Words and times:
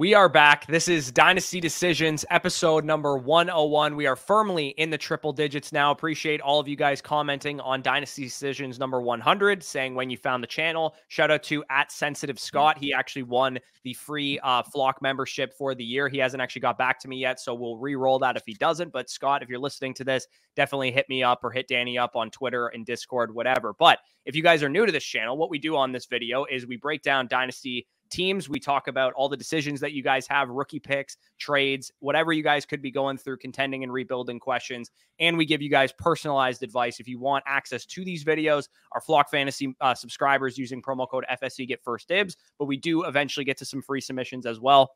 We 0.00 0.14
are 0.14 0.30
back. 0.30 0.66
This 0.66 0.88
is 0.88 1.12
Dynasty 1.12 1.60
Decisions, 1.60 2.24
episode 2.30 2.86
number 2.86 3.18
101. 3.18 3.96
We 3.96 4.06
are 4.06 4.16
firmly 4.16 4.68
in 4.78 4.88
the 4.88 4.96
triple 4.96 5.30
digits 5.30 5.72
now. 5.72 5.90
Appreciate 5.90 6.40
all 6.40 6.58
of 6.58 6.66
you 6.66 6.74
guys 6.74 7.02
commenting 7.02 7.60
on 7.60 7.82
Dynasty 7.82 8.24
Decisions 8.24 8.78
number 8.78 9.02
100, 9.02 9.62
saying 9.62 9.94
when 9.94 10.08
you 10.08 10.16
found 10.16 10.42
the 10.42 10.46
channel. 10.46 10.94
Shout 11.08 11.30
out 11.30 11.42
to 11.42 11.62
at 11.68 11.92
Sensitive 11.92 12.38
Scott. 12.38 12.78
He 12.78 12.94
actually 12.94 13.24
won 13.24 13.58
the 13.84 13.92
free 13.92 14.38
uh, 14.42 14.62
flock 14.62 15.02
membership 15.02 15.52
for 15.52 15.74
the 15.74 15.84
year. 15.84 16.08
He 16.08 16.16
hasn't 16.16 16.40
actually 16.40 16.62
got 16.62 16.78
back 16.78 16.98
to 17.00 17.08
me 17.08 17.18
yet, 17.18 17.38
so 17.38 17.52
we'll 17.52 17.76
re 17.76 17.94
roll 17.94 18.18
that 18.20 18.38
if 18.38 18.44
he 18.46 18.54
doesn't. 18.54 18.92
But 18.92 19.10
Scott, 19.10 19.42
if 19.42 19.50
you're 19.50 19.58
listening 19.58 19.92
to 19.96 20.04
this, 20.04 20.26
definitely 20.56 20.92
hit 20.92 21.10
me 21.10 21.22
up 21.22 21.40
or 21.44 21.50
hit 21.50 21.68
Danny 21.68 21.98
up 21.98 22.16
on 22.16 22.30
Twitter 22.30 22.68
and 22.68 22.86
Discord, 22.86 23.34
whatever. 23.34 23.74
But 23.78 23.98
if 24.24 24.34
you 24.34 24.42
guys 24.42 24.62
are 24.62 24.70
new 24.70 24.86
to 24.86 24.92
this 24.92 25.04
channel, 25.04 25.36
what 25.36 25.50
we 25.50 25.58
do 25.58 25.76
on 25.76 25.92
this 25.92 26.06
video 26.06 26.46
is 26.46 26.66
we 26.66 26.78
break 26.78 27.02
down 27.02 27.28
Dynasty 27.28 27.86
teams. 28.10 28.48
We 28.48 28.60
talk 28.60 28.88
about 28.88 29.12
all 29.14 29.28
the 29.28 29.36
decisions 29.36 29.80
that 29.80 29.92
you 29.92 30.02
guys 30.02 30.26
have, 30.26 30.48
rookie 30.48 30.78
picks, 30.78 31.16
trades, 31.38 31.92
whatever 32.00 32.32
you 32.32 32.42
guys 32.42 32.66
could 32.66 32.82
be 32.82 32.90
going 32.90 33.16
through, 33.16 33.38
contending 33.38 33.82
and 33.82 33.92
rebuilding 33.92 34.38
questions. 34.38 34.90
And 35.18 35.36
we 35.36 35.46
give 35.46 35.62
you 35.62 35.70
guys 35.70 35.92
personalized 35.92 36.62
advice. 36.62 37.00
If 37.00 37.08
you 37.08 37.18
want 37.18 37.44
access 37.46 37.86
to 37.86 38.04
these 38.04 38.24
videos, 38.24 38.68
our 38.92 39.00
Flock 39.00 39.30
Fantasy 39.30 39.74
uh, 39.80 39.94
subscribers 39.94 40.58
using 40.58 40.82
promo 40.82 41.08
code 41.08 41.24
FSE 41.30 41.66
get 41.66 41.82
first 41.82 42.08
dibs, 42.08 42.36
but 42.58 42.66
we 42.66 42.76
do 42.76 43.04
eventually 43.04 43.44
get 43.44 43.56
to 43.58 43.64
some 43.64 43.82
free 43.82 44.00
submissions 44.00 44.46
as 44.46 44.60
well. 44.60 44.92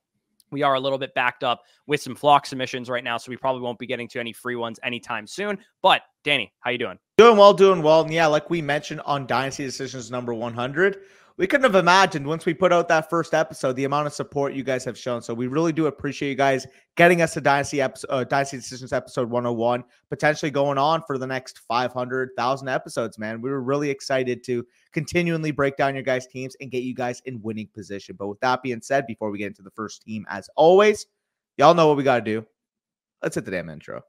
We 0.50 0.62
are 0.62 0.74
a 0.74 0.80
little 0.80 0.98
bit 0.98 1.14
backed 1.14 1.42
up 1.42 1.62
with 1.86 2.00
some 2.00 2.14
flock 2.14 2.46
submissions 2.46 2.88
right 2.88 3.02
now, 3.02 3.16
so 3.16 3.30
we 3.30 3.36
probably 3.36 3.62
won't 3.62 3.78
be 3.78 3.86
getting 3.86 4.06
to 4.08 4.20
any 4.20 4.32
free 4.32 4.56
ones 4.56 4.78
anytime 4.82 5.26
soon. 5.26 5.58
But 5.82 6.02
Danny, 6.22 6.52
how 6.60 6.70
you 6.70 6.78
doing? 6.78 6.98
Doing 7.18 7.36
well, 7.36 7.52
doing 7.52 7.82
well. 7.82 8.02
And 8.02 8.12
yeah, 8.12 8.26
like 8.26 8.50
we 8.50 8.62
mentioned 8.62 9.00
on 9.04 9.26
Dynasty 9.26 9.64
Decisions 9.64 10.10
number 10.10 10.32
100, 10.32 10.98
we 11.36 11.48
couldn't 11.48 11.64
have 11.64 11.74
imagined 11.74 12.24
once 12.24 12.46
we 12.46 12.54
put 12.54 12.72
out 12.72 12.86
that 12.86 13.10
first 13.10 13.34
episode 13.34 13.74
the 13.74 13.84
amount 13.84 14.06
of 14.06 14.12
support 14.12 14.54
you 14.54 14.62
guys 14.62 14.84
have 14.84 14.96
shown. 14.96 15.20
So 15.20 15.34
we 15.34 15.48
really 15.48 15.72
do 15.72 15.86
appreciate 15.86 16.28
you 16.28 16.36
guys 16.36 16.64
getting 16.96 17.22
us 17.22 17.34
to 17.34 17.40
Dynasty 17.40 17.80
episode, 17.80 18.08
uh, 18.08 18.22
Dynasty 18.22 18.56
Decisions 18.56 18.92
episode 18.92 19.28
101, 19.28 19.82
potentially 20.10 20.52
going 20.52 20.78
on 20.78 21.02
for 21.04 21.18
the 21.18 21.26
next 21.26 21.58
500,000 21.66 22.68
episodes, 22.68 23.18
man. 23.18 23.40
We 23.40 23.50
were 23.50 23.62
really 23.62 23.90
excited 23.90 24.44
to 24.44 24.64
continually 24.92 25.50
break 25.50 25.76
down 25.76 25.94
your 25.94 26.04
guys' 26.04 26.28
teams 26.28 26.56
and 26.60 26.70
get 26.70 26.84
you 26.84 26.94
guys 26.94 27.20
in 27.24 27.42
winning 27.42 27.68
position. 27.74 28.14
But 28.16 28.28
with 28.28 28.40
that 28.40 28.62
being 28.62 28.80
said, 28.80 29.04
before 29.06 29.32
we 29.32 29.38
get 29.38 29.48
into 29.48 29.62
the 29.62 29.72
first 29.72 30.02
team, 30.02 30.24
as 30.28 30.48
always, 30.54 31.06
y'all 31.56 31.74
know 31.74 31.88
what 31.88 31.96
we 31.96 32.04
got 32.04 32.24
to 32.24 32.24
do. 32.24 32.46
Let's 33.22 33.34
hit 33.34 33.44
the 33.44 33.50
damn 33.50 33.70
intro. 33.70 34.02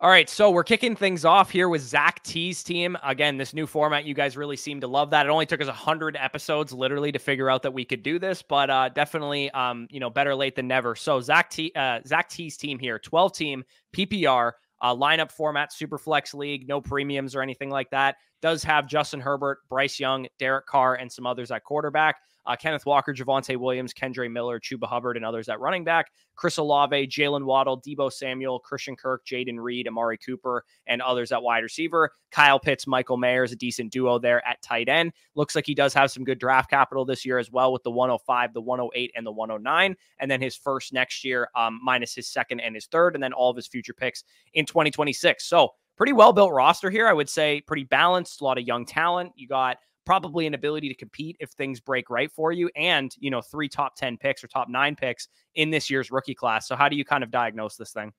All 0.00 0.10
right, 0.10 0.30
so 0.30 0.48
we're 0.52 0.62
kicking 0.62 0.94
things 0.94 1.24
off 1.24 1.50
here 1.50 1.68
with 1.68 1.82
Zach 1.82 2.22
T's 2.22 2.62
team. 2.62 2.96
Again, 3.02 3.36
this 3.36 3.52
new 3.52 3.66
format, 3.66 4.04
you 4.04 4.14
guys 4.14 4.36
really 4.36 4.56
seem 4.56 4.80
to 4.80 4.86
love 4.86 5.10
that. 5.10 5.26
It 5.26 5.28
only 5.28 5.44
took 5.44 5.60
us 5.60 5.66
100 5.66 6.16
episodes 6.16 6.72
literally 6.72 7.10
to 7.10 7.18
figure 7.18 7.50
out 7.50 7.64
that 7.64 7.74
we 7.74 7.84
could 7.84 8.04
do 8.04 8.20
this, 8.20 8.40
but 8.40 8.70
uh, 8.70 8.90
definitely, 8.90 9.50
um, 9.50 9.88
you 9.90 9.98
know, 9.98 10.08
better 10.08 10.36
late 10.36 10.54
than 10.54 10.68
never. 10.68 10.94
So 10.94 11.20
Zach 11.20 11.50
T, 11.50 11.72
uh, 11.74 11.98
Zach 12.06 12.28
T's 12.28 12.56
team 12.56 12.78
here, 12.78 13.00
12 13.00 13.32
team 13.34 13.64
PPR 13.92 14.52
uh, 14.80 14.94
lineup 14.94 15.32
format, 15.32 15.72
super 15.72 15.98
flex 15.98 16.32
league, 16.32 16.68
no 16.68 16.80
premiums 16.80 17.34
or 17.34 17.42
anything 17.42 17.68
like 17.68 17.90
that. 17.90 18.18
Does 18.40 18.62
have 18.62 18.86
Justin 18.86 19.18
Herbert, 19.18 19.58
Bryce 19.68 19.98
Young, 19.98 20.28
Derek 20.38 20.66
Carr, 20.66 20.94
and 20.94 21.10
some 21.10 21.26
others 21.26 21.50
at 21.50 21.64
quarterback 21.64 22.18
uh, 22.48 22.56
Kenneth 22.56 22.86
Walker, 22.86 23.12
Javonte 23.12 23.56
Williams, 23.56 23.92
Kendre 23.92 24.30
Miller, 24.30 24.58
Chuba 24.58 24.88
Hubbard, 24.88 25.16
and 25.16 25.24
others 25.24 25.50
at 25.50 25.60
running 25.60 25.84
back. 25.84 26.10
Chris 26.34 26.56
Olave, 26.56 27.06
Jalen 27.08 27.44
Waddle, 27.44 27.80
Deebo 27.80 28.10
Samuel, 28.10 28.58
Christian 28.58 28.96
Kirk, 28.96 29.26
Jayden 29.26 29.60
Reed, 29.60 29.86
Amari 29.86 30.16
Cooper, 30.16 30.64
and 30.86 31.02
others 31.02 31.30
at 31.30 31.42
wide 31.42 31.62
receiver. 31.62 32.10
Kyle 32.30 32.58
Pitts, 32.58 32.86
Michael 32.86 33.18
Mayer 33.18 33.44
is 33.44 33.52
a 33.52 33.56
decent 33.56 33.92
duo 33.92 34.18
there 34.18 34.46
at 34.46 34.62
tight 34.62 34.88
end. 34.88 35.12
Looks 35.34 35.54
like 35.54 35.66
he 35.66 35.74
does 35.74 35.92
have 35.92 36.10
some 36.10 36.24
good 36.24 36.38
draft 36.38 36.70
capital 36.70 37.04
this 37.04 37.26
year 37.26 37.38
as 37.38 37.50
well 37.50 37.70
with 37.70 37.82
the 37.82 37.90
105, 37.90 38.54
the 38.54 38.60
108, 38.62 39.12
and 39.14 39.26
the 39.26 39.32
109. 39.32 39.94
And 40.18 40.30
then 40.30 40.40
his 40.40 40.56
first 40.56 40.92
next 40.92 41.24
year, 41.24 41.50
um, 41.54 41.78
minus 41.82 42.14
his 42.14 42.28
second 42.28 42.60
and 42.60 42.74
his 42.74 42.86
third, 42.86 43.14
and 43.14 43.22
then 43.22 43.34
all 43.34 43.50
of 43.50 43.56
his 43.56 43.66
future 43.66 43.92
picks 43.92 44.24
in 44.54 44.64
2026. 44.64 45.44
So, 45.44 45.70
pretty 45.98 46.12
well 46.12 46.32
built 46.32 46.52
roster 46.52 46.88
here. 46.88 47.08
I 47.08 47.12
would 47.12 47.28
say 47.28 47.60
pretty 47.60 47.84
balanced, 47.84 48.40
a 48.40 48.44
lot 48.44 48.56
of 48.56 48.64
young 48.64 48.86
talent. 48.86 49.32
You 49.34 49.48
got 49.48 49.78
probably 50.08 50.46
an 50.46 50.54
ability 50.54 50.88
to 50.88 50.94
compete 50.94 51.36
if 51.38 51.50
things 51.50 51.80
break 51.80 52.08
right 52.08 52.32
for 52.32 52.50
you 52.50 52.70
and 52.76 53.14
you 53.18 53.30
know 53.30 53.42
three 53.42 53.68
top 53.68 53.94
10 53.94 54.16
picks 54.16 54.42
or 54.42 54.46
top 54.46 54.66
9 54.66 54.96
picks 54.96 55.28
in 55.54 55.68
this 55.68 55.90
year's 55.90 56.10
rookie 56.10 56.34
class 56.34 56.66
so 56.66 56.74
how 56.74 56.88
do 56.88 56.96
you 56.96 57.04
kind 57.04 57.22
of 57.22 57.30
diagnose 57.30 57.76
this 57.76 57.92
thing 57.92 58.10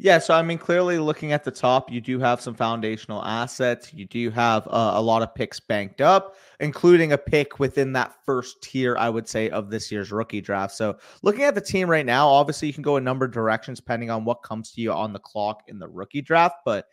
yeah, 0.00 0.20
so 0.20 0.32
I 0.32 0.42
mean, 0.42 0.58
clearly 0.58 1.00
looking 1.00 1.32
at 1.32 1.42
the 1.42 1.50
top, 1.50 1.90
you 1.90 2.00
do 2.00 2.20
have 2.20 2.40
some 2.40 2.54
foundational 2.54 3.20
assets. 3.24 3.92
You 3.92 4.04
do 4.04 4.30
have 4.30 4.64
uh, 4.68 4.92
a 4.94 5.02
lot 5.02 5.22
of 5.22 5.34
picks 5.34 5.58
banked 5.58 6.00
up, 6.00 6.36
including 6.60 7.10
a 7.10 7.18
pick 7.18 7.58
within 7.58 7.92
that 7.94 8.14
first 8.24 8.62
tier, 8.62 8.96
I 8.96 9.10
would 9.10 9.26
say, 9.26 9.50
of 9.50 9.70
this 9.70 9.90
year's 9.90 10.12
rookie 10.12 10.40
draft. 10.40 10.76
So 10.76 10.98
looking 11.22 11.42
at 11.42 11.56
the 11.56 11.60
team 11.60 11.90
right 11.90 12.06
now, 12.06 12.28
obviously 12.28 12.68
you 12.68 12.74
can 12.74 12.84
go 12.84 12.94
a 12.94 13.00
number 13.00 13.24
of 13.24 13.32
directions 13.32 13.80
depending 13.80 14.08
on 14.08 14.24
what 14.24 14.44
comes 14.44 14.70
to 14.70 14.80
you 14.80 14.92
on 14.92 15.12
the 15.12 15.18
clock 15.18 15.64
in 15.66 15.80
the 15.80 15.88
rookie 15.88 16.22
draft, 16.22 16.58
but 16.64 16.86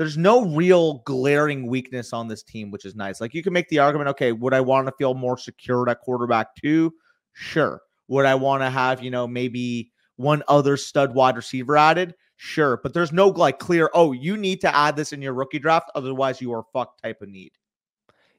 there's 0.00 0.16
no 0.16 0.46
real 0.46 1.02
glaring 1.04 1.66
weakness 1.66 2.14
on 2.14 2.26
this 2.26 2.42
team, 2.42 2.70
which 2.70 2.86
is 2.86 2.94
nice. 2.94 3.20
Like 3.20 3.34
you 3.34 3.42
can 3.42 3.52
make 3.52 3.68
the 3.68 3.80
argument, 3.80 4.08
okay, 4.08 4.32
would 4.32 4.54
I 4.54 4.62
want 4.62 4.86
to 4.86 4.94
feel 4.96 5.12
more 5.12 5.36
secure 5.36 5.86
at 5.90 6.00
quarterback 6.00 6.54
too? 6.56 6.94
Sure. 7.34 7.82
Would 8.08 8.24
I 8.24 8.34
want 8.34 8.62
to 8.62 8.70
have, 8.70 9.04
you 9.04 9.10
know, 9.10 9.28
maybe 9.28 9.92
one 10.16 10.42
other 10.48 10.78
stud 10.78 11.14
wide 11.14 11.36
receiver 11.36 11.76
added? 11.76 12.14
Sure. 12.36 12.80
But 12.82 12.94
there's 12.94 13.12
no 13.12 13.28
like 13.28 13.58
clear, 13.58 13.90
oh, 13.92 14.12
you 14.12 14.38
need 14.38 14.62
to 14.62 14.74
add 14.74 14.96
this 14.96 15.12
in 15.12 15.20
your 15.20 15.34
rookie 15.34 15.58
draft. 15.58 15.90
Otherwise, 15.94 16.40
you 16.40 16.50
are 16.54 16.64
fucked 16.72 17.02
type 17.02 17.20
of 17.20 17.28
need. 17.28 17.52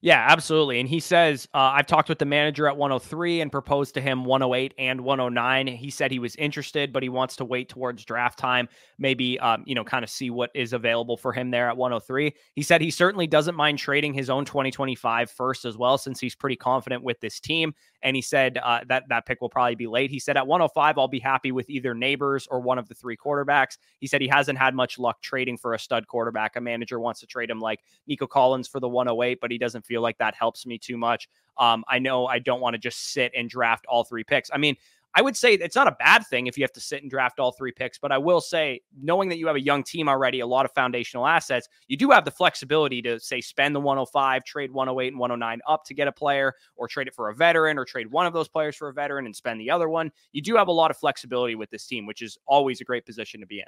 Yeah, 0.03 0.25
absolutely. 0.27 0.79
And 0.79 0.89
he 0.89 0.99
says, 0.99 1.47
uh, 1.53 1.59
I've 1.59 1.85
talked 1.85 2.09
with 2.09 2.17
the 2.17 2.25
manager 2.25 2.67
at 2.67 2.75
103 2.75 3.39
and 3.39 3.51
proposed 3.51 3.93
to 3.93 4.01
him 4.01 4.25
108 4.25 4.73
and 4.79 5.01
109. 5.01 5.67
He 5.67 5.91
said 5.91 6.09
he 6.09 6.17
was 6.17 6.35
interested, 6.37 6.91
but 6.91 7.03
he 7.03 7.09
wants 7.09 7.35
to 7.35 7.45
wait 7.45 7.69
towards 7.69 8.03
draft 8.03 8.39
time, 8.39 8.67
maybe, 8.97 9.39
um, 9.39 9.63
you 9.67 9.75
know, 9.75 9.83
kind 9.83 10.03
of 10.03 10.09
see 10.09 10.31
what 10.31 10.49
is 10.55 10.73
available 10.73 11.17
for 11.17 11.31
him 11.31 11.51
there 11.51 11.69
at 11.69 11.77
103. 11.77 12.33
He 12.55 12.63
said 12.63 12.81
he 12.81 12.89
certainly 12.89 13.27
doesn't 13.27 13.53
mind 13.55 13.77
trading 13.77 14.11
his 14.15 14.31
own 14.31 14.43
2025 14.43 15.29
first 15.29 15.65
as 15.65 15.77
well, 15.77 15.99
since 15.99 16.19
he's 16.19 16.33
pretty 16.35 16.55
confident 16.55 17.03
with 17.03 17.19
this 17.19 17.39
team. 17.39 17.71
And 18.01 18.15
he 18.15 18.23
said 18.23 18.57
uh, 18.63 18.79
that 18.87 19.03
that 19.09 19.27
pick 19.27 19.39
will 19.39 19.49
probably 19.49 19.75
be 19.75 19.85
late. 19.85 20.09
He 20.09 20.17
said 20.19 20.35
at 20.35 20.47
105, 20.47 20.97
I'll 20.97 21.07
be 21.07 21.19
happy 21.19 21.51
with 21.51 21.69
either 21.69 21.93
Nabers 21.93 22.47
or 22.49 22.59
one 22.59 22.79
of 22.79 22.87
the 22.87 22.95
three 22.95 23.15
quarterbacks. 23.15 23.77
He 23.99 24.07
said 24.07 24.21
he 24.21 24.27
hasn't 24.27 24.57
had 24.57 24.73
much 24.73 24.97
luck 24.97 25.21
trading 25.21 25.57
for 25.57 25.75
a 25.75 25.79
stud 25.79 26.07
quarterback. 26.07 26.55
A 26.55 26.61
manager 26.61 26.99
wants 26.99 27.19
to 27.19 27.27
trade 27.27 27.51
him 27.51 27.59
like 27.59 27.81
Nico 28.07 28.25
Collins 28.25 28.67
for 28.67 28.79
the 28.79 28.89
108, 28.89 29.39
but 29.39 29.51
he 29.51 29.59
doesn't 29.59 29.85
feel 29.91 30.01
like 30.01 30.17
that 30.19 30.35
helps 30.35 30.65
me 30.65 30.77
too 30.77 30.97
much. 30.97 31.27
Um, 31.57 31.83
I 31.89 31.99
know 31.99 32.25
I 32.25 32.39
don't 32.39 32.61
want 32.61 32.75
to 32.75 32.77
just 32.77 33.11
sit 33.11 33.33
and 33.35 33.49
draft 33.49 33.85
all 33.89 34.05
three 34.05 34.23
picks. 34.23 34.49
I 34.53 34.57
mean, 34.57 34.77
I 35.13 35.21
would 35.21 35.35
say 35.35 35.55
it's 35.55 35.75
not 35.75 35.89
a 35.89 35.97
bad 35.99 36.25
thing 36.25 36.47
if 36.47 36.57
you 36.57 36.63
have 36.63 36.71
to 36.71 36.79
sit 36.79 37.01
and 37.01 37.11
draft 37.11 37.37
all 37.37 37.51
three 37.51 37.73
picks, 37.73 37.97
but 37.97 38.13
I 38.13 38.17
will 38.17 38.39
say, 38.39 38.79
knowing 38.97 39.27
that 39.27 39.37
you 39.37 39.47
have 39.47 39.57
a 39.57 39.61
young 39.61 39.83
team 39.83 40.07
already, 40.07 40.39
a 40.39 40.47
lot 40.47 40.63
of 40.63 40.71
foundational 40.71 41.27
assets, 41.27 41.67
you 41.89 41.97
do 41.97 42.09
have 42.11 42.23
the 42.23 42.31
flexibility 42.31 43.01
to 43.01 43.19
say 43.19 43.41
spend 43.41 43.75
the 43.75 43.81
105, 43.81 44.45
trade 44.45 44.71
108 44.71 45.07
and 45.09 45.19
109 45.19 45.59
up 45.67 45.83
to 45.83 45.93
get 45.93 46.07
a 46.07 46.13
player, 46.13 46.53
or 46.77 46.87
trade 46.87 47.07
it 47.07 47.13
for 47.13 47.27
a 47.27 47.35
veteran, 47.35 47.77
or 47.77 47.83
trade 47.83 48.09
one 48.09 48.25
of 48.25 48.31
those 48.31 48.47
players 48.47 48.77
for 48.77 48.87
a 48.87 48.93
veteran 48.93 49.25
and 49.25 49.35
spend 49.35 49.59
the 49.59 49.69
other 49.69 49.89
one. 49.89 50.13
You 50.31 50.41
do 50.41 50.55
have 50.55 50.69
a 50.69 50.71
lot 50.71 50.91
of 50.91 50.97
flexibility 50.97 51.55
with 51.55 51.69
this 51.71 51.85
team, 51.85 52.05
which 52.05 52.21
is 52.21 52.37
always 52.45 52.79
a 52.79 52.85
great 52.85 53.05
position 53.05 53.41
to 53.41 53.45
be 53.45 53.59
in. 53.59 53.65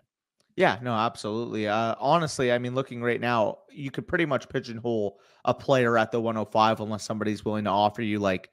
Yeah, 0.55 0.77
no, 0.83 0.93
absolutely. 0.93 1.67
Uh, 1.67 1.95
honestly, 1.99 2.51
I 2.51 2.59
mean, 2.59 2.75
looking 2.75 3.01
right 3.01 3.19
now, 3.19 3.59
you 3.71 3.89
could 3.89 4.07
pretty 4.07 4.25
much 4.25 4.49
pigeonhole 4.49 5.19
a 5.45 5.53
player 5.53 5.97
at 5.97 6.11
the 6.11 6.19
105 6.19 6.79
unless 6.79 7.03
somebody's 7.03 7.43
willing 7.43 7.63
to 7.63 7.71
offer 7.71 8.03
you 8.03 8.19
like, 8.19 8.51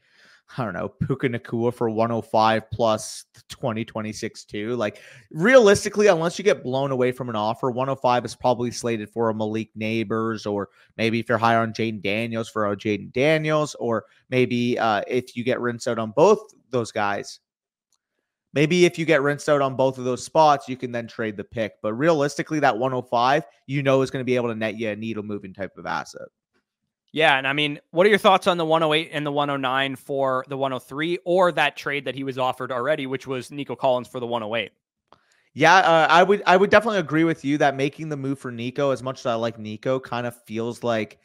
I 0.56 0.64
don't 0.64 0.72
know, 0.74 0.88
Puka 0.88 1.28
Nacua 1.28 1.72
for 1.72 1.90
105 1.90 2.70
plus 2.72 3.26
2026 3.50 4.44
too. 4.46 4.74
Like 4.76 5.00
realistically, 5.30 6.06
unless 6.06 6.38
you 6.38 6.44
get 6.44 6.64
blown 6.64 6.90
away 6.90 7.12
from 7.12 7.28
an 7.28 7.36
offer, 7.36 7.70
105 7.70 8.24
is 8.24 8.34
probably 8.34 8.70
slated 8.70 9.10
for 9.10 9.28
a 9.28 9.34
Malik 9.34 9.68
Nabers, 9.78 10.50
or 10.50 10.70
maybe 10.96 11.20
if 11.20 11.28
you're 11.28 11.38
higher 11.38 11.60
on 11.60 11.72
Jayden 11.72 12.02
Daniels 12.02 12.48
for 12.48 12.66
a 12.72 12.76
Jayden 12.76 13.12
Daniels, 13.12 13.76
or 13.78 14.06
maybe 14.30 14.78
uh, 14.78 15.02
if 15.06 15.36
you 15.36 15.44
get 15.44 15.60
rinsed 15.60 15.86
out 15.86 15.98
on 15.98 16.12
both 16.16 16.40
those 16.70 16.90
guys, 16.90 17.40
Maybe 18.52 18.84
if 18.84 18.98
you 18.98 19.04
get 19.04 19.22
rinsed 19.22 19.48
out 19.48 19.62
on 19.62 19.76
both 19.76 19.98
of 19.98 20.04
those 20.04 20.24
spots, 20.24 20.68
you 20.68 20.76
can 20.76 20.90
then 20.90 21.06
trade 21.06 21.36
the 21.36 21.44
pick. 21.44 21.74
But 21.82 21.94
realistically, 21.94 22.60
that 22.60 22.76
105, 22.76 23.44
you 23.66 23.82
know, 23.82 24.02
is 24.02 24.10
going 24.10 24.20
to 24.20 24.26
be 24.26 24.36
able 24.36 24.48
to 24.48 24.54
net 24.54 24.76
you 24.76 24.90
a 24.90 24.96
needle 24.96 25.22
moving 25.22 25.54
type 25.54 25.78
of 25.78 25.86
asset. 25.86 26.28
Yeah, 27.12 27.38
and 27.38 27.46
I 27.46 27.52
mean, 27.52 27.80
what 27.90 28.06
are 28.06 28.10
your 28.10 28.18
thoughts 28.18 28.46
on 28.46 28.56
the 28.56 28.64
108 28.64 29.10
and 29.12 29.26
the 29.26 29.32
109 29.32 29.96
for 29.96 30.44
the 30.48 30.56
103, 30.56 31.18
or 31.24 31.50
that 31.52 31.76
trade 31.76 32.04
that 32.04 32.14
he 32.14 32.22
was 32.22 32.38
offered 32.38 32.70
already, 32.70 33.06
which 33.06 33.26
was 33.26 33.50
Nico 33.50 33.74
Collins 33.74 34.06
for 34.06 34.20
the 34.20 34.26
108? 34.26 34.70
Yeah, 35.52 35.76
uh, 35.76 36.06
I 36.08 36.22
would 36.22 36.42
I 36.46 36.56
would 36.56 36.70
definitely 36.70 37.00
agree 37.00 37.24
with 37.24 37.44
you 37.44 37.58
that 37.58 37.74
making 37.74 38.08
the 38.08 38.16
move 38.16 38.38
for 38.38 38.52
Nico, 38.52 38.90
as 38.90 39.02
much 39.02 39.20
as 39.20 39.26
I 39.26 39.34
like 39.34 39.58
Nico, 39.58 39.98
kind 39.98 40.26
of 40.26 40.40
feels 40.44 40.84
like 40.84 41.18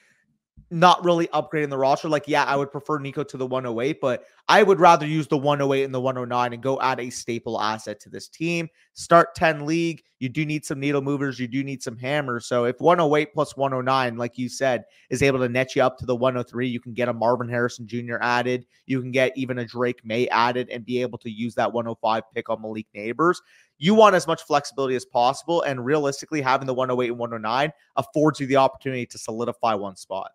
not 0.72 1.04
really 1.06 1.28
upgrading 1.28 1.70
the 1.70 1.78
roster. 1.78 2.10
Like, 2.10 2.28
yeah, 2.28 2.44
I 2.44 2.56
would 2.56 2.72
prefer 2.72 2.98
Nico 2.98 3.24
to 3.24 3.38
the 3.38 3.46
108, 3.46 4.02
but 4.02 4.26
I 4.48 4.64
would 4.64 4.80
rather 4.80 5.06
use 5.06 5.28
the 5.28 5.38
108 5.38 5.84
and 5.84 5.94
the 5.94 6.02
109 6.02 6.54
and 6.54 6.64
go 6.64 6.80
add 6.82 7.00
a 7.00 7.10
staple 7.10 7.62
asset 7.62 8.00
to 8.02 8.10
this 8.10 8.28
team. 8.28 8.68
Start 8.94 9.36
10 9.36 9.66
league. 9.66 10.04
You 10.20 10.30
do 10.30 10.46
need 10.46 10.66
some 10.66 10.80
needle 10.80 11.02
movers. 11.02 11.40
You 11.40 11.48
do 11.48 11.64
need 11.64 11.84
some 11.84 11.98
hammers. 11.98 12.48
So 12.48 12.66
if 12.66 12.80
108 12.80 13.34
plus 13.34 13.56
109, 13.56 14.18
like 14.18 14.38
you 14.38 14.50
said, 14.50 14.86
is 15.10 15.22
able 15.22 15.40
to 15.40 15.50
net 15.50 15.76
you 15.76 15.84
up 15.84 15.98
to 16.00 16.06
the 16.06 16.16
103, 16.16 16.68
you 16.68 16.80
can 16.80 16.94
get 16.94 17.10
a 17.10 17.14
Marvin 17.14 17.50
Harrison 17.50 17.88
Jr. 17.88 18.16
added. 18.22 18.66
You 18.86 19.02
can 19.02 19.12
get 19.12 19.38
even 19.38 19.60
a 19.60 19.66
Drake 19.66 20.04
Maye 20.04 20.28
added 20.30 20.70
and 20.70 20.86
be 20.86 21.02
able 21.02 21.20
to 21.20 21.30
use 21.30 21.54
that 21.56 21.72
105 21.72 22.24
pick 22.34 22.50
on 22.50 22.62
Malik 22.62 22.88
Nabers 22.96 23.38
you 23.78 23.94
want 23.94 24.16
as 24.16 24.26
much 24.26 24.42
flexibility 24.44 24.96
as 24.96 25.06
possible. 25.06 25.62
And 25.64 25.86
realistically, 25.86 26.42
having 26.42 26.66
the 26.66 26.74
108 26.74 27.10
and 27.10 27.20
109 27.20 27.74
affords 27.98 28.40
you 28.40 28.48
the 28.48 28.56
opportunity 28.56 29.06
to 29.08 29.18
solidify 29.18 29.74
one 29.74 29.98
spot. 29.98 30.32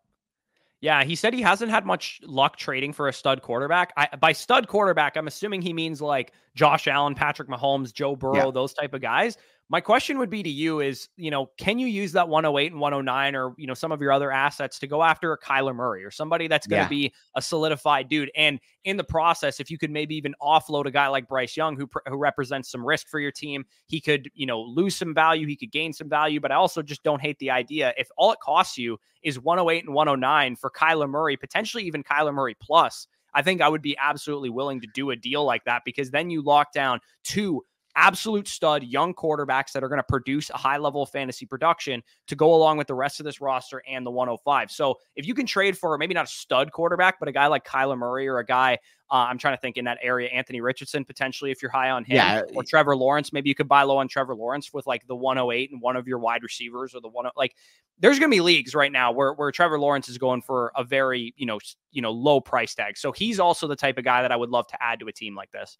Yeah, 0.80 1.04
he 1.04 1.14
said 1.14 1.34
he 1.34 1.42
hasn't 1.42 1.70
had 1.70 1.84
much 1.84 2.20
luck 2.24 2.56
trading 2.56 2.94
for 2.94 3.06
a 3.06 3.12
stud 3.12 3.42
quarterback. 3.42 3.92
I, 3.96 4.16
by 4.16 4.32
stud 4.32 4.66
quarterback, 4.66 5.16
I'm 5.16 5.26
assuming 5.26 5.60
he 5.60 5.74
means 5.74 6.00
like 6.00 6.32
Josh 6.54 6.88
Allen, 6.88 7.14
Patrick 7.14 7.48
Mahomes, 7.48 7.92
Joe 7.92 8.16
Burrow, 8.16 8.46
yeah. 8.46 8.50
those 8.50 8.72
type 8.72 8.94
of 8.94 9.02
guys. 9.02 9.36
My 9.72 9.80
question 9.80 10.18
would 10.18 10.30
be 10.30 10.42
to 10.42 10.50
you 10.50 10.80
is, 10.80 11.08
you 11.16 11.30
know, 11.30 11.48
can 11.56 11.78
you 11.78 11.86
use 11.86 12.10
that 12.12 12.28
108 12.28 12.72
and 12.72 12.80
109 12.80 13.36
or, 13.36 13.54
you 13.56 13.68
know, 13.68 13.74
some 13.74 13.92
of 13.92 14.00
your 14.02 14.10
other 14.10 14.32
assets 14.32 14.80
to 14.80 14.88
go 14.88 15.00
after 15.00 15.32
a 15.32 15.38
Kyler 15.38 15.72
Murray 15.72 16.04
or 16.04 16.10
somebody 16.10 16.48
that's 16.48 16.66
going 16.66 16.80
to 16.88 16.94
yeah. 16.94 17.08
be 17.08 17.14
a 17.36 17.40
solidified 17.40 18.08
dude? 18.08 18.32
And 18.34 18.58
in 18.84 18.96
the 18.96 19.04
process, 19.04 19.60
if 19.60 19.70
you 19.70 19.78
could 19.78 19.92
maybe 19.92 20.16
even 20.16 20.34
offload 20.42 20.86
a 20.86 20.90
guy 20.90 21.06
like 21.06 21.28
Bryce 21.28 21.56
Young, 21.56 21.76
who, 21.76 21.88
who 22.08 22.16
represents 22.16 22.68
some 22.68 22.84
risk 22.84 23.06
for 23.08 23.20
your 23.20 23.30
team, 23.30 23.64
he 23.86 24.00
could, 24.00 24.28
you 24.34 24.44
know, 24.44 24.60
lose 24.60 24.96
some 24.96 25.14
value, 25.14 25.46
he 25.46 25.54
could 25.54 25.70
gain 25.70 25.92
some 25.92 26.08
value. 26.08 26.40
But 26.40 26.50
I 26.50 26.56
also 26.56 26.82
just 26.82 27.04
don't 27.04 27.20
hate 27.20 27.38
the 27.38 27.52
idea. 27.52 27.94
If 27.96 28.08
all 28.16 28.32
it 28.32 28.40
costs 28.42 28.76
you 28.76 28.98
is 29.22 29.38
108 29.38 29.84
and 29.84 29.94
109 29.94 30.56
for 30.56 30.70
Kyler 30.70 31.08
Murray, 31.08 31.36
potentially 31.36 31.84
even 31.84 32.02
Kyler 32.02 32.34
Murray 32.34 32.56
plus, 32.60 33.06
I 33.34 33.42
think 33.42 33.60
I 33.60 33.68
would 33.68 33.82
be 33.82 33.96
absolutely 33.98 34.50
willing 34.50 34.80
to 34.80 34.88
do 34.92 35.10
a 35.10 35.16
deal 35.16 35.44
like 35.44 35.64
that 35.64 35.82
because 35.84 36.10
then 36.10 36.30
you 36.30 36.42
lock 36.42 36.72
down 36.72 36.98
two 37.22 37.62
absolute 37.96 38.48
stud 38.48 38.82
young 38.84 39.14
quarterbacks 39.14 39.72
that 39.72 39.82
are 39.82 39.88
going 39.88 39.98
to 39.98 40.04
produce 40.04 40.50
a 40.50 40.56
high 40.56 40.76
level 40.76 41.02
of 41.02 41.10
fantasy 41.10 41.46
production 41.46 42.02
to 42.26 42.36
go 42.36 42.54
along 42.54 42.76
with 42.78 42.86
the 42.86 42.94
rest 42.94 43.20
of 43.20 43.24
this 43.24 43.40
roster 43.40 43.82
and 43.88 44.04
the 44.04 44.10
105. 44.10 44.70
So 44.70 44.96
if 45.16 45.26
you 45.26 45.34
can 45.34 45.46
trade 45.46 45.76
for 45.76 45.96
maybe 45.98 46.14
not 46.14 46.26
a 46.26 46.30
stud 46.30 46.72
quarterback, 46.72 47.18
but 47.18 47.28
a 47.28 47.32
guy 47.32 47.46
like 47.46 47.64
Kyler 47.64 47.98
Murray 47.98 48.28
or 48.28 48.38
a 48.38 48.44
guy, 48.44 48.78
uh, 49.10 49.26
I'm 49.28 49.38
trying 49.38 49.56
to 49.56 49.60
think 49.60 49.76
in 49.76 49.86
that 49.86 49.98
area, 50.02 50.28
Anthony 50.28 50.60
Richardson 50.60 51.04
potentially, 51.04 51.50
if 51.50 51.62
you're 51.62 51.70
high 51.70 51.90
on 51.90 52.04
him, 52.04 52.16
yeah. 52.16 52.42
or 52.54 52.62
Trevor 52.62 52.96
Lawrence, 52.96 53.32
maybe 53.32 53.48
you 53.48 53.54
could 53.54 53.68
buy 53.68 53.82
low 53.82 53.98
on 53.98 54.06
Trevor 54.06 54.36
Lawrence 54.36 54.72
with 54.72 54.86
like 54.86 55.06
the 55.06 55.16
108 55.16 55.72
and 55.72 55.80
one 55.80 55.96
of 55.96 56.06
your 56.06 56.18
wide 56.18 56.42
receivers 56.42 56.94
or 56.94 57.00
the 57.00 57.08
one 57.08 57.28
like. 57.36 57.54
There's 57.98 58.18
going 58.18 58.30
to 58.30 58.34
be 58.34 58.40
leagues 58.40 58.74
right 58.74 58.90
now 58.90 59.12
where 59.12 59.34
where 59.34 59.52
Trevor 59.52 59.78
Lawrence 59.78 60.08
is 60.08 60.16
going 60.16 60.40
for 60.40 60.72
a 60.74 60.82
very 60.82 61.34
you 61.36 61.44
know 61.44 61.58
you 61.92 62.00
know 62.00 62.12
low 62.12 62.40
price 62.40 62.74
tag. 62.74 62.96
So 62.96 63.12
he's 63.12 63.38
also 63.38 63.66
the 63.66 63.76
type 63.76 63.98
of 63.98 64.04
guy 64.04 64.22
that 64.22 64.32
I 64.32 64.36
would 64.36 64.48
love 64.48 64.66
to 64.68 64.82
add 64.82 65.00
to 65.00 65.08
a 65.08 65.12
team 65.12 65.34
like 65.34 65.50
this. 65.50 65.76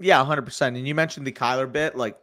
Yeah, 0.00 0.24
100%. 0.24 0.66
And 0.68 0.86
you 0.86 0.94
mentioned 0.94 1.26
the 1.26 1.32
Kyler 1.32 1.70
bit. 1.70 1.96
Like, 1.96 2.16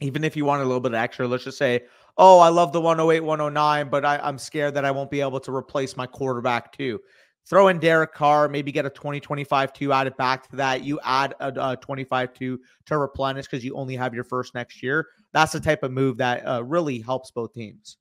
even 0.00 0.24
if 0.24 0.36
you 0.36 0.44
want 0.44 0.62
a 0.62 0.64
little 0.64 0.80
bit 0.80 0.94
extra, 0.94 1.26
let's 1.26 1.44
just 1.44 1.58
say, 1.58 1.84
oh, 2.18 2.38
I 2.38 2.48
love 2.48 2.72
the 2.72 2.80
108, 2.80 3.20
109, 3.20 3.88
but 3.88 4.04
I, 4.04 4.18
I'm 4.18 4.38
scared 4.38 4.74
that 4.74 4.84
I 4.84 4.90
won't 4.90 5.10
be 5.10 5.20
able 5.20 5.40
to 5.40 5.54
replace 5.54 5.96
my 5.96 6.06
quarterback 6.06 6.72
too. 6.72 7.00
Throw 7.44 7.68
in 7.68 7.80
Derek 7.80 8.12
Carr, 8.12 8.48
maybe 8.48 8.70
get 8.70 8.86
a 8.86 8.90
2025 8.90 9.72
2, 9.72 9.92
add 9.92 10.06
it 10.06 10.16
back 10.16 10.48
to 10.50 10.56
that. 10.56 10.84
You 10.84 11.00
add 11.02 11.34
a, 11.40 11.70
a 11.72 11.76
25 11.76 12.34
2 12.34 12.60
to 12.86 12.98
replenish 12.98 13.46
because 13.46 13.64
you 13.64 13.74
only 13.74 13.96
have 13.96 14.14
your 14.14 14.24
first 14.24 14.54
next 14.54 14.82
year. 14.82 15.08
That's 15.32 15.52
the 15.52 15.60
type 15.60 15.82
of 15.82 15.90
move 15.90 16.18
that 16.18 16.46
uh, 16.46 16.62
really 16.62 17.00
helps 17.00 17.30
both 17.30 17.52
teams. 17.52 17.96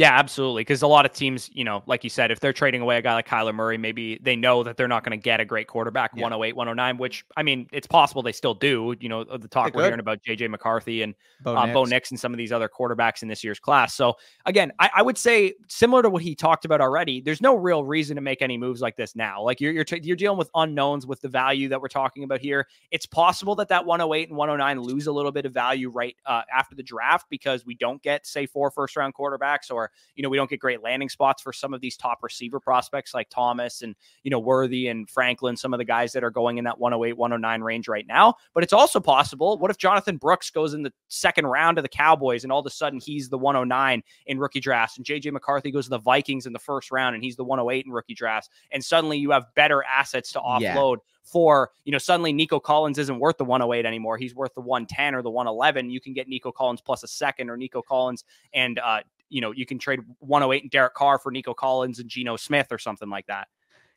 Yeah, 0.00 0.18
absolutely. 0.18 0.62
Because 0.62 0.80
a 0.80 0.86
lot 0.86 1.04
of 1.04 1.12
teams, 1.12 1.50
you 1.52 1.62
know, 1.62 1.82
like 1.84 2.04
you 2.04 2.08
said, 2.08 2.30
if 2.30 2.40
they're 2.40 2.54
trading 2.54 2.80
away 2.80 2.96
a 2.96 3.02
guy 3.02 3.12
like 3.12 3.28
Kyler 3.28 3.54
Murray, 3.54 3.76
maybe 3.76 4.18
they 4.22 4.34
know 4.34 4.62
that 4.62 4.78
they're 4.78 4.88
not 4.88 5.04
going 5.04 5.10
to 5.10 5.22
get 5.22 5.40
a 5.40 5.44
great 5.44 5.66
quarterback, 5.66 6.12
yeah. 6.14 6.22
108, 6.22 6.56
109, 6.56 6.96
which 6.96 7.22
I 7.36 7.42
mean, 7.42 7.68
it's 7.70 7.86
possible 7.86 8.22
they 8.22 8.32
still 8.32 8.54
do. 8.54 8.96
You 8.98 9.10
know, 9.10 9.24
the 9.24 9.46
talk 9.46 9.74
we're 9.74 9.84
hearing 9.84 10.00
about 10.00 10.22
JJ 10.22 10.48
McCarthy 10.48 11.02
and 11.02 11.14
Bo, 11.42 11.54
uh, 11.54 11.66
Nix. 11.66 11.74
Bo 11.74 11.84
Nix 11.84 12.10
and 12.12 12.18
some 12.18 12.32
of 12.32 12.38
these 12.38 12.50
other 12.50 12.66
quarterbacks 12.66 13.20
in 13.20 13.28
this 13.28 13.44
year's 13.44 13.60
class. 13.60 13.92
So 13.92 14.16
again, 14.46 14.72
I, 14.78 14.88
I, 14.96 15.02
would 15.02 15.18
say 15.18 15.52
similar 15.68 16.00
to 16.00 16.08
what 16.08 16.22
he 16.22 16.34
talked 16.34 16.64
about 16.64 16.80
already, 16.80 17.20
there's 17.20 17.42
no 17.42 17.54
real 17.54 17.84
reason 17.84 18.14
to 18.14 18.22
make 18.22 18.40
any 18.40 18.56
moves 18.56 18.80
like 18.80 18.96
this 18.96 19.14
now. 19.14 19.42
Like 19.42 19.60
you're 19.60 19.72
you're, 19.72 19.84
t- 19.84 20.00
you're 20.02 20.16
dealing 20.16 20.38
with 20.38 20.48
unknowns 20.54 21.06
with 21.06 21.20
the 21.20 21.28
value 21.28 21.68
that 21.68 21.78
we're 21.78 21.88
talking 21.88 22.24
about 22.24 22.40
here. 22.40 22.66
It's 22.90 23.04
possible 23.04 23.54
that 23.56 23.68
that 23.68 23.84
108 23.84 24.30
and 24.30 24.38
109 24.38 24.80
lose 24.80 25.08
a 25.08 25.12
little 25.12 25.32
bit 25.32 25.44
of 25.44 25.52
value 25.52 25.90
right 25.90 26.16
uh, 26.24 26.40
after 26.50 26.74
the 26.74 26.82
draft 26.82 27.26
because 27.28 27.66
we 27.66 27.74
don't 27.74 28.00
get 28.00 28.26
say 28.26 28.46
four 28.46 28.70
first 28.70 28.96
round 28.96 29.14
quarterbacks 29.14 29.70
or 29.70 29.89
you 30.14 30.22
know 30.22 30.28
we 30.28 30.36
don't 30.36 30.50
get 30.50 30.60
great 30.60 30.82
landing 30.82 31.08
spots 31.08 31.42
for 31.42 31.52
some 31.52 31.74
of 31.74 31.80
these 31.80 31.96
top 31.96 32.22
receiver 32.22 32.60
prospects 32.60 33.14
like 33.14 33.28
Thomas 33.30 33.82
and, 33.82 33.94
you 34.22 34.30
know, 34.30 34.38
Worthy 34.38 34.88
and 34.88 35.08
Franklin, 35.08 35.56
some 35.56 35.72
of 35.72 35.78
the 35.78 35.84
guys 35.84 36.12
that 36.12 36.24
are 36.24 36.30
going 36.30 36.58
in 36.58 36.64
that 36.64 36.78
108, 36.78 37.16
109 37.16 37.62
range 37.62 37.88
right 37.88 38.06
now. 38.06 38.34
But 38.54 38.64
it's 38.64 38.72
also 38.72 39.00
possible. 39.00 39.58
What 39.58 39.70
if 39.70 39.78
Jonathan 39.78 40.16
Brooks 40.16 40.50
goes 40.50 40.74
in 40.74 40.82
the 40.82 40.92
second 41.08 41.46
round 41.46 41.78
of 41.78 41.82
the 41.82 41.88
Cowboys 41.88 42.44
and 42.44 42.52
all 42.52 42.60
of 42.60 42.66
a 42.66 42.70
sudden 42.70 43.00
he's 43.00 43.28
the 43.28 43.38
109 43.38 44.02
in 44.26 44.38
rookie 44.38 44.60
drafts 44.60 44.96
and 44.96 45.06
JJ 45.06 45.32
McCarthy 45.32 45.70
goes 45.70 45.84
to 45.84 45.90
the 45.90 45.98
Vikings 45.98 46.46
in 46.46 46.52
the 46.52 46.58
first 46.58 46.90
round 46.90 47.14
and 47.14 47.24
he's 47.24 47.36
the 47.36 47.44
108 47.44 47.86
in 47.86 47.92
rookie 47.92 48.14
drafts. 48.14 48.50
And 48.72 48.84
suddenly 48.84 49.18
you 49.18 49.30
have 49.30 49.46
better 49.54 49.82
assets 49.84 50.32
to 50.32 50.40
offload. 50.40 50.60
Yeah 50.96 51.04
for, 51.22 51.70
you 51.84 51.92
know, 51.92 51.98
suddenly 51.98 52.32
Nico 52.32 52.58
Collins 52.58 52.98
isn't 52.98 53.20
worth 53.20 53.36
the 53.36 53.44
108 53.44 53.86
anymore. 53.86 54.16
He's 54.16 54.34
worth 54.34 54.52
the 54.54 54.62
110 54.62 55.14
or 55.14 55.22
the 55.22 55.30
111. 55.30 55.88
You 55.90 56.00
can 56.00 56.12
get 56.12 56.26
Nico 56.28 56.50
Collins 56.50 56.80
plus 56.80 57.04
a 57.04 57.06
second 57.06 57.50
or 57.50 57.56
Nico 57.56 57.82
Collins 57.82 58.24
and 58.52 58.80
uh, 58.80 59.00
you 59.30 59.40
know, 59.40 59.52
you 59.52 59.64
can 59.64 59.78
trade 59.78 60.00
108 60.18 60.62
and 60.62 60.70
Derek 60.70 60.94
Carr 60.94 61.18
for 61.18 61.32
Nico 61.32 61.54
Collins 61.54 61.98
and 61.98 62.08
Geno 62.08 62.36
Smith 62.36 62.68
or 62.70 62.78
something 62.78 63.08
like 63.08 63.26
that. 63.26 63.48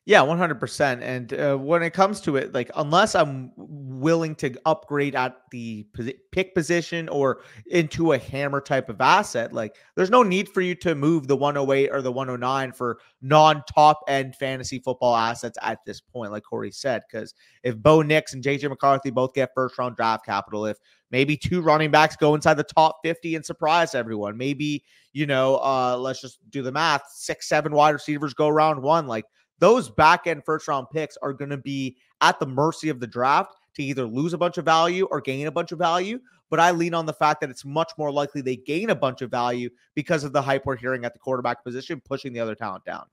Yeah, 0.06 0.20
100%. 0.22 1.00
And 1.00 1.32
uh, 1.32 1.56
when 1.56 1.82
it 1.82 1.94
comes 1.94 2.20
to 2.22 2.36
it, 2.36 2.52
like, 2.52 2.70
unless 2.76 3.14
I'm 3.14 3.52
willing 3.56 4.34
to 4.36 4.54
upgrade 4.66 5.14
at 5.14 5.36
the 5.50 5.86
pick 6.30 6.54
position 6.54 7.08
or 7.08 7.40
into 7.68 8.12
a 8.12 8.18
hammer 8.18 8.60
type 8.60 8.90
of 8.90 9.00
asset, 9.00 9.54
like, 9.54 9.76
there's 9.96 10.10
no 10.10 10.22
need 10.22 10.50
for 10.50 10.60
you 10.60 10.74
to 10.74 10.94
move 10.94 11.26
the 11.26 11.36
108 11.36 11.88
or 11.90 12.02
the 12.02 12.12
109 12.12 12.72
for 12.72 12.98
non 13.22 13.62
top 13.74 14.00
end 14.06 14.36
fantasy 14.36 14.78
football 14.78 15.16
assets 15.16 15.56
at 15.62 15.78
this 15.86 16.02
point, 16.02 16.32
like 16.32 16.42
Corey 16.42 16.70
said. 16.70 17.00
Because 17.10 17.32
if 17.62 17.74
Bo 17.78 18.02
Nix 18.02 18.34
and 18.34 18.44
JJ 18.44 18.68
McCarthy 18.68 19.10
both 19.10 19.32
get 19.32 19.54
first 19.54 19.78
round 19.78 19.96
draft 19.96 20.26
capital, 20.26 20.66
if 20.66 20.76
maybe 21.12 21.34
two 21.34 21.62
running 21.62 21.90
backs 21.90 22.14
go 22.14 22.34
inside 22.34 22.54
the 22.54 22.62
top 22.64 22.98
50 23.02 23.36
and 23.36 23.44
surprise 23.46 23.94
everyone, 23.94 24.36
maybe, 24.36 24.84
you 25.14 25.24
know, 25.24 25.56
uh, 25.62 25.96
let's 25.98 26.20
just 26.20 26.38
do 26.50 26.60
the 26.60 26.72
math 26.72 27.04
six, 27.10 27.48
seven 27.48 27.72
wide 27.72 27.90
receivers 27.92 28.34
go 28.34 28.50
round 28.50 28.82
one, 28.82 29.06
like, 29.06 29.24
those 29.64 29.88
back 29.88 30.26
end 30.26 30.44
first 30.44 30.68
round 30.68 30.90
picks 30.90 31.16
are 31.22 31.32
going 31.32 31.48
to 31.48 31.56
be 31.56 31.96
at 32.20 32.38
the 32.38 32.44
mercy 32.44 32.90
of 32.90 33.00
the 33.00 33.06
draft 33.06 33.56
to 33.74 33.82
either 33.82 34.04
lose 34.04 34.34
a 34.34 34.38
bunch 34.38 34.58
of 34.58 34.64
value 34.66 35.06
or 35.06 35.22
gain 35.22 35.46
a 35.46 35.50
bunch 35.50 35.72
of 35.72 35.78
value. 35.78 36.20
But 36.50 36.60
I 36.60 36.70
lean 36.70 36.92
on 36.92 37.06
the 37.06 37.14
fact 37.14 37.40
that 37.40 37.48
it's 37.48 37.64
much 37.64 37.90
more 37.96 38.12
likely 38.12 38.42
they 38.42 38.56
gain 38.56 38.90
a 38.90 38.94
bunch 38.94 39.22
of 39.22 39.30
value 39.30 39.70
because 39.94 40.22
of 40.22 40.34
the 40.34 40.42
hype 40.42 40.66
we're 40.66 40.76
hearing 40.76 41.06
at 41.06 41.14
the 41.14 41.18
quarterback 41.18 41.64
position, 41.64 42.02
pushing 42.04 42.34
the 42.34 42.40
other 42.40 42.54
talent 42.54 42.84
down. 42.84 43.06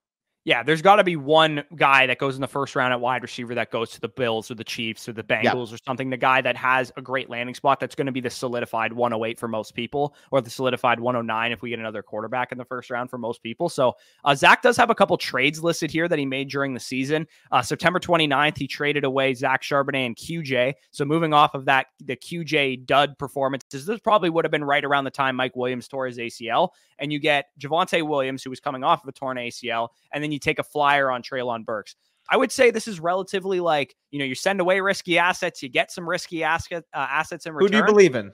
Yeah, 0.44 0.64
there's 0.64 0.82
got 0.82 0.96
to 0.96 1.04
be 1.04 1.16
one 1.16 1.64
guy 1.76 2.08
that 2.08 2.18
goes 2.18 2.34
in 2.34 2.42
the 2.42 2.48
first 2.48 2.76
round 2.76 2.92
at 2.94 3.00
wide 3.00 3.22
receiver 3.22 3.54
that 3.54 3.70
goes 3.70 3.92
to 3.92 4.02
the 4.02 4.10
Bills 4.10 4.50
or 4.50 4.56
the 4.56 4.64
Chiefs 4.64 5.08
or 5.08 5.14
the 5.14 5.22
Bengals 5.22 5.44
yep. 5.44 5.76
or 5.76 5.78
something. 5.86 6.10
The 6.10 6.18
guy 6.18 6.42
that 6.42 6.58
has 6.58 6.92
a 6.98 7.02
great 7.02 7.30
landing 7.30 7.54
spot 7.54 7.80
that's 7.80 7.94
going 7.94 8.08
to 8.08 8.12
be 8.12 8.22
the 8.22 8.30
solidified 8.32 8.92
108 8.92 9.38
for 9.38 9.48
most 9.48 9.76
people, 9.76 10.16
or 10.32 10.42
the 10.42 10.50
solidified 10.50 11.00
109 11.00 11.52
if 11.52 11.62
we 11.62 11.70
get 11.70 11.78
another 11.78 12.02
quarterback 12.02 12.52
in 12.52 12.58
the 12.58 12.66
first 12.66 12.90
round 12.90 13.12
for 13.12 13.20
most 13.20 13.44
people. 13.44 13.70
So 13.70 13.94
uh, 14.26 14.34
Zach 14.34 14.64
does 14.64 14.78
have 14.78 14.90
a 14.90 14.96
couple 14.96 15.16
trades 15.16 15.64
listed 15.64 15.92
here 15.92 16.08
that 16.08 16.18
he 16.18 16.26
made 16.26 16.50
during 16.50 16.74
the 16.74 16.80
season. 16.80 17.28
Uh, 17.52 17.62
September 17.62 18.00
29th, 18.00 18.58
he 18.58 18.68
traded 18.68 19.04
away 19.04 19.36
Zach 19.36 19.62
Charbonnet 19.62 20.08
and 20.08 20.16
QJ. 20.16 20.74
So 20.90 21.06
moving 21.06 21.36
off 21.36 21.54
of 21.54 21.66
that, 21.66 21.88
the 22.04 22.16
QJ 22.16 22.88
dud 22.88 23.16
performances, 23.20 23.86
this 23.86 24.00
probably 24.00 24.32
would 24.32 24.44
have 24.44 24.52
been 24.52 24.64
right 24.64 24.84
around 24.84 25.04
the 25.04 25.12
time 25.12 25.36
Mike 25.36 25.56
Williams 25.56 25.88
tore 25.88 26.08
his 26.08 26.18
ACL, 26.18 26.70
and 26.98 27.14
you 27.14 27.20
get 27.20 27.50
Javonte 27.60 28.08
Williams, 28.08 28.44
who 28.44 28.50
was 28.50 28.60
coming 28.60 28.84
off 28.84 29.04
of 29.04 29.10
a 29.10 29.12
torn 29.12 29.38
ACL, 29.38 29.90
and 30.12 30.24
then 30.24 30.31
you 30.32 30.40
take 30.40 30.60
a 30.60 30.64
flyer 30.64 31.10
on 31.12 31.22
Treylon 31.22 31.66
Burks. 31.66 31.96
I 32.30 32.38
would 32.38 32.52
say 32.52 32.72
this 32.72 32.88
is 32.88 33.00
relatively 33.00 33.60
like, 33.60 33.96
you 34.10 34.20
know, 34.20 34.26
you 34.26 34.36
send 34.36 34.62
away 34.62 34.80
risky 34.80 35.18
assets, 35.18 35.62
you 35.62 35.70
get 35.70 35.92
some 35.92 36.08
risky 36.08 36.44
asset, 36.44 36.86
uh, 36.94 37.08
assets 37.10 37.46
in 37.46 37.54
return. 37.54 37.68
Who 37.68 37.72
do 37.72 37.78
you 37.78 37.86
believe 37.86 38.16
in? 38.16 38.32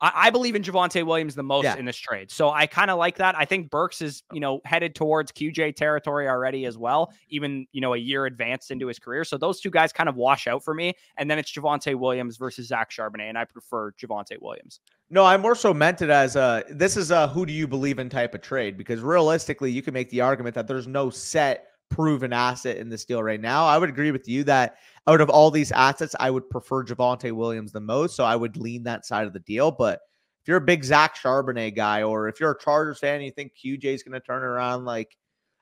I, 0.00 0.12
I 0.14 0.30
believe 0.30 0.54
in 0.54 0.62
Javonte 0.62 1.04
Williams 1.04 1.34
the 1.34 1.42
most 1.42 1.64
yeah. 1.64 1.76
in 1.76 1.84
this 1.84 1.96
trade. 1.96 2.30
So 2.30 2.50
I 2.50 2.66
kind 2.66 2.90
of 2.90 2.98
like 2.98 3.16
that. 3.16 3.36
I 3.36 3.44
think 3.44 3.70
Burks 3.70 4.00
is, 4.02 4.22
you 4.32 4.40
know, 4.40 4.60
headed 4.64 4.94
towards 4.94 5.32
QJ 5.32 5.76
territory 5.76 6.28
already 6.28 6.66
as 6.66 6.78
well, 6.78 7.12
even, 7.28 7.66
you 7.72 7.80
know, 7.80 7.94
a 7.94 7.98
year 7.98 8.26
advanced 8.26 8.70
into 8.70 8.86
his 8.86 8.98
career. 8.98 9.24
So 9.24 9.38
those 9.38 9.60
two 9.60 9.70
guys 9.70 9.92
kind 9.92 10.08
of 10.08 10.16
wash 10.16 10.46
out 10.46 10.64
for 10.64 10.74
me. 10.74 10.94
And 11.16 11.30
then 11.30 11.38
it's 11.38 11.52
Javonte 11.52 11.94
Williams 11.94 12.36
versus 12.36 12.68
Zach 12.68 12.90
Charbonnet. 12.90 13.28
And 13.28 13.38
I 13.38 13.44
prefer 13.44 13.92
Javonte 13.92 14.40
Williams. 14.40 14.80
No, 15.10 15.24
I 15.24 15.36
more 15.38 15.54
so 15.54 15.72
meant 15.72 16.02
it 16.02 16.10
as 16.10 16.36
a 16.36 16.64
this 16.68 16.96
is 16.96 17.10
a 17.10 17.28
who 17.28 17.46
do 17.46 17.52
you 17.52 17.66
believe 17.66 17.98
in 17.98 18.10
type 18.10 18.34
of 18.34 18.42
trade 18.42 18.76
because 18.76 19.00
realistically, 19.00 19.70
you 19.70 19.80
can 19.80 19.94
make 19.94 20.10
the 20.10 20.20
argument 20.20 20.54
that 20.54 20.66
there's 20.66 20.86
no 20.86 21.08
set 21.08 21.68
proven 21.90 22.32
asset 22.32 22.76
in 22.76 22.88
this 22.88 23.04
deal 23.04 23.22
right 23.22 23.40
now. 23.40 23.66
I 23.66 23.78
would 23.78 23.88
agree 23.88 24.10
with 24.10 24.28
you 24.28 24.44
that 24.44 24.76
out 25.06 25.20
of 25.20 25.30
all 25.30 25.50
these 25.50 25.72
assets, 25.72 26.14
I 26.20 26.30
would 26.30 26.48
prefer 26.50 26.84
Javonte 26.84 27.32
Williams 27.32 27.72
the 27.72 27.80
most. 27.80 28.16
So 28.16 28.24
I 28.24 28.36
would 28.36 28.56
lean 28.56 28.82
that 28.84 29.06
side 29.06 29.26
of 29.26 29.32
the 29.32 29.40
deal. 29.40 29.70
But 29.70 30.00
if 30.42 30.48
you're 30.48 30.58
a 30.58 30.62
big 30.62 30.84
Zach 30.84 31.16
Charbonnet 31.16 31.74
guy, 31.74 32.02
or 32.02 32.28
if 32.28 32.40
you're 32.40 32.52
a 32.52 32.58
Chargers 32.58 32.98
fan 32.98 33.16
and 33.16 33.24
you 33.24 33.30
think 33.30 33.52
QJ 33.54 33.84
is 33.84 34.02
going 34.02 34.12
to 34.12 34.20
turn 34.20 34.42
around, 34.42 34.84
like 34.84 35.16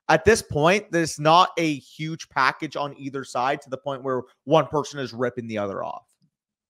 at 0.09 0.25
this 0.25 0.43
point, 0.43 0.91
there's 0.93 1.19
not 1.19 1.51
a 1.59 1.75
huge 1.75 2.29
package 2.29 2.77
on 2.77 2.95
either 2.97 3.25
side 3.25 3.61
to 3.63 3.71
the 3.71 3.79
point 3.79 4.03
where 4.03 4.23
one 4.45 4.67
person 4.67 5.01
is 5.01 5.13
ripping 5.13 5.47
the 5.49 5.59
other 5.59 5.83
off. 5.83 6.07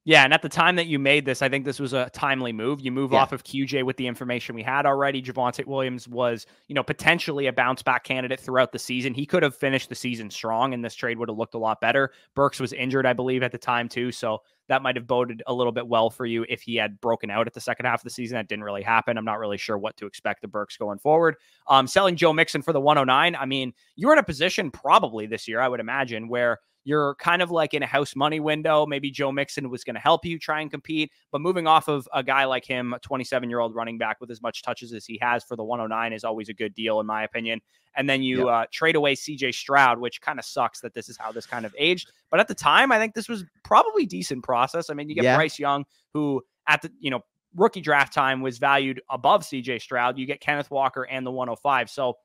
Yeah, 0.07 0.23
and 0.23 0.33
at 0.33 0.41
the 0.41 0.49
time 0.49 0.77
that 0.77 0.87
you 0.87 1.01
made 1.01 1.25
this, 1.25 1.43
I 1.43 1.49
think 1.49 1.65
this 1.65 1.81
was 1.81 1.93
a 1.93 2.09
timely 2.11 2.53
move. 2.53 2.81
You 2.81 2.93
move 2.93 3.11
yeah. 3.11 3.19
off 3.19 3.33
of 3.33 3.43
QJ 3.43 3.83
with 3.83 3.97
the 3.97 4.07
information 4.07 4.55
we 4.55 4.63
had 4.63 4.87
already. 4.87 5.21
Javonte 5.21 5.67
Williams 5.67 6.07
was, 6.07 6.47
you 6.69 6.77
know, 6.77 6.85
potentially 6.85 7.49
a 7.49 7.53
bounce 7.53 7.83
back 7.83 8.05
candidate 8.05 8.39
throughout 8.39 8.71
the 8.71 8.79
season. 8.79 9.15
He 9.15 9.27
could 9.27 9.43
have 9.43 9.57
finished 9.57 9.89
the 9.89 9.97
season 9.97 10.31
strong, 10.31 10.73
and 10.73 10.85
this 10.85 10.95
trade 10.95 11.19
would 11.19 11.29
have 11.29 11.37
looked 11.37 11.55
a 11.55 11.59
lot 11.59 11.81
better. 11.81 12.13
Burks 12.37 12.61
was 12.61 12.73
injured, 12.73 13.05
I 13.05 13.15
believe, 13.15 13.43
at 13.43 13.51
the 13.51 13.59
time 13.59 13.89
too, 13.89 14.13
so 14.13 14.43
that 14.69 14.81
might 14.81 14.95
have 14.95 15.09
boded 15.09 15.43
a 15.49 15.53
little 15.53 15.73
bit 15.73 15.89
well 15.89 16.09
for 16.09 16.25
you 16.25 16.47
if 16.49 16.63
he 16.63 16.77
had 16.77 17.01
broken 17.01 17.29
out 17.29 17.49
at 17.49 17.55
the 17.55 17.61
second 17.61 17.87
half 17.87 17.99
of 17.99 18.05
the 18.05 18.11
season. 18.11 18.37
That 18.37 18.47
didn't 18.47 18.65
really 18.65 18.83
happen. 18.83 19.19
I'm 19.19 19.25
not 19.25 19.41
really 19.41 19.59
sure 19.59 19.77
what 19.77 19.97
to 19.97 20.07
expect 20.07 20.41
the 20.41 20.49
Burks 20.49 20.77
going 20.77 21.01
forward. 21.01 21.35
Um, 21.67 21.89
selling 21.89 22.15
Joe 22.15 22.33
Mixon 22.33 22.63
for 22.63 22.73
the 22.73 22.81
109. 22.81 23.35
I 23.35 23.45
mean, 23.45 23.73
you're 23.97 24.13
in 24.13 24.21
a 24.21 24.23
position 24.23 24.71
probably 24.71 25.27
this 25.27 25.49
year, 25.49 25.61
I 25.61 25.67
would 25.67 25.81
imagine, 25.81 26.29
where 26.29 26.61
you're 26.87 27.17
kind 27.17 27.43
of 27.43 27.51
like 27.51 27.75
in 27.75 27.83
a 27.83 27.87
house 27.87 28.15
money 28.15 28.39
window. 28.39 28.87
Maybe 28.87 29.11
Joe 29.11 29.33
Mixon 29.33 29.69
was 29.71 29.83
going 29.83 29.95
to 29.95 30.01
help 30.01 30.25
you 30.25 30.39
try 30.39 30.61
and 30.61 30.71
compete, 30.71 31.11
but 31.33 31.41
moving 31.41 31.67
off 31.67 31.89
of 31.89 32.09
a 32.15 32.23
guy 32.23 32.45
like 32.45 32.65
him, 32.65 32.95
a 32.95 33.01
27 33.01 33.51
year 33.51 33.59
old 33.59 33.75
running 33.75 33.99
back 33.99 34.21
with 34.21 34.31
as 34.31 34.41
much 34.41 34.63
touches 34.63 34.93
as 34.93 35.05
he 35.05 35.19
has 35.21 35.43
for 35.43 35.57
the 35.57 35.65
109 35.65 36.13
is 36.13 36.23
always 36.23 36.49
a 36.49 36.55
good 36.55 36.75
deal, 36.75 37.01
in 37.01 37.07
my 37.07 37.25
opinion. 37.25 37.61
And 37.97 38.09
then 38.09 38.23
you 38.23 38.47
yep. 38.47 38.47
uh, 38.47 38.67
trade 38.71 38.95
away 38.95 39.17
CJ 39.17 39.53
Stroud, 39.55 39.99
which 39.99 40.21
kind 40.21 40.39
of 40.39 40.45
sucks 40.45 40.81
that 40.83 40.95
this 40.95 41.09
is 41.09 41.17
how 41.17 41.33
this 41.33 41.45
kind 41.45 41.67
of 41.67 41.75
aged. 41.77 42.09
But 42.31 42.39
at 42.39 42.47
the 42.47 42.55
time, 42.55 42.93
I 42.93 42.99
think 42.99 43.15
this 43.15 43.29
was 43.29 43.45
probably 43.65 44.07
decent 44.07 44.45
process. 44.45 44.89
I 44.89 44.95
mean, 44.95 45.09
you 45.09 45.17
get 45.17 45.25
yeah. 45.25 45.35
Bryce 45.35 45.59
Young, 45.59 45.87
who 46.15 46.41
at 46.69 46.83
the, 46.83 46.93
you 47.01 47.11
know, 47.11 47.23
rookie 47.57 47.81
draft 47.81 48.13
time 48.13 48.43
was 48.43 48.59
valued 48.59 49.01
above 49.11 49.43
CJ 49.43 49.83
Stroud. 49.83 50.19
You 50.19 50.27
get 50.27 50.41
Kenneth 50.41 50.71
Walker 50.71 51.03
and 51.03 51.27
the 51.27 51.33
105. 51.33 51.91
So 51.91 52.19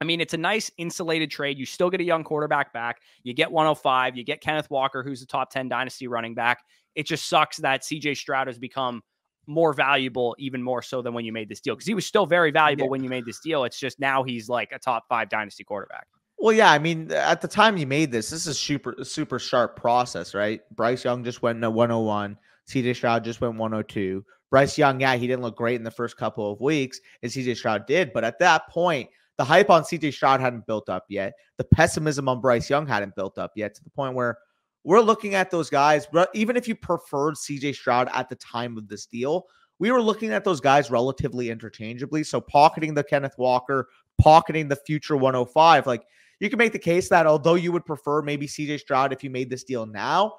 I 0.00 0.04
mean, 0.04 0.20
it's 0.20 0.34
a 0.34 0.38
nice 0.38 0.70
insulated 0.78 1.30
trade. 1.30 1.58
You 1.58 1.66
still 1.66 1.90
get 1.90 2.00
a 2.00 2.04
young 2.04 2.22
quarterback 2.22 2.72
back. 2.72 3.00
You 3.24 3.34
get 3.34 3.50
105. 3.50 4.16
You 4.16 4.24
get 4.24 4.40
Kenneth 4.40 4.70
Walker, 4.70 5.02
who's 5.02 5.20
the 5.20 5.26
top 5.26 5.50
10 5.50 5.68
dynasty 5.68 6.06
running 6.06 6.34
back. 6.34 6.62
It 6.94 7.06
just 7.06 7.28
sucks 7.28 7.56
that 7.58 7.82
CJ 7.82 8.16
Stroud 8.16 8.46
has 8.46 8.58
become 8.58 9.02
more 9.46 9.72
valuable, 9.72 10.36
even 10.38 10.62
more 10.62 10.82
so 10.82 11.02
than 11.02 11.14
when 11.14 11.24
you 11.24 11.32
made 11.32 11.48
this 11.48 11.60
deal, 11.60 11.74
because 11.74 11.86
he 11.86 11.94
was 11.94 12.06
still 12.06 12.26
very 12.26 12.50
valuable 12.50 12.84
yeah. 12.84 12.90
when 12.90 13.02
you 13.02 13.08
made 13.08 13.24
this 13.24 13.40
deal. 13.40 13.64
It's 13.64 13.80
just 13.80 13.98
now 13.98 14.22
he's 14.22 14.48
like 14.48 14.70
a 14.72 14.78
top 14.78 15.04
five 15.08 15.28
dynasty 15.28 15.64
quarterback. 15.64 16.06
Well, 16.38 16.52
yeah, 16.52 16.70
I 16.70 16.78
mean, 16.78 17.10
at 17.10 17.40
the 17.40 17.48
time 17.48 17.76
you 17.76 17.86
made 17.86 18.12
this, 18.12 18.30
this 18.30 18.46
is 18.46 18.58
super 18.58 18.94
super 19.02 19.40
sharp 19.40 19.74
process, 19.74 20.34
right? 20.34 20.60
Bryce 20.76 21.04
Young 21.04 21.24
just 21.24 21.42
went 21.42 21.60
to 21.62 21.70
101. 21.70 22.38
CJ 22.68 22.94
Stroud 22.94 23.24
just 23.24 23.40
went 23.40 23.56
102. 23.56 24.24
Bryce 24.50 24.78
Young, 24.78 25.00
yeah, 25.00 25.16
he 25.16 25.26
didn't 25.26 25.42
look 25.42 25.56
great 25.56 25.76
in 25.76 25.82
the 25.82 25.90
first 25.90 26.16
couple 26.16 26.52
of 26.52 26.60
weeks, 26.60 27.00
and 27.22 27.32
CJ 27.32 27.56
Stroud 27.56 27.86
did, 27.86 28.12
but 28.12 28.24
at 28.24 28.38
that 28.38 28.68
point, 28.68 29.08
the 29.38 29.44
hype 29.44 29.70
on 29.70 29.82
CJ 29.82 30.12
Stroud 30.12 30.40
hadn't 30.40 30.66
built 30.66 30.88
up 30.88 31.06
yet. 31.08 31.32
The 31.56 31.64
pessimism 31.64 32.28
on 32.28 32.40
Bryce 32.40 32.68
Young 32.68 32.86
hadn't 32.86 33.14
built 33.14 33.38
up 33.38 33.52
yet 33.54 33.74
to 33.76 33.84
the 33.84 33.90
point 33.90 34.14
where 34.14 34.38
we're 34.84 35.00
looking 35.00 35.34
at 35.34 35.50
those 35.50 35.70
guys. 35.70 36.06
Even 36.34 36.56
if 36.56 36.68
you 36.68 36.74
preferred 36.74 37.36
CJ 37.36 37.74
Stroud 37.74 38.08
at 38.12 38.28
the 38.28 38.36
time 38.36 38.76
of 38.76 38.88
this 38.88 39.06
deal, 39.06 39.46
we 39.78 39.92
were 39.92 40.02
looking 40.02 40.30
at 40.30 40.44
those 40.44 40.60
guys 40.60 40.90
relatively 40.90 41.50
interchangeably. 41.50 42.24
So 42.24 42.40
pocketing 42.40 42.94
the 42.94 43.04
Kenneth 43.04 43.36
Walker, 43.38 43.88
pocketing 44.18 44.66
the 44.66 44.76
future 44.76 45.16
105, 45.16 45.86
like 45.86 46.04
you 46.40 46.50
can 46.50 46.58
make 46.58 46.72
the 46.72 46.78
case 46.78 47.08
that 47.08 47.26
although 47.26 47.54
you 47.54 47.70
would 47.70 47.86
prefer 47.86 48.22
maybe 48.22 48.46
CJ 48.46 48.80
Stroud 48.80 49.12
if 49.12 49.22
you 49.22 49.30
made 49.30 49.50
this 49.50 49.62
deal 49.62 49.86
now, 49.86 50.34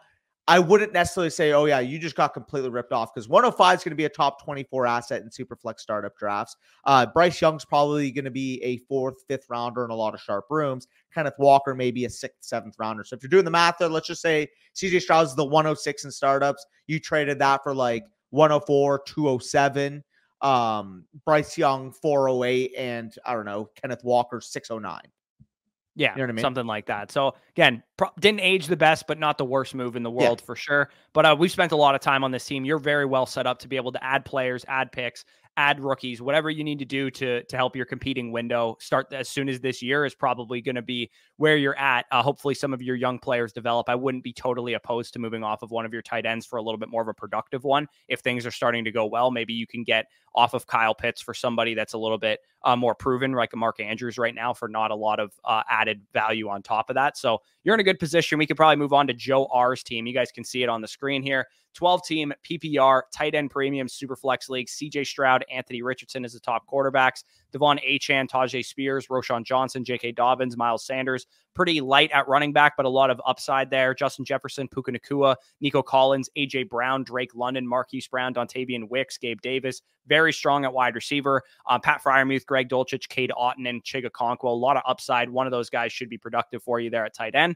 I 0.50 0.58
wouldn't 0.58 0.94
necessarily 0.94 1.30
say, 1.30 1.54
oh, 1.54 1.66
yeah, 1.66 1.80
you 1.80 2.00
just 2.00 2.16
got 2.16 2.34
completely 2.34 2.72
ripped 2.72 2.92
off 2.92 3.14
because 3.14 3.30
105 3.30 3.78
is 3.78 3.84
going 3.84 3.92
to 3.92 3.96
be 3.96 4.06
a 4.06 4.10
top 4.10 4.44
24 4.44 4.88
asset 4.88 5.22
in 5.22 5.30
Superflex 5.30 5.80
startup 5.80 6.18
drafts. 6.18 6.58
Uh, 6.86 7.06
Bryce 7.06 7.40
Young's 7.40 7.66
probably 7.66 8.10
going 8.10 8.26
to 8.26 8.32
be 8.32 8.60
a 8.64 8.78
fourth, 8.88 9.24
fifth 9.28 9.46
rounder 9.48 9.86
in 9.86 9.92
a 9.92 9.96
lot 9.96 10.16
of 10.16 10.20
sharp 10.20 10.46
rooms. 10.50 10.88
Kenneth 11.14 11.36
Walker, 11.38 11.76
maybe 11.76 12.06
a 12.06 12.10
sixth, 12.10 12.40
seventh 12.40 12.74
rounder. 12.80 13.04
So 13.04 13.16
if 13.16 13.22
you're 13.22 13.30
doing 13.30 13.46
the 13.46 13.52
math 13.52 13.76
there, 13.78 13.90
let's 13.90 14.08
just 14.08 14.24
say 14.24 14.48
CJ 14.76 15.04
Stroud's 15.04 15.30
is 15.30 15.36
the 15.36 15.46
106 15.46 16.06
in 16.06 16.12
startups. 16.12 16.66
You 16.88 17.00
traded 17.00 17.38
that 17.38 17.62
for 17.62 17.76
like 17.76 18.04
104, 18.32 19.04
207. 19.06 20.04
Um, 20.42 21.06
Bryce 21.26 21.60
Young, 21.60 21.92
408, 21.92 22.74
and 22.76 23.14
I 23.24 23.36
don't 23.36 23.46
know, 23.46 23.70
Kenneth 23.80 24.04
Walker, 24.04 24.42
609. 24.42 25.00
Yeah, 25.96 26.12
you 26.14 26.18
know 26.18 26.24
what 26.24 26.30
I 26.30 26.34
mean? 26.34 26.42
something 26.42 26.66
like 26.66 26.88
that. 26.88 27.12
So 27.12 27.36
again, 27.50 27.84
pro- 28.00 28.10
didn't 28.20 28.40
age 28.40 28.68
the 28.68 28.78
best, 28.78 29.08
but 29.08 29.20
not 29.20 29.38
the 29.38 29.46
worst 29.46 29.76
move 29.76 29.98
in 29.98 30.04
the 30.04 30.10
world 30.10 30.40
yeah. 30.42 30.46
for 30.46 30.56
sure. 30.56 30.90
But 31.14 31.26
uh, 31.26 31.36
we've 31.38 31.52
spent 31.52 31.74
a 31.74 31.76
lot 31.76 31.96
of 31.96 32.02
time 32.02 32.24
on 32.24 32.32
this 32.32 32.46
team. 32.46 32.64
You're 32.64 32.80
very 32.80 33.06
well 33.06 33.26
set 33.26 33.46
up 33.46 33.60
to 33.60 33.68
be 33.68 33.76
able 33.76 33.92
to 33.92 34.04
add 34.04 34.24
players, 34.24 34.64
add 34.70 34.92
picks, 34.92 35.26
add 35.58 35.82
rookies, 35.82 36.22
whatever 36.22 36.50
you 36.50 36.64
need 36.64 36.80
to 36.80 36.86
do 36.86 37.12
to 37.12 37.44
to 37.44 37.58
help 37.58 37.76
your 37.76 37.86
competing 37.86 38.32
window 38.32 38.78
start 38.80 39.12
as 39.12 39.28
soon 39.28 39.50
as 39.50 39.60
this 39.60 39.82
year 39.82 40.06
is 40.06 40.16
probably 40.16 40.62
going 40.62 40.76
to 40.76 40.82
be 40.82 41.12
where 41.36 41.58
you're 41.58 41.78
at. 41.78 42.06
Uh, 42.12 42.24
hopefully, 42.24 42.54
some 42.54 42.74
of 42.74 42.82
your 42.82 42.96
young 42.96 43.20
players 43.20 43.52
develop. 43.52 43.90
I 43.90 43.96
wouldn't 43.96 44.24
be 44.24 44.32
totally 44.32 44.74
opposed 44.74 45.12
to 45.14 45.20
moving 45.20 45.44
off 45.44 45.62
of 45.62 45.70
one 45.70 45.86
of 45.86 45.92
your 45.92 46.02
tight 46.02 46.26
ends 46.26 46.46
for 46.46 46.58
a 46.58 46.62
little 46.62 46.78
bit 46.78 46.88
more 46.88 47.02
of 47.02 47.10
a 47.10 47.14
productive 47.14 47.66
one 47.66 47.88
if 48.08 48.22
things 48.22 48.46
are 48.46 48.52
starting 48.52 48.86
to 48.86 48.92
go 48.92 49.06
well. 49.06 49.32
Maybe 49.32 49.54
you 49.54 49.68
can 49.68 49.84
get 49.84 50.06
off 50.34 50.54
of 50.54 50.66
Kyle 50.66 50.96
Pitts 50.96 51.22
for 51.22 51.34
somebody 51.34 51.74
that's 51.74 51.94
a 51.94 51.98
little 51.98 52.18
bit 52.18 52.40
uh, 52.64 52.78
more 52.78 52.96
proven, 52.96 53.34
like 53.34 53.52
a 53.52 53.58
Mark 53.58 53.82
Andrews 53.82 54.18
right 54.18 54.34
now, 54.34 54.54
for 54.54 54.70
not 54.70 54.92
a 54.92 54.96
lot 54.96 55.20
of 55.20 55.34
uh, 55.44 55.64
added 55.70 56.02
value 56.14 56.48
on 56.48 56.62
top 56.62 56.90
of 56.90 56.94
that. 56.94 57.18
So 57.18 57.40
you're 57.64 57.74
in 57.74 57.82
a 57.82 57.84
good 57.90 58.00
position. 58.00 58.38
We 58.38 58.46
could 58.46 58.58
probably 58.58 58.76
move 58.76 58.94
on 58.94 59.08
to 59.08 59.14
Joe 59.14 59.46
R's 59.52 59.82
team. 59.82 60.06
You 60.06 60.14
guys 60.14 60.32
can 60.32 60.44
see 60.44 60.62
it 60.62 60.70
on 60.70 60.82
the 60.82 60.88
screen 60.88 61.24
here. 61.24 61.48
12 61.74 62.06
team 62.06 62.34
PPR, 62.44 63.04
tight 63.14 63.36
end 63.36 63.50
premium, 63.52 63.88
super 63.88 64.16
flex 64.16 64.50
league. 64.50 64.68
CJ 64.68 65.06
Stroud, 65.06 65.46
Anthony 65.52 65.82
Richardson 65.82 66.26
is 66.26 66.34
the 66.34 66.40
top 66.40 66.68
quarterbacks. 66.68 67.24
De'Von 67.54 67.80
Achane, 67.84 68.28
Tyjae 68.30 68.64
Spears, 68.66 69.08
Roschon 69.08 69.44
Johnson, 69.44 69.84
J.K. 69.84 70.12
Dobbins, 70.14 70.56
Miles 70.58 70.86
Sanders. 70.86 71.26
Pretty 71.56 71.82
light 71.82 72.12
at 72.12 72.28
running 72.28 72.54
back, 72.54 72.74
but 72.78 72.86
a 72.86 72.90
lot 72.90 73.10
of 73.10 73.20
upside 73.26 73.70
there. 73.70 73.94
Justin 73.94 74.24
Jefferson, 74.24 74.68
Puka 74.68 74.92
Nacua, 74.92 75.36
Nico 75.62 75.82
Collins, 75.82 76.30
A.J. 76.36 76.64
Brown, 76.64 77.04
Drake 77.04 77.34
London, 77.34 77.68
Marquise 77.68 78.08
Brown, 78.08 78.34
Dontayvion 78.34 78.88
Wicks, 78.90 79.18
Gabe 79.18 79.42
Davis. 79.42 79.82
Very 80.08 80.34
strong 80.34 80.66
at 80.66 80.74
wide 80.74 80.96
receiver. 80.96 81.42
Uh, 81.68 81.80
Pat 81.80 82.02
Freiermuth, 82.04 82.46
Greg 82.46 82.70
Dulcich, 82.70 83.10
Cade 83.10 83.32
Otton, 83.38 83.68
and 83.68 83.84
Chig 83.84 84.06
Okonkwo. 84.06 84.46
A 84.46 84.50
lot 84.50 84.78
of 84.78 84.84
upside. 84.86 85.30
One 85.30 85.48
of 85.48 85.52
those 85.52 85.70
guys 85.70 85.92
should 85.92 86.10
be 86.10 86.18
productive 86.18 86.64
for 86.64 86.80
you 86.80 86.90
there 86.90 87.06
at 87.06 87.14
tight 87.14 87.36
end. 87.36 87.56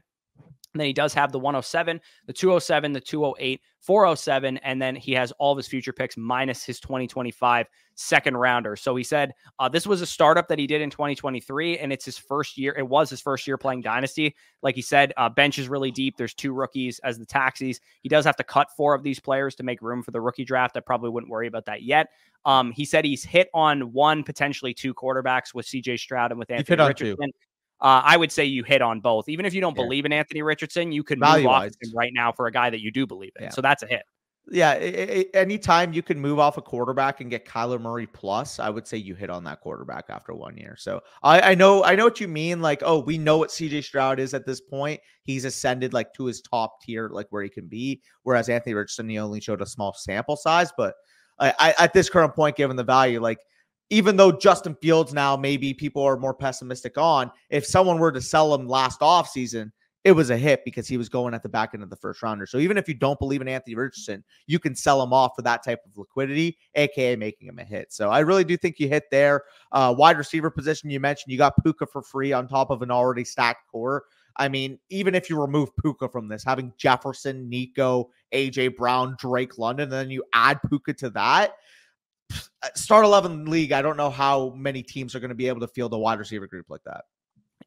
And 0.74 0.80
then 0.80 0.86
he 0.88 0.92
does 0.92 1.14
have 1.14 1.30
the 1.30 1.38
107, 1.38 2.00
the 2.26 2.32
207, 2.32 2.92
the 2.92 3.00
208, 3.00 3.60
407, 3.78 4.56
and 4.58 4.82
then 4.82 4.96
he 4.96 5.12
has 5.12 5.30
all 5.38 5.52
of 5.52 5.56
his 5.56 5.68
future 5.68 5.92
picks 5.92 6.16
minus 6.16 6.64
his 6.64 6.80
2025 6.80 7.68
second 7.94 8.36
rounder. 8.36 8.74
So 8.74 8.96
he 8.96 9.04
said 9.04 9.34
uh, 9.60 9.68
this 9.68 9.86
was 9.86 10.00
a 10.00 10.06
startup 10.06 10.48
that 10.48 10.58
he 10.58 10.66
did 10.66 10.80
in 10.80 10.90
2023, 10.90 11.78
and 11.78 11.92
it's 11.92 12.04
his 12.04 12.18
first 12.18 12.58
year. 12.58 12.74
It 12.76 12.88
was 12.88 13.08
his 13.08 13.20
first 13.20 13.46
year 13.46 13.56
playing 13.56 13.82
Dynasty. 13.82 14.34
Like 14.62 14.74
he 14.74 14.82
said, 14.82 15.12
uh, 15.16 15.28
bench 15.28 15.60
is 15.60 15.68
really 15.68 15.92
deep. 15.92 16.16
There's 16.16 16.34
two 16.34 16.52
rookies 16.52 16.98
as 17.04 17.18
the 17.18 17.26
taxis. 17.26 17.78
He 18.02 18.08
does 18.08 18.24
have 18.24 18.36
to 18.36 18.44
cut 18.44 18.68
four 18.76 18.96
of 18.96 19.04
these 19.04 19.20
players 19.20 19.54
to 19.56 19.62
make 19.62 19.80
room 19.80 20.02
for 20.02 20.10
the 20.10 20.20
rookie 20.20 20.44
draft. 20.44 20.76
I 20.76 20.80
probably 20.80 21.10
wouldn't 21.10 21.30
worry 21.30 21.46
about 21.46 21.66
that 21.66 21.82
yet. 21.84 22.08
Um, 22.44 22.72
he 22.72 22.84
said 22.84 23.04
he's 23.04 23.22
hit 23.22 23.48
on 23.54 23.92
one, 23.92 24.24
potentially 24.24 24.74
two 24.74 24.92
quarterbacks 24.92 25.54
with 25.54 25.66
CJ 25.66 26.00
Stroud 26.00 26.32
and 26.32 26.38
with 26.38 26.50
Anthony 26.50 26.64
Richardson. 26.88 27.30
Uh, 27.84 28.00
I 28.02 28.16
would 28.16 28.32
say 28.32 28.46
you 28.46 28.64
hit 28.64 28.80
on 28.80 29.00
both. 29.00 29.28
Even 29.28 29.44
if 29.44 29.52
you 29.52 29.60
don't 29.60 29.76
yeah. 29.76 29.82
believe 29.82 30.06
in 30.06 30.12
Anthony 30.12 30.40
Richardson, 30.40 30.90
you 30.90 31.04
could 31.04 31.20
move 31.20 31.44
off 31.44 31.64
him 31.64 31.92
right 31.94 32.12
now 32.14 32.32
for 32.32 32.46
a 32.46 32.50
guy 32.50 32.70
that 32.70 32.80
you 32.80 32.90
do 32.90 33.06
believe 33.06 33.32
in. 33.36 33.44
Yeah. 33.44 33.50
So 33.50 33.60
that's 33.60 33.82
a 33.82 33.86
hit. 33.86 34.04
Yeah, 34.50 34.72
it, 34.74 35.10
it, 35.10 35.30
anytime 35.34 35.92
you 35.92 36.02
can 36.02 36.18
move 36.18 36.38
off 36.38 36.56
a 36.56 36.62
quarterback 36.62 37.20
and 37.20 37.28
get 37.28 37.46
Kyler 37.46 37.78
Murray 37.78 38.06
plus, 38.06 38.58
I 38.58 38.70
would 38.70 38.86
say 38.86 38.96
you 38.96 39.14
hit 39.14 39.28
on 39.28 39.44
that 39.44 39.60
quarterback 39.60 40.06
after 40.08 40.32
one 40.32 40.56
year. 40.56 40.76
So 40.78 41.02
I, 41.22 41.52
I 41.52 41.54
know 41.54 41.84
I 41.84 41.94
know 41.94 42.04
what 42.04 42.20
you 42.20 42.28
mean. 42.28 42.62
Like, 42.62 42.82
oh, 42.86 43.00
we 43.00 43.18
know 43.18 43.36
what 43.36 43.50
CJ 43.50 43.84
Stroud 43.84 44.18
is 44.18 44.32
at 44.32 44.46
this 44.46 44.62
point. 44.62 44.98
He's 45.22 45.44
ascended 45.44 45.92
like 45.92 46.12
to 46.14 46.24
his 46.24 46.40
top 46.40 46.80
tier, 46.80 47.10
like 47.10 47.26
where 47.30 47.42
he 47.42 47.50
can 47.50 47.68
be. 47.68 48.00
Whereas 48.22 48.48
Anthony 48.48 48.72
Richardson, 48.72 49.10
he 49.10 49.18
only 49.18 49.42
showed 49.42 49.60
a 49.60 49.66
small 49.66 49.92
sample 49.92 50.36
size. 50.36 50.72
But 50.74 50.94
I, 51.38 51.54
I 51.58 51.74
at 51.84 51.92
this 51.92 52.08
current 52.08 52.34
point, 52.34 52.56
given 52.56 52.76
the 52.76 52.84
value, 52.84 53.20
like 53.20 53.40
even 53.90 54.16
though 54.16 54.32
Justin 54.32 54.76
Fields 54.80 55.12
now 55.12 55.36
maybe 55.36 55.74
people 55.74 56.02
are 56.02 56.16
more 56.16 56.34
pessimistic 56.34 56.96
on, 56.98 57.30
if 57.50 57.66
someone 57.66 57.98
were 57.98 58.12
to 58.12 58.20
sell 58.20 58.54
him 58.54 58.68
last 58.68 59.00
offseason, 59.00 59.70
it 60.04 60.12
was 60.12 60.28
a 60.28 60.36
hit 60.36 60.64
because 60.66 60.86
he 60.86 60.98
was 60.98 61.08
going 61.08 61.32
at 61.32 61.42
the 61.42 61.48
back 61.48 61.70
end 61.72 61.82
of 61.82 61.88
the 61.88 61.96
first 61.96 62.22
rounder. 62.22 62.46
So 62.46 62.58
even 62.58 62.76
if 62.76 62.86
you 62.86 62.94
don't 62.94 63.18
believe 63.18 63.40
in 63.40 63.48
Anthony 63.48 63.74
Richardson, 63.74 64.22
you 64.46 64.58
can 64.58 64.74
sell 64.74 65.02
him 65.02 65.14
off 65.14 65.32
for 65.34 65.42
that 65.42 65.64
type 65.64 65.80
of 65.86 65.96
liquidity, 65.96 66.58
aka 66.74 67.16
making 67.16 67.48
him 67.48 67.58
a 67.58 67.64
hit. 67.64 67.90
So 67.90 68.10
I 68.10 68.18
really 68.18 68.44
do 68.44 68.56
think 68.58 68.78
you 68.78 68.88
hit 68.88 69.04
there. 69.10 69.44
Uh, 69.72 69.94
wide 69.96 70.18
receiver 70.18 70.50
position, 70.50 70.90
you 70.90 71.00
mentioned 71.00 71.32
you 71.32 71.38
got 71.38 71.54
Puka 71.62 71.86
for 71.86 72.02
free 72.02 72.32
on 72.32 72.46
top 72.46 72.70
of 72.70 72.82
an 72.82 72.90
already 72.90 73.24
stacked 73.24 73.66
core. 73.68 74.04
I 74.36 74.48
mean, 74.48 74.78
even 74.90 75.14
if 75.14 75.30
you 75.30 75.40
remove 75.40 75.74
Puka 75.76 76.08
from 76.08 76.28
this, 76.28 76.44
having 76.44 76.72
Jefferson, 76.76 77.48
Nico, 77.48 78.10
AJ 78.32 78.76
Brown, 78.76 79.16
Drake 79.18 79.58
London, 79.58 79.84
and 79.84 79.92
then 79.92 80.10
you 80.10 80.24
add 80.34 80.60
Puka 80.68 80.92
to 80.94 81.10
that, 81.10 81.54
Uh, 82.32 82.68
start 82.74 83.04
11 83.04 83.46
league, 83.46 83.72
I 83.72 83.82
don't 83.82 83.96
know 83.96 84.10
how 84.10 84.50
many 84.56 84.82
teams 84.82 85.14
are 85.14 85.20
going 85.20 85.30
to 85.30 85.34
be 85.34 85.48
able 85.48 85.60
to 85.60 85.68
field 85.68 85.92
a 85.92 85.98
wide 85.98 86.18
receiver 86.18 86.46
group 86.46 86.66
like 86.70 86.82
that. 86.84 87.04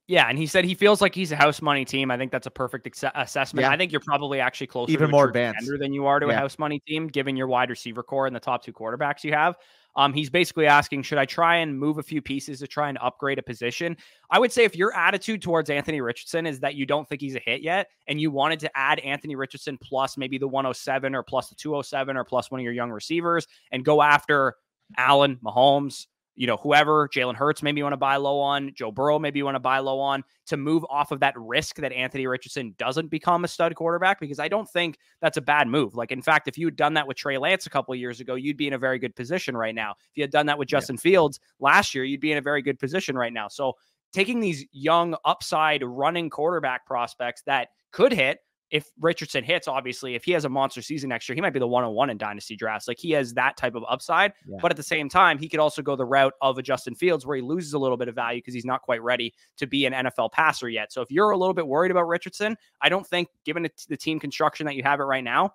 Yeah, 0.08 0.28
and 0.30 0.38
he 0.38 0.48
said 0.48 0.64
he 0.64 0.74
feels 0.74 1.02
like 1.02 1.14
he's 1.14 1.34
a 1.34 1.36
house 1.36 1.62
money 1.62 1.84
team. 1.84 2.12
I 2.12 2.18
think 2.18 2.32
that's 2.32 2.48
a 2.48 2.52
perfect 2.52 2.88
ex- 2.88 3.04
assessment. 3.14 3.66
Yeah. 3.66 3.72
I 3.72 3.78
think 3.78 3.92
you're 3.92 4.02
probably 4.02 4.40
actually 4.40 4.68
closer 4.68 4.92
even 4.92 5.12
more 5.12 5.28
advanced 5.28 5.70
than 5.80 5.94
you 5.94 6.06
are 6.06 6.20
to 6.20 6.28
yeah. 6.28 6.34
a 6.34 6.38
house 6.38 6.58
money 6.58 6.80
team, 6.88 7.08
given 7.08 7.36
your 7.36 7.48
wide 7.48 7.70
receiver 7.70 8.04
core 8.04 8.26
and 8.26 8.36
the 8.36 8.40
top 8.40 8.64
two 8.64 8.72
quarterbacks 8.72 9.26
you 9.26 9.34
have. 9.34 9.58
Um, 9.98 10.14
he's 10.14 10.30
basically 10.30 10.68
asking, 10.68 11.02
should 11.02 11.18
I 11.18 11.26
try 11.26 11.58
and 11.58 11.78
move 11.78 11.98
a 11.98 12.04
few 12.04 12.22
pieces 12.22 12.60
to 12.60 12.68
try 12.68 12.88
and 12.88 13.00
upgrade 13.02 13.40
a 13.40 13.44
position? 13.44 13.98
I 14.30 14.38
would 14.38 14.52
say 14.52 14.64
if 14.64 14.76
your 14.76 14.96
attitude 14.96 15.42
towards 15.42 15.72
Anthony 15.72 16.02
Richardson 16.02 16.46
is 16.46 16.60
that 16.60 16.76
you 16.76 16.86
don't 16.86 17.10
think 17.10 17.20
he's 17.20 17.36
a 17.36 17.40
hit 17.40 17.62
yet, 17.62 17.88
and 18.08 18.22
you 18.22 18.30
wanted 18.30 18.60
to 18.60 18.78
add 18.78 19.00
Anthony 19.00 19.36
Richardson 19.36 19.78
plus 19.82 20.16
maybe 20.16 20.38
the 20.38 20.48
107 20.48 21.16
or 21.16 21.24
plus 21.24 21.50
the 21.50 21.56
207 21.56 22.16
or 22.16 22.24
plus 22.24 22.52
one 22.52 22.60
of 22.60 22.64
your 22.64 22.74
young 22.74 22.92
receivers 22.92 23.48
and 23.72 23.84
go 23.84 24.04
after 24.04 24.56
Allen, 24.98 25.40
Mahomes, 25.44 26.06
you 26.38 26.46
know, 26.46 26.56
whoever, 26.58 27.10
Jalen 27.10 27.36
Hurts, 27.36 27.64
maybe 27.64 27.80
you 27.80 27.84
want 27.84 27.94
to 27.94 27.98
buy 27.98 28.16
low 28.16 28.40
on, 28.40 28.72
Joe 28.76 28.92
Burrow, 28.92 29.18
maybe 29.18 29.40
you 29.40 29.46
want 29.46 29.56
to 29.56 29.60
buy 29.60 29.80
low 29.80 30.00
on 30.00 30.24
to 30.46 30.56
move 30.56 30.86
off 30.88 31.12
of 31.12 31.20
that 31.20 31.34
risk 31.36 31.78
that 31.78 31.92
Anthony 31.92 32.28
Richardson 32.28 32.76
doesn't 32.78 33.08
become 33.08 33.44
a 33.44 33.48
stud 33.48 33.74
quarterback, 33.76 34.20
because 34.20 34.40
I 34.40 34.48
don't 34.48 34.70
think 34.70 35.00
that's 35.20 35.38
a 35.38 35.42
bad 35.42 35.68
move. 35.68 35.96
Like, 35.96 36.12
in 36.12 36.22
fact, 36.22 36.48
if 36.48 36.58
you 36.58 36.68
had 36.68 36.76
done 36.76 36.94
that 36.94 37.08
with 37.08 37.18
Trey 37.18 37.40
Lance 37.40 37.66
a 37.66 37.72
couple 37.72 37.94
of 37.94 38.00
years 38.00 38.20
ago, 38.20 38.36
you'd 38.36 38.56
be 38.56 38.68
in 38.68 38.74
a 38.74 38.78
very 38.78 39.00
good 39.00 39.16
position 39.16 39.58
right 39.58 39.74
now. 39.74 39.92
If 39.92 40.16
you 40.18 40.24
had 40.24 40.32
done 40.32 40.46
that 40.46 40.60
with 40.60 40.68
Justin 40.68 40.96
yeah. 40.98 41.02
Fields 41.02 41.40
last 41.60 41.96
year, 41.96 42.04
you'd 42.04 42.22
be 42.22 42.32
in 42.32 42.38
a 42.38 42.42
very 42.42 42.62
good 42.62 42.78
position 42.78 43.18
right 43.18 43.34
now. 43.34 43.48
So, 43.48 43.74
taking 44.14 44.40
these 44.40 44.66
young 44.72 45.16
upside 45.26 45.84
running 45.84 46.30
quarterback 46.30 46.86
prospects 46.86 47.42
that 47.46 47.70
could 47.92 48.14
hit 48.14 48.40
if 48.70 48.90
Richardson 49.00 49.44
hits, 49.44 49.68
obviously, 49.68 50.16
if 50.16 50.26
he 50.26 50.34
has 50.34 50.46
a 50.46 50.50
monster 50.50 50.82
season 50.82 51.10
next 51.10 51.28
year, 51.30 51.36
he 51.36 51.42
might 51.42 51.54
be 51.54 51.60
the 51.60 51.68
101 51.68 52.10
in 52.10 52.18
dynasty 52.18 52.56
drafts. 52.56 52.88
Like 52.88 53.00
he 53.00 53.12
has 53.12 53.34
that 53.36 53.56
type 53.56 53.76
of 53.76 53.84
upside. 53.88 54.34
Yeah. 54.48 54.58
But 54.62 54.72
at 54.72 54.78
the 54.78 54.84
same 54.84 55.10
time, 55.10 55.38
he 55.38 55.48
could 55.48 55.60
also 55.60 55.82
go 55.82 55.96
the 55.96 56.06
route 56.06 56.34
of 56.42 56.58
a 56.58 56.62
Justin 56.62 56.96
Fields 56.96 57.26
where 57.26 57.38
he 57.38 57.42
loses 57.42 57.74
a 57.74 57.80
little 57.80 57.98
bit 57.98 58.08
of 58.08 58.16
value 58.16 58.40
because 58.40 58.54
he's 58.54 58.66
not 58.66 58.82
quite 58.82 59.02
ready 59.02 59.34
to 59.58 59.68
be 59.68 59.86
an 59.86 59.94
NFL 59.94 60.32
passer 60.32 60.70
yet. 60.70 60.92
So 60.92 61.02
if 61.02 61.10
you're 61.10 61.32
a 61.32 61.38
little 61.38 61.54
bit 61.54 61.68
worried 61.68 61.92
about 61.92 62.08
Richardson, 62.08 62.58
I 62.82 62.90
don't 62.90 63.08
think, 63.08 63.30
given 63.46 63.68
the 63.88 63.98
team 63.98 64.20
construction 64.20 64.66
that 64.66 64.76
you 64.76 64.84
have 64.84 65.00
it 65.00 65.04
right 65.04 65.24
now, 65.24 65.54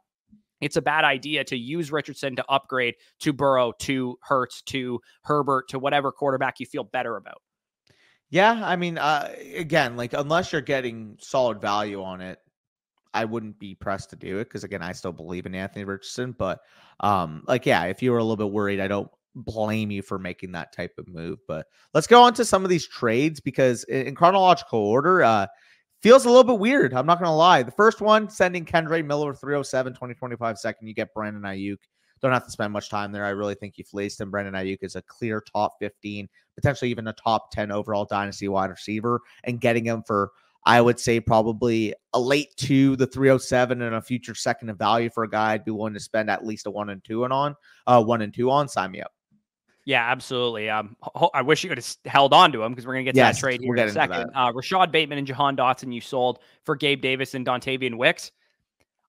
it's 0.62 0.76
a 0.76 0.82
bad 0.82 1.04
idea 1.04 1.42
to 1.44 1.56
use 1.56 1.90
Richardson 1.90 2.36
to 2.36 2.44
upgrade 2.48 2.94
to 3.20 3.32
Burrow, 3.32 3.72
to 3.80 4.16
Hurts, 4.22 4.62
to 4.62 5.00
Herbert, 5.22 5.68
to 5.70 5.78
whatever 5.78 6.12
quarterback 6.12 6.60
you 6.60 6.66
feel 6.66 6.84
better 6.84 7.16
about. 7.16 7.42
Yeah, 8.30 8.62
I 8.64 8.76
mean, 8.76 8.96
uh, 8.96 9.34
again, 9.54 9.96
like 9.96 10.14
unless 10.14 10.52
you're 10.52 10.62
getting 10.62 11.18
solid 11.20 11.60
value 11.60 12.02
on 12.02 12.22
it, 12.22 12.38
I 13.14 13.24
wouldn't 13.24 13.58
be 13.58 13.74
pressed 13.74 14.10
to 14.10 14.16
do 14.16 14.38
it 14.38 14.44
because 14.44 14.64
again, 14.64 14.82
I 14.82 14.92
still 14.92 15.12
believe 15.12 15.46
in 15.46 15.54
Anthony 15.54 15.84
Richardson. 15.84 16.34
But 16.36 16.60
um, 17.00 17.44
like, 17.46 17.66
yeah, 17.66 17.84
if 17.84 18.02
you 18.02 18.12
were 18.12 18.18
a 18.18 18.22
little 18.24 18.36
bit 18.36 18.52
worried, 18.52 18.80
I 18.80 18.88
don't 18.88 19.10
blame 19.34 19.90
you 19.90 20.02
for 20.02 20.18
making 20.18 20.52
that 20.52 20.72
type 20.72 20.92
of 20.98 21.08
move. 21.08 21.38
But 21.46 21.66
let's 21.94 22.06
go 22.06 22.22
on 22.22 22.34
to 22.34 22.44
some 22.44 22.64
of 22.64 22.70
these 22.70 22.86
trades 22.86 23.40
because 23.40 23.84
in 23.84 24.14
chronological 24.14 24.78
order, 24.78 25.22
uh, 25.22 25.46
feels 26.02 26.24
a 26.24 26.28
little 26.28 26.44
bit 26.44 26.58
weird. 26.58 26.92
I'm 26.94 27.06
not 27.06 27.18
gonna 27.18 27.34
lie. 27.34 27.62
The 27.62 27.70
first 27.70 28.00
one, 28.00 28.28
sending 28.28 28.64
Kendra 28.64 29.04
Miller 29.04 29.34
307, 29.34 29.92
2025 29.92 30.58
second, 30.58 30.88
you 30.88 30.94
get 30.94 31.14
Brandon 31.14 31.42
Aiyuk. 31.42 31.78
Don't 32.20 32.32
have 32.32 32.44
to 32.44 32.50
spend 32.50 32.72
much 32.72 32.88
time 32.88 33.10
there. 33.10 33.24
I 33.24 33.30
really 33.30 33.54
think 33.54 33.78
you've 33.78 33.92
him. 33.92 34.30
Brandon 34.30 34.54
Aiyuk 34.54 34.78
is 34.82 34.96
a 34.96 35.02
clear 35.02 35.42
top 35.52 35.74
15, 35.80 36.28
potentially 36.54 36.90
even 36.90 37.08
a 37.08 37.12
top 37.12 37.50
10 37.50 37.72
overall 37.72 38.04
dynasty 38.04 38.48
wide 38.48 38.70
receiver, 38.70 39.20
and 39.44 39.60
getting 39.60 39.84
him 39.84 40.02
for 40.06 40.30
I 40.64 40.80
would 40.80 41.00
say 41.00 41.18
probably 41.18 41.94
a 42.12 42.20
late 42.20 42.54
two, 42.56 42.96
the 42.96 43.06
307, 43.06 43.82
and 43.82 43.94
a 43.94 44.02
future 44.02 44.34
second 44.34 44.68
of 44.70 44.78
value 44.78 45.10
for 45.10 45.24
a 45.24 45.30
guy 45.30 45.52
I'd 45.52 45.64
be 45.64 45.72
willing 45.72 45.94
to 45.94 46.00
spend 46.00 46.30
at 46.30 46.46
least 46.46 46.66
a 46.66 46.70
one 46.70 46.90
and 46.90 47.02
two 47.02 47.24
and 47.24 47.32
on, 47.32 47.56
uh, 47.86 48.02
one 48.02 48.22
and 48.22 48.32
two 48.32 48.50
on. 48.50 48.68
Sign 48.68 48.92
me 48.92 49.00
up. 49.00 49.12
Yeah, 49.84 50.08
absolutely. 50.08 50.70
Um, 50.70 50.96
I 51.34 51.42
wish 51.42 51.64
you 51.64 51.68
could 51.68 51.78
have 51.78 51.96
held 52.04 52.32
on 52.32 52.52
to 52.52 52.62
him 52.62 52.72
because 52.72 52.86
we're 52.86 52.94
gonna 52.94 53.04
get 53.04 53.14
to 53.14 53.16
yes, 53.16 53.36
that 53.36 53.40
trade 53.40 53.60
here 53.60 53.74
in 53.74 53.88
a 53.88 53.92
second. 53.92 54.30
Uh, 54.34 54.52
Rashod 54.54 54.92
Bateman 54.92 55.18
and 55.18 55.26
Jahan 55.26 55.56
Dotson, 55.56 55.92
you 55.92 56.00
sold 56.00 56.38
for 56.64 56.76
Gabe 56.76 57.02
Davis 57.02 57.34
and 57.34 57.44
Dontayvion 57.44 57.96
Wicks. 57.96 58.30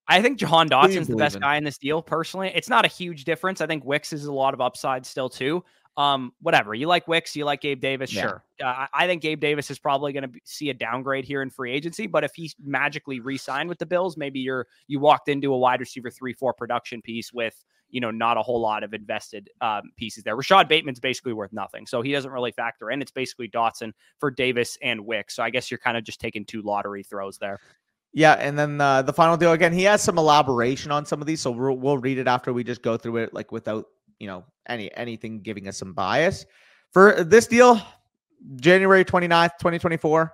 I 0.07 0.21
think 0.21 0.37
Jahan 0.37 0.67
Dotson's 0.67 1.07
the 1.07 1.15
best 1.15 1.39
guy 1.39 1.55
in 1.55 1.63
this 1.63 1.77
deal. 1.77 2.01
Personally, 2.01 2.51
it's 2.53 2.67
not 2.67 2.85
a 2.85 2.89
huge 2.89 3.23
difference. 3.23 3.61
I 3.61 3.67
think 3.67 3.85
Wicks 3.85 4.11
is 4.11 4.25
a 4.25 4.33
lot 4.33 4.53
of 4.53 4.61
upside 4.61 5.05
still 5.05 5.29
too. 5.29 5.63
Um, 5.95 6.33
whatever 6.41 6.73
you 6.73 6.87
like 6.87 7.07
Wicks, 7.07 7.35
you 7.35 7.45
like 7.45 7.61
Gabe 7.61 7.79
Davis, 7.79 8.11
yeah. 8.11 8.21
sure. 8.21 8.43
Uh, 8.63 8.87
I 8.93 9.05
think 9.05 9.21
Gabe 9.21 9.39
Davis 9.39 9.69
is 9.69 9.77
probably 9.77 10.11
going 10.11 10.31
to 10.31 10.39
see 10.43 10.69
a 10.69 10.73
downgrade 10.73 11.23
here 11.23 11.43
in 11.43 11.51
free 11.51 11.71
agency, 11.71 12.07
but 12.07 12.23
if 12.23 12.33
he 12.33 12.51
magically 12.63 13.19
re-signed 13.19 13.69
with 13.69 13.77
the 13.77 13.85
Bills, 13.85 14.17
maybe 14.17 14.39
you're 14.39 14.65
you 14.87 14.99
walked 14.99 15.29
into 15.29 15.53
a 15.53 15.57
wide 15.57 15.79
receiver 15.79 16.09
three 16.09 16.33
four 16.33 16.53
production 16.53 17.01
piece 17.01 17.31
with 17.31 17.63
you 17.89 18.01
know 18.01 18.09
not 18.09 18.37
a 18.37 18.41
whole 18.41 18.59
lot 18.59 18.83
of 18.83 18.93
invested 18.93 19.49
um, 19.61 19.83
pieces 19.95 20.23
there. 20.23 20.35
Rashod 20.35 20.67
Bateman's 20.67 20.99
basically 20.99 21.33
worth 21.33 21.53
nothing, 21.53 21.85
so 21.85 22.01
he 22.01 22.11
doesn't 22.11 22.31
really 22.31 22.51
factor 22.51 22.89
in. 22.89 23.01
It's 23.01 23.11
basically 23.11 23.47
Dotson 23.47 23.91
for 24.19 24.31
Davis 24.31 24.77
and 24.81 25.05
Wicks. 25.05 25.35
So 25.35 25.43
I 25.43 25.51
guess 25.51 25.69
you're 25.69 25.77
kind 25.77 25.95
of 25.95 26.03
just 26.03 26.19
taking 26.19 26.43
two 26.43 26.63
lottery 26.63 27.03
throws 27.03 27.37
there. 27.37 27.59
Yeah, 28.15 28.33
and 28.33 28.57
then 28.57 28.79
uh, 28.79 29.01
the 29.01 29.13
final 29.13 29.37
deal 29.37 29.53
again. 29.53 29.73
He 29.73 29.83
has 29.83 30.01
some 30.01 30.19
elaboration 30.19 30.91
on 30.91 31.05
some 31.05 31.19
of 31.19 31.25
these, 31.25 31.41
so 31.41 31.49
we'll, 31.49 31.77
we'll 31.77 31.97
read 31.97 32.19
it 32.19 32.27
after 32.27 32.53
we 32.53 32.63
just 32.63 32.83
go 32.83 32.95
through 32.95 33.17
it, 33.17 33.33
like 33.33 33.51
without 33.51 33.85
you 34.19 34.27
know 34.27 34.43
any 34.67 34.93
anything 34.95 35.41
giving 35.41 35.67
us 35.67 35.77
some 35.77 35.93
bias. 35.93 36.45
For 36.91 37.23
this 37.23 37.47
deal 37.47 37.81
january 38.57 39.05
29th 39.05 39.57
2024 39.57 40.33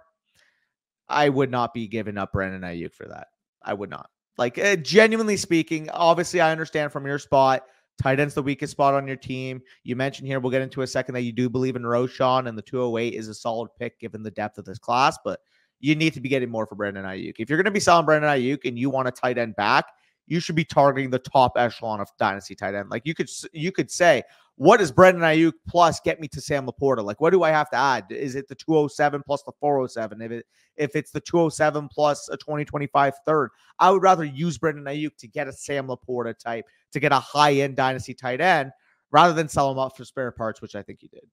i 1.09 1.29
would 1.29 1.51
not 1.51 1.75
be 1.75 1.87
giving 1.87 2.17
up 2.17 2.33
brandon 2.33 2.61
Aiyuk 2.61 2.93
for 2.93 3.07
that. 3.07 3.27
I 3.61 3.73
would 3.73 3.89
not. 3.89 4.09
Like 4.37 4.57
uh, 4.57 4.77
genuinely 4.77 5.37
speaking 5.37 5.89
obviously 5.91 6.41
i 6.41 6.51
understand 6.51 6.91
from 6.91 7.05
your 7.05 7.19
spot 7.19 7.63
tight 8.01 8.19
end's 8.19 8.33
the 8.33 8.41
weakest 8.41 8.71
spot 8.71 8.93
on 8.93 9.05
your 9.05 9.17
team. 9.17 9.61
You 9.83 9.95
mentioned 9.95 10.27
here 10.27 10.39
we'll 10.39 10.51
get 10.51 10.61
into 10.61 10.81
a 10.81 10.87
second 10.87 11.15
that 11.15 11.21
you 11.21 11.33
do 11.33 11.49
believe 11.49 11.75
in 11.75 11.81
Roschon 11.83 12.47
and 12.47 12.57
the 12.57 12.61
208 12.61 13.13
is 13.13 13.27
a 13.27 13.33
solid 13.33 13.69
pick 13.77 13.99
given 13.99 14.23
the 14.23 14.31
depth 14.31 14.57
of 14.57 14.65
this 14.65 14.79
class 14.79 15.17
but 15.23 15.41
you 15.79 15.95
need 15.95 16.13
to 16.13 16.19
be 16.19 16.29
getting 16.29 16.49
more 16.49 16.65
for 16.65 16.75
Brandon 16.75 17.05
Aiyuk. 17.05 17.35
If 17.39 17.49
you're 17.49 17.57
going 17.57 17.65
to 17.65 17.71
be 17.71 17.79
selling 17.79 18.05
Brandon 18.05 18.29
Aiyuk 18.29 18.65
and 18.65 18.77
you 18.77 18.89
want 18.89 19.07
a 19.07 19.11
tight 19.11 19.37
end 19.37 19.55
back, 19.55 19.85
you 20.29 20.39
should 20.39 20.55
be 20.55 20.63
targeting 20.63 21.09
the 21.09 21.19
top 21.19 21.53
echelon 21.57 21.99
of 21.99 22.09
dynasty 22.17 22.55
tight 22.55 22.75
end. 22.75 22.89
Like 22.89 23.05
you 23.05 23.13
could 23.13 23.29
you 23.51 23.71
could 23.71 23.91
say, 23.91 24.23
what 24.55 24.77
does 24.77 24.91
Brandon 24.91 25.23
Aiyuk 25.23 25.53
plus 25.67 25.99
get 25.99 26.21
me 26.21 26.27
to 26.29 26.39
Sam 26.39 26.67
LaPorta? 26.67 27.03
Like, 27.03 27.19
what 27.19 27.31
do 27.31 27.43
I 27.43 27.49
have 27.49 27.69
to 27.71 27.77
add? 27.77 28.05
Is 28.11 28.35
it 28.35 28.47
the 28.47 28.55
207 28.55 29.23
plus 29.25 29.41
the 29.43 29.51
407? 29.59 30.21
If 30.21 30.31
it 30.31 30.45
if 30.77 30.95
it's 30.95 31.11
the 31.11 31.19
207 31.19 31.89
plus 31.89 32.29
a 32.29 32.37
2025 32.37 33.13
third, 33.25 33.49
I 33.79 33.89
would 33.89 34.03
rather 34.03 34.23
use 34.23 34.57
Brandon 34.57 34.85
Aiyuk 34.85 35.17
to 35.17 35.27
get 35.27 35.47
a 35.47 35.53
Sam 35.53 35.87
LaPorta 35.87 36.37
type 36.37 36.65
to 36.91 36.99
get 36.99 37.11
a 37.11 37.19
high 37.19 37.53
end 37.53 37.75
dynasty 37.75 38.13
tight 38.13 38.39
end 38.39 38.71
rather 39.11 39.33
than 39.33 39.49
sell 39.49 39.71
him 39.71 39.79
up 39.79 39.97
for 39.97 40.05
spare 40.05 40.31
parts, 40.31 40.61
which 40.61 40.75
I 40.75 40.83
think 40.83 41.01
you 41.01 41.09
did. 41.09 41.27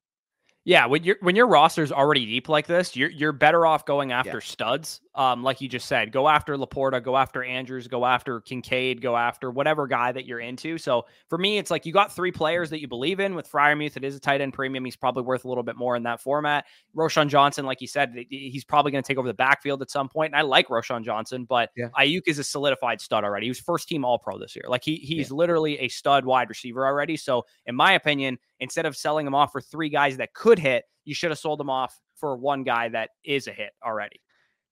Yeah, 0.64 0.86
when 0.86 1.04
your 1.04 1.16
when 1.20 1.36
your 1.36 1.46
roster's 1.46 1.92
already 1.92 2.26
deep 2.26 2.48
like 2.48 2.66
this, 2.66 2.96
you're 2.96 3.10
you're 3.10 3.32
better 3.32 3.64
off 3.66 3.86
going 3.86 4.10
after 4.10 4.38
yeah. 4.38 4.40
studs. 4.40 5.00
Um, 5.16 5.42
like 5.42 5.62
you 5.62 5.68
just 5.68 5.86
said, 5.86 6.12
go 6.12 6.28
after 6.28 6.56
LaPorta, 6.56 7.02
go 7.02 7.16
after 7.16 7.42
Andrews, 7.42 7.88
go 7.88 8.04
after 8.04 8.42
Kincaid, 8.42 9.00
go 9.00 9.16
after 9.16 9.50
whatever 9.50 9.86
guy 9.86 10.12
that 10.12 10.26
you're 10.26 10.40
into. 10.40 10.76
So 10.76 11.06
for 11.30 11.38
me, 11.38 11.56
it's 11.56 11.70
like 11.70 11.86
you 11.86 11.92
got 11.92 12.14
three 12.14 12.30
players 12.30 12.68
that 12.68 12.82
you 12.82 12.86
believe 12.86 13.18
in. 13.18 13.34
With 13.34 13.50
Freiermuth, 13.50 13.96
it 13.96 14.04
is 14.04 14.14
a 14.14 14.20
tight 14.20 14.42
end 14.42 14.52
premium. 14.52 14.84
He's 14.84 14.94
probably 14.94 15.22
worth 15.22 15.46
a 15.46 15.48
little 15.48 15.62
bit 15.62 15.74
more 15.74 15.96
in 15.96 16.02
that 16.02 16.20
format. 16.20 16.66
Roschon 16.94 17.28
Johnson, 17.28 17.64
like 17.64 17.80
you 17.80 17.86
said, 17.86 18.14
he's 18.28 18.62
probably 18.62 18.92
going 18.92 19.02
to 19.02 19.08
take 19.08 19.16
over 19.16 19.26
the 19.26 19.32
backfield 19.32 19.80
at 19.80 19.90
some 19.90 20.06
point. 20.06 20.34
And 20.34 20.38
I 20.38 20.42
like 20.42 20.68
Roschon 20.68 21.02
Johnson, 21.02 21.46
but 21.46 21.70
yeah. 21.74 21.88
Aiyuk 21.98 22.22
is 22.26 22.38
a 22.38 22.44
solidified 22.44 23.00
stud 23.00 23.24
already. 23.24 23.46
He 23.46 23.50
was 23.50 23.58
first 23.58 23.88
team 23.88 24.04
All 24.04 24.18
Pro 24.18 24.38
this 24.38 24.54
year. 24.54 24.66
Like 24.68 24.84
he 24.84 24.96
he's 24.96 25.30
yeah. 25.30 25.36
literally 25.36 25.78
a 25.78 25.88
stud 25.88 26.26
wide 26.26 26.50
receiver 26.50 26.86
already. 26.86 27.16
So 27.16 27.46
in 27.64 27.74
my 27.74 27.92
opinion, 27.92 28.36
instead 28.60 28.84
of 28.84 28.94
selling 28.94 29.26
him 29.26 29.34
off 29.34 29.50
for 29.50 29.62
three 29.62 29.88
guys 29.88 30.18
that 30.18 30.34
could 30.34 30.58
hit, 30.58 30.84
you 31.06 31.14
should 31.14 31.30
have 31.30 31.38
sold 31.38 31.58
him 31.58 31.70
off 31.70 31.98
for 32.16 32.36
one 32.36 32.64
guy 32.64 32.90
that 32.90 33.10
is 33.24 33.46
a 33.46 33.52
hit 33.52 33.70
already. 33.82 34.20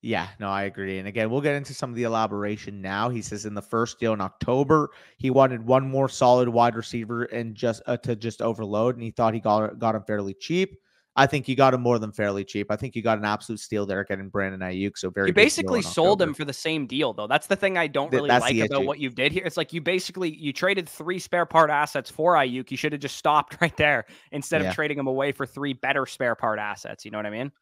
Yeah, 0.04 0.28
no, 0.38 0.50
I 0.50 0.64
agree. 0.64 0.98
And 0.98 1.08
again, 1.08 1.30
we'll 1.30 1.40
get 1.40 1.54
into 1.54 1.72
some 1.72 1.88
of 1.88 1.96
the 1.96 2.02
elaboration 2.02 2.82
now. 2.82 3.08
He 3.08 3.22
says 3.22 3.46
in 3.46 3.54
the 3.54 3.62
first 3.62 3.98
deal 3.98 4.12
in 4.12 4.20
October, 4.20 4.90
he 5.16 5.30
wanted 5.30 5.64
one 5.64 5.88
more 5.88 6.10
solid 6.10 6.46
wide 6.46 6.76
receiver 6.76 7.24
and 7.24 7.54
just 7.54 7.80
uh, 7.86 7.96
to 7.98 8.14
just 8.14 8.42
overload, 8.42 8.96
and 8.96 9.02
he 9.02 9.10
thought 9.10 9.32
he 9.32 9.40
got 9.40 9.78
got 9.78 9.94
him 9.94 10.02
fairly 10.02 10.34
cheap. 10.34 10.76
I 11.16 11.26
think 11.26 11.48
you 11.48 11.56
got 11.56 11.72
him 11.72 11.80
more 11.80 11.98
than 11.98 12.12
fairly 12.12 12.44
cheap. 12.44 12.70
I 12.70 12.76
think 12.76 12.94
you 12.94 13.00
got 13.00 13.16
an 13.16 13.24
absolute 13.24 13.60
steal 13.60 13.86
there 13.86 14.04
getting 14.04 14.28
Brandon 14.28 14.60
Aiyuk. 14.60 14.98
So 14.98 15.08
very. 15.08 15.28
You 15.28 15.32
basically 15.32 15.80
sold 15.80 16.20
him 16.20 16.34
for 16.34 16.44
the 16.44 16.52
same 16.52 16.86
deal, 16.86 17.14
though. 17.14 17.28
That's 17.28 17.46
the 17.46 17.56
thing 17.56 17.78
I 17.78 17.86
don't 17.86 18.12
really 18.12 18.28
like 18.28 18.58
about 18.58 18.84
what 18.84 18.98
you 18.98 19.08
did 19.08 19.32
here. 19.32 19.44
It's 19.46 19.56
like 19.56 19.72
you 19.72 19.80
basically 19.80 20.36
you 20.36 20.52
traded 20.52 20.86
three 20.86 21.18
spare 21.18 21.46
part 21.46 21.70
assets 21.70 22.10
for 22.10 22.34
Aiyuk. 22.34 22.70
You 22.70 22.76
should 22.76 22.92
have 22.92 23.00
just 23.00 23.16
stopped 23.16 23.56
right 23.62 23.76
there 23.78 24.04
instead 24.32 24.60
yeah. 24.60 24.68
of 24.68 24.74
trading 24.74 24.98
him 24.98 25.06
away 25.06 25.32
for 25.32 25.46
three 25.46 25.72
better 25.72 26.04
spare 26.04 26.34
part 26.34 26.58
assets. 26.58 27.06
You 27.06 27.10
know 27.10 27.18
what 27.18 27.26
I 27.26 27.30
mean? 27.30 27.52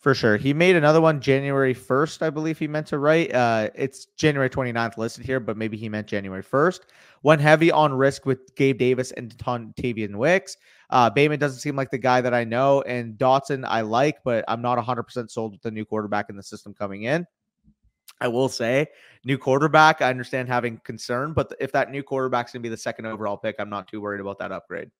For 0.00 0.14
sure. 0.14 0.38
He 0.38 0.54
made 0.54 0.76
another 0.76 1.02
one 1.02 1.20
January 1.20 1.74
1st, 1.74 2.22
I 2.22 2.30
believe 2.30 2.58
he 2.58 2.66
meant 2.66 2.86
to 2.86 2.98
write. 2.98 3.34
Uh, 3.34 3.68
it's 3.74 4.06
January 4.16 4.48
29th 4.48 4.96
listed 4.96 5.26
here, 5.26 5.40
but 5.40 5.58
maybe 5.58 5.76
he 5.76 5.90
meant 5.90 6.06
January 6.06 6.42
1st. 6.42 6.80
Went 7.22 7.42
heavy 7.42 7.70
on 7.70 7.92
risk 7.92 8.24
with 8.24 8.54
Gabe 8.54 8.78
Davis 8.78 9.12
and 9.12 9.36
Tavian 9.36 10.16
Wicks. 10.16 10.56
Uh, 10.88 11.10
Bateman 11.10 11.38
doesn't 11.38 11.60
seem 11.60 11.76
like 11.76 11.90
the 11.90 11.98
guy 11.98 12.22
that 12.22 12.32
I 12.32 12.44
know. 12.44 12.80
And 12.82 13.18
Dotson, 13.18 13.66
I 13.68 13.82
like, 13.82 14.24
but 14.24 14.42
I'm 14.48 14.62
not 14.62 14.78
100% 14.78 15.30
sold 15.30 15.52
with 15.52 15.60
the 15.60 15.70
new 15.70 15.84
quarterback 15.84 16.30
in 16.30 16.36
the 16.36 16.42
system 16.42 16.72
coming 16.72 17.02
in. 17.02 17.26
I 18.22 18.28
will 18.28 18.48
say, 18.48 18.86
new 19.24 19.36
quarterback, 19.36 20.00
I 20.00 20.08
understand 20.08 20.48
having 20.48 20.78
concern, 20.78 21.34
but 21.34 21.52
if 21.60 21.72
that 21.72 21.90
new 21.90 22.02
quarterback's 22.02 22.52
going 22.52 22.62
to 22.62 22.66
be 22.66 22.70
the 22.70 22.76
second 22.76 23.04
overall 23.04 23.36
pick, 23.36 23.56
I'm 23.58 23.70
not 23.70 23.86
too 23.86 24.00
worried 24.00 24.20
about 24.20 24.38
that 24.38 24.50
upgrade. 24.50 24.90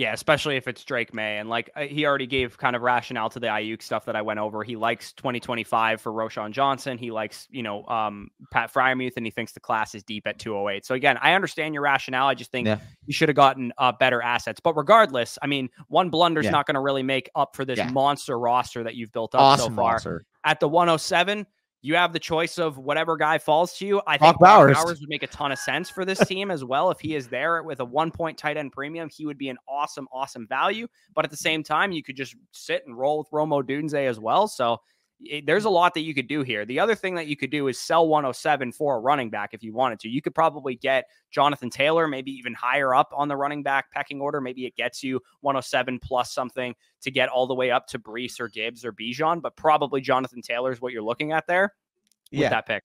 Yeah, 0.00 0.14
especially 0.14 0.56
if 0.56 0.66
it's 0.66 0.82
Drake 0.82 1.12
Maye. 1.12 1.36
And 1.36 1.50
like 1.50 1.68
he 1.78 2.06
already 2.06 2.26
gave 2.26 2.56
kind 2.56 2.74
of 2.74 2.80
rationale 2.80 3.28
to 3.28 3.38
the 3.38 3.48
Aiyuk 3.48 3.82
stuff 3.82 4.06
that 4.06 4.16
I 4.16 4.22
went 4.22 4.40
over. 4.40 4.64
He 4.64 4.74
likes 4.74 5.12
2025 5.12 6.00
for 6.00 6.10
Roschon 6.10 6.52
Johnson. 6.52 6.96
He 6.96 7.10
likes, 7.10 7.46
you 7.50 7.62
know, 7.62 7.84
um, 7.84 8.30
Pat 8.50 8.72
Freiermuth, 8.72 9.18
and 9.18 9.26
he 9.26 9.30
thinks 9.30 9.52
the 9.52 9.60
class 9.60 9.94
is 9.94 10.02
deep 10.02 10.26
at 10.26 10.38
208. 10.38 10.86
So 10.86 10.94
again, 10.94 11.18
I 11.20 11.34
understand 11.34 11.74
your 11.74 11.82
rationale. 11.82 12.28
I 12.28 12.34
just 12.34 12.50
think 12.50 12.66
yeah. 12.66 12.78
you 13.04 13.12
should 13.12 13.28
have 13.28 13.36
gotten 13.36 13.74
uh, 13.76 13.92
better 13.92 14.22
assets. 14.22 14.58
But 14.58 14.74
regardless, 14.74 15.36
I 15.42 15.46
mean, 15.46 15.68
one 15.88 16.08
blunder's 16.08 16.46
yeah. 16.46 16.52
not 16.52 16.64
going 16.64 16.76
to 16.76 16.80
really 16.80 17.02
make 17.02 17.28
up 17.34 17.54
for 17.54 17.66
this 17.66 17.76
yeah. 17.76 17.90
monster 17.90 18.38
roster 18.38 18.82
that 18.84 18.94
you've 18.94 19.12
built 19.12 19.34
up 19.34 19.42
awesome 19.42 19.74
so 19.74 19.76
far. 19.76 19.92
Roster. 19.92 20.24
At 20.44 20.60
the 20.60 20.68
107, 20.68 21.46
you 21.82 21.94
have 21.94 22.12
the 22.12 22.18
choice 22.18 22.58
of 22.58 22.78
whatever 22.78 23.16
guy 23.16 23.38
falls 23.38 23.76
to 23.78 23.86
you. 23.86 24.02
I 24.06 24.18
Brock 24.18 24.34
think 24.34 24.40
Bowers. 24.40 24.76
Bowers 24.76 25.00
would 25.00 25.08
make 25.08 25.22
a 25.22 25.26
ton 25.26 25.50
of 25.50 25.58
sense 25.58 25.88
for 25.88 26.04
this 26.04 26.18
team 26.26 26.50
as 26.50 26.64
well. 26.64 26.90
If 26.90 27.00
he 27.00 27.14
is 27.14 27.28
there 27.28 27.62
with 27.62 27.80
a 27.80 27.84
one 27.84 28.10
point 28.10 28.36
tight 28.36 28.56
end 28.56 28.72
premium, 28.72 29.08
he 29.08 29.26
would 29.26 29.38
be 29.38 29.48
an 29.48 29.56
awesome, 29.68 30.06
awesome 30.12 30.46
value. 30.46 30.86
But 31.14 31.24
at 31.24 31.30
the 31.30 31.36
same 31.36 31.62
time, 31.62 31.92
you 31.92 32.02
could 32.02 32.16
just 32.16 32.36
sit 32.52 32.82
and 32.86 32.96
roll 32.96 33.18
with 33.18 33.28
Rome 33.32 33.50
Odunze 33.50 33.94
as 33.94 34.20
well. 34.20 34.46
So 34.46 34.78
it, 35.22 35.46
there's 35.46 35.64
a 35.64 35.70
lot 35.70 35.94
that 35.94 36.00
you 36.00 36.14
could 36.14 36.28
do 36.28 36.42
here. 36.42 36.64
The 36.64 36.80
other 36.80 36.94
thing 36.94 37.14
that 37.16 37.26
you 37.26 37.36
could 37.36 37.50
do 37.50 37.68
is 37.68 37.78
sell 37.78 38.08
107 38.08 38.72
for 38.72 38.96
a 38.96 39.00
running 39.00 39.30
back 39.30 39.50
if 39.52 39.62
you 39.62 39.72
wanted 39.72 40.00
to. 40.00 40.08
You 40.08 40.22
could 40.22 40.34
probably 40.34 40.76
get 40.76 41.06
Jonathan 41.30 41.70
Taylor, 41.70 42.08
maybe 42.08 42.30
even 42.32 42.54
higher 42.54 42.94
up 42.94 43.12
on 43.14 43.28
the 43.28 43.36
running 43.36 43.62
back 43.62 43.90
pecking 43.92 44.20
order. 44.20 44.40
Maybe 44.40 44.66
it 44.66 44.76
gets 44.76 45.02
you 45.02 45.20
107 45.40 45.98
plus 45.98 46.32
something 46.32 46.74
to 47.02 47.10
get 47.10 47.28
all 47.28 47.46
the 47.46 47.54
way 47.54 47.70
up 47.70 47.86
to 47.88 47.98
Breece 47.98 48.40
or 48.40 48.48
Gibbs 48.48 48.84
or 48.84 48.92
Bijan, 48.92 49.42
but 49.42 49.56
probably 49.56 50.00
Jonathan 50.00 50.42
Taylor 50.42 50.72
is 50.72 50.80
what 50.80 50.92
you're 50.92 51.02
looking 51.02 51.32
at 51.32 51.46
there 51.46 51.74
with 52.30 52.40
yeah. 52.40 52.48
that 52.50 52.66
pick. 52.66 52.82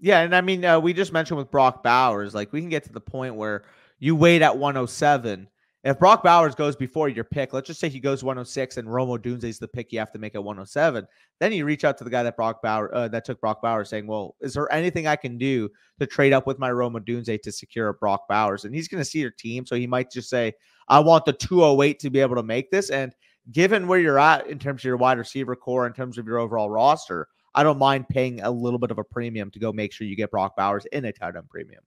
Yeah, 0.00 0.20
and 0.20 0.34
I 0.34 0.40
mean, 0.42 0.64
uh, 0.64 0.78
we 0.78 0.92
just 0.92 1.12
mentioned 1.12 1.38
with 1.38 1.50
Brock 1.50 1.82
Bowers, 1.82 2.34
like 2.34 2.52
we 2.52 2.60
can 2.60 2.68
get 2.68 2.84
to 2.84 2.92
the 2.92 3.00
point 3.00 3.34
where 3.34 3.64
you 3.98 4.14
wait 4.14 4.42
at 4.42 4.56
107 4.56 5.48
if 5.88 5.98
Brock 5.98 6.24
Bowers 6.24 6.54
goes 6.54 6.74
before 6.74 7.08
your 7.08 7.24
pick, 7.24 7.52
let's 7.52 7.68
just 7.68 7.78
say 7.78 7.88
he 7.88 8.00
goes 8.00 8.24
106 8.24 8.76
and 8.76 8.88
Odunze 8.88 9.44
is 9.44 9.58
the 9.58 9.68
pick 9.68 9.92
you 9.92 9.98
have 10.00 10.10
to 10.12 10.18
make 10.18 10.34
at 10.34 10.42
107. 10.42 11.06
Then 11.38 11.52
you 11.52 11.64
reach 11.64 11.84
out 11.84 11.96
to 11.98 12.04
the 12.04 12.10
guy 12.10 12.22
that 12.24 12.36
Brock 12.36 12.60
Bauer 12.62 12.92
uh, 12.94 13.08
that 13.08 13.24
took 13.24 13.40
Brock 13.40 13.62
Bowers, 13.62 13.88
saying, 13.88 14.06
"Well, 14.06 14.34
is 14.40 14.54
there 14.54 14.70
anything 14.72 15.06
I 15.06 15.16
can 15.16 15.38
do 15.38 15.68
to 16.00 16.06
trade 16.06 16.32
up 16.32 16.46
with 16.46 16.58
my 16.58 16.70
Rome 16.72 16.94
Odunze 16.94 17.40
to 17.40 17.52
secure 17.52 17.88
a 17.88 17.94
Brock 17.94 18.26
Bowers?" 18.28 18.64
And 18.64 18.74
he's 18.74 18.88
going 18.88 19.00
to 19.00 19.08
see 19.08 19.20
your 19.20 19.30
team, 19.30 19.66
so 19.66 19.76
he 19.76 19.86
might 19.86 20.10
just 20.10 20.28
say, 20.28 20.52
"I 20.88 20.98
want 20.98 21.24
the 21.24 21.32
208 21.32 22.00
to 22.00 22.10
be 22.10 22.20
able 22.20 22.36
to 22.36 22.42
make 22.42 22.70
this." 22.70 22.90
And 22.90 23.14
given 23.52 23.86
where 23.86 24.00
you're 24.00 24.18
at 24.18 24.48
in 24.48 24.58
terms 24.58 24.80
of 24.80 24.84
your 24.84 24.96
wide 24.96 25.18
receiver 25.18 25.54
core, 25.54 25.86
in 25.86 25.92
terms 25.92 26.18
of 26.18 26.26
your 26.26 26.38
overall 26.38 26.70
roster, 26.70 27.28
I 27.54 27.62
don't 27.62 27.78
mind 27.78 28.08
paying 28.08 28.40
a 28.40 28.50
little 28.50 28.78
bit 28.78 28.90
of 28.90 28.98
a 28.98 29.04
premium 29.04 29.50
to 29.52 29.58
go 29.58 29.72
make 29.72 29.92
sure 29.92 30.06
you 30.06 30.16
get 30.16 30.30
Brock 30.30 30.56
Bowers 30.56 30.86
in 30.92 31.04
a 31.04 31.12
tight 31.12 31.36
end 31.36 31.48
premium. 31.48 31.82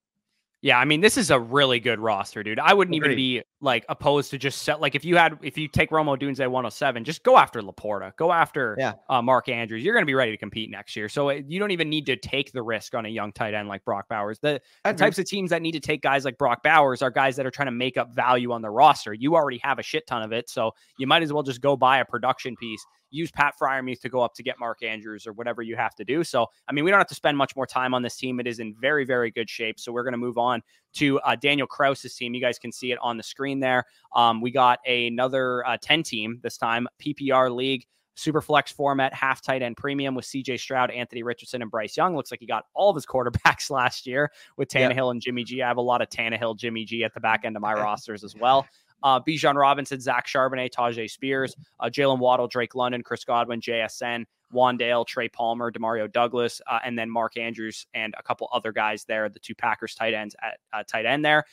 Yeah, 0.61 0.79
I 0.79 0.85
mean, 0.85 1.01
this 1.01 1.17
is 1.17 1.31
a 1.31 1.39
really 1.39 1.79
good 1.79 1.99
roster, 1.99 2.43
dude. 2.43 2.59
I 2.59 2.73
wouldn't 2.73 2.95
Agreed. 2.95 3.13
even 3.13 3.17
be 3.17 3.43
like 3.61 3.85
opposed 3.89 4.31
to 4.31 4.37
just 4.37 4.63
set 4.63 4.81
like 4.81 4.95
if 4.95 5.05
you 5.05 5.15
had 5.15 5.37
if 5.41 5.57
you 5.57 5.67
take 5.67 5.91
Rome 5.91 6.07
Odunze 6.07 6.39
107, 6.39 7.03
just 7.03 7.23
go 7.23 7.37
after 7.37 7.61
Laporta, 7.61 8.15
go 8.17 8.31
after 8.31 8.75
yeah. 8.77 8.93
uh, 9.09 9.21
Mark 9.21 9.49
Andrews. 9.49 9.83
You're 9.83 9.93
going 9.93 10.03
to 10.03 10.07
be 10.07 10.15
ready 10.15 10.31
to 10.31 10.37
compete 10.37 10.69
next 10.69 10.95
year, 10.95 11.07
so 11.07 11.29
it, 11.29 11.45
you 11.47 11.59
don't 11.59 11.71
even 11.71 11.89
need 11.89 12.05
to 12.07 12.15
take 12.15 12.51
the 12.51 12.63
risk 12.63 12.95
on 12.95 13.05
a 13.05 13.09
young 13.09 13.31
tight 13.31 13.53
end 13.53 13.67
like 13.67 13.85
Brock 13.85 14.07
Bowers. 14.09 14.39
The, 14.39 14.61
the 14.83 14.93
types 14.93 15.19
of 15.19 15.25
teams 15.25 15.51
that 15.51 15.61
need 15.61 15.73
to 15.73 15.79
take 15.79 16.01
guys 16.01 16.25
like 16.25 16.37
Brock 16.37 16.63
Bowers 16.63 17.01
are 17.01 17.11
guys 17.11 17.35
that 17.35 17.45
are 17.45 17.51
trying 17.51 17.67
to 17.67 17.71
make 17.71 17.97
up 17.97 18.13
value 18.13 18.51
on 18.51 18.61
the 18.61 18.69
roster. 18.69 19.13
You 19.13 19.35
already 19.35 19.59
have 19.63 19.79
a 19.79 19.83
shit 19.83 20.07
ton 20.07 20.23
of 20.23 20.31
it, 20.31 20.49
so 20.49 20.71
you 20.97 21.07
might 21.07 21.23
as 21.23 21.31
well 21.31 21.43
just 21.43 21.61
go 21.61 21.77
buy 21.77 21.99
a 21.99 22.05
production 22.05 22.55
piece 22.55 22.83
use 23.11 23.29
Pat 23.29 23.53
Freiermuth 23.61 23.99
to 24.01 24.09
go 24.09 24.21
up 24.21 24.33
to 24.35 24.43
get 24.43 24.59
Mark 24.59 24.81
Andrews 24.83 25.27
or 25.27 25.33
whatever 25.33 25.61
you 25.61 25.75
have 25.75 25.93
to 25.95 26.05
do. 26.05 26.23
So, 26.23 26.47
I 26.67 26.71
mean, 26.71 26.83
we 26.83 26.91
don't 26.91 26.99
have 26.99 27.07
to 27.07 27.15
spend 27.15 27.37
much 27.37 27.55
more 27.55 27.67
time 27.67 27.93
on 27.93 28.01
this 28.01 28.15
team. 28.15 28.39
It 28.39 28.47
is 28.47 28.59
in 28.59 28.73
very, 28.79 29.05
very 29.05 29.29
good 29.29 29.49
shape. 29.49 29.79
So, 29.79 29.91
we're 29.91 30.03
going 30.03 30.13
to 30.13 30.17
move 30.17 30.37
on 30.37 30.61
to 30.93 31.19
uh, 31.21 31.35
Daniel 31.35 31.67
Krause's 31.67 32.15
team. 32.15 32.33
You 32.33 32.41
guys 32.41 32.59
can 32.59 32.71
see 32.71 32.91
it 32.91 32.97
on 33.01 33.17
the 33.17 33.23
screen 33.23 33.59
there. 33.59 33.85
Um, 34.15 34.41
we 34.41 34.51
got 34.51 34.79
another 34.87 35.65
uh, 35.65 35.77
10 35.81 36.03
team 36.03 36.39
this 36.43 36.57
time, 36.57 36.87
PPR 36.99 37.53
League. 37.53 37.85
Super 38.15 38.41
flex 38.41 38.71
format, 38.71 39.13
half 39.13 39.41
tight 39.41 39.61
end 39.61 39.77
premium 39.77 40.15
with 40.15 40.25
CJ 40.25 40.59
Stroud, 40.59 40.91
Anthony 40.91 41.23
Richardson, 41.23 41.61
and 41.61 41.71
Bryce 41.71 41.95
Young. 41.95 42.15
Looks 42.15 42.29
like 42.29 42.41
he 42.41 42.45
got 42.45 42.65
all 42.73 42.89
of 42.89 42.95
his 42.95 43.05
quarterbacks 43.07 43.71
last 43.71 44.05
year 44.05 44.31
with 44.57 44.67
Tannehill 44.67 45.07
yep. 45.07 45.11
and 45.11 45.21
Jimmy 45.21 45.43
G. 45.43 45.61
I 45.63 45.67
have 45.69 45.77
a 45.77 45.81
lot 45.81 46.01
of 46.01 46.09
Tannehill, 46.09 46.57
Jimmy 46.57 46.83
G 46.83 47.03
at 47.03 47.13
the 47.13 47.21
back 47.21 47.45
end 47.45 47.55
of 47.55 47.61
my 47.61 47.73
rosters 47.81 48.23
as 48.23 48.35
well 48.35 48.67
uh, 49.03 49.19
Bijan 49.19 49.55
Robinson, 49.55 49.99
Zach 49.99 50.27
Charbonnet, 50.27 50.71
Tyjae 50.71 51.09
Spears, 51.09 51.55
uh, 51.79 51.85
Jaylen 51.85 52.19
Waddle, 52.19 52.47
Drake 52.47 52.75
London, 52.75 53.03
Chris 53.03 53.23
Godwin, 53.23 53.61
JSN, 53.61 54.25
Wan'Dale, 54.53 55.05
Trey 55.05 55.29
Palmer, 55.29 55.71
Demario 55.71 56.11
Douglas, 56.11 56.61
uh, 56.67 56.79
and 56.83 56.97
then 56.97 57.09
Mark 57.09 57.37
Andrews 57.37 57.85
and 57.93 58.13
a 58.17 58.23
couple 58.23 58.49
other 58.51 58.71
guys 58.71 59.05
there, 59.05 59.29
the 59.29 59.39
two 59.39 59.55
Packers 59.55 59.95
tight 59.95 60.13
ends 60.13 60.35
at 60.41 60.59
uh, 60.73 60.83
tight 60.83 61.05
end 61.05 61.23
there. 61.23 61.45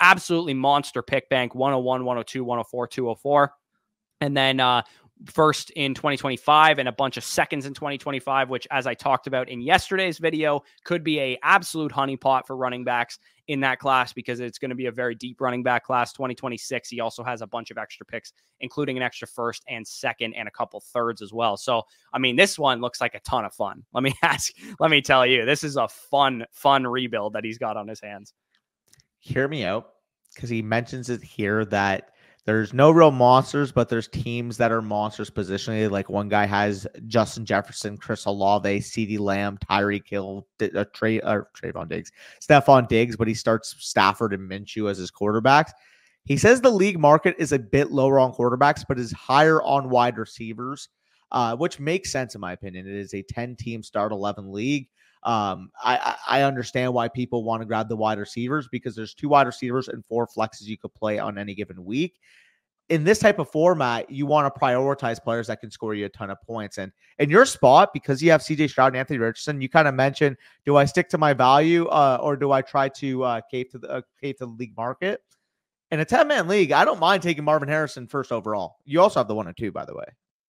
Absolutely 0.00 0.54
monster 0.54 1.02
pick 1.02 1.28
bank 1.28 1.54
101, 1.54 2.04
102, 2.04 2.44
104, 2.44 2.86
204. 2.88 3.52
And 4.20 4.36
then 4.36 4.60
uh, 4.60 4.82
first 5.26 5.70
in 5.70 5.94
2025 5.94 6.78
and 6.78 6.88
a 6.88 6.92
bunch 6.92 7.16
of 7.16 7.24
seconds 7.24 7.66
in 7.66 7.74
2025 7.74 8.48
which 8.48 8.66
as 8.70 8.86
i 8.86 8.94
talked 8.94 9.26
about 9.26 9.48
in 9.48 9.60
yesterday's 9.60 10.18
video 10.18 10.62
could 10.84 11.04
be 11.04 11.20
a 11.20 11.38
absolute 11.42 11.92
honeypot 11.92 12.46
for 12.46 12.56
running 12.56 12.82
backs 12.82 13.18
in 13.52 13.60
that 13.60 13.78
class 13.78 14.12
because 14.12 14.40
it's 14.40 14.58
going 14.58 14.70
to 14.70 14.74
be 14.74 14.86
a 14.86 14.92
very 14.92 15.14
deep 15.14 15.40
running 15.40 15.62
back 15.62 15.84
class. 15.84 16.12
2026 16.12 16.88
he 16.88 17.00
also 17.00 17.22
has 17.22 17.42
a 17.42 17.46
bunch 17.46 17.70
of 17.70 17.78
extra 17.78 18.04
picks 18.06 18.32
including 18.60 18.96
an 18.96 19.02
extra 19.02 19.28
first 19.28 19.62
and 19.68 19.86
second 19.86 20.32
and 20.34 20.48
a 20.48 20.50
couple 20.50 20.80
thirds 20.80 21.20
as 21.22 21.32
well. 21.32 21.56
So 21.56 21.82
i 22.12 22.18
mean 22.18 22.36
this 22.36 22.58
one 22.58 22.80
looks 22.80 23.00
like 23.00 23.14
a 23.14 23.20
ton 23.20 23.44
of 23.44 23.52
fun. 23.52 23.84
Let 23.92 24.02
me 24.02 24.14
ask 24.22 24.52
let 24.80 24.90
me 24.90 25.02
tell 25.02 25.26
you 25.26 25.44
this 25.44 25.62
is 25.62 25.76
a 25.76 25.88
fun 25.88 26.44
fun 26.50 26.86
rebuild 26.86 27.34
that 27.34 27.44
he's 27.44 27.58
got 27.58 27.76
on 27.76 27.86
his 27.86 28.00
hands. 28.00 28.32
Hear 29.18 29.46
me 29.46 29.64
out 29.64 29.90
because 30.34 30.48
he 30.48 30.62
mentions 30.62 31.10
it 31.10 31.22
here 31.22 31.64
that 31.66 32.11
there's 32.44 32.74
no 32.74 32.90
real 32.90 33.12
monsters, 33.12 33.70
but 33.70 33.88
there's 33.88 34.08
teams 34.08 34.56
that 34.56 34.72
are 34.72 34.82
monsters 34.82 35.30
positionally. 35.30 35.88
Like 35.88 36.08
one 36.08 36.28
guy 36.28 36.44
has 36.44 36.86
Justin 37.06 37.46
Jefferson, 37.46 37.96
Chris 37.96 38.24
Olave, 38.24 38.80
CeeDee 38.80 39.20
Lamb, 39.20 39.58
Tyreek 39.70 40.08
Hill, 40.08 40.46
uh, 40.60 40.84
Trey, 40.92 41.20
uh, 41.20 41.42
Trevon 41.56 41.88
Diggs, 41.88 42.10
Stefon 42.40 42.88
Diggs, 42.88 43.16
but 43.16 43.28
he 43.28 43.34
starts 43.34 43.76
Stafford 43.78 44.32
and 44.32 44.50
Minshew 44.50 44.90
as 44.90 44.98
his 44.98 45.10
quarterbacks. 45.10 45.70
He 46.24 46.36
says 46.36 46.60
the 46.60 46.70
league 46.70 46.98
market 46.98 47.36
is 47.38 47.52
a 47.52 47.58
bit 47.58 47.92
lower 47.92 48.18
on 48.18 48.32
quarterbacks, 48.32 48.84
but 48.86 48.98
is 48.98 49.12
higher 49.12 49.62
on 49.62 49.88
wide 49.88 50.18
receivers, 50.18 50.88
uh, 51.32 51.56
which 51.56 51.80
makes 51.80 52.12
sense 52.12 52.34
in 52.34 52.40
my 52.40 52.52
opinion. 52.52 52.86
It 52.86 52.94
is 52.94 53.14
a 53.14 53.22
10 53.22 53.56
team 53.56 53.82
start 53.82 54.12
11 54.12 54.52
league. 54.52 54.88
Um, 55.24 55.70
I, 55.82 56.16
I 56.28 56.42
understand 56.42 56.92
why 56.92 57.08
people 57.08 57.44
want 57.44 57.62
to 57.62 57.66
grab 57.66 57.88
the 57.88 57.96
wide 57.96 58.18
receivers 58.18 58.68
because 58.70 58.94
there's 58.94 59.14
two 59.14 59.28
wide 59.28 59.46
receivers 59.46 59.88
and 59.88 60.04
four 60.04 60.26
flexes 60.26 60.62
you 60.62 60.76
could 60.76 60.94
play 60.94 61.18
on 61.18 61.38
any 61.38 61.54
given 61.54 61.84
week. 61.84 62.18
In 62.88 63.04
this 63.04 63.20
type 63.20 63.38
of 63.38 63.48
format, 63.48 64.10
you 64.10 64.26
want 64.26 64.52
to 64.52 64.60
prioritize 64.60 65.22
players 65.22 65.46
that 65.46 65.60
can 65.60 65.70
score 65.70 65.94
you 65.94 66.04
a 66.04 66.08
ton 66.08 66.30
of 66.30 66.42
points. 66.42 66.76
And 66.76 66.92
in 67.18 67.30
your 67.30 67.46
spot, 67.46 67.90
because 67.94 68.22
you 68.22 68.30
have 68.32 68.42
CJ 68.42 68.68
Stroud 68.68 68.88
and 68.88 68.96
Anthony 68.98 69.18
Richardson, 69.18 69.62
you 69.62 69.68
kind 69.68 69.88
of 69.88 69.94
mentioned, 69.94 70.36
do 70.66 70.76
I 70.76 70.84
stick 70.84 71.08
to 71.10 71.18
my 71.18 71.32
value 71.32 71.86
uh, 71.86 72.18
or 72.20 72.36
do 72.36 72.50
I 72.50 72.60
try 72.60 72.88
to 72.88 73.22
uh, 73.22 73.40
cave 73.50 73.70
to 73.70 73.78
the 73.78 73.90
uh, 73.90 74.00
cave 74.20 74.36
to 74.38 74.46
the 74.46 74.52
league 74.52 74.76
market? 74.76 75.22
In 75.92 76.00
a 76.00 76.04
10 76.04 76.26
man 76.26 76.48
league, 76.48 76.72
I 76.72 76.84
don't 76.84 76.98
mind 76.98 77.22
taking 77.22 77.44
Marvin 77.44 77.68
Harrison 77.68 78.08
first 78.08 78.32
overall. 78.32 78.76
You 78.84 79.00
also 79.00 79.20
have 79.20 79.28
the 79.28 79.34
one 79.34 79.46
and 79.46 79.56
two, 79.56 79.70
by 79.70 79.84
the 79.84 79.94
way. 79.94 80.06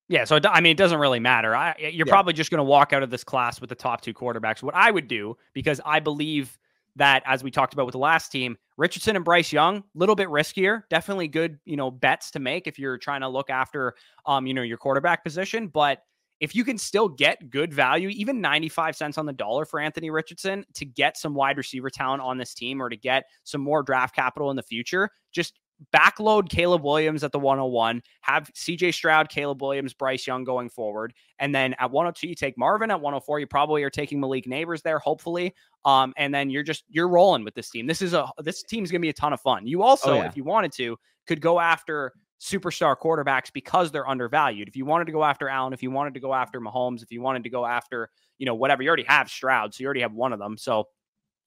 Yeah, 0.08 0.24
so 0.24 0.38
I 0.44 0.60
mean, 0.60 0.72
it 0.72 0.76
doesn't 0.76 0.98
really 0.98 1.20
matter. 1.20 1.56
I, 1.56 1.74
you're 1.78 2.06
yeah. 2.06 2.12
probably 2.12 2.34
just 2.34 2.50
going 2.50 2.58
to 2.58 2.64
walk 2.64 2.92
out 2.92 3.02
of 3.02 3.10
this 3.10 3.24
class 3.24 3.60
with 3.60 3.70
the 3.70 3.76
top 3.76 4.02
two 4.02 4.12
quarterbacks. 4.12 4.62
What 4.62 4.74
I 4.74 4.90
would 4.90 5.08
do, 5.08 5.36
because 5.54 5.80
I 5.84 6.00
believe 6.00 6.58
that, 6.96 7.22
as 7.26 7.42
we 7.42 7.50
talked 7.50 7.72
about 7.72 7.86
with 7.86 7.94
the 7.94 7.98
last 7.98 8.30
team, 8.30 8.56
Richardson 8.76 9.16
and 9.16 9.24
Bryce 9.24 9.52
Young, 9.52 9.78
a 9.78 9.82
little 9.94 10.14
bit 10.14 10.28
riskier. 10.28 10.82
Definitely 10.90 11.28
good, 11.28 11.58
you 11.64 11.76
know, 11.76 11.90
bets 11.90 12.30
to 12.32 12.38
make 12.38 12.66
if 12.66 12.78
you're 12.78 12.98
trying 12.98 13.22
to 13.22 13.28
look 13.28 13.50
after, 13.50 13.94
um, 14.26 14.46
you 14.46 14.54
know, 14.54 14.62
your 14.62 14.76
quarterback 14.76 15.24
position. 15.24 15.68
But 15.68 16.02
if 16.40 16.54
you 16.54 16.64
can 16.64 16.76
still 16.76 17.08
get 17.08 17.50
good 17.50 17.72
value, 17.72 18.08
even 18.10 18.40
95 18.40 18.96
cents 18.96 19.18
on 19.18 19.26
the 19.26 19.32
dollar 19.32 19.64
for 19.64 19.80
Anthony 19.80 20.10
Richardson 20.10 20.64
to 20.74 20.84
get 20.84 21.16
some 21.16 21.34
wide 21.34 21.56
receiver 21.56 21.88
talent 21.88 22.22
on 22.22 22.36
this 22.38 22.54
team 22.54 22.82
or 22.82 22.88
to 22.88 22.96
get 22.96 23.24
some 23.44 23.60
more 23.60 23.82
draft 23.82 24.14
capital 24.14 24.50
in 24.50 24.56
the 24.56 24.62
future, 24.62 25.10
just 25.32 25.58
backload 25.92 26.48
Caleb 26.48 26.82
Williams 26.82 27.24
at 27.24 27.32
the 27.32 27.38
101, 27.38 28.02
have 28.22 28.50
CJ 28.54 28.94
Stroud, 28.94 29.28
Caleb 29.28 29.62
Williams, 29.62 29.94
Bryce 29.94 30.26
Young 30.26 30.44
going 30.44 30.68
forward. 30.68 31.12
And 31.38 31.54
then 31.54 31.74
at 31.78 31.90
102, 31.90 32.28
you 32.28 32.34
take 32.34 32.56
Marvin. 32.56 32.90
At 32.90 33.00
104, 33.00 33.40
you 33.40 33.46
probably 33.46 33.82
are 33.82 33.90
taking 33.90 34.20
Malik 34.20 34.46
Nabers 34.46 34.82
there, 34.82 34.98
hopefully. 34.98 35.54
Um, 35.84 36.12
and 36.16 36.34
then 36.34 36.50
you're 36.50 36.62
just 36.62 36.84
you're 36.88 37.08
rolling 37.08 37.44
with 37.44 37.54
this 37.54 37.70
team. 37.70 37.86
This 37.86 38.02
is 38.02 38.14
a 38.14 38.28
this 38.38 38.62
team's 38.62 38.90
gonna 38.90 39.00
be 39.00 39.10
a 39.10 39.14
ton 39.14 39.32
of 39.32 39.40
fun. 39.40 39.66
You 39.66 39.82
also, 39.82 40.12
oh, 40.12 40.16
yeah. 40.16 40.26
if 40.26 40.36
you 40.36 40.44
wanted 40.44 40.72
to, 40.74 40.96
could 41.26 41.40
go 41.40 41.60
after 41.60 42.12
superstar 42.40 42.96
quarterbacks 42.96 43.52
because 43.52 43.90
they're 43.90 44.08
undervalued. 44.08 44.68
If 44.68 44.76
you 44.76 44.84
wanted 44.84 45.06
to 45.06 45.12
go 45.12 45.24
after 45.24 45.48
Allen, 45.48 45.72
if 45.72 45.82
you 45.82 45.90
wanted 45.90 46.14
to 46.14 46.20
go 46.20 46.34
after 46.34 46.60
Mahomes, 46.60 47.02
if 47.02 47.10
you 47.10 47.22
wanted 47.22 47.44
to 47.44 47.50
go 47.50 47.64
after, 47.64 48.10
you 48.38 48.46
know, 48.46 48.54
whatever, 48.54 48.82
you 48.82 48.88
already 48.88 49.04
have 49.04 49.30
Stroud, 49.30 49.74
so 49.74 49.82
you 49.82 49.86
already 49.86 50.02
have 50.02 50.12
one 50.12 50.32
of 50.32 50.38
them. 50.38 50.56
So 50.58 50.88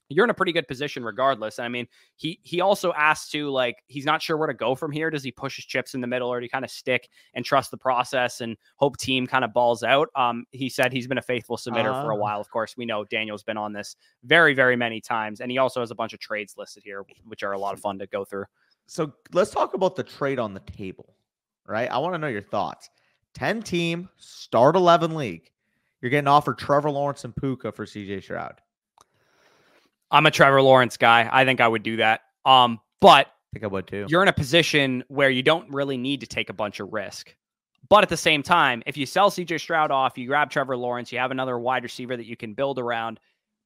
you're 0.09 0.23
in 0.23 0.29
a 0.29 0.33
pretty 0.33 0.51
good 0.51 0.67
position 0.67 1.03
regardless. 1.03 1.59
I 1.59 1.67
mean, 1.67 1.87
he 2.15 2.39
he 2.43 2.61
also 2.61 2.93
asked 2.93 3.31
to 3.31 3.49
like 3.49 3.77
he's 3.87 4.05
not 4.05 4.21
sure 4.21 4.37
where 4.37 4.47
to 4.47 4.53
go 4.53 4.75
from 4.75 4.91
here. 4.91 5.09
Does 5.09 5.23
he 5.23 5.31
push 5.31 5.55
his 5.55 5.65
chips 5.65 5.93
in 5.93 6.01
the 6.01 6.07
middle 6.07 6.29
or 6.29 6.39
do 6.39 6.43
he 6.43 6.49
kind 6.49 6.65
of 6.65 6.71
stick 6.71 7.09
and 7.33 7.43
trust 7.43 7.71
the 7.71 7.77
process 7.77 8.41
and 8.41 8.55
hope 8.77 8.97
team 8.97 9.27
kind 9.27 9.43
of 9.43 9.53
balls 9.53 9.83
out? 9.83 10.09
Um, 10.15 10.45
he 10.51 10.69
said 10.69 10.93
he's 10.93 11.07
been 11.07 11.17
a 11.17 11.21
faithful 11.21 11.57
submitter 11.57 11.93
uh, 11.93 12.03
for 12.03 12.11
a 12.11 12.15
ah. 12.15 12.19
while. 12.19 12.39
Of 12.39 12.49
course, 12.49 12.77
we 12.77 12.85
know 12.85 13.03
Daniel's 13.03 13.43
been 13.43 13.57
on 13.57 13.73
this 13.73 13.95
very, 14.23 14.53
very 14.53 14.75
many 14.75 15.01
times, 15.01 15.41
and 15.41 15.51
he 15.51 15.57
also 15.57 15.79
has 15.81 15.91
a 15.91 15.95
bunch 15.95 16.13
of 16.13 16.19
trades 16.19 16.55
listed 16.57 16.83
here, 16.83 17.03
which 17.25 17.43
are 17.43 17.53
a 17.53 17.59
lot 17.59 17.73
of 17.73 17.79
fun 17.79 17.99
to 17.99 18.07
go 18.07 18.23
through. 18.23 18.45
So 18.85 19.13
let's 19.33 19.51
talk 19.51 19.73
about 19.73 19.95
the 19.95 20.03
trade 20.03 20.39
on 20.39 20.53
the 20.53 20.61
table, 20.61 21.13
right? 21.67 21.91
I 21.91 21.97
want 21.97 22.13
to 22.13 22.17
know 22.17 22.27
your 22.27 22.41
thoughts. 22.41 22.89
10 23.33 23.61
team, 23.61 24.09
start 24.17 24.75
11 24.75 25.13
league. 25.13 25.51
You're 26.01 26.09
getting 26.09 26.27
offered 26.27 26.57
Trevor 26.57 26.89
Lawrence 26.89 27.25
and 27.25 27.35
Puka 27.35 27.71
for 27.71 27.85
CJ 27.85 28.23
Stroud. 28.23 28.61
I'm 30.11 30.25
a 30.25 30.31
Trevor 30.31 30.61
Lawrence 30.61 30.97
guy. 30.97 31.29
I 31.31 31.45
think 31.45 31.61
I 31.61 31.67
would 31.67 31.83
do 31.83 31.97
that. 31.97 32.21
Um, 32.45 32.79
but 33.01 33.27
I 33.27 33.53
think 33.53 33.63
I 33.63 33.67
would 33.67 33.87
too. 33.87 34.05
You're 34.09 34.21
in 34.21 34.27
a 34.27 34.33
position 34.33 35.03
where 35.07 35.29
you 35.29 35.43
don't 35.43 35.69
really 35.71 35.97
need 35.97 36.21
to 36.21 36.27
take 36.27 36.49
a 36.49 36.53
bunch 36.53 36.79
of 36.79 36.91
risk. 36.91 37.35
But 37.89 38.03
at 38.03 38.09
the 38.09 38.17
same 38.17 38.43
time, 38.43 38.83
if 38.85 38.97
you 38.97 39.05
sell 39.05 39.29
CJ 39.29 39.59
Stroud 39.59 39.91
off, 39.91 40.17
you 40.17 40.27
grab 40.27 40.49
Trevor 40.49 40.75
Lawrence, 40.75 41.11
you 41.11 41.19
have 41.19 41.31
another 41.31 41.57
wide 41.57 41.83
receiver 41.83 42.17
that 42.17 42.25
you 42.25 42.35
can 42.35 42.53
build 42.53 42.79
around. 42.79 43.19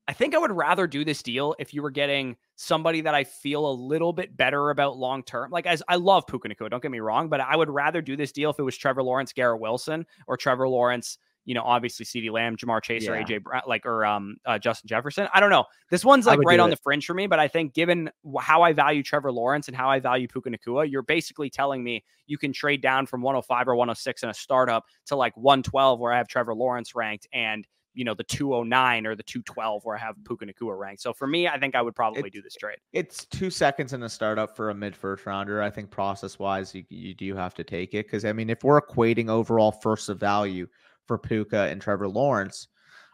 I 0.07 0.13
think 0.13 0.35
I 0.35 0.39
would 0.39 0.51
rather 0.51 0.87
do 0.87 1.05
this 1.05 1.23
deal 1.23 1.55
if 1.59 1.73
you 1.73 1.81
were 1.81 1.91
getting 1.91 2.35
somebody 2.55 3.01
that 3.01 3.15
I 3.15 3.23
feel 3.23 3.69
a 3.69 3.71
little 3.71 4.13
bit 4.13 4.35
better 4.35 4.69
about 4.69 4.97
long 4.97 5.23
term. 5.23 5.51
Like 5.51 5.65
as 5.65 5.81
I 5.87 5.95
love 5.95 6.27
Puka 6.27 6.49
Nacua, 6.49 6.69
don't 6.69 6.81
get 6.81 6.91
me 6.91 6.99
wrong, 6.99 7.29
but 7.29 7.39
I 7.39 7.55
would 7.55 7.69
rather 7.69 8.01
do 8.01 8.15
this 8.15 8.31
deal 8.31 8.49
if 8.49 8.59
it 8.59 8.63
was 8.63 8.75
Trevor 8.75 9.03
Lawrence, 9.03 9.31
Garrett 9.31 9.61
Wilson, 9.61 10.05
or 10.27 10.37
Trevor 10.37 10.67
Lawrence, 10.67 11.17
you 11.45 11.55
know, 11.55 11.63
obviously 11.63 12.05
CeeDee 12.05 12.31
Lamb, 12.31 12.55
Ja'Marr 12.55 12.81
Chase, 12.81 13.03
yeah. 13.03 13.11
or 13.11 13.23
AJ 13.23 13.43
like 13.67 13.85
or 13.85 14.05
um 14.05 14.37
uh, 14.45 14.59
Justin 14.59 14.87
Jefferson. 14.87 15.27
I 15.33 15.39
don't 15.39 15.49
know. 15.49 15.65
This 15.89 16.05
one's 16.05 16.25
like 16.25 16.39
right 16.39 16.59
on 16.59 16.69
it. 16.69 16.75
the 16.75 16.81
fringe 16.81 17.05
for 17.05 17.13
me, 17.13 17.27
but 17.27 17.39
I 17.39 17.47
think 17.47 17.73
given 17.73 18.09
how 18.39 18.61
I 18.61 18.73
value 18.73 19.03
Trevor 19.03 19.31
Lawrence 19.31 19.67
and 19.67 19.75
how 19.75 19.89
I 19.89 19.99
value 19.99 20.27
Puka 20.27 20.49
Nacua, 20.49 20.89
you're 20.89 21.01
basically 21.01 21.49
telling 21.49 21.83
me 21.83 22.03
you 22.27 22.37
can 22.37 22.53
trade 22.53 22.81
down 22.81 23.05
from 23.05 23.21
105 23.21 23.67
or 23.67 23.75
106 23.75 24.23
in 24.23 24.29
a 24.29 24.33
startup 24.33 24.85
to 25.07 25.15
like 25.15 25.35
112 25.35 25.99
where 25.99 26.13
I 26.13 26.17
have 26.17 26.27
Trevor 26.27 26.53
Lawrence 26.53 26.95
ranked 26.95 27.27
and 27.33 27.67
you 27.93 28.05
know 28.05 28.13
the 28.13 28.23
209 28.23 29.05
or 29.05 29.15
the 29.15 29.23
212 29.23 29.83
where 29.83 29.95
I 29.95 29.99
have 29.99 30.15
Puka 30.25 30.45
Nacua 30.45 30.77
ranked. 30.77 31.01
So 31.01 31.13
for 31.13 31.27
me, 31.27 31.47
I 31.47 31.59
think 31.59 31.75
I 31.75 31.81
would 31.81 31.95
probably 31.95 32.29
do 32.29 32.41
this 32.41 32.55
trade. 32.55 32.77
It's 32.93 33.25
two 33.25 33.49
seconds 33.49 33.93
in 33.93 34.03
a 34.03 34.09
startup 34.09 34.55
for 34.55 34.69
a 34.69 34.73
mid 34.73 34.95
first 34.95 35.25
rounder. 35.25 35.61
I 35.61 35.69
think 35.69 35.89
process 35.89 36.39
wise, 36.39 36.73
you, 36.73 36.83
you 36.89 37.13
do 37.13 37.35
have 37.35 37.53
to 37.55 37.63
take 37.63 37.93
it 37.93 38.05
because 38.05 38.25
I 38.25 38.33
mean, 38.33 38.49
if 38.49 38.63
we're 38.63 38.81
equating 38.81 39.29
overall 39.29 39.71
first 39.71 40.09
of 40.09 40.19
value 40.19 40.67
for 41.11 41.17
Puka 41.17 41.63
and 41.63 41.81
Trevor 41.81 42.07
Lawrence, 42.07 42.69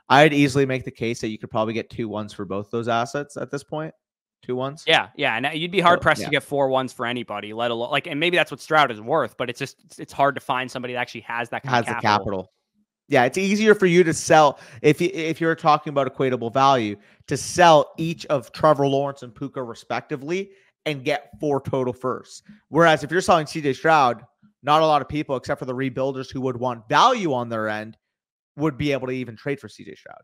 I'd 0.08 0.32
easily 0.32 0.68
make 0.68 0.86
the 0.86 0.92
case 0.92 1.20
that 1.22 1.30
you 1.30 1.40
could 1.40 1.50
probably 1.50 1.74
get 1.74 1.90
two 1.90 2.08
ones 2.08 2.32
for 2.32 2.46
both 2.46 2.70
those 2.70 2.88
assets 2.88 3.38
at 3.38 3.50
this 3.50 3.64
point. 3.64 3.92
Two 4.44 4.56
ones. 4.56 4.84
Yeah, 4.86 5.08
yeah, 5.16 5.36
and 5.36 5.48
uh, 5.48 5.50
you'd 5.50 5.72
be 5.72 5.80
hard 5.80 6.00
pressed 6.00 6.20
so, 6.20 6.26
yeah. 6.26 6.28
to 6.28 6.32
get 6.32 6.44
four 6.44 6.70
ones 6.70 6.94
for 6.94 7.08
anybody, 7.08 7.54
let 7.54 7.72
alone 7.72 7.90
like, 7.90 8.06
and 8.06 8.20
maybe 8.20 8.38
that's 8.38 8.52
what 8.52 8.60
Stroud 8.60 8.92
is 8.92 9.02
worth, 9.02 9.36
but 9.36 9.50
it's 9.50 9.58
just 9.58 9.78
it's 9.98 10.14
hard 10.14 10.36
to 10.36 10.42
find 10.42 10.70
somebody 10.70 10.94
that 10.94 11.00
actually 11.00 11.22
has 11.22 11.50
that 11.50 11.66
has 11.66 11.88
the 11.88 11.96
capital. 11.96 12.52
Yeah, 13.08 13.24
it's 13.24 13.40
easier 13.40 13.74
for 13.74 13.88
you 13.88 14.04
to 14.04 14.14
sell 14.14 14.60
if 14.84 15.02
you, 15.02 15.10
if 15.12 15.42
you're 15.42 15.56
talking 15.56 15.90
about 15.90 16.14
equatable 16.14 16.54
value 16.54 16.98
to 17.26 17.36
sell 17.36 17.94
each 17.98 18.28
of 18.28 18.52
Trevor 18.52 18.86
Lawrence 18.86 19.24
and 19.24 19.34
Puka 19.34 19.64
respectively 19.64 20.52
and 20.86 21.04
get 21.04 21.32
four 21.40 21.60
total 21.60 21.94
firsts. 21.94 22.44
Whereas 22.70 23.04
if 23.04 23.10
you're 23.10 23.22
selling 23.22 23.48
CJ 23.48 23.76
Stroud, 23.76 24.24
not 24.64 24.82
a 24.82 24.86
lot 24.86 25.02
of 25.02 25.10
people, 25.10 25.36
except 25.36 25.60
for 25.60 25.66
the 25.66 25.74
rebuilders 25.74 26.32
who 26.32 26.42
would 26.42 26.58
want 26.58 26.90
value 26.90 27.34
on 27.34 27.50
their 27.50 27.68
end, 27.70 27.98
would 28.56 28.78
be 28.78 28.92
able 28.92 29.08
to 29.08 29.14
even 29.14 29.36
trade 29.36 29.60
for 29.60 29.68
CJ 29.68 29.98
Stroud. 29.98 30.22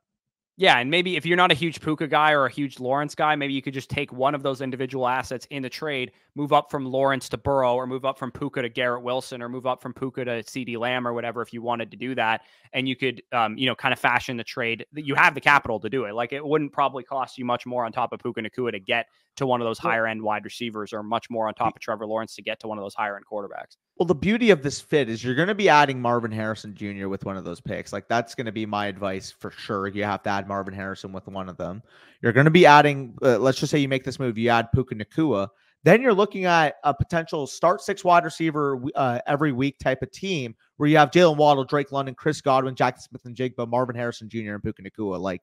Yeah, 0.55 0.77
and 0.77 0.91
maybe 0.91 1.17
if 1.17 1.25
you're 1.25 1.35
not 1.35 1.51
a 1.51 1.55
huge 1.55 1.81
Puka 1.81 2.07
guy 2.07 2.33
or 2.33 2.45
a 2.45 2.51
huge 2.51 2.79
Lawrence 2.79 3.15
guy, 3.15 3.35
maybe 3.35 3.53
you 3.53 3.61
could 3.63 3.73
just 3.73 3.89
take 3.89 4.13
one 4.13 4.35
of 4.35 4.43
those 4.43 4.61
individual 4.61 5.07
assets 5.07 5.47
in 5.49 5.63
the 5.63 5.69
trade, 5.69 6.11
move 6.35 6.53
up 6.53 6.69
from 6.69 6.85
Lawrence 6.85 7.27
to 7.29 7.37
Burrow, 7.39 7.73
or 7.73 7.87
move 7.87 8.05
up 8.05 8.19
from 8.19 8.31
Puka 8.31 8.61
to 8.61 8.69
Garrett 8.69 9.01
Wilson, 9.01 9.41
or 9.41 9.49
move 9.49 9.65
up 9.65 9.81
from 9.81 9.95
Puka 9.95 10.25
to 10.25 10.43
CeeDee 10.43 10.77
Lamb, 10.77 11.07
or 11.07 11.13
whatever, 11.13 11.41
if 11.41 11.53
you 11.53 11.63
wanted 11.63 11.89
to 11.89 11.97
do 11.97 12.13
that. 12.13 12.41
And 12.71 12.87
you 12.87 12.95
could, 12.95 13.23
um, 13.31 13.57
you 13.57 13.65
know, 13.65 13.73
kind 13.73 13.93
of 13.93 13.99
fashion 13.99 14.37
the 14.37 14.43
trade. 14.43 14.85
that 14.93 15.07
You 15.07 15.15
have 15.15 15.33
the 15.33 15.41
capital 15.41 15.79
to 15.79 15.89
do 15.89 16.05
it. 16.05 16.13
Like 16.13 16.33
it 16.33 16.45
wouldn't 16.45 16.71
probably 16.71 17.03
cost 17.03 17.39
you 17.39 17.45
much 17.45 17.65
more 17.65 17.83
on 17.83 17.91
top 17.91 18.13
of 18.13 18.19
Puka 18.19 18.41
Nacua 18.41 18.73
to 18.73 18.79
get 18.79 19.07
to 19.37 19.47
one 19.47 19.59
of 19.59 19.65
those 19.65 19.79
higher 19.79 20.05
end 20.05 20.21
wide 20.21 20.45
receivers, 20.45 20.93
or 20.93 21.01
much 21.01 21.31
more 21.31 21.47
on 21.47 21.55
top 21.55 21.75
of 21.75 21.81
Trevor 21.81 22.05
Lawrence 22.05 22.35
to 22.35 22.43
get 22.43 22.59
to 22.59 22.67
one 22.67 22.77
of 22.77 22.83
those 22.83 22.93
higher 22.93 23.15
end 23.15 23.25
quarterbacks. 23.25 23.77
Well, 23.97 24.07
the 24.07 24.15
beauty 24.15 24.49
of 24.49 24.63
this 24.63 24.81
fit 24.81 25.07
is 25.07 25.23
you're 25.23 25.35
going 25.35 25.49
to 25.49 25.55
be 25.55 25.69
adding 25.69 26.01
Marvin 26.01 26.31
Harrison 26.31 26.73
Jr. 26.73 27.07
with 27.07 27.25
one 27.25 27.37
of 27.37 27.45
those 27.45 27.61
picks. 27.61 27.93
Like 27.93 28.07
that's 28.07 28.33
going 28.33 28.47
to 28.47 28.51
be 28.51 28.65
my 28.65 28.87
advice 28.87 29.31
for 29.31 29.51
sure. 29.51 29.87
You 29.87 30.03
have 30.03 30.23
to 30.23 30.31
add 30.31 30.47
Marvin 30.47 30.73
Harrison 30.73 31.11
with 31.11 31.27
one 31.27 31.47
of 31.47 31.57
them. 31.57 31.83
You're 32.21 32.33
going 32.33 32.45
to 32.45 32.51
be 32.51 32.65
adding. 32.65 33.15
Uh, 33.21 33.37
let's 33.37 33.59
just 33.59 33.69
say 33.69 33.77
you 33.77 33.87
make 33.87 34.03
this 34.03 34.19
move, 34.19 34.37
you 34.37 34.49
add 34.49 34.71
Puka 34.73 34.95
Nacua. 34.95 35.49
Then 35.83 36.01
you're 36.01 36.13
looking 36.13 36.45
at 36.45 36.75
a 36.83 36.93
potential 36.93 37.45
start 37.45 37.81
six 37.81 38.03
wide 38.03 38.23
receiver 38.23 38.81
uh, 38.95 39.19
every 39.27 39.51
week 39.51 39.77
type 39.79 40.01
of 40.01 40.11
team 40.11 40.55
where 40.77 40.89
you 40.89 40.97
have 40.97 41.11
Jalen 41.11 41.37
Waddle, 41.37 41.65
Drake 41.65 41.91
London, 41.91 42.15
Chris 42.15 42.41
Godwin, 42.41 42.73
Jackson 42.73 43.09
Smith-Njigba, 43.09 43.67
Marvin 43.67 43.95
Harrison 43.95 44.27
Jr., 44.27 44.53
and 44.53 44.63
Puka 44.63 44.81
Nacua. 44.81 45.19
Like 45.19 45.41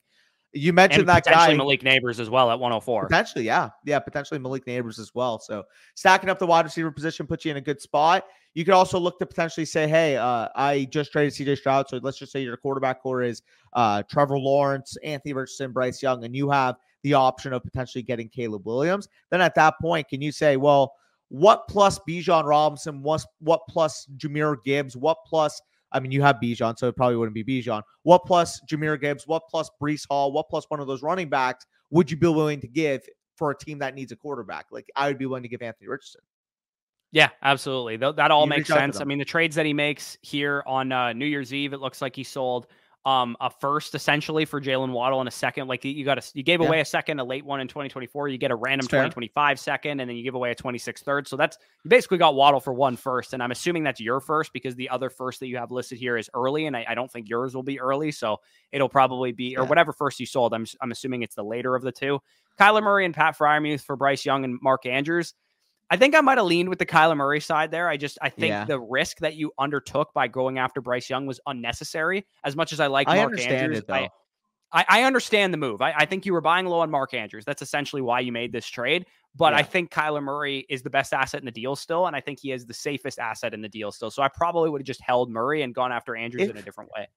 you 0.52 0.72
mentioned 0.72 1.02
and 1.02 1.08
that 1.08 1.24
potentially 1.24 1.56
guy, 1.56 1.58
Malik 1.58 1.82
Nabers 1.82 2.18
as 2.18 2.28
well 2.28 2.50
at 2.50 2.58
104. 2.58 3.06
Potentially, 3.06 3.44
yeah, 3.44 3.70
yeah, 3.84 3.98
potentially 3.98 4.40
Malik 4.40 4.64
Nabers 4.64 4.98
as 4.98 5.12
well. 5.14 5.38
So 5.38 5.64
stacking 5.94 6.28
up 6.28 6.38
the 6.38 6.46
wide 6.46 6.64
receiver 6.64 6.90
position 6.90 7.26
puts 7.26 7.44
you 7.44 7.50
in 7.50 7.56
a 7.56 7.60
good 7.60 7.80
spot. 7.80 8.24
You 8.54 8.64
could 8.64 8.74
also 8.74 8.98
look 8.98 9.18
to 9.20 9.26
potentially 9.26 9.64
say, 9.64 9.86
hey, 9.86 10.16
uh, 10.16 10.48
I 10.56 10.88
just 10.90 11.12
traded 11.12 11.34
CJ 11.34 11.58
Stroud, 11.58 11.88
so 11.88 12.00
let's 12.02 12.18
just 12.18 12.32
say 12.32 12.42
your 12.42 12.56
quarterback 12.56 13.00
core 13.02 13.22
is 13.22 13.42
uh, 13.74 14.02
Trevor 14.02 14.38
Lawrence, 14.38 14.96
Anthony 15.04 15.34
Richardson, 15.34 15.72
Bryce 15.72 16.02
Young, 16.02 16.24
and 16.24 16.34
you 16.34 16.50
have 16.50 16.76
the 17.02 17.14
option 17.14 17.52
of 17.52 17.62
potentially 17.62 18.02
getting 18.02 18.28
Caleb 18.28 18.66
Williams. 18.66 19.08
Then 19.30 19.40
at 19.40 19.54
that 19.54 19.74
point, 19.80 20.08
can 20.08 20.20
you 20.20 20.32
say, 20.32 20.56
well, 20.56 20.94
what 21.28 21.68
plus 21.68 21.98
Bijan 22.08 22.44
Robinson? 22.44 23.02
What 23.02 23.24
what 23.38 23.60
plus 23.68 24.06
Jahmyr 24.16 24.56
Gibbs? 24.64 24.96
What 24.96 25.18
plus 25.24 25.62
I 25.92 26.00
mean, 26.00 26.12
you 26.12 26.22
have 26.22 26.36
Bijan, 26.42 26.78
so 26.78 26.88
it 26.88 26.96
probably 26.96 27.16
wouldn't 27.16 27.34
be 27.34 27.44
Bijan. 27.44 27.82
What 28.02 28.24
plus 28.24 28.60
Jahmyr 28.68 29.00
Gibbs? 29.00 29.26
What 29.26 29.48
plus 29.48 29.70
Breece 29.80 30.06
Hall? 30.08 30.32
What 30.32 30.48
plus 30.48 30.64
one 30.68 30.80
of 30.80 30.88
those 30.88 31.02
running 31.02 31.28
backs 31.28 31.66
would 31.90 32.10
you 32.10 32.16
be 32.16 32.26
willing 32.26 32.60
to 32.60 32.68
give 32.68 33.02
for 33.36 33.50
a 33.52 33.56
team 33.56 33.78
that 33.78 33.94
needs 33.94 34.12
a 34.12 34.16
quarterback? 34.16 34.66
Like 34.72 34.88
I 34.96 35.06
would 35.06 35.18
be 35.18 35.26
willing 35.26 35.44
to 35.44 35.48
give 35.48 35.62
Anthony 35.62 35.88
Richardson. 35.88 36.20
Yeah, 37.12 37.30
absolutely. 37.42 37.96
That, 37.96 38.16
that 38.16 38.30
all 38.30 38.44
you 38.44 38.50
makes 38.50 38.68
sense. 38.68 39.00
I 39.00 39.04
mean, 39.04 39.18
the 39.18 39.24
trades 39.24 39.56
that 39.56 39.66
he 39.66 39.72
makes 39.72 40.16
here 40.22 40.62
on 40.66 40.92
uh, 40.92 41.12
New 41.12 41.26
Year's 41.26 41.52
Eve, 41.52 41.72
it 41.72 41.80
looks 41.80 42.00
like 42.00 42.14
he 42.14 42.22
sold 42.22 42.68
um, 43.06 43.34
a 43.40 43.48
first 43.48 43.94
essentially 43.94 44.44
for 44.44 44.60
Jalen 44.60 44.92
Waddle 44.92 45.20
and 45.20 45.28
a 45.28 45.32
second. 45.32 45.68
Like 45.68 45.84
you 45.84 46.04
got 46.04 46.18
a, 46.18 46.30
you 46.34 46.42
gave 46.42 46.60
yeah. 46.60 46.68
away 46.68 46.80
a 46.80 46.84
second, 46.84 47.18
a 47.18 47.24
late 47.24 47.44
one 47.44 47.60
in 47.60 47.66
2024. 47.66 48.28
You 48.28 48.36
get 48.36 48.50
a 48.50 48.54
random 48.54 48.86
2025 48.86 49.58
second, 49.58 50.00
and 50.00 50.08
then 50.08 50.16
you 50.16 50.22
give 50.22 50.34
away 50.34 50.50
a 50.50 50.54
26 50.54 51.02
third. 51.02 51.26
So 51.26 51.36
that's 51.36 51.56
you 51.82 51.88
basically 51.88 52.18
got 52.18 52.34
Waddle 52.34 52.60
for 52.60 52.74
one 52.74 52.96
first. 52.96 53.32
And 53.32 53.42
I'm 53.42 53.50
assuming 53.50 53.84
that's 53.84 54.00
your 54.00 54.20
first 54.20 54.52
because 54.52 54.74
the 54.76 54.90
other 54.90 55.08
first 55.08 55.40
that 55.40 55.48
you 55.48 55.56
have 55.56 55.70
listed 55.70 55.98
here 55.98 56.18
is 56.18 56.28
early, 56.34 56.66
and 56.66 56.76
I, 56.76 56.84
I 56.88 56.94
don't 56.94 57.10
think 57.10 57.28
yours 57.28 57.54
will 57.54 57.62
be 57.62 57.80
early. 57.80 58.12
So 58.12 58.38
it'll 58.70 58.88
probably 58.88 59.32
be 59.32 59.56
or 59.56 59.64
whatever 59.64 59.92
first 59.92 60.20
you 60.20 60.26
sold. 60.26 60.52
I'm 60.52 60.66
I'm 60.80 60.92
assuming 60.92 61.22
it's 61.22 61.34
the 61.34 61.44
later 61.44 61.74
of 61.74 61.82
the 61.82 61.92
two. 61.92 62.20
Kyler 62.58 62.82
Murray 62.82 63.06
and 63.06 63.14
Pat 63.14 63.38
Freiermuth 63.38 63.80
for 63.80 63.96
Bryce 63.96 64.26
Young 64.26 64.44
and 64.44 64.58
Mark 64.60 64.84
Andrews. 64.84 65.32
I 65.90 65.96
think 65.96 66.14
I 66.14 66.20
might 66.20 66.38
have 66.38 66.46
leaned 66.46 66.68
with 66.68 66.78
the 66.78 66.86
Kyler 66.86 67.16
Murray 67.16 67.40
side 67.40 67.72
there. 67.72 67.88
I 67.88 67.96
just 67.96 68.16
I 68.22 68.28
think 68.28 68.50
yeah. 68.50 68.64
the 68.64 68.78
risk 68.78 69.18
that 69.18 69.34
you 69.34 69.52
undertook 69.58 70.12
by 70.14 70.28
going 70.28 70.58
after 70.58 70.80
Bryce 70.80 71.10
Young 71.10 71.26
was 71.26 71.40
unnecessary. 71.46 72.26
As 72.44 72.54
much 72.54 72.72
as 72.72 72.78
I 72.78 72.86
like 72.86 73.08
I 73.08 73.16
Mark 73.16 73.38
Andrews, 73.40 73.78
it, 73.78 73.90
I, 73.90 74.08
I, 74.72 74.84
I, 74.88 75.02
understand 75.02 75.52
the 75.52 75.58
move. 75.58 75.82
I, 75.82 75.92
I, 75.96 76.06
think 76.06 76.24
you 76.24 76.32
were 76.32 76.40
buying 76.40 76.66
low 76.66 76.78
on 76.78 76.92
Mark 76.92 77.12
Andrews. 77.12 77.44
That's 77.44 77.60
essentially 77.60 78.02
why 78.02 78.20
you 78.20 78.30
made 78.30 78.52
this 78.52 78.68
trade. 78.68 79.06
But 79.34 79.52
yeah. 79.52 79.58
I 79.58 79.62
think 79.64 79.90
Kyler 79.90 80.22
Murray 80.22 80.64
is 80.68 80.82
the 80.82 80.90
best 80.90 81.12
asset 81.12 81.40
in 81.40 81.44
the 81.44 81.50
deal 81.50 81.74
still, 81.74 82.06
and 82.06 82.14
I 82.14 82.20
think 82.20 82.38
he 82.40 82.52
is 82.52 82.66
the 82.66 82.74
safest 82.74 83.18
asset 83.18 83.52
in 83.52 83.60
the 83.60 83.68
deal 83.68 83.90
still. 83.90 84.12
So 84.12 84.22
I 84.22 84.28
probably 84.28 84.70
would 84.70 84.80
have 84.80 84.86
just 84.86 85.00
held 85.00 85.28
Murray 85.28 85.62
and 85.62 85.74
gone 85.74 85.90
after 85.90 86.14
Andrews 86.14 86.44
if, 86.44 86.50
in 86.50 86.56
a 86.56 86.62
different 86.62 86.90
way. 86.96 87.08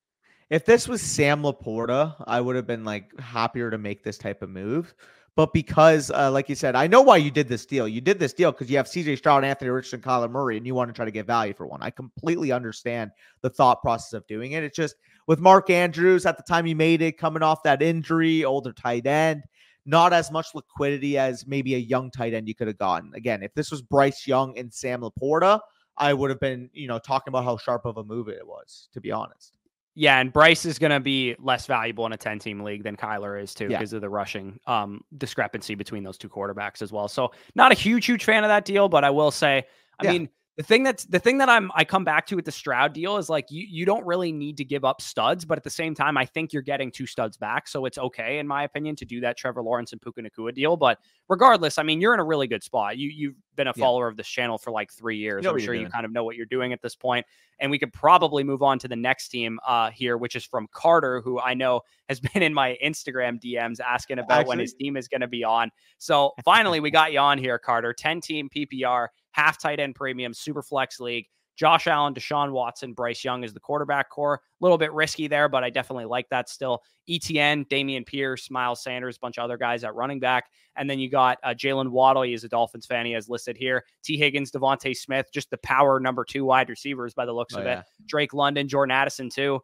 If 0.49 0.65
this 0.65 0.87
was 0.87 1.01
Sam 1.01 1.43
LaPorta, 1.43 2.15
I 2.25 2.41
would 2.41 2.55
have 2.55 2.67
been 2.67 2.83
like 2.83 3.17
happier 3.19 3.69
to 3.69 3.77
make 3.77 4.03
this 4.03 4.17
type 4.17 4.41
of 4.41 4.49
move 4.49 4.95
but 5.35 5.51
because, 5.51 6.11
uh, 6.11 6.29
like 6.31 6.47
you 6.47 6.55
said, 6.55 6.75
I 6.75 6.85
know 6.85 7.01
why 7.01 7.17
you 7.17 7.31
did 7.31 7.47
this 7.47 7.65
deal. 7.65 7.87
You 7.87 8.01
did 8.01 8.19
this 8.19 8.33
deal 8.33 8.51
because 8.51 8.69
you 8.69 8.77
have 8.77 8.85
CJ 8.85 9.17
Stroud, 9.17 9.43
Anthony 9.43 9.71
Richardson, 9.71 10.01
Kyler 10.01 10.29
Murray, 10.29 10.57
and 10.57 10.67
you 10.67 10.75
want 10.75 10.89
to 10.89 10.93
try 10.93 11.05
to 11.05 11.11
get 11.11 11.25
value 11.25 11.53
for 11.53 11.65
one. 11.65 11.81
I 11.81 11.89
completely 11.89 12.51
understand 12.51 13.11
the 13.41 13.49
thought 13.49 13.81
process 13.81 14.13
of 14.13 14.27
doing 14.27 14.51
it. 14.51 14.63
It's 14.63 14.75
just 14.75 14.95
with 15.25 15.39
Mark 15.39 15.71
Andrews 15.71 16.27
at 16.27 16.37
the 16.37 16.43
time 16.43 16.65
he 16.65 16.75
made 16.75 17.01
it, 17.01 17.17
coming 17.17 17.41
off 17.41 17.63
that 17.63 17.81
injury, 17.81 18.45
older 18.45 18.73
tight 18.73 19.07
end, 19.07 19.43
not 19.87 20.13
as 20.13 20.31
much 20.31 20.47
liquidity 20.53 21.17
as 21.17 21.47
maybe 21.47 21.73
a 21.73 21.79
young 21.79 22.11
tight 22.11 22.35
end 22.35 22.47
you 22.47 22.53
could 22.53 22.67
have 22.67 22.77
gotten. 22.77 23.11
Again, 23.15 23.41
if 23.41 23.53
this 23.55 23.71
was 23.71 23.81
Bryce 23.81 24.27
Young 24.27 24.57
and 24.57 24.71
Sam 24.71 25.01
LaPorta, 25.01 25.59
I 25.97 26.13
would 26.13 26.29
have 26.29 26.39
been, 26.39 26.69
you 26.73 26.87
know, 26.87 26.99
talking 26.99 27.31
about 27.31 27.43
how 27.43 27.57
sharp 27.57 27.85
of 27.85 27.97
a 27.97 28.03
move 28.03 28.27
it 28.27 28.45
was, 28.45 28.89
to 28.93 29.01
be 29.01 29.11
honest. 29.11 29.53
Yeah, 29.95 30.19
and 30.19 30.33
Bryce 30.33 30.65
is 30.65 30.79
going 30.79 30.91
to 30.91 30.99
be 30.99 31.35
less 31.39 31.67
valuable 31.67 32.05
in 32.07 32.13
a 32.13 32.17
10 32.17 32.39
team 32.39 32.61
league 32.61 32.83
than 32.83 32.95
Kyler 32.95 33.41
is 33.41 33.53
too 33.53 33.67
because 33.67 33.91
yeah. 33.91 33.97
of 33.97 34.01
the 34.01 34.09
rushing 34.09 34.59
um, 34.65 35.01
discrepancy 35.17 35.75
between 35.75 36.03
those 36.03 36.17
two 36.17 36.29
quarterbacks 36.29 36.81
as 36.81 36.91
well. 36.91 37.07
So, 37.07 37.31
not 37.53 37.71
a 37.71 37.75
huge 37.75 38.05
huge 38.05 38.23
fan 38.23 38.43
of 38.43 38.47
that 38.47 38.65
deal, 38.65 38.89
but 38.89 39.03
I 39.03 39.11
will 39.11 39.29
say, 39.29 39.65
I 39.99 40.05
yeah. 40.05 40.11
mean, 40.11 40.29
the 40.57 40.63
thing 40.63 40.83
that's 40.83 41.05
the 41.05 41.19
thing 41.19 41.39
that 41.39 41.49
I'm 41.49 41.71
I 41.73 41.83
come 41.83 42.03
back 42.03 42.27
to 42.27 42.35
with 42.35 42.45
the 42.45 42.51
Stroud 42.51 42.93
deal 42.93 43.17
is 43.17 43.27
like 43.27 43.49
you 43.49 43.65
you 43.67 43.85
don't 43.85 44.05
really 44.05 44.31
need 44.31 44.57
to 44.57 44.65
give 44.65 44.85
up 44.85 45.01
studs, 45.01 45.45
but 45.45 45.57
at 45.57 45.63
the 45.63 45.69
same 45.69 45.95
time, 45.95 46.15
I 46.15 46.25
think 46.25 46.53
you're 46.53 46.61
getting 46.61 46.91
two 46.91 47.07
studs 47.07 47.37
back, 47.37 47.67
so 47.67 47.85
it's 47.85 47.97
okay 47.97 48.37
in 48.37 48.47
my 48.47 48.63
opinion 48.63 48.95
to 48.97 49.05
do 49.05 49.19
that 49.21 49.35
Trevor 49.35 49.63
Lawrence 49.63 49.93
and 49.93 50.01
Puka 50.01 50.21
Nacua 50.21 50.53
deal. 50.53 50.77
But 50.77 50.99
regardless, 51.27 51.79
I 51.79 51.83
mean 51.83 51.99
you're 51.99 52.13
in 52.13 52.19
a 52.19 52.23
really 52.23 52.47
good 52.47 52.63
spot. 52.63 52.97
You 52.97 53.09
you 53.09 53.35
been 53.55 53.67
a 53.67 53.73
Yeah. 53.75 53.81
follower 53.83 54.07
of 54.07 54.17
this 54.17 54.27
channel 54.27 54.57
for 54.57 54.71
like 54.71 54.91
three 54.91 55.17
years. 55.17 55.43
know 55.43 55.51
I'm 55.51 55.59
sure 55.59 55.73
you 55.73 55.87
kind 55.91 56.05
of 56.05 56.11
know 56.11 56.23
what 56.23 56.35
you're 56.35 56.45
doing 56.45 56.73
at 56.73 56.81
this 56.81 56.95
point. 56.95 57.25
And 57.59 57.69
we 57.69 57.77
could 57.79 57.93
probably 57.93 58.43
move 58.43 58.61
on 58.63 58.79
to 58.79 58.87
the 58.87 58.95
next 58.95 59.29
team 59.29 59.59
uh, 59.65 59.91
here, 59.91 60.17
which 60.17 60.35
is 60.35 60.43
from 60.43 60.67
Carter, 60.73 61.21
who 61.21 61.39
I 61.39 61.53
know 61.53 61.81
has 62.09 62.19
been 62.33 62.41
in 62.43 62.53
my 62.53 62.77
Instagram 62.83 63.39
DMs 63.41 63.79
asking 63.79 64.19
about 64.19 64.47
when 64.47 64.59
his 64.59 64.73
team 64.73 64.97
is 64.97 65.07
going 65.07 65.21
to 65.21 65.27
be 65.27 65.43
on. 65.43 65.71
So 65.97 66.33
finally, 66.43 66.79
we 66.79 66.91
got 66.91 67.13
you 67.13 67.19
on 67.19 67.37
here, 67.37 67.57
Carter. 67.59 67.93
10 67.93 68.21
team 68.21 68.49
PPR, 68.49 69.07
half 69.31 69.59
tight 69.59 69.79
end 69.79 69.95
premium, 69.95 70.33
super 70.33 70.61
flex 70.61 70.99
league. 70.99 71.27
Josh 71.55 71.87
Allen, 71.87 72.13
Deshaun 72.13 72.51
Watson, 72.51 72.93
Bryce 72.93 73.23
Young 73.23 73.43
is 73.43 73.53
the 73.53 73.59
quarterback 73.59 74.09
core. 74.09 74.35
A 74.35 74.39
little 74.63 74.77
bit 74.77 74.91
risky 74.93 75.27
there, 75.27 75.47
but 75.47 75.63
I 75.63 75.69
definitely 75.69 76.05
like 76.05 76.27
that 76.29 76.49
still. 76.49 76.81
ETN, 77.09 77.67
Dameon 77.67 78.05
Pierce, 78.05 78.49
Miles 78.49 78.81
Sanders, 78.81 79.17
a 79.17 79.19
bunch 79.19 79.37
of 79.37 79.43
other 79.43 79.57
guys 79.57 79.83
at 79.83 79.93
running 79.93 80.19
back. 80.19 80.45
And 80.75 80.89
then 80.89 80.99
you 80.99 81.09
got 81.09 81.37
uh, 81.43 81.49
Jalen 81.49 81.89
Waddle. 81.89 82.23
He 82.23 82.33
is 82.33 82.43
a 82.43 82.49
Dolphins 82.49 82.85
fan. 82.85 83.05
He 83.05 83.11
has 83.11 83.29
listed 83.29 83.55
here. 83.57 83.83
T. 84.03 84.17
Higgins, 84.17 84.51
DeVonta 84.51 84.95
Smith, 84.95 85.27
just 85.33 85.49
the 85.51 85.57
power 85.57 85.99
number 85.99 86.23
two 86.25 86.45
wide 86.45 86.69
receivers 86.69 87.13
by 87.13 87.25
the 87.25 87.33
looks 87.33 87.53
Oh, 87.55 87.59
of 87.59 87.65
yeah. 87.65 87.79
it. 87.79 87.85
Drake 88.07 88.33
London, 88.33 88.67
Jordan 88.67 88.91
Addison, 88.91 89.29
too. 89.29 89.59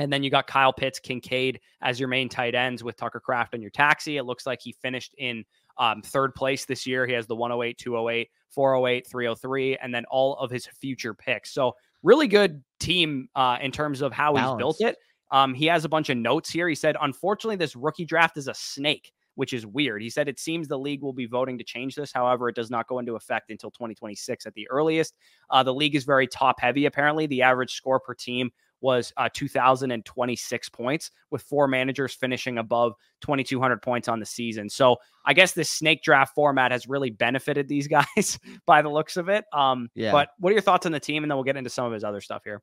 And 0.00 0.12
then 0.12 0.22
you 0.22 0.30
got 0.30 0.46
Kyle 0.46 0.72
Pitts, 0.72 1.00
Kincaid 1.00 1.60
as 1.80 1.98
your 1.98 2.08
main 2.08 2.28
tight 2.28 2.54
ends 2.54 2.84
with 2.84 2.96
Tucker 2.96 3.18
Kraft 3.18 3.54
on 3.54 3.60
your 3.62 3.70
taxi. 3.70 4.16
It 4.16 4.24
looks 4.24 4.46
like 4.46 4.60
he 4.62 4.72
finished 4.72 5.14
in 5.18 5.44
um, 5.78 6.02
third 6.02 6.34
place 6.34 6.64
this 6.64 6.86
year. 6.86 7.06
He 7.06 7.12
has 7.12 7.26
the 7.26 7.36
108, 7.36 7.78
208, 7.78 8.28
408, 8.50 9.06
303, 9.06 9.76
and 9.78 9.94
then 9.94 10.04
all 10.10 10.34
of 10.36 10.50
his 10.50 10.66
future 10.66 11.14
picks. 11.14 11.52
So 11.52 11.74
really 12.02 12.28
good 12.28 12.62
team 12.80 13.28
uh, 13.34 13.58
in 13.60 13.70
terms 13.70 14.00
of 14.00 14.12
how 14.12 14.34
he's 14.34 14.56
built 14.56 14.80
it. 14.80 14.96
Um, 15.30 15.54
he 15.54 15.66
has 15.66 15.84
a 15.84 15.88
bunch 15.88 16.08
of 16.08 16.16
notes 16.16 16.50
here. 16.50 16.68
He 16.68 16.74
said, 16.74 16.96
unfortunately, 17.00 17.56
this 17.56 17.76
rookie 17.76 18.06
draft 18.06 18.38
is 18.38 18.48
a 18.48 18.54
snake, 18.54 19.12
which 19.34 19.52
is 19.52 19.66
weird. 19.66 20.00
He 20.00 20.08
said 20.08 20.28
it 20.28 20.40
seems 20.40 20.68
the 20.68 20.78
league 20.78 21.02
will 21.02 21.12
be 21.12 21.26
voting 21.26 21.58
to 21.58 21.64
change 21.64 21.94
this. 21.94 22.12
However, 22.12 22.48
it 22.48 22.54
does 22.54 22.70
not 22.70 22.88
go 22.88 22.98
into 22.98 23.14
effect 23.14 23.50
until 23.50 23.70
2026 23.70 24.46
at 24.46 24.54
the 24.54 24.68
earliest. 24.70 25.14
Uh, 25.50 25.62
the 25.62 25.74
league 25.74 25.94
is 25.94 26.04
very 26.04 26.26
top 26.26 26.60
heavy, 26.60 26.86
apparently. 26.86 27.26
The 27.26 27.42
average 27.42 27.74
score 27.74 28.00
per 28.00 28.14
team 28.14 28.50
was 28.80 29.12
uh, 29.16 29.28
2,026 29.32 30.68
points, 30.68 31.10
with 31.30 31.42
four 31.42 31.68
managers 31.68 32.14
finishing 32.14 32.58
above 32.58 32.94
2,200 33.22 33.82
points 33.82 34.08
on 34.08 34.20
the 34.20 34.26
season. 34.26 34.68
So 34.68 34.96
I 35.24 35.34
guess 35.34 35.52
this 35.52 35.70
snake 35.70 36.02
draft 36.02 36.34
format 36.34 36.72
has 36.72 36.88
really 36.88 37.10
benefited 37.10 37.68
these 37.68 37.86
guys 37.88 38.38
by 38.66 38.82
the 38.82 38.88
looks 38.88 39.16
of 39.16 39.28
it. 39.28 39.44
Um, 39.52 39.88
Yeah. 39.94 40.12
But 40.12 40.30
what 40.38 40.50
are 40.50 40.54
your 40.54 40.62
thoughts 40.62 40.86
on 40.86 40.92
the 40.92 41.00
team? 41.00 41.24
And 41.24 41.30
then 41.30 41.36
we'll 41.36 41.44
get 41.44 41.56
into 41.56 41.70
some 41.70 41.86
of 41.86 41.92
his 41.92 42.04
other 42.04 42.20
stuff 42.20 42.42
here. 42.44 42.62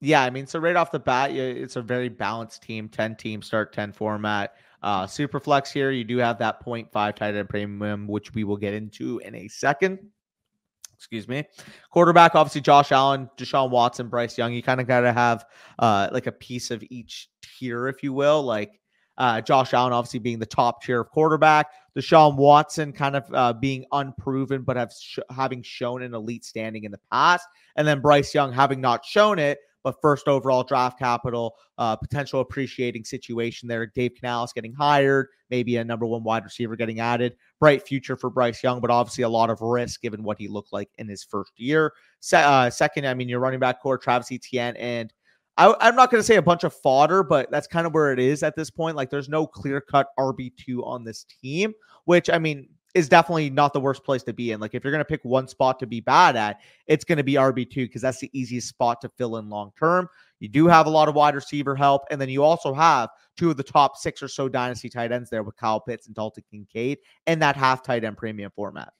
Yeah, 0.00 0.22
I 0.22 0.28
mean, 0.30 0.46
so 0.46 0.58
right 0.58 0.76
off 0.76 0.90
the 0.92 0.98
bat, 0.98 1.30
it's 1.30 1.76
a 1.76 1.82
very 1.82 2.10
balanced 2.10 2.62
team, 2.62 2.88
10 2.88 3.16
team 3.16 3.40
start 3.40 3.72
10 3.72 3.92
format. 3.92 4.54
Uh 4.82 5.06
super 5.06 5.40
flex 5.40 5.72
here, 5.72 5.90
you 5.90 6.04
do 6.04 6.18
have 6.18 6.38
that 6.38 6.64
0.5 6.64 6.90
tight 7.16 7.34
end 7.34 7.48
premium, 7.48 8.06
which 8.06 8.34
we 8.34 8.44
will 8.44 8.58
get 8.58 8.74
into 8.74 9.18
in 9.24 9.34
a 9.34 9.48
second. 9.48 9.98
Excuse 10.96 11.28
me. 11.28 11.44
Quarterback, 11.90 12.34
obviously 12.34 12.62
Josh 12.62 12.90
Allen, 12.90 13.28
Deshaun 13.36 13.70
Watson, 13.70 14.08
Bryce 14.08 14.38
Young. 14.38 14.52
You 14.52 14.62
kind 14.62 14.80
of 14.80 14.86
gotta 14.86 15.12
have 15.12 15.44
uh 15.78 16.08
like 16.10 16.26
a 16.26 16.32
piece 16.32 16.70
of 16.70 16.82
each 16.90 17.28
tier, 17.42 17.86
if 17.86 18.02
you 18.02 18.12
will. 18.12 18.42
Like 18.42 18.80
uh 19.18 19.40
Josh 19.42 19.74
Allen 19.74 19.92
obviously 19.92 20.20
being 20.20 20.38
the 20.38 20.46
top 20.46 20.82
tier 20.82 21.00
of 21.00 21.10
quarterback, 21.10 21.66
Deshaun 21.96 22.36
Watson 22.36 22.92
kind 22.92 23.16
of 23.16 23.24
uh, 23.32 23.52
being 23.52 23.84
unproven, 23.92 24.62
but 24.62 24.76
have 24.76 24.92
sh- 24.92 25.18
having 25.30 25.62
shown 25.62 26.02
an 26.02 26.14
elite 26.14 26.44
standing 26.44 26.84
in 26.84 26.90
the 26.92 27.00
past, 27.10 27.46
and 27.76 27.86
then 27.86 28.00
Bryce 28.00 28.34
Young 28.34 28.52
having 28.52 28.80
not 28.80 29.04
shown 29.04 29.38
it, 29.38 29.58
but 29.86 30.00
first 30.02 30.26
overall 30.26 30.64
draft 30.64 30.98
capital, 30.98 31.54
uh, 31.78 31.94
potential 31.94 32.40
appreciating 32.40 33.04
situation 33.04 33.68
there. 33.68 33.86
Dave 33.86 34.16
Canales 34.16 34.52
getting 34.52 34.72
hired, 34.72 35.28
maybe 35.48 35.76
a 35.76 35.84
number 35.84 36.04
one 36.04 36.24
wide 36.24 36.42
receiver 36.42 36.74
getting 36.74 36.98
added. 36.98 37.36
Bright 37.60 37.86
future 37.86 38.16
for 38.16 38.28
Bryce 38.28 38.64
Young, 38.64 38.80
but 38.80 38.90
obviously 38.90 39.22
a 39.22 39.28
lot 39.28 39.48
of 39.48 39.60
risk 39.60 40.00
given 40.00 40.24
what 40.24 40.38
he 40.38 40.48
looked 40.48 40.72
like 40.72 40.90
in 40.98 41.06
his 41.08 41.22
first 41.22 41.52
year. 41.54 41.92
Se- 42.18 42.42
uh, 42.42 42.68
second, 42.68 43.06
I 43.06 43.14
mean, 43.14 43.28
your 43.28 43.38
running 43.38 43.60
back 43.60 43.80
core, 43.80 43.96
Travis 43.96 44.32
Etienne, 44.32 44.74
and 44.74 45.12
I, 45.56 45.72
I'm 45.80 45.94
not 45.94 46.10
going 46.10 46.18
to 46.18 46.26
say 46.26 46.34
a 46.34 46.42
bunch 46.42 46.64
of 46.64 46.74
fodder, 46.74 47.22
but 47.22 47.48
that's 47.52 47.68
kind 47.68 47.86
of 47.86 47.94
where 47.94 48.12
it 48.12 48.18
is 48.18 48.42
at 48.42 48.56
this 48.56 48.70
point. 48.70 48.96
Like, 48.96 49.08
there's 49.08 49.28
no 49.28 49.46
clear 49.46 49.80
cut 49.80 50.08
RB2 50.18 50.84
on 50.84 51.04
this 51.04 51.26
team, 51.40 51.72
which 52.06 52.28
I 52.28 52.40
mean 52.40 52.70
is 52.96 53.10
definitely 53.10 53.50
not 53.50 53.74
the 53.74 53.80
worst 53.80 54.02
place 54.04 54.22
to 54.22 54.32
be 54.32 54.52
in. 54.52 54.58
Like, 54.58 54.74
if 54.74 54.82
you're 54.82 54.90
going 54.90 55.02
to 55.02 55.04
pick 55.04 55.22
one 55.22 55.46
spot 55.46 55.78
to 55.80 55.86
be 55.86 56.00
bad 56.00 56.34
at, 56.34 56.60
it's 56.86 57.04
going 57.04 57.18
to 57.18 57.24
be 57.24 57.34
RB2 57.34 57.74
because 57.74 58.00
that's 58.00 58.20
the 58.20 58.30
easiest 58.32 58.68
spot 58.68 59.02
to 59.02 59.10
fill 59.10 59.36
in 59.36 59.50
long 59.50 59.70
term. 59.78 60.08
You 60.40 60.48
do 60.48 60.66
have 60.66 60.86
a 60.86 60.90
lot 60.90 61.06
of 61.06 61.14
wide 61.14 61.34
receiver 61.34 61.76
help, 61.76 62.04
and 62.10 62.18
then 62.18 62.30
you 62.30 62.42
also 62.42 62.72
have 62.72 63.10
two 63.36 63.50
of 63.50 63.58
the 63.58 63.62
top 63.62 63.98
six 63.98 64.22
or 64.22 64.28
so 64.28 64.48
dynasty 64.48 64.88
tight 64.88 65.12
ends 65.12 65.28
there 65.28 65.42
with 65.42 65.56
Kyle 65.56 65.78
Pitts 65.78 66.06
and 66.06 66.16
Dalton 66.16 66.44
Kincaid 66.50 66.96
in 67.26 67.38
that 67.40 67.54
half 67.54 67.82
tight 67.82 68.02
end 68.02 68.16
premium 68.16 68.50
format. 68.56 68.94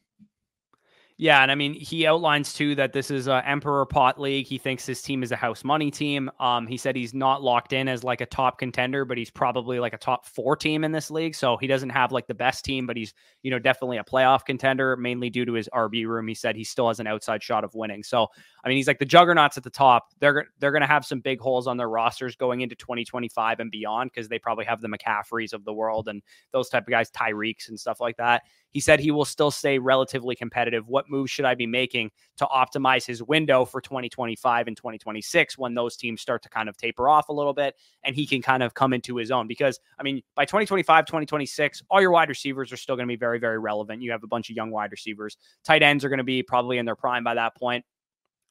Yeah, 1.18 1.40
and 1.40 1.50
I 1.50 1.54
mean, 1.54 1.72
he 1.72 2.06
outlines 2.06 2.52
too 2.52 2.74
that 2.74 2.92
this 2.92 3.10
is 3.10 3.26
a 3.26 3.42
Emperor 3.48 3.86
Pot 3.86 4.20
League. 4.20 4.46
He 4.46 4.58
thinks 4.58 4.84
his 4.84 5.00
team 5.00 5.22
is 5.22 5.32
a 5.32 5.36
house 5.36 5.64
money 5.64 5.90
team. 5.90 6.30
Um, 6.38 6.66
he 6.66 6.76
said 6.76 6.94
he's 6.94 7.14
not 7.14 7.42
locked 7.42 7.72
in 7.72 7.88
as 7.88 8.04
like 8.04 8.20
a 8.20 8.26
top 8.26 8.58
contender, 8.58 9.06
but 9.06 9.16
he's 9.16 9.30
probably 9.30 9.80
like 9.80 9.94
a 9.94 9.98
top 9.98 10.26
four 10.26 10.56
team 10.56 10.84
in 10.84 10.92
this 10.92 11.10
league. 11.10 11.34
So 11.34 11.56
he 11.56 11.66
doesn't 11.66 11.88
have 11.88 12.12
like 12.12 12.26
the 12.26 12.34
best 12.34 12.66
team, 12.66 12.86
but 12.86 12.98
he's 12.98 13.14
you 13.42 13.50
know 13.50 13.58
definitely 13.58 13.96
a 13.96 14.04
playoff 14.04 14.44
contender, 14.44 14.94
mainly 14.98 15.30
due 15.30 15.46
to 15.46 15.54
his 15.54 15.70
RB 15.72 16.06
room. 16.06 16.28
He 16.28 16.34
said 16.34 16.54
he 16.54 16.64
still 16.64 16.88
has 16.88 17.00
an 17.00 17.06
outside 17.06 17.42
shot 17.42 17.64
of 17.64 17.74
winning. 17.74 18.02
So 18.02 18.26
I 18.62 18.68
mean, 18.68 18.76
he's 18.76 18.88
like 18.88 18.98
the 18.98 19.06
juggernauts 19.06 19.56
at 19.56 19.64
the 19.64 19.70
top. 19.70 20.08
They're 20.20 20.48
they're 20.58 20.72
going 20.72 20.82
to 20.82 20.86
have 20.86 21.06
some 21.06 21.20
big 21.20 21.40
holes 21.40 21.66
on 21.66 21.78
their 21.78 21.88
rosters 21.88 22.36
going 22.36 22.60
into 22.60 22.76
2025 22.76 23.60
and 23.60 23.70
beyond 23.70 24.10
because 24.12 24.28
they 24.28 24.38
probably 24.38 24.66
have 24.66 24.82
the 24.82 24.88
McCaffreys 24.88 25.54
of 25.54 25.64
the 25.64 25.72
world 25.72 26.08
and 26.08 26.20
those 26.52 26.68
type 26.68 26.82
of 26.82 26.90
guys, 26.90 27.10
Tyreeks 27.10 27.70
and 27.70 27.80
stuff 27.80 28.00
like 28.00 28.18
that. 28.18 28.42
He 28.72 28.80
said 28.80 29.00
he 29.00 29.10
will 29.10 29.24
still 29.24 29.50
stay 29.50 29.78
relatively 29.78 30.34
competitive. 30.34 30.86
What 30.86 31.08
moves 31.08 31.30
should 31.30 31.46
I 31.46 31.54
be 31.54 31.66
making 31.66 32.10
to 32.36 32.46
optimize 32.46 33.06
his 33.06 33.22
window 33.22 33.64
for 33.64 33.80
2025 33.80 34.66
and 34.66 34.76
2026 34.76 35.56
when 35.56 35.74
those 35.74 35.96
teams 35.96 36.20
start 36.20 36.42
to 36.42 36.50
kind 36.50 36.68
of 36.68 36.76
taper 36.76 37.08
off 37.08 37.28
a 37.28 37.32
little 37.32 37.54
bit 37.54 37.74
and 38.04 38.14
he 38.14 38.26
can 38.26 38.42
kind 38.42 38.62
of 38.62 38.74
come 38.74 38.92
into 38.92 39.16
his 39.16 39.30
own? 39.30 39.46
Because, 39.46 39.80
I 39.98 40.02
mean, 40.02 40.20
by 40.34 40.44
2025, 40.44 41.06
2026, 41.06 41.82
all 41.90 42.00
your 42.00 42.10
wide 42.10 42.28
receivers 42.28 42.72
are 42.72 42.76
still 42.76 42.96
going 42.96 43.08
to 43.08 43.12
be 43.12 43.16
very, 43.16 43.38
very 43.38 43.58
relevant. 43.58 44.02
You 44.02 44.10
have 44.10 44.24
a 44.24 44.28
bunch 44.28 44.50
of 44.50 44.56
young 44.56 44.70
wide 44.70 44.92
receivers. 44.92 45.36
Tight 45.64 45.82
ends 45.82 46.04
are 46.04 46.10
going 46.10 46.18
to 46.18 46.24
be 46.24 46.42
probably 46.42 46.78
in 46.78 46.84
their 46.84 46.96
prime 46.96 47.24
by 47.24 47.34
that 47.34 47.56
point. 47.56 47.84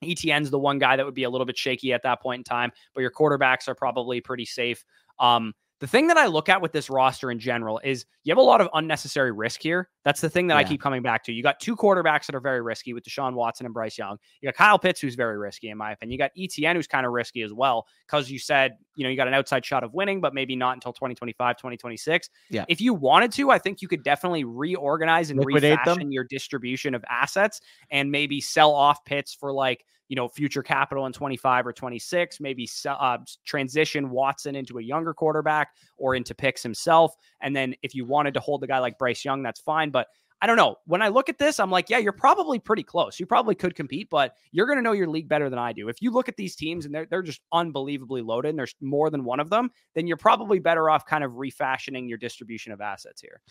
ETN's 0.04 0.50
the 0.50 0.60
one 0.60 0.80
guy 0.80 0.96
that 0.96 1.06
would 1.06 1.16
be 1.16 1.24
a 1.24 1.30
little 1.30 1.46
bit 1.46 1.58
shaky 1.58 1.94
at 1.94 2.04
that 2.04 2.22
point 2.22 2.40
in 2.40 2.44
time, 2.44 2.72
but 2.94 3.02
your 3.02 3.12
quarterbacks 3.12 3.68
are 3.68 3.76
probably 3.76 4.22
pretty 4.22 4.46
safe. 4.46 4.84
Um, 5.20 5.54
the 5.82 5.88
thing 5.88 6.08
that 6.08 6.18
I 6.18 6.28
look 6.28 6.48
at 6.48 6.62
with 6.62 6.72
this 6.72 6.90
roster 6.90 7.30
in 7.32 7.40
general 7.40 7.82
is 7.84 8.06
you 8.24 8.32
have 8.32 8.38
a 8.38 8.42
lot 8.42 8.62
of 8.62 8.70
unnecessary 8.74 9.32
risk 9.34 9.62
here. 9.62 9.90
That's 10.06 10.22
the 10.22 10.30
thing 10.30 10.48
that 10.48 10.56
I 10.56 10.64
keep 10.64 10.82
coming 10.82 11.02
back 11.02 11.24
to. 11.26 11.34
You 11.34 11.44
got 11.44 11.60
two 11.60 11.76
quarterbacks 11.76 12.28
that 12.28 12.36
are 12.36 12.40
very 12.40 12.62
risky 12.62 12.94
with 12.94 13.04
Deshaun 13.04 13.34
Watson 13.34 13.66
and 13.66 13.74
Bryce 13.74 13.98
Young. 13.98 14.18
You 14.40 14.48
got 14.48 14.56
Kyle 14.56 14.80
Pitts, 14.80 15.02
who's 15.02 15.16
very 15.16 15.38
risky, 15.38 15.70
in 15.70 15.78
my 15.78 15.92
opinion. 15.92 16.14
You 16.14 16.18
got 16.18 16.32
ETN, 16.38 16.76
who's 16.76 16.88
kind 16.88 17.06
of 17.06 17.12
risky 17.12 17.42
as 17.42 17.52
well, 17.52 17.88
because 18.08 18.32
you 18.32 18.40
said, 18.40 18.78
you 18.96 19.04
know, 19.04 19.10
you 19.10 19.18
got 19.18 19.28
an 19.28 19.34
outside 19.34 19.66
shot 19.66 19.84
of 19.84 19.94
winning, 19.94 20.22
but 20.22 20.34
maybe 20.34 20.56
not 20.56 20.76
until 20.76 20.94
2025, 20.94 21.58
2026. 21.58 22.30
Yeah. 22.50 22.64
If 22.70 22.80
you 22.80 22.94
wanted 22.94 23.34
to, 23.34 23.52
I 23.52 23.60
think 23.60 23.82
you 23.82 23.90
could 23.90 24.04
definitely 24.04 24.46
reorganize 24.46 25.30
and 25.30 25.40
Liquidate 25.40 25.80
them. 25.84 26.12
your 26.12 26.24
distribution 26.24 26.96
of 26.96 27.04
assets 27.10 27.60
and 27.90 28.12
maybe 28.12 28.40
sell 28.40 28.74
off 28.74 29.04
Pitts 29.04 29.34
for 29.34 29.52
like, 29.52 29.84
you 30.08 30.16
know, 30.16 30.28
future 30.28 30.64
capital 30.64 31.06
in 31.06 31.14
25 31.14 31.68
or 31.68 31.74
26, 31.74 32.40
maybe 32.40 32.70
uh, 32.88 33.18
transition 33.46 34.10
Watson 34.10 34.56
into 34.56 34.78
a 34.78 34.84
younger 34.84 35.14
quarterback 35.14 35.70
or 35.98 36.16
into 36.16 36.36
picks 36.36 36.62
himself. 36.62 37.16
And 37.42 37.56
then 37.56 37.76
if 37.82 37.96
you 37.96 38.06
wanted 38.06 38.34
to 38.36 38.40
hold 38.40 38.64
a 38.64 38.68
guy 38.68 38.80
like 38.80 38.98
Bryce 38.98 39.26
Young, 39.26 39.44
that's 39.44 39.60
fine. 39.60 39.90
But 39.90 40.08
I 40.42 40.48
don't 40.48 40.58
know. 40.58 40.76
When 40.86 41.02
I 41.02 41.08
look 41.08 41.30
at 41.30 41.38
this, 41.38 41.60
I'm 41.60 41.72
like, 41.72 41.90
yeah, 41.90 41.98
you're 41.98 42.12
probably 42.12 42.60
pretty 42.60 42.84
close. 42.84 43.20
You 43.20 43.26
probably 43.26 43.56
could 43.56 43.74
compete, 43.74 44.10
but 44.10 44.36
you're 44.52 44.68
going 44.68 44.78
to 44.78 44.84
know 44.84 44.92
your 44.92 45.08
league 45.08 45.30
better 45.30 45.50
than 45.50 45.58
I 45.58 45.72
do. 45.74 45.88
If 45.88 46.02
you 46.02 46.12
look 46.12 46.28
at 46.30 46.36
these 46.36 46.56
teams 46.56 46.86
and 46.86 46.94
they're, 46.94 47.06
they're 47.06 47.22
just 47.22 47.42
unbelievably 47.52 48.22
loaded 48.22 48.50
and 48.50 48.60
there's 48.60 48.76
more 48.82 49.10
than 49.10 49.24
one 49.24 49.40
of 49.40 49.50
them, 49.50 49.72
then 49.96 50.08
you're 50.08 50.18
probably 50.18 50.60
better 50.60 50.90
off 50.90 51.06
kind 51.06 51.24
of 51.24 51.38
refashioning 51.38 52.08
your 52.10 52.18
distribution 52.18 52.74
of 52.74 52.82
assets 52.82 53.22
here. 53.22 53.42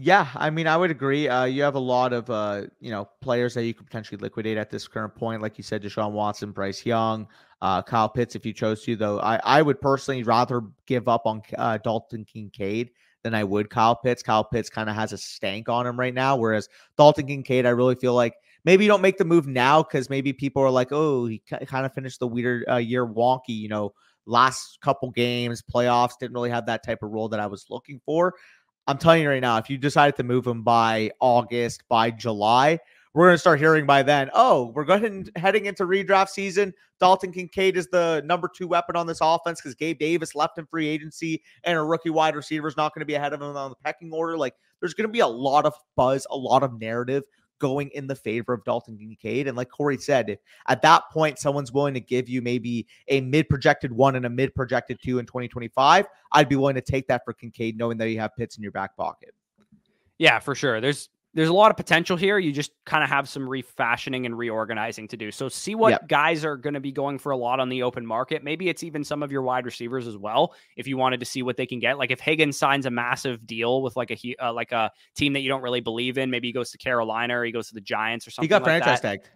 Yeah, 0.00 0.28
I 0.36 0.50
mean, 0.50 0.68
I 0.68 0.76
would 0.76 0.92
agree. 0.92 1.26
Uh, 1.26 1.44
you 1.44 1.62
have 1.62 1.74
a 1.74 1.80
lot 1.80 2.12
of 2.12 2.30
uh, 2.30 2.66
you 2.78 2.92
know 2.92 3.08
players 3.20 3.54
that 3.54 3.64
you 3.64 3.74
could 3.74 3.86
potentially 3.86 4.16
liquidate 4.20 4.56
at 4.56 4.70
this 4.70 4.86
current 4.86 5.16
point, 5.16 5.42
like 5.42 5.58
you 5.58 5.64
said, 5.64 5.82
Deshaun 5.82 6.12
Watson, 6.12 6.52
Bryce 6.52 6.86
Young, 6.86 7.26
uh, 7.62 7.82
Kyle 7.82 8.08
Pitts, 8.08 8.36
if 8.36 8.46
you 8.46 8.52
chose 8.52 8.84
to. 8.84 8.94
Though 8.94 9.18
I, 9.18 9.40
I 9.42 9.60
would 9.60 9.80
personally 9.80 10.22
rather 10.22 10.62
give 10.86 11.08
up 11.08 11.22
on 11.26 11.42
uh, 11.56 11.78
Dalton 11.78 12.24
Kincaid 12.24 12.90
than 13.24 13.34
I 13.34 13.42
would 13.42 13.70
Kyle 13.70 13.96
Pitts. 13.96 14.22
Kyle 14.22 14.44
Pitts 14.44 14.70
kind 14.70 14.88
of 14.88 14.94
has 14.94 15.12
a 15.12 15.18
stank 15.18 15.68
on 15.68 15.84
him 15.84 15.98
right 15.98 16.14
now, 16.14 16.36
whereas 16.36 16.68
Dalton 16.96 17.26
Kincaid, 17.26 17.66
I 17.66 17.70
really 17.70 17.96
feel 17.96 18.14
like 18.14 18.34
maybe 18.64 18.84
you 18.84 18.88
don't 18.88 19.02
make 19.02 19.18
the 19.18 19.24
move 19.24 19.48
now 19.48 19.82
because 19.82 20.08
maybe 20.08 20.32
people 20.32 20.62
are 20.62 20.70
like, 20.70 20.92
oh, 20.92 21.26
he 21.26 21.40
kind 21.40 21.84
of 21.84 21.92
finished 21.92 22.20
the 22.20 22.28
weird 22.28 22.64
uh, 22.70 22.76
year 22.76 23.04
wonky, 23.04 23.48
you 23.48 23.68
know, 23.68 23.92
last 24.26 24.78
couple 24.80 25.10
games, 25.10 25.62
playoffs 25.62 26.18
didn't 26.20 26.34
really 26.34 26.50
have 26.50 26.66
that 26.66 26.84
type 26.84 27.02
of 27.02 27.10
role 27.10 27.28
that 27.30 27.40
I 27.40 27.46
was 27.46 27.66
looking 27.70 28.00
for. 28.04 28.34
I'm 28.88 28.96
telling 28.96 29.20
you 29.20 29.28
right 29.28 29.42
now, 29.42 29.58
if 29.58 29.68
you 29.68 29.76
decided 29.76 30.16
to 30.16 30.22
move 30.22 30.46
him 30.46 30.62
by 30.62 31.10
August, 31.20 31.82
by 31.90 32.10
July, 32.10 32.78
we're 33.12 33.26
going 33.26 33.34
to 33.34 33.38
start 33.38 33.58
hearing 33.58 33.84
by 33.84 34.02
then, 34.02 34.30
oh, 34.32 34.72
we're 34.74 34.86
going 34.86 35.28
heading 35.36 35.66
into 35.66 35.84
redraft 35.84 36.30
season. 36.30 36.72
Dalton 36.98 37.30
Kincaid 37.30 37.76
is 37.76 37.88
the 37.88 38.22
number 38.24 38.48
two 38.48 38.66
weapon 38.66 38.96
on 38.96 39.06
this 39.06 39.18
offense 39.20 39.60
because 39.60 39.74
Gabe 39.74 39.98
Davis 39.98 40.34
left 40.34 40.56
in 40.56 40.64
free 40.64 40.88
agency 40.88 41.42
and 41.64 41.76
a 41.76 41.82
rookie 41.82 42.08
wide 42.08 42.34
receiver 42.34 42.66
is 42.66 42.78
not 42.78 42.94
going 42.94 43.00
to 43.00 43.06
be 43.06 43.12
ahead 43.12 43.34
of 43.34 43.42
him 43.42 43.54
on 43.54 43.68
the 43.68 43.76
pecking 43.84 44.10
order. 44.10 44.38
Like, 44.38 44.54
there's 44.80 44.94
going 44.94 45.06
to 45.06 45.12
be 45.12 45.20
a 45.20 45.26
lot 45.26 45.66
of 45.66 45.74
buzz, 45.94 46.26
a 46.30 46.36
lot 46.36 46.62
of 46.62 46.80
narrative 46.80 47.24
going 47.58 47.90
in 47.90 48.06
the 48.06 48.14
favor 48.14 48.52
of 48.52 48.64
Dalton 48.64 48.96
Kincaid. 48.96 49.48
And 49.48 49.56
like 49.56 49.70
Corey 49.70 49.98
said, 49.98 50.30
if 50.30 50.38
at 50.66 50.82
that 50.82 51.04
point 51.10 51.38
someone's 51.38 51.72
willing 51.72 51.94
to 51.94 52.00
give 52.00 52.28
you 52.28 52.42
maybe 52.42 52.86
a 53.08 53.20
mid 53.20 53.48
projected 53.48 53.92
one 53.92 54.16
and 54.16 54.26
a 54.26 54.30
mid 54.30 54.54
projected 54.54 54.98
two 55.02 55.18
in 55.18 55.26
2025, 55.26 56.06
I'd 56.32 56.48
be 56.48 56.56
willing 56.56 56.74
to 56.76 56.80
take 56.80 57.08
that 57.08 57.22
for 57.24 57.32
Kincaid, 57.32 57.76
knowing 57.76 57.98
that 57.98 58.08
you 58.08 58.20
have 58.20 58.36
Pitts 58.36 58.56
in 58.56 58.62
your 58.62 58.72
back 58.72 58.96
pocket. 58.96 59.34
Yeah, 60.18 60.38
for 60.38 60.54
sure. 60.54 60.80
There's 60.80 61.08
there's 61.34 61.48
a 61.48 61.52
lot 61.52 61.70
of 61.70 61.76
potential 61.76 62.16
here. 62.16 62.38
You 62.38 62.52
just 62.52 62.72
kind 62.86 63.04
of 63.04 63.10
have 63.10 63.28
some 63.28 63.48
refashioning 63.48 64.26
and 64.26 64.36
reorganizing 64.36 65.08
to 65.08 65.16
do. 65.16 65.30
So 65.30 65.48
see 65.48 65.74
what 65.74 65.90
yep. 65.90 66.08
guys 66.08 66.44
are 66.44 66.56
going 66.56 66.74
to 66.74 66.80
be 66.80 66.90
going 66.90 67.18
for 67.18 67.32
a 67.32 67.36
lot 67.36 67.60
on 67.60 67.68
the 67.68 67.82
open 67.82 68.06
market. 68.06 68.42
Maybe 68.42 68.68
it's 68.68 68.82
even 68.82 69.04
some 69.04 69.22
of 69.22 69.30
your 69.30 69.42
wide 69.42 69.66
receivers 69.66 70.06
as 70.06 70.16
well. 70.16 70.54
If 70.76 70.86
you 70.86 70.96
wanted 70.96 71.20
to 71.20 71.26
see 71.26 71.42
what 71.42 71.56
they 71.56 71.66
can 71.66 71.78
get, 71.80 71.98
like 71.98 72.10
if 72.10 72.20
Higgins 72.20 72.58
signs 72.58 72.86
a 72.86 72.90
massive 72.90 73.46
deal 73.46 73.82
with 73.82 73.96
like 73.96 74.10
a 74.10 74.34
uh, 74.42 74.52
like 74.52 74.72
a 74.72 74.90
team 75.14 75.34
that 75.34 75.40
you 75.40 75.48
don't 75.48 75.62
really 75.62 75.80
believe 75.80 76.18
in, 76.18 76.30
maybe 76.30 76.48
he 76.48 76.52
goes 76.52 76.70
to 76.70 76.78
Carolina 76.78 77.38
or 77.38 77.44
he 77.44 77.52
goes 77.52 77.68
to 77.68 77.74
the 77.74 77.80
Giants 77.80 78.26
or 78.26 78.30
something. 78.30 78.46
He 78.46 78.48
got 78.48 78.62
like 78.62 78.82
franchise 78.82 79.00
that. 79.02 79.22
tagged. 79.22 79.30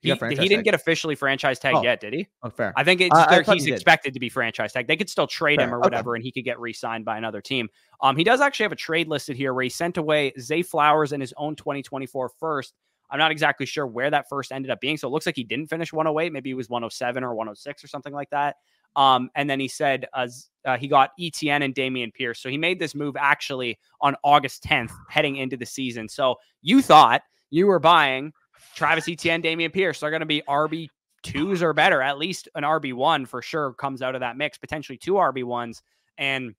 He, 0.00 0.10
he, 0.10 0.36
he 0.36 0.48
didn't 0.48 0.62
get 0.62 0.74
officially 0.74 1.16
franchise 1.16 1.58
tagged 1.58 1.78
oh. 1.78 1.82
yet, 1.82 2.00
did 2.00 2.12
he? 2.12 2.28
Oh, 2.44 2.50
fair. 2.50 2.72
I 2.76 2.84
think 2.84 3.00
it's 3.00 3.14
uh, 3.14 3.42
he's 3.52 3.66
expected 3.66 4.14
to 4.14 4.20
be 4.20 4.28
franchise 4.28 4.72
tagged. 4.72 4.88
They 4.88 4.96
could 4.96 5.10
still 5.10 5.26
trade 5.26 5.58
fair. 5.58 5.66
him 5.66 5.74
or 5.74 5.80
whatever, 5.80 6.12
okay. 6.12 6.18
and 6.18 6.24
he 6.24 6.30
could 6.30 6.44
get 6.44 6.60
re-signed 6.60 7.04
by 7.04 7.18
another 7.18 7.40
team. 7.40 7.68
Um, 8.00 8.16
he 8.16 8.22
does 8.22 8.40
actually 8.40 8.64
have 8.64 8.72
a 8.72 8.76
trade 8.76 9.08
listed 9.08 9.36
here 9.36 9.52
where 9.52 9.64
he 9.64 9.68
sent 9.68 9.96
away 9.96 10.32
Zay 10.38 10.62
Flowers 10.62 11.12
and 11.12 11.20
his 11.20 11.34
own 11.36 11.56
2024 11.56 12.30
first. 12.38 12.74
I'm 13.10 13.18
not 13.18 13.30
exactly 13.30 13.66
sure 13.66 13.86
where 13.86 14.10
that 14.10 14.28
first 14.28 14.52
ended 14.52 14.70
up 14.70 14.80
being. 14.80 14.96
So 14.96 15.08
it 15.08 15.10
looks 15.10 15.26
like 15.26 15.36
he 15.36 15.44
didn't 15.44 15.68
finish 15.68 15.92
108. 15.92 16.32
Maybe 16.32 16.50
he 16.50 16.54
was 16.54 16.68
107 16.68 17.24
or 17.24 17.34
106 17.34 17.82
or 17.82 17.88
something 17.88 18.12
like 18.12 18.30
that. 18.30 18.56
Um, 18.96 19.30
and 19.34 19.48
then 19.48 19.60
he 19.60 19.68
said 19.68 20.06
uh, 20.12 20.28
uh, 20.64 20.76
he 20.76 20.88
got 20.88 21.10
ETN 21.20 21.64
and 21.64 21.74
Dameon 21.74 22.12
Pierce. 22.12 22.40
So 22.40 22.48
he 22.48 22.58
made 22.58 22.78
this 22.78 22.94
move 22.94 23.16
actually 23.18 23.78
on 24.00 24.16
August 24.24 24.62
10th, 24.64 24.92
heading 25.08 25.36
into 25.36 25.56
the 25.56 25.66
season. 25.66 26.08
So 26.08 26.36
you 26.62 26.82
thought 26.82 27.22
you 27.50 27.66
were 27.66 27.78
buying 27.78 28.32
Travis 28.78 29.08
Etienne, 29.08 29.42
Dameon 29.42 29.72
Pierce 29.72 30.04
are 30.04 30.10
going 30.10 30.20
to 30.20 30.26
be 30.26 30.40
RB 30.48 30.88
twos 31.24 31.64
or 31.64 31.72
better. 31.72 32.00
At 32.00 32.16
least 32.16 32.48
an 32.54 32.62
RB 32.62 32.94
one 32.94 33.26
for 33.26 33.42
sure 33.42 33.72
comes 33.72 34.02
out 34.02 34.14
of 34.14 34.20
that 34.20 34.36
mix, 34.36 34.56
potentially 34.56 34.96
two 34.96 35.14
RB 35.14 35.42
ones. 35.42 35.82
And 36.16 36.54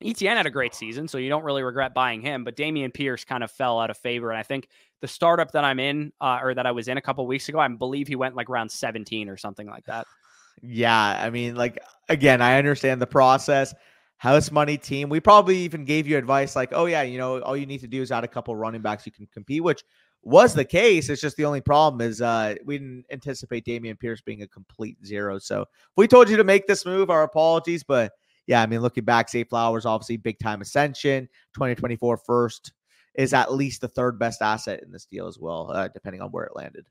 Etienne 0.00 0.36
had 0.36 0.46
a 0.46 0.50
great 0.50 0.72
season, 0.72 1.08
so 1.08 1.18
you 1.18 1.28
don't 1.28 1.42
really 1.42 1.64
regret 1.64 1.94
buying 1.94 2.20
him. 2.20 2.44
But 2.44 2.56
Dameon 2.56 2.94
Pierce 2.94 3.24
kind 3.24 3.42
of 3.42 3.50
fell 3.50 3.80
out 3.80 3.90
of 3.90 3.98
favor, 3.98 4.30
and 4.30 4.38
I 4.38 4.44
think 4.44 4.68
the 5.00 5.08
startup 5.08 5.50
that 5.50 5.64
I'm 5.64 5.80
in, 5.80 6.12
uh, 6.20 6.38
or 6.40 6.54
that 6.54 6.64
I 6.64 6.70
was 6.70 6.86
in 6.86 6.96
a 6.96 7.00
couple 7.00 7.26
weeks 7.26 7.48
ago, 7.48 7.58
I 7.58 7.66
believe 7.66 8.06
he 8.06 8.14
went 8.14 8.36
like 8.36 8.48
around 8.48 8.70
17 8.70 9.28
or 9.28 9.36
something 9.36 9.66
like 9.66 9.84
that. 9.86 10.06
Yeah, 10.62 11.18
I 11.20 11.28
mean, 11.30 11.56
like 11.56 11.82
again, 12.08 12.40
I 12.40 12.58
understand 12.58 13.02
the 13.02 13.06
process. 13.08 13.74
House 14.18 14.52
money 14.52 14.78
team. 14.78 15.08
We 15.08 15.18
probably 15.18 15.58
even 15.58 15.84
gave 15.84 16.06
you 16.06 16.18
advice 16.18 16.54
like, 16.54 16.70
oh 16.72 16.86
yeah, 16.86 17.02
you 17.02 17.18
know, 17.18 17.40
all 17.40 17.56
you 17.56 17.66
need 17.66 17.80
to 17.80 17.88
do 17.88 18.00
is 18.00 18.12
add 18.12 18.22
a 18.22 18.28
couple 18.28 18.54
running 18.54 18.80
backs 18.80 19.06
you 19.06 19.12
can 19.12 19.26
compete, 19.32 19.62
which 19.62 19.82
was 20.28 20.54
the 20.54 20.64
case. 20.64 21.08
It's 21.08 21.22
just 21.22 21.36
the 21.36 21.46
only 21.46 21.62
problem 21.62 22.00
is 22.00 22.20
uh, 22.20 22.54
we 22.64 22.78
didn't 22.78 23.06
anticipate 23.10 23.64
Dameon 23.64 23.98
Pierce 23.98 24.20
being 24.20 24.42
a 24.42 24.48
complete 24.48 24.98
zero. 25.04 25.38
So 25.38 25.62
if 25.62 25.68
we 25.96 26.06
told 26.06 26.28
you 26.28 26.36
to 26.36 26.44
make 26.44 26.66
this 26.66 26.84
move, 26.84 27.08
our 27.08 27.22
apologies. 27.22 27.82
But 27.82 28.12
yeah, 28.46 28.62
I 28.62 28.66
mean, 28.66 28.80
looking 28.80 29.04
back, 29.04 29.30
Zay 29.30 29.44
Flowers, 29.44 29.86
obviously 29.86 30.18
big 30.18 30.38
time 30.38 30.60
ascension, 30.60 31.28
2024 31.54 32.18
first 32.18 32.72
is 33.14 33.32
at 33.32 33.52
least 33.52 33.80
the 33.80 33.88
third 33.88 34.18
best 34.18 34.42
asset 34.42 34.82
in 34.82 34.92
this 34.92 35.06
deal 35.06 35.26
as 35.26 35.38
well, 35.38 35.72
uh, 35.72 35.88
depending 35.88 36.20
on 36.20 36.30
where 36.30 36.44
it 36.44 36.54
landed. 36.54 36.86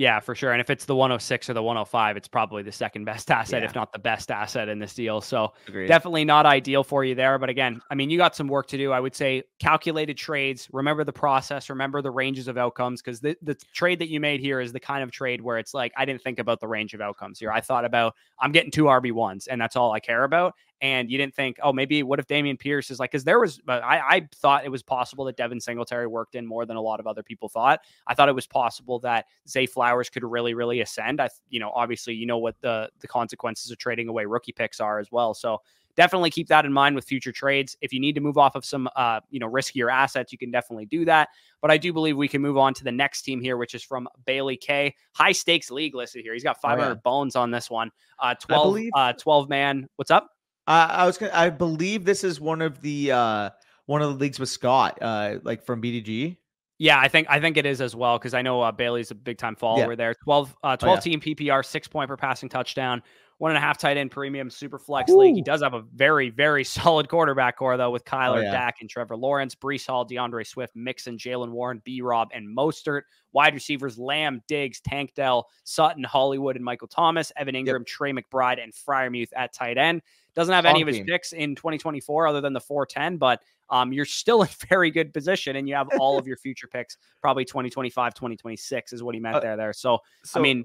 Yeah, 0.00 0.18
for 0.18 0.34
sure. 0.34 0.52
And 0.52 0.62
if 0.62 0.70
it's 0.70 0.86
the 0.86 0.94
106 0.94 1.50
or 1.50 1.52
the 1.52 1.62
105, 1.62 2.16
it's 2.16 2.26
probably 2.26 2.62
the 2.62 2.72
second 2.72 3.04
best 3.04 3.30
asset, 3.30 3.60
yeah. 3.60 3.68
if 3.68 3.74
not 3.74 3.92
the 3.92 3.98
best 3.98 4.30
asset 4.30 4.70
in 4.70 4.78
this 4.78 4.94
deal. 4.94 5.20
So 5.20 5.52
Agreed. 5.68 5.88
definitely 5.88 6.24
not 6.24 6.46
ideal 6.46 6.82
for 6.82 7.04
you 7.04 7.14
there. 7.14 7.38
But 7.38 7.50
again, 7.50 7.82
I 7.90 7.94
mean, 7.94 8.08
you 8.08 8.16
got 8.16 8.34
some 8.34 8.48
work 8.48 8.66
to 8.68 8.78
do. 8.78 8.92
I 8.92 9.00
would 9.00 9.14
say 9.14 9.42
calculated 9.58 10.16
trades. 10.16 10.70
Remember 10.72 11.04
the 11.04 11.12
process. 11.12 11.68
Remember 11.68 12.00
the 12.00 12.10
ranges 12.10 12.48
of 12.48 12.56
outcomes 12.56 13.02
because 13.02 13.20
the, 13.20 13.36
the 13.42 13.54
trade 13.74 13.98
that 13.98 14.08
you 14.08 14.20
made 14.20 14.40
here 14.40 14.58
is 14.58 14.72
the 14.72 14.80
kind 14.80 15.02
of 15.02 15.10
trade 15.10 15.42
where 15.42 15.58
it's 15.58 15.74
like, 15.74 15.92
I 15.98 16.06
didn't 16.06 16.22
think 16.22 16.38
about 16.38 16.60
the 16.60 16.66
range 16.66 16.94
of 16.94 17.02
outcomes 17.02 17.38
here. 17.38 17.52
I 17.52 17.60
thought 17.60 17.84
about, 17.84 18.14
I'm 18.38 18.52
getting 18.52 18.70
two 18.70 18.84
RB1s 18.84 19.48
and 19.50 19.60
that's 19.60 19.76
all 19.76 19.92
I 19.92 20.00
care 20.00 20.24
about 20.24 20.54
and 20.80 21.10
you 21.10 21.18
didn't 21.18 21.34
think, 21.34 21.58
oh, 21.62 21.72
maybe 21.72 22.02
what 22.02 22.18
if 22.18 22.26
Dameon 22.26 22.58
Pierce 22.58 22.90
is 22.90 22.98
like, 22.98 23.10
because 23.10 23.24
there 23.24 23.38
was, 23.38 23.60
I, 23.68 23.98
I 23.98 24.28
thought 24.34 24.64
it 24.64 24.70
was 24.70 24.82
possible 24.82 25.24
that 25.26 25.36
Devin 25.36 25.60
Singletary 25.60 26.06
worked 26.06 26.34
in 26.34 26.46
more 26.46 26.64
than 26.64 26.76
a 26.76 26.80
lot 26.80 27.00
of 27.00 27.06
other 27.06 27.22
people 27.22 27.48
thought. 27.48 27.80
I 28.06 28.14
thought 28.14 28.28
it 28.28 28.34
was 28.34 28.46
possible 28.46 28.98
that 29.00 29.26
Zay 29.48 29.66
Flowers 29.66 30.08
could 30.08 30.24
really, 30.24 30.54
really 30.54 30.80
ascend. 30.80 31.20
I, 31.20 31.28
you 31.50 31.60
know, 31.60 31.70
obviously, 31.74 32.14
you 32.14 32.26
know 32.26 32.38
what 32.38 32.56
the 32.60 32.90
the 33.00 33.08
consequences 33.08 33.70
of 33.70 33.78
trading 33.78 34.08
away 34.08 34.24
rookie 34.24 34.52
picks 34.52 34.80
are 34.80 34.98
as 34.98 35.12
well. 35.12 35.34
So 35.34 35.60
definitely 35.96 36.30
keep 36.30 36.48
that 36.48 36.64
in 36.64 36.72
mind 36.72 36.94
with 36.94 37.04
future 37.04 37.32
trades. 37.32 37.76
If 37.82 37.92
you 37.92 38.00
need 38.00 38.14
to 38.14 38.20
move 38.20 38.38
off 38.38 38.54
of 38.54 38.64
some, 38.64 38.88
uh, 38.96 39.20
you 39.28 39.38
know, 39.38 39.50
riskier 39.50 39.92
assets, 39.92 40.32
you 40.32 40.38
can 40.38 40.50
definitely 40.50 40.86
do 40.86 41.04
that. 41.04 41.28
But 41.60 41.70
I 41.70 41.76
do 41.76 41.92
believe 41.92 42.16
we 42.16 42.28
can 42.28 42.40
move 42.40 42.56
on 42.56 42.72
to 42.74 42.84
the 42.84 42.92
next 42.92 43.22
team 43.22 43.40
here, 43.40 43.56
which 43.58 43.74
is 43.74 43.82
from 43.82 44.08
Bailey 44.24 44.56
K. 44.56 44.94
High 45.12 45.32
stakes 45.32 45.70
league 45.70 45.94
listed 45.94 46.22
here. 46.22 46.32
He's 46.32 46.44
got 46.44 46.60
500 46.60 46.84
oh, 46.84 46.88
yeah. 46.88 46.94
bones 46.94 47.36
on 47.36 47.50
this 47.50 47.68
one. 47.70 47.90
Uh, 48.18 48.34
12, 48.34 48.64
believe- 48.64 48.92
uh, 48.94 49.12
12 49.12 49.48
man. 49.48 49.88
What's 49.96 50.10
up? 50.10 50.30
Uh, 50.70 50.86
I 50.88 51.04
was 51.04 51.18
gonna, 51.18 51.32
I 51.34 51.50
believe 51.50 52.04
this 52.04 52.22
is 52.22 52.40
one 52.40 52.62
of 52.62 52.80
the 52.80 53.10
uh 53.10 53.50
one 53.86 54.02
of 54.02 54.12
the 54.12 54.14
leagues 54.14 54.38
with 54.38 54.48
Scott, 54.48 54.98
uh, 55.02 55.38
like 55.42 55.64
from 55.64 55.82
BDG. 55.82 56.36
Yeah, 56.78 57.00
I 57.00 57.08
think 57.08 57.26
I 57.28 57.40
think 57.40 57.56
it 57.56 57.66
is 57.66 57.80
as 57.80 57.96
well 57.96 58.18
because 58.18 58.34
I 58.34 58.42
know 58.42 58.60
uh, 58.60 58.70
Bailey's 58.70 59.10
a 59.10 59.16
big 59.16 59.36
time 59.36 59.56
follower 59.56 59.90
yeah. 59.90 59.96
there. 59.96 60.14
12, 60.14 60.56
uh, 60.62 60.76
12 60.76 60.92
oh, 60.92 60.94
yeah. 60.94 61.00
team 61.00 61.20
PPR, 61.20 61.64
six 61.64 61.88
point 61.88 62.06
per 62.06 62.16
passing 62.16 62.48
touchdown, 62.48 63.02
one 63.38 63.50
and 63.50 63.58
a 63.58 63.60
half 63.60 63.78
tight 63.78 63.96
end 63.96 64.12
premium, 64.12 64.48
super 64.48 64.78
flex 64.78 65.10
Ooh. 65.10 65.18
league. 65.18 65.34
He 65.34 65.42
does 65.42 65.60
have 65.60 65.74
a 65.74 65.82
very 65.92 66.30
very 66.30 66.62
solid 66.78 67.08
quarterback 67.08 67.56
core 67.56 67.76
though 67.76 67.90
with 67.90 68.04
Kyler, 68.04 68.36
oh, 68.36 68.42
yeah. 68.42 68.52
Dak, 68.52 68.76
and 68.80 68.88
Trevor 68.88 69.16
Lawrence, 69.16 69.56
Breece 69.56 69.88
Hall, 69.88 70.06
DeAndre 70.06 70.46
Swift, 70.46 70.76
Mixon, 70.76 71.18
Jaylen 71.18 71.50
Warren, 71.50 71.82
B 71.84 72.00
Rob, 72.00 72.28
and 72.32 72.46
Mostert. 72.46 73.02
Wide 73.32 73.54
receivers: 73.54 73.98
Lamb, 73.98 74.40
Diggs, 74.46 74.80
Tank 74.80 75.14
Dell, 75.16 75.48
Sutton, 75.64 76.04
Hollywood, 76.04 76.54
and 76.54 76.64
Michael 76.64 76.86
Thomas. 76.86 77.32
Evan 77.36 77.56
Engram, 77.56 77.80
yep. 77.80 77.86
Trey 77.86 78.12
McBride, 78.12 78.62
and 78.62 78.72
Freiermuth 78.72 79.30
at 79.34 79.52
tight 79.52 79.78
end. 79.78 80.02
Doesn't 80.34 80.54
have 80.54 80.66
any 80.66 80.82
of 80.82 80.88
his 80.88 80.98
team. 80.98 81.06
picks 81.06 81.32
in 81.32 81.54
2024 81.54 82.26
other 82.26 82.40
than 82.40 82.52
the 82.52 82.60
410, 82.60 83.16
but 83.16 83.42
um, 83.68 83.92
you're 83.92 84.04
still 84.04 84.42
in 84.42 84.48
very 84.68 84.90
good 84.90 85.12
position 85.12 85.56
and 85.56 85.68
you 85.68 85.74
have 85.74 85.88
all 85.98 86.18
of 86.18 86.26
your 86.26 86.36
future 86.36 86.66
picks, 86.66 86.96
probably 87.20 87.44
2025, 87.44 88.14
2026 88.14 88.92
is 88.92 89.02
what 89.02 89.14
he 89.14 89.20
meant 89.20 89.36
uh, 89.36 89.40
there. 89.40 89.56
There. 89.56 89.72
So, 89.72 89.98
so, 90.24 90.40
I 90.40 90.42
mean, 90.42 90.64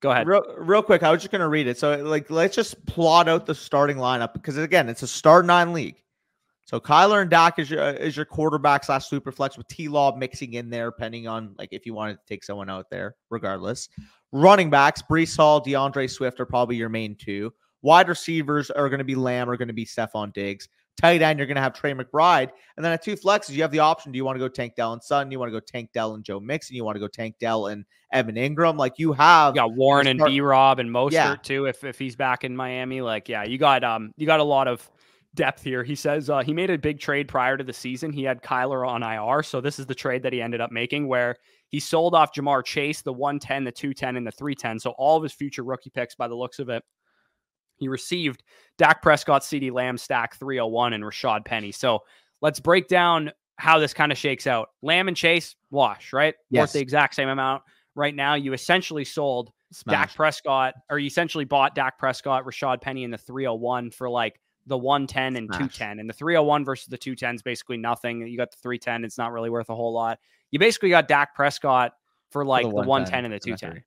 go 0.00 0.10
ahead. 0.10 0.26
Real, 0.26 0.42
real 0.58 0.82
quick, 0.82 1.02
I 1.02 1.10
was 1.10 1.20
just 1.20 1.30
going 1.30 1.40
to 1.40 1.48
read 1.48 1.66
it. 1.66 1.78
So, 1.78 1.96
like, 1.96 2.30
let's 2.30 2.56
just 2.56 2.84
plot 2.86 3.28
out 3.28 3.46
the 3.46 3.54
starting 3.54 3.96
lineup 3.96 4.32
because, 4.32 4.56
again, 4.56 4.88
it's 4.88 5.02
a 5.02 5.08
start 5.08 5.46
nine 5.46 5.72
league. 5.72 6.02
So 6.68 6.78
Kyler 6.78 7.22
and 7.22 7.30
Dak 7.30 7.58
is 7.58 7.70
your 7.70 7.82
is 7.82 8.14
your 8.14 8.26
quarterback 8.26 8.84
slash 8.84 9.06
super 9.06 9.32
flex 9.32 9.56
with 9.56 9.66
T 9.68 9.88
Law 9.88 10.14
mixing 10.14 10.52
in 10.52 10.68
there, 10.68 10.90
depending 10.90 11.26
on 11.26 11.54
like 11.56 11.70
if 11.72 11.86
you 11.86 11.94
wanted 11.94 12.16
to 12.16 12.26
take 12.26 12.44
someone 12.44 12.68
out 12.68 12.90
there, 12.90 13.16
regardless. 13.30 13.88
Running 14.32 14.68
backs, 14.68 15.00
Breece 15.00 15.34
Hall, 15.34 15.64
DeAndre 15.64 16.10
Swift 16.10 16.38
are 16.40 16.44
probably 16.44 16.76
your 16.76 16.90
main 16.90 17.14
two. 17.14 17.54
Wide 17.82 18.08
receivers 18.08 18.70
are 18.70 18.88
going 18.88 18.98
to 18.98 19.04
be 19.04 19.14
Lamb, 19.14 19.48
are 19.48 19.56
going 19.56 19.68
to 19.68 19.74
be 19.74 19.86
Stefon 19.86 20.32
Diggs. 20.32 20.68
Tight 21.00 21.22
end, 21.22 21.38
you're 21.38 21.46
going 21.46 21.56
to 21.56 21.62
have 21.62 21.74
Trey 21.74 21.94
McBride. 21.94 22.50
And 22.76 22.84
then 22.84 22.92
at 22.92 23.04
two 23.04 23.14
flexes, 23.14 23.50
you 23.50 23.62
have 23.62 23.70
the 23.70 23.78
option. 23.78 24.10
Do 24.10 24.16
you 24.16 24.24
want 24.24 24.34
to 24.34 24.40
go 24.40 24.48
Tank 24.48 24.74
Dell 24.74 24.92
and 24.92 25.02
Sutton? 25.02 25.30
You 25.30 25.38
want 25.38 25.48
to 25.48 25.52
go 25.52 25.60
Tank 25.60 25.90
Dell 25.92 26.14
and 26.14 26.24
Joe 26.24 26.40
Mixon? 26.40 26.74
You 26.74 26.84
want 26.84 26.96
to 26.96 27.00
go 27.00 27.06
Tank 27.06 27.36
Dell 27.38 27.68
and 27.68 27.84
Evan 28.12 28.34
Engram? 28.34 28.76
Like 28.76 28.94
you 28.98 29.12
have 29.12 29.54
you 29.54 29.60
got 29.60 29.74
Warren 29.74 30.08
and 30.08 30.20
B 30.24 30.40
Rob 30.40 30.80
and 30.80 30.90
Mostert 30.90 31.12
yeah. 31.12 31.36
too, 31.40 31.66
if 31.66 31.84
if 31.84 32.00
he's 32.00 32.16
back 32.16 32.42
in 32.42 32.56
Miami. 32.56 33.00
Like, 33.00 33.28
yeah, 33.28 33.44
you 33.44 33.58
got 33.58 33.84
um 33.84 34.12
you 34.16 34.26
got 34.26 34.40
a 34.40 34.44
lot 34.44 34.66
of 34.66 34.90
depth 35.36 35.62
here. 35.62 35.84
He 35.84 35.94
says 35.94 36.28
uh, 36.28 36.42
he 36.42 36.52
made 36.52 36.68
a 36.68 36.76
big 36.76 36.98
trade 36.98 37.28
prior 37.28 37.56
to 37.56 37.62
the 37.62 37.72
season. 37.72 38.12
He 38.12 38.24
had 38.24 38.42
Kyler 38.42 38.86
on 38.86 39.04
IR. 39.04 39.44
So 39.44 39.60
this 39.60 39.78
is 39.78 39.86
the 39.86 39.94
trade 39.94 40.24
that 40.24 40.32
he 40.32 40.42
ended 40.42 40.60
up 40.60 40.72
making 40.72 41.06
where 41.06 41.36
he 41.68 41.78
sold 41.78 42.14
off 42.14 42.34
Ja'Marr 42.34 42.64
Chase, 42.64 43.02
the 43.02 43.12
110, 43.12 43.62
the 43.64 43.70
210, 43.70 44.16
and 44.16 44.26
the 44.26 44.32
310. 44.32 44.80
So 44.80 44.90
all 44.98 45.16
of 45.16 45.22
his 45.22 45.32
future 45.32 45.62
rookie 45.62 45.90
picks 45.90 46.16
by 46.16 46.26
the 46.26 46.34
looks 46.34 46.58
of 46.58 46.70
it 46.70 46.82
he 47.78 47.88
received 47.88 48.42
Dak 48.76 49.02
Prescott, 49.02 49.42
CeeDee 49.42 49.72
Lamb 49.72 49.98
stack 49.98 50.36
301 50.36 50.92
and 50.92 51.04
Rashaad 51.04 51.44
Penny. 51.44 51.72
So 51.72 52.04
let's 52.40 52.60
break 52.60 52.88
down 52.88 53.32
how 53.56 53.78
this 53.78 53.92
kind 53.92 54.12
of 54.12 54.18
shakes 54.18 54.46
out. 54.46 54.70
Lamb 54.82 55.08
and 55.08 55.16
Chase, 55.16 55.56
wash, 55.70 56.12
right? 56.12 56.34
Yes. 56.50 56.62
Worth 56.62 56.72
the 56.74 56.80
exact 56.80 57.14
same 57.14 57.28
amount. 57.28 57.62
Right 57.94 58.14
now, 58.14 58.34
you 58.34 58.52
essentially 58.52 59.04
sold 59.04 59.50
Smash. 59.72 60.08
Dak 60.08 60.14
Prescott, 60.14 60.74
or 60.88 60.98
you 60.98 61.06
essentially 61.06 61.44
bought 61.44 61.74
Dak 61.74 61.98
Prescott, 61.98 62.44
Rashaad 62.44 62.80
Penny 62.80 63.04
in 63.04 63.10
the 63.10 63.18
301 63.18 63.90
for 63.90 64.08
like 64.08 64.40
the 64.66 64.78
110 64.78 65.36
and 65.36 65.46
Smash. 65.48 65.58
210. 65.58 65.98
And 65.98 66.08
the 66.08 66.14
301 66.14 66.64
versus 66.64 66.86
the 66.86 66.96
210 66.96 67.34
is 67.34 67.42
basically 67.42 67.76
nothing. 67.76 68.26
You 68.26 68.36
got 68.36 68.50
the 68.50 68.58
310, 68.58 69.04
it's 69.04 69.18
not 69.18 69.32
really 69.32 69.50
worth 69.50 69.70
a 69.70 69.74
whole 69.74 69.92
lot. 69.92 70.18
You 70.50 70.58
basically 70.58 70.90
got 70.90 71.08
Dak 71.08 71.34
Prescott 71.34 71.92
for 72.30 72.44
like 72.44 72.64
for 72.64 72.72
the, 72.72 72.82
the 72.82 72.88
110 72.88 73.24
and 73.24 73.34
the 73.34 73.38
210. 73.40 73.82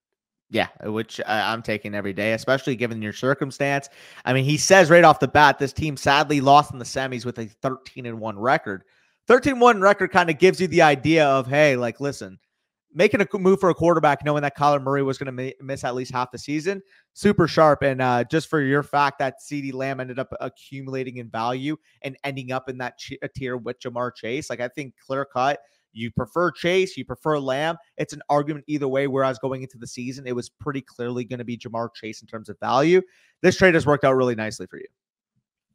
Yeah, 0.51 0.67
which 0.83 1.21
I'm 1.25 1.61
taking 1.61 1.95
every 1.95 2.11
day, 2.11 2.33
especially 2.33 2.75
given 2.75 3.01
your 3.01 3.13
circumstance. 3.13 3.87
I 4.25 4.33
mean, 4.33 4.43
he 4.43 4.57
says 4.57 4.89
right 4.89 5.05
off 5.05 5.21
the 5.21 5.29
bat, 5.29 5.57
this 5.57 5.71
team 5.71 5.95
sadly 5.95 6.41
lost 6.41 6.73
in 6.73 6.77
the 6.77 6.83
semis 6.83 7.25
with 7.25 7.39
a 7.39 7.45
13 7.45 8.05
and 8.05 8.19
1 8.19 8.37
record. 8.37 8.83
13 9.27 9.59
1 9.59 9.79
record 9.79 10.11
kind 10.11 10.29
of 10.29 10.37
gives 10.39 10.59
you 10.59 10.67
the 10.67 10.81
idea 10.81 11.25
of, 11.25 11.47
hey, 11.47 11.77
like, 11.77 12.01
listen, 12.01 12.37
making 12.93 13.21
a 13.21 13.37
move 13.37 13.61
for 13.61 13.69
a 13.69 13.73
quarterback, 13.73 14.25
knowing 14.25 14.41
that 14.41 14.57
Kyler 14.57 14.83
Murray 14.83 15.03
was 15.03 15.17
going 15.17 15.33
to 15.33 15.53
miss 15.61 15.85
at 15.85 15.95
least 15.95 16.11
half 16.11 16.31
the 16.31 16.37
season, 16.37 16.81
super 17.13 17.47
sharp. 17.47 17.81
And 17.81 18.01
uh, 18.01 18.25
just 18.25 18.49
for 18.49 18.59
your 18.61 18.83
fact 18.83 19.19
that 19.19 19.35
CeeDee 19.41 19.73
Lamb 19.73 20.01
ended 20.01 20.19
up 20.19 20.33
accumulating 20.41 21.15
in 21.15 21.29
value 21.29 21.77
and 22.01 22.17
ending 22.25 22.51
up 22.51 22.67
in 22.67 22.77
that 22.79 22.99
tier 23.35 23.55
with 23.55 23.79
Ja'Marr 23.79 24.13
Chase, 24.15 24.49
like, 24.49 24.59
I 24.59 24.67
think 24.67 24.95
clear 25.05 25.23
cut 25.23 25.61
you 25.93 26.11
prefer 26.11 26.51
Chase, 26.51 26.97
you 26.97 27.05
prefer 27.05 27.39
Lamb. 27.39 27.77
It's 27.97 28.13
an 28.13 28.21
argument 28.29 28.65
either 28.67 28.87
way. 28.87 29.07
Whereas 29.07 29.39
going 29.39 29.61
into 29.61 29.77
the 29.77 29.87
season, 29.87 30.27
it 30.27 30.35
was 30.35 30.49
pretty 30.49 30.81
clearly 30.81 31.23
going 31.23 31.39
to 31.39 31.45
be 31.45 31.57
Ja'Marr 31.57 31.93
Chase 31.93 32.21
in 32.21 32.27
terms 32.27 32.49
of 32.49 32.59
value. 32.59 33.01
This 33.41 33.57
trade 33.57 33.73
has 33.73 33.85
worked 33.85 34.03
out 34.03 34.15
really 34.15 34.35
nicely 34.35 34.67
for 34.67 34.77
you. 34.77 34.87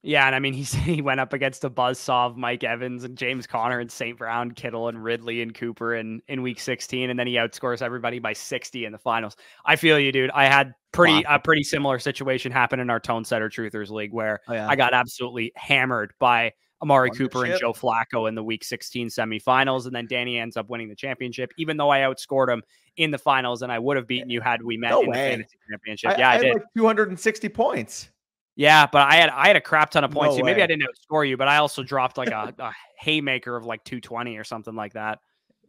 Yeah, 0.06 0.26
and 0.26 0.36
I 0.36 0.38
mean 0.38 0.54
he 0.54 0.62
said 0.64 0.82
he 0.82 1.02
went 1.02 1.20
up 1.20 1.32
against 1.32 1.64
a 1.64 1.70
buzzsaw 1.70 2.26
of 2.26 2.36
Mike 2.36 2.62
Evans 2.62 3.02
and 3.02 3.18
James 3.18 3.46
Conner 3.46 3.80
and 3.80 3.90
St. 3.90 4.16
Brown, 4.16 4.52
Kittle 4.52 4.88
and 4.88 5.02
Ridley 5.02 5.42
and 5.42 5.52
Cooper 5.52 5.96
in 5.96 6.22
in 6.28 6.42
week 6.42 6.60
16, 6.60 7.10
and 7.10 7.18
then 7.18 7.26
he 7.26 7.34
outscores 7.34 7.82
everybody 7.82 8.20
by 8.20 8.32
60 8.32 8.84
in 8.84 8.92
the 8.92 8.98
finals. 8.98 9.36
I 9.64 9.76
feel 9.76 9.98
you, 9.98 10.12
dude. 10.12 10.30
I 10.30 10.46
had 10.46 10.74
pretty 10.92 11.24
wow. 11.24 11.36
a 11.36 11.38
pretty 11.40 11.64
similar 11.64 11.98
situation 11.98 12.52
happen 12.52 12.78
in 12.78 12.88
our 12.88 13.00
Tone 13.00 13.24
Setter 13.24 13.48
Truthers 13.48 13.90
League 13.90 14.12
where 14.12 14.40
oh, 14.48 14.54
yeah. 14.54 14.68
I 14.68 14.76
got 14.76 14.94
absolutely 14.94 15.52
hammered 15.56 16.12
by 16.20 16.52
Amari 16.82 17.10
Cooper 17.10 17.44
and 17.44 17.58
Joe 17.58 17.72
Flacco 17.72 18.28
in 18.28 18.34
the 18.34 18.44
week 18.44 18.62
16 18.62 19.08
semifinals. 19.08 19.86
And 19.86 19.94
then 19.94 20.06
Danny 20.06 20.38
ends 20.38 20.56
up 20.56 20.68
winning 20.68 20.88
the 20.88 20.94
championship, 20.94 21.52
even 21.56 21.76
though 21.76 21.90
I 21.90 22.00
outscored 22.00 22.52
him 22.52 22.62
in 22.96 23.10
the 23.10 23.18
finals 23.18 23.62
and 23.62 23.72
I 23.72 23.78
would 23.78 23.96
have 23.96 24.04
eh, 24.04 24.08
beaten 24.08 24.30
you 24.30 24.40
had 24.40 24.62
we 24.62 24.76
met 24.76 24.90
no 24.90 25.02
in 25.02 25.10
way. 25.10 25.14
the 25.14 25.30
fantasy 25.30 25.58
championship. 25.70 26.10
I, 26.12 26.16
yeah, 26.18 26.30
I, 26.30 26.34
I 26.34 26.38
did. 26.38 26.54
Like 26.54 26.62
260 26.76 27.48
points. 27.50 28.08
Yeah, 28.56 28.86
but 28.90 29.02
I 29.02 29.16
had 29.16 29.30
I 29.30 29.48
had 29.48 29.56
a 29.56 29.60
crap 29.60 29.90
ton 29.90 30.02
of 30.02 30.10
points. 30.10 30.36
No 30.38 30.44
Maybe 30.44 30.62
I 30.62 30.66
didn't 30.66 30.84
outscore 30.84 31.28
you, 31.28 31.36
but 31.36 31.46
I 31.46 31.58
also 31.58 31.82
dropped 31.82 32.16
like 32.16 32.30
a, 32.30 32.54
a 32.58 32.72
haymaker 32.98 33.54
of 33.54 33.64
like 33.64 33.84
220 33.84 34.36
or 34.38 34.44
something 34.44 34.74
like 34.74 34.94
that. 34.94 35.18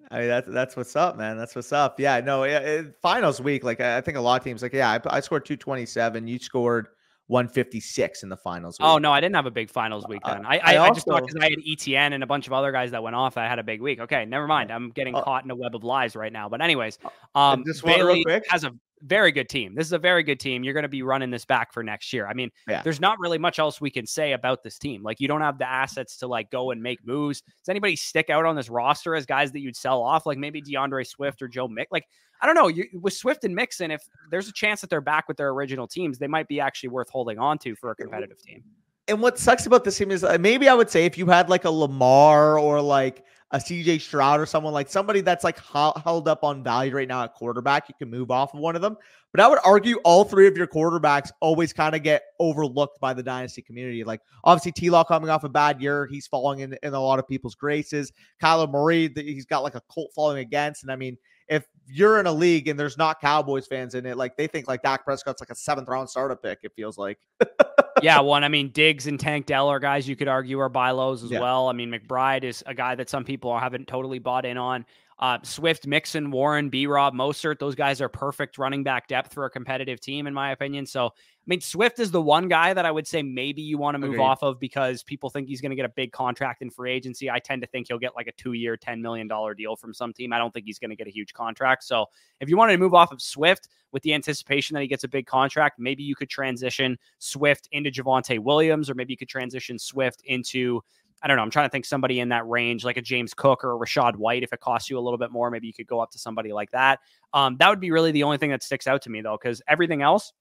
I 0.09 0.19
mean 0.19 0.27
that's 0.29 0.47
that's 0.47 0.75
what's 0.77 0.95
up, 0.95 1.17
man. 1.17 1.37
That's 1.37 1.53
what's 1.53 1.73
up. 1.73 1.99
Yeah, 1.99 2.21
no, 2.21 2.43
it, 2.43 2.49
eh, 2.49 2.83
finals 3.01 3.41
week. 3.41 3.65
Like 3.65 3.81
I 3.81 3.99
think 3.99 4.17
a 4.17 4.21
lot 4.21 4.39
of 4.39 4.43
teams, 4.45 4.61
like 4.61 4.73
yeah, 4.73 4.89
I, 4.89 5.17
I 5.17 5.19
scored 5.19 5.45
227. 5.45 6.27
You 6.27 6.39
scored 6.39 6.87
156 7.27 8.23
in 8.23 8.29
the 8.29 8.37
finals. 8.37 8.77
Oh, 8.79 8.85
week. 8.85 8.95
Oh 8.95 8.97
no, 8.99 9.11
I 9.11 9.19
didn't 9.19 9.35
have 9.35 9.45
a 9.45 9.51
big 9.51 9.69
finals 9.69 10.05
week 10.07 10.21
uh, 10.23 10.33
then. 10.33 10.45
I 10.45 10.57
I, 10.57 10.73
I, 10.73 10.77
also, 10.77 10.91
I 10.91 10.93
just 10.93 11.07
thought 11.07 11.27
because 11.27 11.41
I 11.41 11.49
had 11.49 11.59
ETN 11.59 12.13
and 12.13 12.23
a 12.23 12.27
bunch 12.27 12.47
of 12.47 12.53
other 12.53 12.71
guys 12.71 12.91
that 12.91 13.03
went 13.03 13.15
off, 13.15 13.37
I 13.37 13.47
had 13.47 13.59
a 13.59 13.63
big 13.63 13.81
week. 13.81 13.99
Okay, 13.99 14.25
never 14.25 14.47
mind. 14.47 14.71
I'm 14.71 14.91
getting 14.91 15.15
uh, 15.15 15.23
caught 15.23 15.43
in 15.43 15.51
a 15.51 15.55
web 15.55 15.75
of 15.75 15.83
lies 15.83 16.15
right 16.15 16.31
now. 16.31 16.49
But 16.49 16.61
anyways, 16.61 16.99
uh, 17.35 17.39
um, 17.39 17.63
Bailey 17.83 18.25
has 18.49 18.63
a 18.63 18.73
very 19.01 19.31
good 19.31 19.49
team. 19.49 19.75
This 19.75 19.85
is 19.85 19.93
a 19.93 19.99
very 19.99 20.23
good 20.23 20.39
team. 20.39 20.63
You're 20.63 20.73
going 20.73 20.83
to 20.83 20.89
be 20.89 21.03
running 21.03 21.29
this 21.31 21.45
back 21.45 21.73
for 21.73 21.83
next 21.83 22.11
year. 22.13 22.27
I 22.27 22.33
mean, 22.33 22.49
yeah. 22.67 22.81
there's 22.81 22.99
not 22.99 23.19
really 23.19 23.37
much 23.37 23.59
else 23.59 23.79
we 23.79 23.89
can 23.89 24.05
say 24.05 24.33
about 24.33 24.63
this 24.63 24.77
team. 24.77 25.03
Like, 25.03 25.19
you 25.19 25.27
don't 25.27 25.41
have 25.41 25.57
the 25.57 25.69
assets 25.69 26.17
to 26.17 26.27
like 26.27 26.49
go 26.51 26.71
and 26.71 26.81
make 26.81 27.05
moves. 27.05 27.41
Does 27.41 27.69
anybody 27.69 27.95
stick 27.95 28.29
out 28.29 28.45
on 28.45 28.55
this 28.55 28.69
roster 28.69 29.15
as 29.15 29.25
guys 29.25 29.51
that 29.51 29.59
you'd 29.59 29.75
sell 29.75 30.01
off? 30.01 30.25
Like 30.25 30.37
maybe 30.37 30.61
DeAndre 30.61 31.05
Swift 31.05 31.41
or 31.41 31.47
Joe 31.47 31.67
Mick? 31.67 31.85
Like, 31.91 32.05
I 32.41 32.45
don't 32.45 32.55
know. 32.55 32.67
You, 32.67 32.85
with 32.93 33.13
Swift 33.13 33.43
and 33.43 33.55
Mixon, 33.55 33.91
if 33.91 34.01
there's 34.29 34.47
a 34.47 34.53
chance 34.53 34.81
that 34.81 34.89
they're 34.89 35.01
back 35.01 35.27
with 35.27 35.37
their 35.37 35.49
original 35.49 35.87
teams, 35.87 36.17
they 36.17 36.27
might 36.27 36.47
be 36.47 36.59
actually 36.59 36.89
worth 36.89 37.09
holding 37.09 37.39
on 37.39 37.57
to 37.59 37.75
for 37.75 37.91
a 37.91 37.95
competitive 37.95 38.41
team. 38.41 38.63
And 39.07 39.21
what 39.21 39.39
sucks 39.39 39.65
about 39.65 39.85
this 39.85 39.97
team 39.97 40.11
is 40.11 40.23
uh, 40.23 40.37
maybe 40.39 40.67
I 40.67 40.73
would 40.73 40.89
say 40.89 41.05
if 41.05 41.17
you 41.17 41.27
had 41.27 41.49
like 41.49 41.65
a 41.65 41.71
Lamar 41.71 42.59
or 42.59 42.81
like 42.81 43.23
a 43.51 43.57
CJ 43.57 44.01
Stroud 44.01 44.41
or 44.41 44.45
someone 44.45 44.73
like 44.73 44.89
somebody 44.89 45.21
that's 45.21 45.43
like 45.43 45.57
held 45.59 46.27
up 46.27 46.43
on 46.43 46.63
value 46.63 46.93
right 46.93 47.07
now 47.07 47.23
at 47.23 47.33
quarterback, 47.33 47.87
you 47.87 47.95
can 47.97 48.09
move 48.09 48.29
off 48.29 48.53
of 48.53 48.59
one 48.59 48.75
of 48.75 48.81
them. 48.81 48.97
But 49.31 49.39
I 49.39 49.47
would 49.47 49.59
argue 49.63 49.97
all 50.03 50.25
three 50.25 50.47
of 50.47 50.57
your 50.57 50.67
quarterbacks 50.67 51.31
always 51.39 51.71
kind 51.71 51.95
of 51.95 52.03
get 52.03 52.23
overlooked 52.39 52.99
by 52.99 53.13
the 53.13 53.23
dynasty 53.23 53.61
community. 53.61 54.03
Like 54.03 54.21
obviously 54.43 54.73
T 54.73 54.89
Law 54.89 55.03
coming 55.03 55.29
off 55.29 55.45
a 55.45 55.49
bad 55.49 55.81
year, 55.81 56.07
he's 56.07 56.27
falling 56.27 56.59
in, 56.59 56.77
in 56.83 56.93
a 56.93 56.99
lot 56.99 57.19
of 57.19 57.27
people's 57.27 57.55
graces. 57.55 58.11
Kyler 58.41 58.69
Murray, 58.69 59.11
he's 59.15 59.45
got 59.45 59.63
like 59.63 59.75
a 59.75 59.81
cult 59.93 60.11
following 60.13 60.39
against. 60.39 60.83
And 60.83 60.91
I 60.91 60.97
mean, 60.97 61.17
if 61.47 61.65
you're 61.87 62.19
in 62.19 62.27
a 62.27 62.31
league 62.31 62.67
and 62.67 62.79
there's 62.79 62.97
not 62.97 63.21
Cowboys 63.21 63.67
fans 63.67 63.95
in 63.95 64.05
it, 64.05 64.17
like 64.17 64.35
they 64.35 64.47
think 64.47 64.67
like 64.67 64.81
Dak 64.81 65.05
Prescott's 65.05 65.41
like 65.41 65.49
a 65.49 65.55
seventh 65.55 65.87
round 65.87 66.09
startup 66.09 66.41
pick, 66.41 66.59
it 66.63 66.73
feels 66.75 66.97
like. 66.97 67.17
yeah, 68.01 68.19
one. 68.21 68.43
I 68.43 68.49
mean, 68.49 68.69
Diggs 68.69 69.07
and 69.07 69.19
Tank 69.19 69.45
Dell 69.45 69.67
are 69.69 69.79
guys 69.79 70.07
you 70.07 70.15
could 70.15 70.27
argue 70.27 70.59
are 70.59 70.69
buy 70.69 70.91
lows 70.91 71.23
as 71.23 71.31
yeah. 71.31 71.39
well. 71.39 71.69
I 71.69 71.73
mean, 71.73 71.91
McBride 71.91 72.43
is 72.43 72.63
a 72.65 72.73
guy 72.73 72.95
that 72.95 73.09
some 73.09 73.23
people 73.23 73.57
haven't 73.57 73.87
totally 73.87 74.19
bought 74.19 74.45
in 74.45 74.57
on. 74.57 74.85
Uh, 75.19 75.39
Swift, 75.41 75.87
Mixon, 75.87 76.29
Warren, 76.29 76.69
B. 76.69 76.85
Rob, 76.85 77.15
Mostert, 77.15 77.57
those 77.57 77.73
guys 77.73 78.01
are 78.01 78.09
perfect 78.09 78.59
running 78.59 78.83
back 78.83 79.07
depth 79.07 79.33
for 79.33 79.45
a 79.45 79.49
competitive 79.49 79.99
team, 79.99 80.27
in 80.27 80.33
my 80.33 80.51
opinion. 80.51 80.85
So, 80.85 81.07
I 81.07 81.47
mean, 81.47 81.59
Swift 81.59 81.97
is 81.99 82.11
the 82.11 82.21
one 82.21 82.47
guy 82.47 82.75
that 82.75 82.85
I 82.85 82.91
would 82.91 83.07
say 83.07 83.23
maybe 83.23 83.63
you 83.63 83.79
want 83.79 83.95
to 83.95 83.99
move 83.99 84.15
okay. 84.15 84.21
off 84.21 84.43
of 84.43 84.59
because 84.59 85.01
people 85.01 85.31
think 85.31 85.47
he's 85.47 85.59
going 85.59 85.71
to 85.71 85.75
get 85.75 85.85
a 85.85 85.89
big 85.89 86.11
contract 86.11 86.61
in 86.61 86.69
free 86.69 86.91
agency. 86.91 87.31
I 87.31 87.39
tend 87.39 87.63
to 87.63 87.67
think 87.67 87.87
he'll 87.87 87.97
get 87.97 88.15
like 88.15 88.27
a 88.27 88.31
two 88.33 88.53
year, 88.53 88.77
$10 88.77 89.01
million 89.01 89.27
deal 89.57 89.75
from 89.75 89.91
some 89.91 90.13
team. 90.13 90.33
I 90.33 90.37
don't 90.37 90.53
think 90.53 90.67
he's 90.67 90.77
going 90.77 90.91
to 90.91 90.95
get 90.95 91.07
a 91.07 91.11
huge 91.11 91.33
contract. 91.33 91.83
So, 91.83 92.05
if 92.39 92.47
you 92.47 92.55
wanted 92.55 92.73
to 92.73 92.77
move 92.77 92.93
off 92.93 93.11
of 93.11 93.19
Swift 93.19 93.69
with 93.91 94.03
the 94.03 94.13
anticipation 94.13 94.75
that 94.75 94.81
he 94.81 94.87
gets 94.87 95.03
a 95.03 95.07
big 95.07 95.25
contract, 95.25 95.79
maybe 95.79 96.03
you 96.03 96.15
could 96.15 96.29
transition 96.29 96.95
Swift 97.17 97.67
into 97.71 97.89
Javonte 97.89 98.37
Williams, 98.37 98.87
or 98.87 98.93
maybe 98.93 99.13
you 99.13 99.17
could 99.17 99.29
transition 99.29 99.79
Swift 99.79 100.21
into 100.25 100.83
I 101.21 101.27
don't 101.27 101.37
know. 101.37 101.43
I'm 101.43 101.49
trying 101.49 101.65
to 101.65 101.71
think 101.71 101.85
somebody 101.85 102.19
in 102.19 102.29
that 102.29 102.47
range, 102.47 102.85
like 102.85 102.97
a 102.97 103.01
James 103.01 103.33
Cook 103.33 103.63
or 103.63 103.73
a 103.73 103.77
Rachaad 103.77 104.15
White. 104.17 104.43
If 104.43 104.53
it 104.53 104.59
costs 104.59 104.89
you 104.89 104.99
a 104.99 105.01
little 105.01 105.17
bit 105.17 105.31
more, 105.31 105.49
maybe 105.49 105.65
you 105.65 105.73
could 105.73 105.87
go 105.87 105.99
up 105.99 106.11
to 106.11 106.19
somebody 106.19 106.53
like 106.53 106.69
that. 106.71 106.99
Um, 107.33 107.57
that 107.57 107.69
would 107.69 107.79
be 107.79 107.91
really 107.91 108.11
the 108.11 108.23
only 108.23 108.37
thing 108.37 108.51
that 108.51 108.61
sticks 108.61 108.85
out 108.85 109.01
to 109.03 109.09
me, 109.09 109.21
though, 109.21 109.37
because 109.41 109.61
everything 109.67 110.01
else 110.01 110.31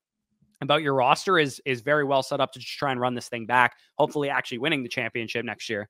about 0.60 0.82
your 0.82 0.94
roster 0.94 1.38
is 1.38 1.60
is 1.64 1.80
very 1.80 2.04
well 2.04 2.22
set 2.22 2.40
up 2.40 2.52
to 2.52 2.58
just 2.58 2.78
try 2.78 2.90
and 2.90 3.00
run 3.00 3.14
this 3.14 3.28
thing 3.28 3.46
back. 3.46 3.76
Hopefully, 3.96 4.28
actually 4.28 4.58
winning 4.58 4.82
the 4.82 4.88
championship 4.88 5.44
next 5.44 5.68
year. 5.68 5.88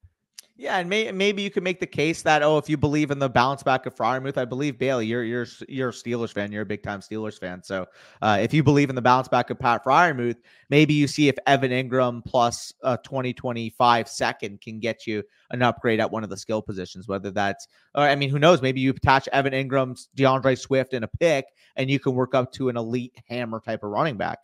Yeah, 0.59 0.79
and 0.79 0.89
may, 0.89 1.13
maybe 1.13 1.43
you 1.43 1.51
could 1.51 1.63
make 1.63 1.81
the 1.81 1.87
case 1.87 2.23
that 2.23 2.43
oh, 2.43 2.57
if 2.57 2.67
you 2.67 2.79
believe 2.79 3.11
in 3.11 3.19
the 3.19 3.29
bounce 3.29 3.63
back 3.63 3.85
of 3.85 3.95
Freiermuth, 3.95 4.39
I 4.39 4.47
believe 4.47 4.79
Bailey, 4.79 5.05
you're 5.05 5.23
you're 5.23 5.47
you're 5.69 5.91
a 5.91 5.93
Steelers 5.93 6.33
fan, 6.33 6.51
you're 6.51 6.63
a 6.63 6.67
big 6.67 6.83
time 6.83 7.01
Steelers 7.01 7.39
fan. 7.39 7.63
So 7.63 7.85
uh, 8.23 8.39
if 8.41 8.55
you 8.55 8.63
believe 8.63 8.89
in 8.89 8.97
the 8.97 9.03
bounce 9.03 9.29
back 9.29 9.51
of 9.51 9.59
Pat 9.59 9.85
Freiermuth, 9.85 10.39
maybe 10.71 10.95
you 10.95 11.09
see 11.09 11.29
if 11.29 11.37
Evan 11.47 11.73
Engram 11.73 12.25
plus 12.25 12.73
a 12.83 12.97
2025 12.97 14.09
second 14.09 14.63
can 14.63 14.81
get 14.81 15.07
you 15.07 15.23
an 15.51 15.61
upgrade 15.61 16.01
at 16.01 16.11
one 16.11 16.25
of 16.25 16.31
the 16.31 16.39
skill 16.39 16.63
positions, 16.63 17.07
whether 17.07 17.31
that's 17.31 17.69
or 17.95 18.05
I 18.05 18.15
mean, 18.15 18.31
who 18.31 18.39
knows? 18.39 18.63
Maybe 18.63 18.81
you 18.81 18.93
attach 18.93 19.29
Evan 19.35 19.53
Engram's 19.53 20.09
DeAndre 20.17 20.59
Swift 20.59 20.95
in 20.95 21.03
a 21.03 21.09
pick, 21.09 21.45
and 21.77 21.91
you 21.91 22.01
can 22.01 22.15
work 22.15 22.35
up 22.35 22.51
to 22.53 22.71
an 22.71 22.79
elite 22.79 23.15
hammer 23.29 23.61
type 23.61 23.85
of 23.85 23.91
running 23.91 24.17
back 24.17 24.39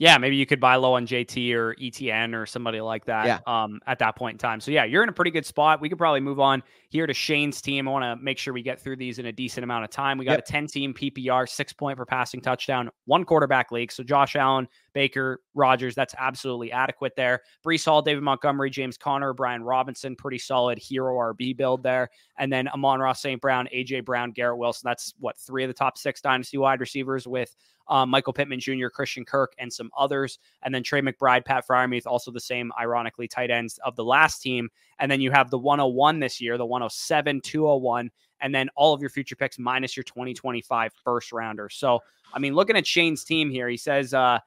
yeah, 0.00 0.16
maybe 0.16 0.36
you 0.36 0.46
could 0.46 0.60
buy 0.60 0.76
low 0.76 0.94
on 0.94 1.08
JT 1.08 1.52
or 1.54 1.74
ETN 1.74 2.32
or 2.32 2.46
somebody 2.46 2.80
like 2.80 3.04
that 3.06 3.26
yeah. 3.26 3.38
um, 3.48 3.80
at 3.88 3.98
that 3.98 4.14
point 4.14 4.34
in 4.34 4.38
time. 4.38 4.60
So, 4.60 4.70
yeah, 4.70 4.84
you're 4.84 5.02
in 5.02 5.08
a 5.08 5.12
pretty 5.12 5.32
good 5.32 5.44
spot. 5.44 5.80
We 5.80 5.88
could 5.88 5.98
probably 5.98 6.20
move 6.20 6.38
on 6.38 6.62
here 6.88 7.04
to 7.04 7.12
Shane's 7.12 7.60
team. 7.60 7.88
I 7.88 7.90
want 7.90 8.04
to 8.04 8.24
make 8.24 8.38
sure 8.38 8.54
we 8.54 8.62
get 8.62 8.80
through 8.80 8.94
these 8.94 9.18
in 9.18 9.26
a 9.26 9.32
decent 9.32 9.64
amount 9.64 9.82
of 9.82 9.90
time. 9.90 10.16
We 10.16 10.24
got 10.24 10.32
yep. 10.32 10.46
a 10.48 10.52
10 10.52 10.68
team 10.68 10.94
PPR, 10.94 11.48
six 11.48 11.72
point 11.72 11.98
per 11.98 12.04
passing 12.04 12.40
touchdown, 12.40 12.90
one 13.06 13.24
quarterback 13.24 13.72
league. 13.72 13.90
So, 13.90 14.04
Josh 14.04 14.36
Allen, 14.36 14.68
Baker, 14.92 15.40
Rogers, 15.54 15.96
that's 15.96 16.14
absolutely 16.16 16.70
adequate 16.70 17.14
there. 17.16 17.40
Breece 17.66 17.84
Hall, 17.84 18.00
David 18.00 18.22
Montgomery, 18.22 18.70
James 18.70 18.96
Conner, 18.96 19.34
Brian 19.34 19.64
Robinson, 19.64 20.14
pretty 20.14 20.38
solid 20.38 20.78
hero 20.78 21.16
RB 21.16 21.56
build 21.56 21.82
there. 21.82 22.08
And 22.38 22.52
then 22.52 22.68
Amon-Ra 22.68 23.12
St. 23.12 23.40
Brown, 23.40 23.68
AJ 23.74 24.04
Brown, 24.04 24.30
Garrett 24.30 24.58
Wilson. 24.58 24.86
That's 24.86 25.12
what 25.18 25.38
three 25.38 25.64
of 25.64 25.68
the 25.68 25.74
top 25.74 25.98
six 25.98 26.20
dynasty 26.20 26.56
wide 26.56 26.80
receivers 26.80 27.26
with 27.26 27.54
um, 27.88 28.10
Michael 28.10 28.32
Pittman 28.32 28.60
Jr., 28.60 28.88
Christian 28.88 29.24
Kirk, 29.24 29.54
and 29.58 29.72
some 29.72 29.90
others. 29.96 30.38
And 30.62 30.74
then 30.74 30.82
Trey 30.82 31.00
McBride, 31.00 31.44
Pat 31.44 31.66
Freiermuth, 31.66 32.06
also 32.06 32.30
the 32.30 32.40
same, 32.40 32.72
ironically, 32.78 33.28
tight 33.28 33.50
ends 33.50 33.78
of 33.84 33.96
the 33.96 34.04
last 34.04 34.40
team. 34.40 34.68
And 34.98 35.10
then 35.10 35.20
you 35.20 35.30
have 35.30 35.50
the 35.50 35.58
101 35.58 36.20
this 36.20 36.40
year, 36.40 36.56
the 36.58 36.66
107, 36.66 37.40
201, 37.40 38.10
and 38.40 38.54
then 38.54 38.68
all 38.76 38.94
of 38.94 39.00
your 39.00 39.10
future 39.10 39.36
picks 39.36 39.58
minus 39.58 39.96
your 39.96 40.04
2025 40.04 40.92
first 41.04 41.32
rounder. 41.32 41.68
So, 41.68 42.00
I 42.32 42.38
mean, 42.38 42.54
looking 42.54 42.76
at 42.76 42.86
Shane's 42.86 43.24
team 43.24 43.50
here, 43.50 43.68
he 43.68 43.76
says, 43.76 44.14
uh, 44.14 44.38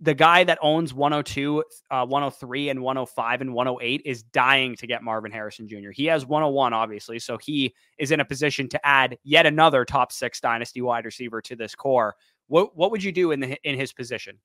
the 0.00 0.14
guy 0.14 0.44
that 0.44 0.58
owns 0.62 0.94
102, 0.94 1.62
uh, 1.90 2.06
103, 2.06 2.70
and 2.70 2.80
105 2.80 3.40
and 3.42 3.52
108 3.52 4.02
is 4.04 4.22
dying 4.22 4.74
to 4.76 4.86
get 4.86 5.02
Marvin 5.02 5.30
Harrison 5.30 5.68
Jr. 5.68 5.90
He 5.90 6.06
has 6.06 6.24
101, 6.24 6.72
obviously, 6.72 7.18
so 7.18 7.36
he 7.36 7.74
is 7.98 8.10
in 8.10 8.20
a 8.20 8.24
position 8.24 8.68
to 8.70 8.86
add 8.86 9.18
yet 9.24 9.44
another 9.44 9.84
top 9.84 10.10
six 10.10 10.40
dynasty 10.40 10.80
wide 10.80 11.04
receiver 11.04 11.42
to 11.42 11.54
this 11.54 11.74
core. 11.74 12.16
What 12.48 12.76
what 12.76 12.90
would 12.90 13.04
you 13.04 13.12
do 13.12 13.30
in 13.30 13.40
the 13.40 13.56
in 13.62 13.78
his 13.78 13.92
position? 13.92 14.38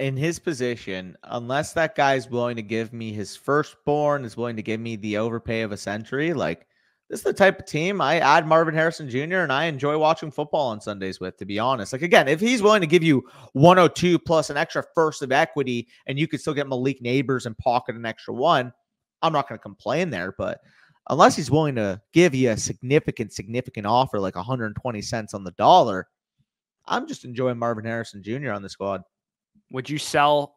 In 0.00 0.16
his 0.16 0.40
position, 0.40 1.16
unless 1.22 1.72
that 1.74 1.94
guy's 1.94 2.28
willing 2.28 2.56
to 2.56 2.62
give 2.62 2.92
me 2.92 3.12
his 3.12 3.36
firstborn, 3.36 4.24
is 4.24 4.36
willing 4.36 4.56
to 4.56 4.62
give 4.62 4.80
me 4.80 4.96
the 4.96 5.18
overpay 5.18 5.62
of 5.62 5.70
a 5.70 5.76
century, 5.76 6.34
like 6.34 6.66
this 7.12 7.20
is 7.20 7.24
the 7.24 7.34
type 7.34 7.58
of 7.58 7.66
team 7.66 8.00
I 8.00 8.20
add 8.20 8.46
Marvin 8.46 8.72
Harrison 8.72 9.06
Jr. 9.06 9.40
and 9.40 9.52
I 9.52 9.66
enjoy 9.66 9.98
watching 9.98 10.30
football 10.30 10.68
on 10.68 10.80
Sundays 10.80 11.20
with, 11.20 11.36
to 11.36 11.44
be 11.44 11.58
honest. 11.58 11.92
Like 11.92 12.00
again, 12.00 12.26
if 12.26 12.40
he's 12.40 12.62
willing 12.62 12.80
to 12.80 12.86
give 12.86 13.02
you 13.02 13.22
102 13.52 14.18
plus 14.18 14.48
an 14.48 14.56
extra 14.56 14.82
first 14.94 15.20
of 15.20 15.30
equity 15.30 15.88
and 16.06 16.18
you 16.18 16.26
could 16.26 16.40
still 16.40 16.54
get 16.54 16.66
Malik 16.66 17.02
Nabers 17.02 17.44
and 17.44 17.56
pocket 17.58 17.96
an 17.96 18.06
extra 18.06 18.32
one, 18.32 18.72
I'm 19.20 19.34
not 19.34 19.46
going 19.46 19.58
to 19.58 19.62
complain 19.62 20.08
there. 20.08 20.34
But 20.38 20.62
unless 21.10 21.36
he's 21.36 21.50
willing 21.50 21.74
to 21.74 22.00
give 22.14 22.34
you 22.34 22.48
a 22.48 22.56
significant, 22.56 23.34
significant 23.34 23.86
offer 23.86 24.18
like 24.18 24.36
120 24.36 25.02
cents 25.02 25.34
on 25.34 25.44
the 25.44 25.52
dollar, 25.52 26.08
I'm 26.86 27.06
just 27.06 27.26
enjoying 27.26 27.58
Marvin 27.58 27.84
Harrison 27.84 28.22
Jr. 28.22 28.52
on 28.52 28.62
the 28.62 28.70
squad. 28.70 29.02
Would 29.70 29.90
you 29.90 29.98
sell 29.98 30.54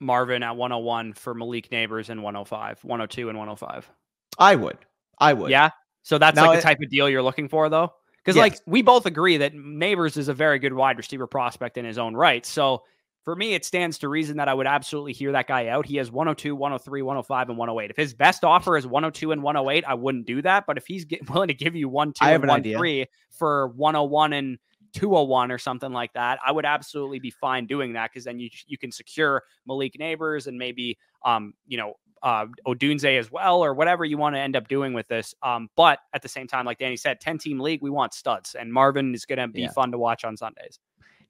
Marvin 0.00 0.42
at 0.42 0.56
101 0.56 1.12
for 1.12 1.34
Malik 1.34 1.68
Nabers 1.68 2.08
in 2.08 2.22
105, 2.22 2.82
102 2.82 3.28
and 3.28 3.36
105? 3.36 3.90
I 4.38 4.54
would. 4.54 4.78
I 5.18 5.34
would. 5.34 5.50
Yeah. 5.50 5.68
So 6.02 6.18
that's 6.18 6.36
now 6.36 6.48
like 6.48 6.58
the 6.58 6.62
type 6.62 6.78
of 6.82 6.90
deal 6.90 7.08
you're 7.08 7.22
looking 7.22 7.48
for, 7.48 7.68
though? 7.68 7.92
Because, 8.18 8.36
yes. 8.36 8.42
like, 8.42 8.58
we 8.66 8.82
both 8.82 9.06
agree 9.06 9.36
that 9.38 9.54
Nabers 9.54 10.16
is 10.16 10.28
a 10.28 10.34
very 10.34 10.58
good 10.58 10.72
wide 10.72 10.96
receiver 10.96 11.26
prospect 11.26 11.76
in 11.76 11.84
his 11.84 11.98
own 11.98 12.14
right. 12.14 12.44
So 12.46 12.82
for 13.24 13.36
me, 13.36 13.54
it 13.54 13.64
stands 13.64 13.98
to 13.98 14.08
reason 14.08 14.36
that 14.38 14.48
I 14.48 14.54
would 14.54 14.66
absolutely 14.66 15.12
hear 15.12 15.32
that 15.32 15.46
guy 15.46 15.68
out. 15.68 15.86
He 15.86 15.96
has 15.96 16.10
102, 16.10 16.54
103, 16.54 17.02
105, 17.02 17.48
and 17.48 17.58
108. 17.58 17.90
If 17.90 17.96
his 17.96 18.14
best 18.14 18.44
offer 18.44 18.76
is 18.76 18.86
102 18.86 19.32
and 19.32 19.42
108, 19.42 19.84
I 19.84 19.94
wouldn't 19.94 20.26
do 20.26 20.42
that. 20.42 20.64
But 20.66 20.76
if 20.76 20.86
he's 20.86 21.04
get, 21.04 21.28
willing 21.30 21.48
to 21.48 21.54
give 21.54 21.76
you 21.76 21.88
1 21.88 22.12
2 22.14 22.24
and 22.24 22.46
1 22.46 22.62
3 22.62 23.06
for 23.30 23.68
101 23.68 24.32
and 24.32 24.58
201 24.92 25.50
or 25.52 25.58
something 25.58 25.92
like 25.92 26.12
that, 26.14 26.38
I 26.44 26.50
would 26.50 26.66
absolutely 26.66 27.20
be 27.20 27.30
fine 27.30 27.66
doing 27.66 27.92
that 27.94 28.10
because 28.10 28.24
then 28.24 28.38
you 28.38 28.50
you 28.66 28.76
can 28.76 28.92
secure 28.92 29.42
Malik 29.66 29.94
Nabers 29.98 30.46
and 30.48 30.58
maybe 30.58 30.98
um 31.24 31.54
you 31.66 31.78
know 31.78 31.94
uh 32.22 32.46
Odunze 32.66 33.18
as 33.18 33.30
well 33.30 33.62
or 33.64 33.74
whatever 33.74 34.04
you 34.04 34.18
want 34.18 34.34
to 34.34 34.40
end 34.40 34.56
up 34.56 34.68
doing 34.68 34.92
with 34.92 35.08
this. 35.08 35.34
Um, 35.42 35.68
but 35.76 35.98
at 36.14 36.22
the 36.22 36.28
same 36.28 36.46
time, 36.46 36.66
like 36.66 36.78
Danny 36.78 36.96
said, 36.96 37.20
10 37.20 37.38
team 37.38 37.60
league, 37.60 37.82
we 37.82 37.90
want 37.90 38.14
studs, 38.14 38.54
and 38.54 38.72
Marvin 38.72 39.14
is 39.14 39.24
going 39.24 39.38
to 39.38 39.48
be 39.48 39.62
yeah. 39.62 39.72
fun 39.72 39.90
to 39.92 39.98
watch 39.98 40.24
on 40.24 40.36
Sundays. 40.36 40.78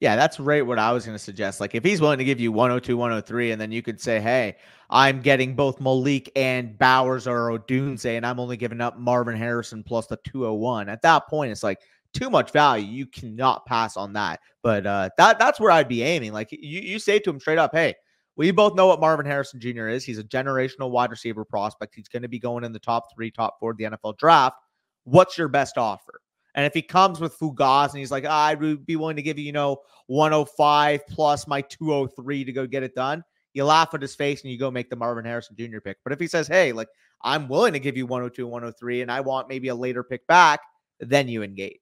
Yeah, 0.03 0.17
that's 0.17 0.41
right. 0.41 0.67
What 0.67 0.81
I 0.81 0.91
was 0.91 1.07
going 1.07 1.15
to 1.15 1.23
suggest. 1.23 1.61
Like, 1.61 1.77
if 1.77 1.85
he's 1.85 2.01
willing 2.01 2.19
to 2.19 2.25
give 2.25 2.41
you 2.41 2.51
102, 2.51 2.97
103, 2.97 3.53
and 3.53 3.61
then 3.61 3.71
you 3.71 3.83
could 3.83 4.01
say, 4.01 4.19
hey, 4.19 4.57
I'm 4.91 5.21
getting 5.21 5.55
both 5.55 5.81
Malik 5.81 6.29
and 6.35 6.77
Bowers 6.77 7.29
or 7.29 7.57
Odunze, 7.57 8.05
and 8.05 8.27
I'm 8.27 8.41
only 8.41 8.57
giving 8.57 8.81
up 8.81 8.99
Marvin 8.99 9.37
Harrison 9.37 9.85
plus 9.85 10.09
the 10.09 10.19
201. 10.25 10.89
At 10.89 11.03
that 11.03 11.29
point, 11.29 11.53
it's 11.53 11.63
like 11.63 11.79
too 12.13 12.31
much 12.31 12.51
value. 12.51 12.85
You 12.85 13.07
cannot 13.07 13.65
pass 13.67 13.97
on 13.97 14.13
that. 14.15 14.41
But 14.61 14.89
uh, 14.89 15.11
that 15.19 15.39
that's 15.39 15.61
where 15.61 15.71
I'd 15.71 15.87
be 15.87 16.03
aiming. 16.03 16.33
Like, 16.33 16.51
you, 16.51 16.81
you 16.81 16.99
say 16.99 17.21
to 17.21 17.31
him 17.31 17.39
straight 17.39 17.59
up, 17.59 17.71
hey, 17.73 17.95
we 18.37 18.51
both 18.51 18.75
know 18.75 18.87
what 18.87 19.01
Marvin 19.01 19.27
Harrison 19.27 19.61
Jr. 19.61 19.89
is. 19.89 20.05
He's 20.05 20.19
a 20.19 20.25
generational 20.25 20.91
wide 20.91 21.11
receiver 21.11 21.45
prospect. 21.45 21.95
He's 21.95 22.09
going 22.09 22.23
to 22.23 22.29
be 22.29 22.39
going 22.39 22.65
in 22.65 22.73
the 22.73 22.79
top 22.79 23.09
three, 23.15 23.31
top 23.31 23.59
four 23.61 23.73
of 23.73 23.77
the 23.77 23.85
NFL 23.85 24.17
draft. 24.19 24.57
What's 25.05 25.37
your 25.37 25.49
best 25.49 25.77
offer? 25.77 26.21
And 26.55 26.67
if 26.67 26.75
he 26.75 26.83
comes 26.83 27.21
with 27.21 27.39
Fugaz 27.39 27.91
and 27.91 27.99
he's 27.99 28.11
like, 28.11 28.25
ah, 28.27 28.47
I'd 28.47 28.87
be 28.87 28.97
willing 28.97 29.17
to 29.17 29.23
give 29.23 29.39
you, 29.39 29.45
you 29.45 29.53
know, 29.53 29.79
105 30.07 31.07
plus 31.09 31.47
my 31.47 31.63
203 31.63 32.45
to 32.45 32.53
go 32.53 32.67
get 32.67 32.83
it 32.83 32.95
done, 32.95 33.25
you 33.55 33.65
laugh 33.65 33.95
at 33.95 34.03
his 34.03 34.15
face 34.15 34.43
and 34.43 34.51
you 34.51 34.59
go 34.59 34.71
make 34.71 34.91
the 34.91 34.97
Marvin 34.97 35.25
Harrison 35.25 35.57
Jr. 35.57 35.81
pick. 35.81 35.99
But 36.05 36.13
if 36.13 36.21
he 36.21 36.27
says, 36.27 36.47
hey, 36.47 36.73
like, 36.73 36.89
I'm 37.23 37.49
willing 37.49 37.73
to 37.73 37.81
give 37.81 37.97
you 37.97 38.07
102, 38.07 38.47
103, 38.47 39.03
and 39.03 39.11
I 39.11 39.21
want 39.21 39.49
maybe 39.49 39.69
a 39.69 39.75
later 39.75 40.03
pick 40.03 40.27
back, 40.27 40.61
then 41.01 41.29
you 41.29 41.43
engage. 41.43 41.81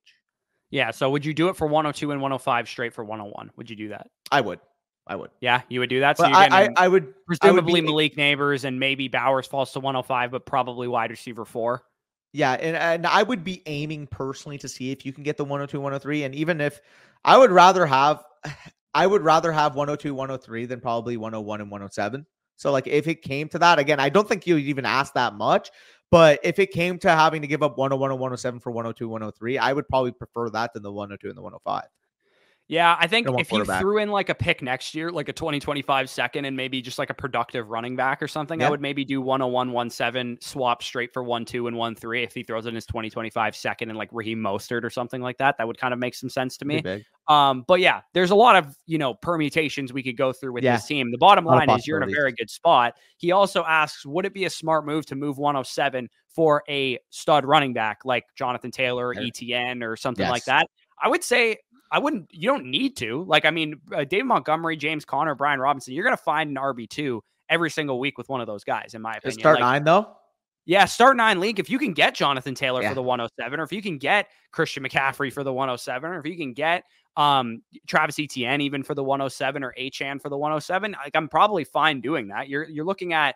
Yeah. 0.70 0.90
So 0.90 1.11
would 1.11 1.24
you 1.24 1.34
do 1.34 1.48
it 1.48 1.57
for 1.57 1.66
102 1.66 2.12
and 2.12 2.20
105 2.20 2.68
straight 2.68 2.94
for 2.94 3.05
101? 3.05 3.51
Would 3.57 3.70
you 3.70 3.76
do 3.76 3.88
that? 3.88 4.09
I 4.30 4.40
would. 4.40 4.61
I 5.07 5.16
would. 5.16 5.30
Yeah, 5.40 5.62
you 5.68 5.80
would 5.80 5.90
do 5.90 6.01
that. 6.01 6.18
So 6.18 6.24
I, 6.24 6.64
I, 6.64 6.68
I, 6.76 6.88
would 6.88 7.14
presumably 7.26 7.80
I 7.80 7.82
would 7.82 7.86
be, 7.86 7.92
Malik 7.92 8.16
Nabers 8.16 8.64
and 8.64 8.78
maybe 8.78 9.09
Bowers 9.09 9.46
falls 9.46 9.72
to 9.72 9.80
105, 9.80 10.30
but 10.30 10.46
probably 10.46 10.88
wide 10.88 11.11
receiver 11.11 11.44
four. 11.44 11.82
Yeah, 12.32 12.53
and, 12.53 12.76
and 12.76 13.07
I 13.07 13.24
would 13.24 13.42
be 13.42 13.62
aiming 13.66 14.07
personally 14.07 14.57
to 14.59 14.68
see 14.68 14.92
if 14.92 15.05
you 15.05 15.12
can 15.12 15.24
get 15.24 15.36
the 15.36 15.44
102, 15.44 15.80
103. 15.80 16.24
And 16.24 16.34
even 16.34 16.61
if 16.61 16.80
I 17.24 17.36
would 17.36 17.51
rather 17.51 17.86
have 17.86 18.24
I 18.94 19.07
would 19.07 19.22
rather 19.22 19.53
have 19.53 19.74
102, 19.74 20.14
103 20.14 20.66
than 20.66 20.80
probably 20.80 21.16
101 21.16 21.61
and 21.61 21.70
107. 21.70 22.26
So 22.57 22.70
like 22.70 22.86
if 22.86 23.09
it 23.09 23.22
came 23.22 23.48
to 23.48 23.59
that, 23.59 23.78
again, 23.78 24.01
I 24.01 24.09
don't 24.09 24.28
think 24.28 24.46
you 24.46 24.55
would 24.55 24.64
even 24.64 24.84
ask 24.84 25.14
that 25.14 25.34
much. 25.34 25.70
But 26.11 26.40
if 26.42 26.59
it 26.59 26.72
came 26.72 26.98
to 27.01 27.11
having 27.11 27.40
to 27.42 27.48
give 27.48 27.62
up 27.62 27.78
101 27.78 28.11
and 28.11 28.20
107 28.20 28.61
for 28.61 28.70
102, 28.72 29.09
103, 29.09 29.59
I 29.59 29.72
would 29.72 29.88
probably 29.88 30.11
prefer 30.11 30.51
that 30.51 30.74
than 30.74 30.82
the 30.82 30.92
102 30.92 31.28
and 31.28 31.38
the 31.38 31.42
105. 31.42 31.84
Yeah, 32.70 32.96
I 33.00 33.08
think 33.08 33.26
if 33.36 33.50
you 33.50 33.64
threw 33.64 33.98
in 33.98 34.10
like 34.10 34.28
a 34.28 34.34
pick 34.34 34.62
next 34.62 34.94
year, 34.94 35.10
like 35.10 35.28
a 35.28 35.32
2025 35.32 36.08
second, 36.08 36.44
and 36.44 36.56
maybe 36.56 36.80
just 36.80 37.00
like 37.00 37.10
a 37.10 37.14
productive 37.14 37.68
running 37.68 37.96
back 37.96 38.22
or 38.22 38.28
something, 38.28 38.60
yeah. 38.60 38.68
I 38.68 38.70
would 38.70 38.80
maybe 38.80 39.04
do 39.04 39.20
101, 39.20 39.90
17, 39.90 40.38
swap 40.40 40.80
straight 40.80 41.12
for 41.12 41.24
1 41.24 41.44
2 41.46 41.66
and 41.66 41.76
1 41.76 41.94
3 41.96 42.22
if 42.22 42.32
he 42.32 42.44
throws 42.44 42.66
in 42.66 42.76
his 42.76 42.86
2025 42.86 43.56
second 43.56 43.88
and 43.88 43.98
like 43.98 44.08
Raheem 44.12 44.38
Mostert 44.38 44.84
or 44.84 44.90
something 44.90 45.20
like 45.20 45.38
that. 45.38 45.58
That 45.58 45.66
would 45.66 45.78
kind 45.78 45.92
of 45.92 45.98
make 45.98 46.14
some 46.14 46.30
sense 46.30 46.56
to 46.58 46.64
me. 46.64 47.04
Um, 47.26 47.64
but 47.66 47.80
yeah, 47.80 48.02
there's 48.14 48.30
a 48.30 48.36
lot 48.36 48.54
of 48.54 48.76
you 48.86 48.98
know 48.98 49.14
permutations 49.14 49.92
we 49.92 50.04
could 50.04 50.16
go 50.16 50.32
through 50.32 50.52
with 50.52 50.62
yeah. 50.62 50.76
this 50.76 50.86
team. 50.86 51.10
The 51.10 51.18
bottom 51.18 51.44
line 51.44 51.68
is 51.70 51.88
you're 51.88 52.00
in 52.00 52.08
a 52.08 52.12
very 52.12 52.30
good 52.30 52.50
spot. 52.50 52.94
He 53.16 53.32
also 53.32 53.64
asks, 53.64 54.06
would 54.06 54.26
it 54.26 54.32
be 54.32 54.44
a 54.44 54.50
smart 54.50 54.86
move 54.86 55.06
to 55.06 55.16
move 55.16 55.38
107 55.38 56.08
for 56.28 56.62
a 56.68 57.00
stud 57.10 57.44
running 57.44 57.72
back 57.72 58.04
like 58.04 58.26
Jonathan 58.36 58.70
Taylor, 58.70 59.12
ETN, 59.12 59.84
or 59.84 59.96
something 59.96 60.22
yes. 60.22 60.30
like 60.30 60.44
that? 60.44 60.68
I 61.02 61.08
would 61.08 61.24
say 61.24 61.56
I 61.91 61.99
wouldn't. 61.99 62.28
You 62.32 62.49
don't 62.49 62.66
need 62.66 62.97
to. 62.99 63.24
Like, 63.24 63.45
I 63.45 63.51
mean, 63.51 63.80
uh, 63.93 64.05
David 64.05 64.26
Montgomery, 64.26 64.76
James 64.76 65.05
Conner, 65.05 65.34
Brian 65.34 65.61
Robinson. 65.61 65.95
You're 65.95 66.05
going 66.05 66.16
to 66.16 66.22
find 66.22 66.51
an 66.51 66.57
RB 66.57 66.88
two 66.88 67.22
every 67.49 67.70
single 67.70 67.99
week 67.99 68.16
with 68.16 68.28
one 68.28 68.41
of 68.41 68.47
those 68.47 68.64
guys, 68.64 68.95
in 68.95 69.03
my 69.03 69.12
opinion. 69.12 69.30
Just 69.30 69.41
start 69.41 69.57
like, 69.57 69.61
nine 69.62 69.84
though. 69.84 70.16
Yeah, 70.66 70.84
start 70.84 71.16
nine 71.16 71.41
league. 71.41 71.59
If 71.59 71.68
you 71.68 71.78
can 71.78 71.93
get 71.93 72.14
Jonathan 72.14 72.55
Taylor 72.55 72.82
yeah. 72.82 72.91
for 72.91 72.95
the 72.95 73.03
107, 73.03 73.59
or 73.59 73.62
if 73.64 73.72
you 73.72 73.82
can 73.82 73.99
get 73.99 74.28
Christian 74.53 74.84
McCaffrey 74.84 75.32
for 75.32 75.43
the 75.43 75.53
107, 75.53 76.11
or 76.11 76.20
if 76.20 76.26
you 76.26 76.36
can 76.36 76.53
get 76.53 76.84
um 77.16 77.62
Travis 77.88 78.20
Etienne 78.20 78.61
even 78.61 78.84
for 78.84 78.95
the 78.95 79.03
107 79.03 79.64
or 79.64 79.74
Achane 79.76 80.22
for 80.22 80.28
the 80.28 80.36
107, 80.36 80.93
like 80.93 81.16
I'm 81.16 81.28
probably 81.28 81.64
fine 81.64 82.01
doing 82.01 82.28
that. 82.28 82.49
You're 82.49 82.64
you're 82.64 82.84
looking 82.84 83.12
at 83.12 83.34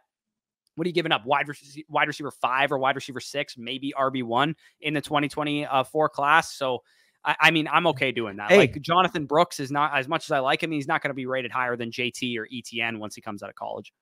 what 0.77 0.85
are 0.85 0.89
you 0.89 0.95
giving 0.95 1.13
up? 1.13 1.25
Wide 1.25 1.49
receiver, 1.49 1.87
wide 1.89 2.09
receiver 2.09 2.31
five 2.31 2.73
or 2.73 2.79
wide 2.79 2.97
receiver 2.97 3.21
six, 3.21 3.57
maybe 3.57 3.93
RB 3.99 4.23
one 4.23 4.55
in 4.81 4.95
the 4.95 5.01
2024 5.01 6.09
class. 6.11 6.53
So 6.53 6.83
I, 7.25 7.37
I 7.41 7.51
mean, 7.51 7.68
I'm 7.70 7.87
okay 7.89 8.12
doing 8.12 8.37
that. 8.37 8.51
Hey. 8.51 8.59
Like 8.59 8.81
Jonathan 8.81 9.27
Brooks 9.27 9.61
is 9.61 9.70
not 9.70 9.97
as 9.97 10.09
much 10.09 10.27
as 10.27 10.31
I 10.31 10.39
like 10.41 10.62
him, 10.62 10.70
he's 10.70 10.89
not 10.89 11.03
going 11.03 11.11
to 11.11 11.14
be 11.14 11.27
rated 11.27 11.51
higher 11.51 11.77
than 11.77 11.91
JT 11.91 12.37
or 12.39 12.47
ETN 12.53 12.99
once 12.99 13.14
he 13.14 13.20
comes 13.20 13.43
out 13.43 13.49
of 13.49 13.57
college. 13.57 13.93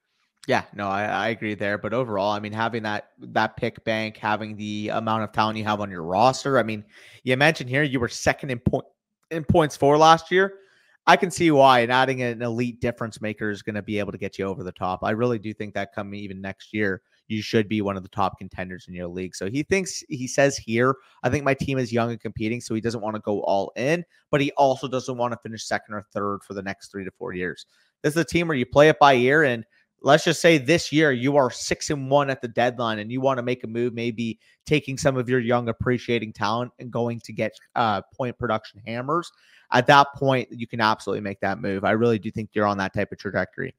Yeah, 0.48 0.64
no, 0.74 0.88
I, 0.88 1.04
I 1.04 1.28
agree 1.28 1.54
there. 1.54 1.78
But 1.78 1.94
overall, 1.94 2.32
I 2.32 2.40
mean, 2.40 2.52
having 2.52 2.82
that 2.82 3.10
that 3.20 3.56
pick 3.56 3.84
bank, 3.84 4.16
having 4.16 4.56
the 4.56 4.88
amount 4.88 5.22
of 5.22 5.32
talent 5.32 5.56
you 5.56 5.64
have 5.64 5.80
on 5.80 5.90
your 5.90 6.02
roster. 6.02 6.58
I 6.58 6.64
mean, 6.64 6.84
you 7.22 7.36
mentioned 7.36 7.70
here 7.70 7.84
you 7.84 8.00
were 8.00 8.08
second 8.08 8.50
in 8.50 8.58
point 8.58 8.84
in 9.30 9.44
points 9.44 9.76
for 9.76 9.96
last 9.96 10.30
year. 10.32 10.58
I 11.06 11.16
can 11.16 11.30
see 11.30 11.50
why, 11.50 11.80
and 11.80 11.92
adding 11.92 12.22
an 12.22 12.42
elite 12.42 12.80
difference 12.80 13.20
maker 13.20 13.50
is 13.50 13.62
going 13.62 13.74
to 13.74 13.82
be 13.82 13.98
able 13.98 14.12
to 14.12 14.18
get 14.18 14.38
you 14.38 14.46
over 14.46 14.62
the 14.62 14.72
top. 14.72 15.00
I 15.02 15.10
really 15.10 15.38
do 15.38 15.52
think 15.52 15.74
that 15.74 15.92
coming 15.92 16.20
even 16.20 16.40
next 16.40 16.72
year, 16.72 17.02
you 17.28 17.42
should 17.42 17.68
be 17.68 17.82
one 17.82 17.96
of 17.96 18.02
the 18.02 18.08
top 18.08 18.38
contenders 18.38 18.86
in 18.88 18.94
your 18.94 19.08
league. 19.08 19.34
So 19.34 19.48
he 19.48 19.62
thinks 19.62 20.02
he 20.08 20.26
says 20.26 20.56
here, 20.56 20.96
I 21.22 21.30
think 21.30 21.44
my 21.44 21.54
team 21.54 21.78
is 21.78 21.92
young 21.92 22.10
and 22.10 22.20
competing, 22.20 22.60
so 22.60 22.74
he 22.74 22.80
doesn't 22.80 23.00
want 23.00 23.16
to 23.16 23.22
go 23.22 23.42
all 23.42 23.72
in, 23.76 24.04
but 24.30 24.40
he 24.40 24.52
also 24.52 24.88
doesn't 24.88 25.16
want 25.16 25.32
to 25.32 25.38
finish 25.42 25.66
second 25.66 25.94
or 25.94 26.04
third 26.12 26.40
for 26.42 26.54
the 26.54 26.62
next 26.62 26.90
three 26.90 27.04
to 27.04 27.10
four 27.12 27.32
years. 27.32 27.66
This 28.02 28.14
is 28.14 28.20
a 28.20 28.24
team 28.24 28.48
where 28.48 28.56
you 28.56 28.66
play 28.66 28.88
it 28.88 28.98
by 28.98 29.14
ear 29.14 29.44
and 29.44 29.64
let's 30.04 30.24
just 30.24 30.40
say 30.40 30.58
this 30.58 30.92
year 30.92 31.12
you 31.12 31.36
are 31.36 31.50
six 31.50 31.90
and 31.90 32.10
one 32.10 32.28
at 32.28 32.40
the 32.40 32.48
deadline 32.48 32.98
and 32.98 33.10
you 33.10 33.20
want 33.20 33.38
to 33.38 33.42
make 33.42 33.64
a 33.64 33.66
move, 33.66 33.94
maybe 33.94 34.38
taking 34.66 34.98
some 34.98 35.16
of 35.16 35.28
your 35.28 35.40
young 35.40 35.68
appreciating 35.68 36.32
talent 36.32 36.72
and 36.78 36.90
going 36.90 37.20
to 37.20 37.32
get 37.32 37.52
uh, 37.76 38.02
point 38.14 38.36
production 38.38 38.80
hammers. 38.86 39.30
At 39.72 39.86
that 39.86 40.08
point, 40.16 40.48
you 40.50 40.66
can 40.66 40.80
absolutely 40.80 41.22
make 41.22 41.40
that 41.40 41.58
move. 41.58 41.84
I 41.84 41.92
really 41.92 42.18
do 42.18 42.30
think 42.30 42.50
you're 42.52 42.66
on 42.66 42.78
that 42.78 42.92
type 42.92 43.12
of 43.12 43.18
trajectory. 43.18 43.74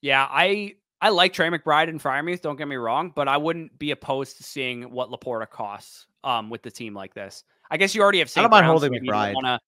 Yeah, 0.00 0.28
I 0.30 0.74
I 1.00 1.10
like 1.10 1.32
Trey 1.32 1.48
McBride 1.48 1.88
and 1.88 2.02
Freiermuth, 2.02 2.40
don't 2.40 2.56
get 2.56 2.68
me 2.68 2.76
wrong, 2.76 3.12
but 3.14 3.28
I 3.28 3.36
wouldn't 3.36 3.78
be 3.78 3.92
opposed 3.92 4.36
to 4.38 4.42
seeing 4.42 4.82
what 4.90 5.10
LaPorta 5.10 5.48
costs 5.48 6.06
um, 6.24 6.50
with 6.50 6.62
the 6.62 6.70
team 6.70 6.94
like 6.94 7.14
this. 7.14 7.44
I 7.70 7.76
guess 7.76 7.94
you 7.94 8.02
already 8.02 8.18
have. 8.18 8.30
St. 8.30 8.38
I 8.38 8.42
don't 8.42 8.50
mind 8.50 8.66
holding 8.66 8.92
so 8.92 8.98
McBride. 8.98 9.34
Wanna, 9.34 9.60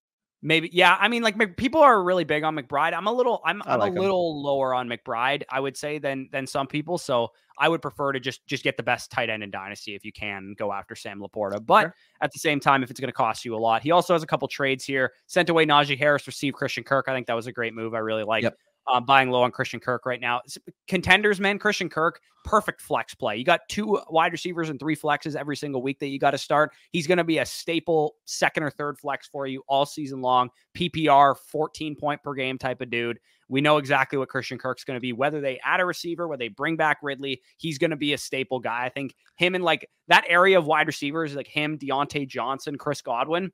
maybe, 0.43 0.71
yeah. 0.73 0.97
I 0.99 1.07
mean, 1.07 1.23
like 1.23 1.57
people 1.57 1.83
are 1.83 2.03
really 2.03 2.25
big 2.25 2.43
on 2.43 2.57
McBride. 2.57 2.95
I'm 2.95 3.07
a 3.07 3.13
little, 3.13 3.43
I'm, 3.45 3.63
I'm 3.65 3.79
like 3.79 3.95
a 3.95 4.01
little 4.01 4.33
him. 4.33 4.43
lower 4.43 4.75
on 4.75 4.89
McBride, 4.89 5.43
I 5.51 5.61
would 5.61 5.77
say, 5.77 5.99
than 5.99 6.29
than 6.33 6.47
some 6.47 6.67
people. 6.67 6.99
So 6.99 7.29
I 7.59 7.69
would 7.69 7.83
prefer 7.83 8.13
to 8.13 8.19
just 8.19 8.45
just 8.47 8.65
get 8.65 8.77
the 8.77 8.83
best 8.83 9.13
tight 9.13 9.31
end 9.31 9.43
in 9.43 9.51
dynasty 9.51 9.95
if 9.95 10.05
you 10.05 10.13
can 10.13 10.55
go 10.59 10.73
after 10.73 10.97
Sam 10.97 11.21
LaPorta. 11.21 11.65
But 11.65 11.83
sure. 11.83 11.95
at 12.23 12.33
the 12.33 12.39
same 12.39 12.59
time, 12.59 12.83
if 12.83 12.91
it's 12.91 12.99
going 12.99 13.09
to 13.09 13.13
cost 13.13 13.45
you 13.45 13.55
a 13.55 13.59
lot, 13.59 13.83
he 13.83 13.91
also 13.93 14.15
has 14.15 14.23
a 14.23 14.27
couple 14.27 14.49
trades 14.49 14.85
here. 14.85 15.13
Sent 15.27 15.49
away 15.51 15.67
Najee 15.67 15.99
Harris, 15.99 16.27
received 16.27 16.57
Christian 16.57 16.83
Kirk. 16.83 17.05
I 17.07 17.15
think 17.15 17.27
that 17.27 17.37
was 17.37 17.47
a 17.47 17.53
great 17.53 17.75
move. 17.75 17.95
I 17.95 17.99
really 17.99 18.25
like. 18.25 18.43
Yep 18.43 18.57
um, 18.91 19.05
buying 19.05 19.31
low 19.31 19.43
on 19.43 19.51
Christian 19.51 19.81
Kirk 19.81 20.07
right 20.07 20.21
now. 20.21 20.41
Contenders, 20.89 21.41
man, 21.41 21.59
Christian 21.59 21.89
Kirk, 21.89 22.21
perfect 22.45 22.81
flex 22.81 23.15
play. 23.15 23.37
You 23.37 23.45
got 23.45 23.61
two 23.69 24.01
wide 24.09 24.33
receivers 24.33 24.71
and 24.71 24.79
three 24.79 24.97
flexes 24.97 25.37
every 25.37 25.57
single 25.57 25.83
week 25.83 25.99
that 26.01 26.09
you 26.09 26.19
got 26.19 26.33
to 26.33 26.39
start. 26.39 26.73
He's 26.91 27.07
going 27.07 27.19
to 27.19 27.25
be 27.25 27.39
a 27.39 27.47
staple 27.47 28.17
second 28.25 28.63
or 28.63 28.71
third 28.71 28.99
flex 28.99 29.29
for 29.29 29.47
you 29.47 29.63
all 29.69 29.87
season 29.87 30.21
long. 30.21 30.51
PPR, 30.77 31.37
14 31.37 31.97
point 31.97 32.23
per 32.23 32.35
game 32.35 32.59
type 32.59 32.81
of 32.81 32.91
dude. 32.91 33.19
We 33.49 33.61
know 33.61 33.79
exactly 33.79 34.17
what 34.17 34.29
Christian 34.29 34.59
Kirk's 34.59 34.85
going 34.85 34.97
to 34.97 35.01
be. 35.01 35.13
Whether 35.13 35.41
they 35.41 35.59
add 35.65 35.81
a 35.81 35.85
receiver, 35.85 36.29
whether 36.29 36.39
they 36.39 36.49
bring 36.49 36.77
back 36.77 36.99
Ridley, 37.03 37.43
he's 37.59 37.79
going 37.79 37.91
to 37.91 37.97
be 37.97 38.13
a 38.13 38.19
staple 38.19 38.61
guy. 38.61 38.85
I 38.85 38.89
think 38.91 39.15
him 39.37 39.57
and 39.57 39.65
like 39.65 39.89
that 40.07 40.25
area 40.29 40.57
of 40.57 40.67
wide 40.67 40.87
receivers, 40.87 41.35
like 41.35 41.49
him, 41.49 41.77
Diontae 41.77 42.29
Johnson, 42.29 42.79
Chris 42.79 43.03
Godwin, 43.03 43.51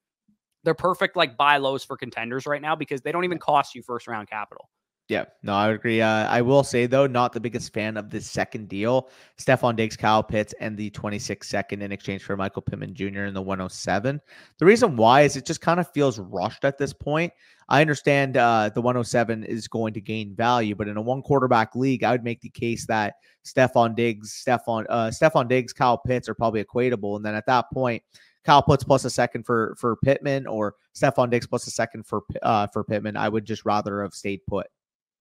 they're 0.65 0.75
perfect 0.75 1.17
like 1.17 1.37
buy 1.37 1.57
lows 1.57 1.85
for 1.85 1.97
contenders 1.97 2.45
right 2.45 2.61
now 2.61 2.77
because 2.77 3.01
they 3.01 3.13
don't 3.13 3.25
even 3.25 3.39
cost 3.39 3.75
you 3.75 3.83
first 3.83 4.07
round 4.07 4.29
capital. 4.29 4.69
Yeah, 5.09 5.27
no, 5.45 5.55
I 5.55 5.71
agree. 5.71 6.01
Uh, 6.01 6.27
I 6.27 6.43
will 6.43 6.65
say 6.65 6.87
though, 6.87 7.07
not 7.07 7.33
the 7.33 7.39
biggest 7.39 7.73
fan 7.73 7.97
of 7.97 8.11
this 8.11 8.29
second 8.29 8.69
deal. 8.69 9.09
Stefon 9.39 9.77
Diggs, 9.77 9.97
Kyle 9.97 10.23
Pitts, 10.23 10.53
and 10.59 10.77
the 10.77 10.91
26 10.91 11.49
second 11.49 11.81
in 11.83 11.93
exchange 11.93 12.25
for 12.25 12.37
Michael 12.37 12.63
Pittman 12.63 12.93
Jr. 12.93 13.25
in 13.25 13.35
the 13.35 13.43
107. 13.43 14.21
The 14.59 14.67
reason 14.67 14.97
why 14.97 15.23
is 15.23 15.37
it 15.37 15.47
just 15.47 15.61
kind 15.61 15.79
of 15.79 15.89
feels 15.93 16.19
rushed 16.19 16.65
at 16.65 16.77
this 16.77 16.93
point. 16.93 17.33
I 17.69 17.81
understand 17.81 18.37
uh, 18.37 18.71
the 18.75 18.81
107 18.81 19.45
is 19.45 19.69
going 19.69 19.95
to 19.95 20.01
gain 20.01 20.35
value, 20.35 20.75
but 20.75 20.89
in 20.89 20.97
a 20.97 21.03
one 21.03 21.23
quarterback 21.23 21.77
league, 21.77 22.03
I 22.03 22.11
would 22.11 22.25
make 22.25 22.41
the 22.41 22.51
case 22.51 22.85
that 22.87 23.15
Stefon 23.45 23.95
Diggs, 23.95 24.43
Stefon, 24.45 24.87
uh, 24.89 25.11
Stefon 25.11 25.49
Diggs, 25.49 25.73
Kyle 25.73 25.99
Pitts 25.99 26.29
are 26.29 26.35
probably 26.35 26.65
equatable, 26.65 27.15
and 27.17 27.25
then 27.25 27.35
at 27.35 27.47
that 27.47 27.67
point. 27.73 28.03
Kyle 28.45 28.63
Pitts 28.63 28.85
plus 28.85 29.05
a 29.05 29.11
second 29.11 29.43
for 29.45 29.75
for 29.77 29.97
Pittman 29.97 30.47
or 30.47 30.77
Stefon 30.95 31.31
Diggs 31.31 31.49
plus 31.49 31.67
a 31.67 31.71
second 31.73 32.07
for 32.07 32.23
uh, 32.45 32.69
for 32.69 32.85
Pittman. 32.85 33.17
I 33.17 33.29
would 33.29 33.45
just 33.45 33.65
rather 33.65 34.03
have 34.03 34.15
stayed 34.15 34.39
put. 34.47 34.69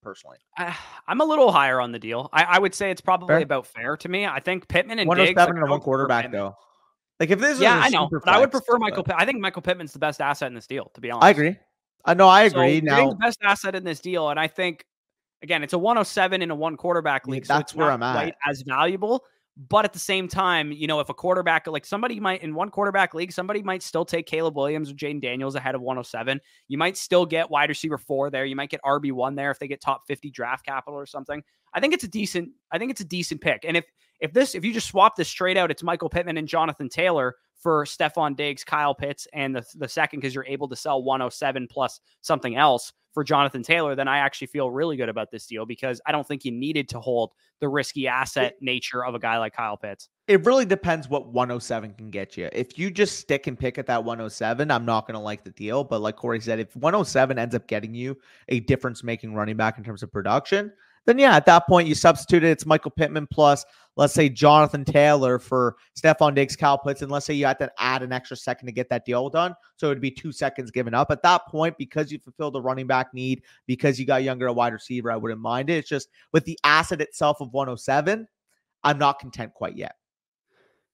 Personally. 0.06 0.38
I, 0.56 0.72
am 1.08 1.20
a 1.20 1.24
little 1.24 1.50
higher 1.50 1.80
on 1.80 1.90
the 1.90 1.98
deal. 1.98 2.30
I, 2.32 2.44
I 2.44 2.58
would 2.60 2.76
say 2.76 2.92
it's 2.92 3.00
probably 3.00 3.26
fair. 3.26 3.40
about 3.40 3.66
fair 3.66 3.96
to 3.96 4.08
me. 4.08 4.24
I 4.24 4.38
think 4.38 4.68
Pittman 4.68 5.00
and 5.00 5.08
107 5.08 5.26
Diggs, 5.26 5.36
like, 5.36 5.62
and 5.62 5.68
one 5.68 5.80
quarterback 5.80 6.30
though. 6.30 6.54
Like 7.18 7.30
if 7.30 7.40
this, 7.40 7.58
yeah, 7.58 7.80
I 7.82 7.88
know, 7.88 8.08
but 8.08 8.28
I 8.28 8.38
would 8.38 8.52
prefer 8.52 8.78
Michael. 8.78 9.02
But... 9.02 9.16
I 9.18 9.24
think 9.24 9.40
Michael 9.40 9.62
Pittman's 9.62 9.92
the 9.92 9.98
best 9.98 10.20
asset 10.20 10.46
in 10.46 10.54
this 10.54 10.68
deal. 10.68 10.92
To 10.94 11.00
be 11.00 11.10
honest, 11.10 11.24
I 11.24 11.30
agree. 11.30 11.56
I 12.04 12.12
uh, 12.12 12.14
know, 12.14 12.28
I 12.28 12.42
agree. 12.44 12.78
So 12.78 12.84
now, 12.84 13.08
the 13.08 13.16
best 13.16 13.38
asset 13.42 13.74
in 13.74 13.82
this 13.82 13.98
deal, 13.98 14.28
and 14.30 14.38
I 14.38 14.46
think 14.46 14.84
again, 15.42 15.64
it's 15.64 15.72
a 15.72 15.78
107 15.78 16.40
in 16.40 16.52
a 16.52 16.54
one 16.54 16.76
quarterback 16.76 17.26
league. 17.26 17.44
Yeah, 17.48 17.56
that's 17.56 17.72
so 17.72 17.78
where 17.78 17.90
I'm 17.90 18.02
at. 18.04 18.36
As 18.46 18.62
valuable, 18.62 19.24
but 19.56 19.86
at 19.86 19.94
the 19.94 19.98
same 19.98 20.28
time, 20.28 20.70
you 20.70 20.86
know, 20.86 21.00
if 21.00 21.08
a 21.08 21.14
quarterback, 21.14 21.66
like 21.66 21.86
somebody 21.86 22.20
might 22.20 22.42
in 22.42 22.54
one 22.54 22.70
quarterback 22.70 23.14
league, 23.14 23.32
somebody 23.32 23.62
might 23.62 23.82
still 23.82 24.04
take 24.04 24.26
Caleb 24.26 24.54
Williams 24.54 24.90
or 24.90 24.94
Jayden 24.94 25.20
Daniels 25.20 25.54
ahead 25.54 25.74
of 25.74 25.80
107. 25.80 26.40
You 26.68 26.76
might 26.76 26.96
still 26.98 27.24
get 27.24 27.50
wide 27.50 27.70
receiver 27.70 27.96
four 27.96 28.28
there. 28.28 28.44
You 28.44 28.54
might 28.54 28.68
get 28.68 28.82
RB1 28.82 29.34
there 29.34 29.50
if 29.50 29.58
they 29.58 29.66
get 29.66 29.80
top 29.80 30.02
50 30.06 30.30
draft 30.30 30.66
capital 30.66 30.98
or 30.98 31.06
something. 31.06 31.42
I 31.72 31.80
think 31.80 31.94
it's 31.94 32.04
a 32.04 32.08
decent, 32.08 32.50
I 32.70 32.78
think 32.78 32.90
it's 32.90 33.00
a 33.00 33.06
decent 33.06 33.40
pick. 33.40 33.64
And 33.66 33.76
if 33.78 33.86
if 34.20 34.32
this, 34.32 34.54
if 34.54 34.64
you 34.64 34.72
just 34.72 34.88
swap 34.88 35.16
this 35.16 35.28
straight 35.28 35.58
out, 35.58 35.70
it's 35.70 35.82
Michael 35.82 36.08
Pittman 36.08 36.38
and 36.38 36.48
Jonathan 36.48 36.88
Taylor 36.88 37.36
for 37.58 37.84
Stefon 37.84 38.34
Diggs, 38.34 38.64
Kyle 38.64 38.94
Pitts, 38.94 39.26
and 39.32 39.54
the, 39.54 39.64
the 39.74 39.88
second 39.88 40.20
because 40.20 40.34
you're 40.34 40.46
able 40.46 40.68
to 40.68 40.76
sell 40.76 41.02
107 41.02 41.68
plus 41.70 42.00
something 42.22 42.56
else 42.56 42.92
for 43.16 43.24
Jonathan 43.24 43.62
Taylor, 43.62 43.94
then 43.94 44.08
I 44.08 44.18
actually 44.18 44.48
feel 44.48 44.70
really 44.70 44.98
good 44.98 45.08
about 45.08 45.30
this 45.30 45.46
deal 45.46 45.64
because 45.64 46.02
I 46.04 46.12
don't 46.12 46.28
think 46.28 46.42
he 46.42 46.50
needed 46.50 46.86
to 46.90 47.00
hold 47.00 47.32
the 47.60 47.68
risky 47.68 48.06
asset 48.06 48.52
it, 48.52 48.58
nature 48.60 49.02
of 49.02 49.14
a 49.14 49.18
guy 49.18 49.38
like 49.38 49.54
Kyle 49.54 49.78
Pitts. 49.78 50.10
It 50.28 50.44
really 50.44 50.66
depends 50.66 51.08
what 51.08 51.26
107 51.28 51.94
can 51.94 52.10
get 52.10 52.36
you. 52.36 52.50
If 52.52 52.78
you 52.78 52.90
just 52.90 53.18
stick 53.18 53.46
and 53.46 53.58
pick 53.58 53.78
at 53.78 53.86
that 53.86 54.04
107, 54.04 54.70
I'm 54.70 54.84
not 54.84 55.06
going 55.06 55.14
to 55.14 55.20
like 55.20 55.44
the 55.44 55.50
deal. 55.50 55.82
But 55.82 56.02
like 56.02 56.16
Corey 56.16 56.42
said, 56.42 56.60
if 56.60 56.76
107 56.76 57.38
ends 57.38 57.54
up 57.54 57.66
getting 57.66 57.94
you 57.94 58.18
a 58.50 58.60
difference 58.60 59.02
making 59.02 59.32
running 59.32 59.56
back 59.56 59.78
in 59.78 59.84
terms 59.84 60.02
of 60.02 60.12
production, 60.12 60.70
then 61.06 61.18
yeah, 61.18 61.36
at 61.36 61.46
that 61.46 61.66
point 61.66 61.88
you 61.88 61.94
substitute 61.94 62.44
it. 62.44 62.50
It's 62.50 62.66
Michael 62.66 62.90
Pittman 62.90 63.26
plus, 63.28 63.64
let's 63.96 64.12
say 64.12 64.28
Jonathan 64.28 64.84
Taylor 64.84 65.38
for 65.38 65.76
Stefon 65.98 66.34
Diggs, 66.34 66.56
Cal 66.56 66.76
Pitts, 66.76 67.02
and 67.02 67.10
let's 67.10 67.24
say 67.24 67.34
you 67.34 67.46
had 67.46 67.58
to 67.60 67.70
add 67.78 68.02
an 68.02 68.12
extra 68.12 68.36
second 68.36 68.66
to 68.66 68.72
get 68.72 68.88
that 68.90 69.04
deal 69.04 69.30
done. 69.30 69.54
So 69.76 69.86
it 69.86 69.90
would 69.90 70.00
be 70.00 70.10
two 70.10 70.32
seconds 70.32 70.70
given 70.70 70.94
up. 70.94 71.10
At 71.10 71.22
that 71.22 71.46
point, 71.46 71.78
because 71.78 72.12
you 72.12 72.18
fulfilled 72.18 72.54
the 72.54 72.60
running 72.60 72.86
back 72.86 73.14
need, 73.14 73.42
because 73.66 73.98
you 73.98 74.04
got 74.04 74.24
younger 74.24 74.48
a 74.48 74.52
wide 74.52 74.72
receiver, 74.72 75.10
I 75.10 75.16
wouldn't 75.16 75.40
mind 75.40 75.70
it. 75.70 75.78
It's 75.78 75.88
just 75.88 76.08
with 76.32 76.44
the 76.44 76.58
asset 76.64 77.00
itself 77.00 77.40
of 77.40 77.52
107, 77.52 78.26
I'm 78.84 78.98
not 78.98 79.18
content 79.18 79.54
quite 79.54 79.76
yet. 79.76 79.94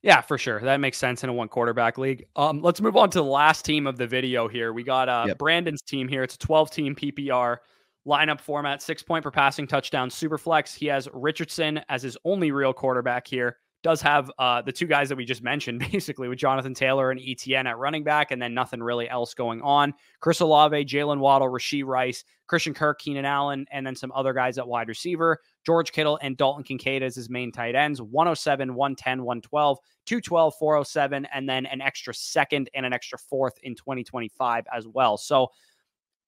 Yeah, 0.03 0.21
for 0.21 0.37
sure. 0.37 0.61
That 0.61 0.81
makes 0.81 0.99
sense 0.99 1.23
in 1.23 1.31
a 1.31 1.33
one 1.33 1.49
quarterback 1.49 1.97
league. 1.97 2.27
Um, 2.35 2.61
let's 2.61 2.81
move 2.81 2.97
on 2.97 3.09
to 3.11 3.19
the 3.19 3.25
last 3.25 3.65
team 3.65 3.87
of 3.87 3.97
the 3.97 4.07
video 4.07 4.49
here. 4.49 4.73
We 4.73 4.83
got 4.83 5.09
uh, 5.09 5.25
yep. 5.29 5.39
Brandon's 5.39 5.81
team 5.81 6.09
here. 6.09 6.25
It's 6.25 6.35
a 6.35 6.39
12 6.39 6.71
team 6.73 6.97
PPR 6.97 7.59
lineup 8.07 8.40
format, 8.40 8.82
six 8.82 9.03
point 9.03 9.24
per 9.24 9.30
passing 9.30 9.66
touchdown, 9.66 10.11
super 10.11 10.38
flex. 10.38 10.74
He 10.74 10.86
has 10.86 11.09
Richardson 11.12 11.80
as 11.88 12.03
his 12.03 12.16
only 12.24 12.50
real 12.50 12.72
quarterback 12.72 13.26
here. 13.26 13.59
Does 13.82 14.00
have 14.00 14.30
uh, 14.38 14.62
the 14.62 14.70
two 14.70 14.86
guys 14.86 15.09
that 15.09 15.16
we 15.16 15.24
just 15.24 15.42
mentioned, 15.42 15.80
basically, 15.92 16.28
with 16.28 16.38
Jonathan 16.38 16.74
Taylor 16.74 17.11
and 17.11 17.20
ETN 17.20 17.66
at 17.66 17.78
running 17.78 18.05
back, 18.05 18.30
and 18.30 18.40
then 18.40 18.55
nothing 18.55 18.80
really 18.80 19.09
else 19.09 19.34
going 19.34 19.61
on. 19.62 19.92
Chris 20.20 20.40
Olave, 20.40 20.84
Jalen 20.84 21.18
Waddle, 21.18 21.48
Rashee 21.48 21.84
Rice, 21.84 22.24
Christian 22.46 22.74
Kirk, 22.74 23.00
Keenan 23.00 23.24
Allen, 23.24 23.66
and 23.72 23.84
then 23.84 23.96
some 23.96 24.12
other 24.14 24.32
guys 24.32 24.59
at 24.59 24.68
wide 24.68 24.88
receiver. 24.88 25.40
George 25.64 25.90
Kittle 25.92 26.18
and 26.22 26.36
Dalton 26.36 26.64
Kincaid 26.64 27.03
as 27.03 27.14
his 27.16 27.30
main 27.30 27.50
tight 27.50 27.74
ends 27.74 28.00
107, 28.00 28.74
110, 28.74 29.24
112, 29.24 29.78
212, 30.07 30.55
407, 30.59 31.26
and 31.32 31.48
then 31.48 31.66
an 31.66 31.80
extra 31.80 32.14
second 32.14 32.68
and 32.74 32.84
an 32.84 32.92
extra 32.92 33.18
fourth 33.18 33.55
in 33.62 33.74
2025 33.74 34.64
as 34.72 34.86
well. 34.86 35.16
So, 35.16 35.48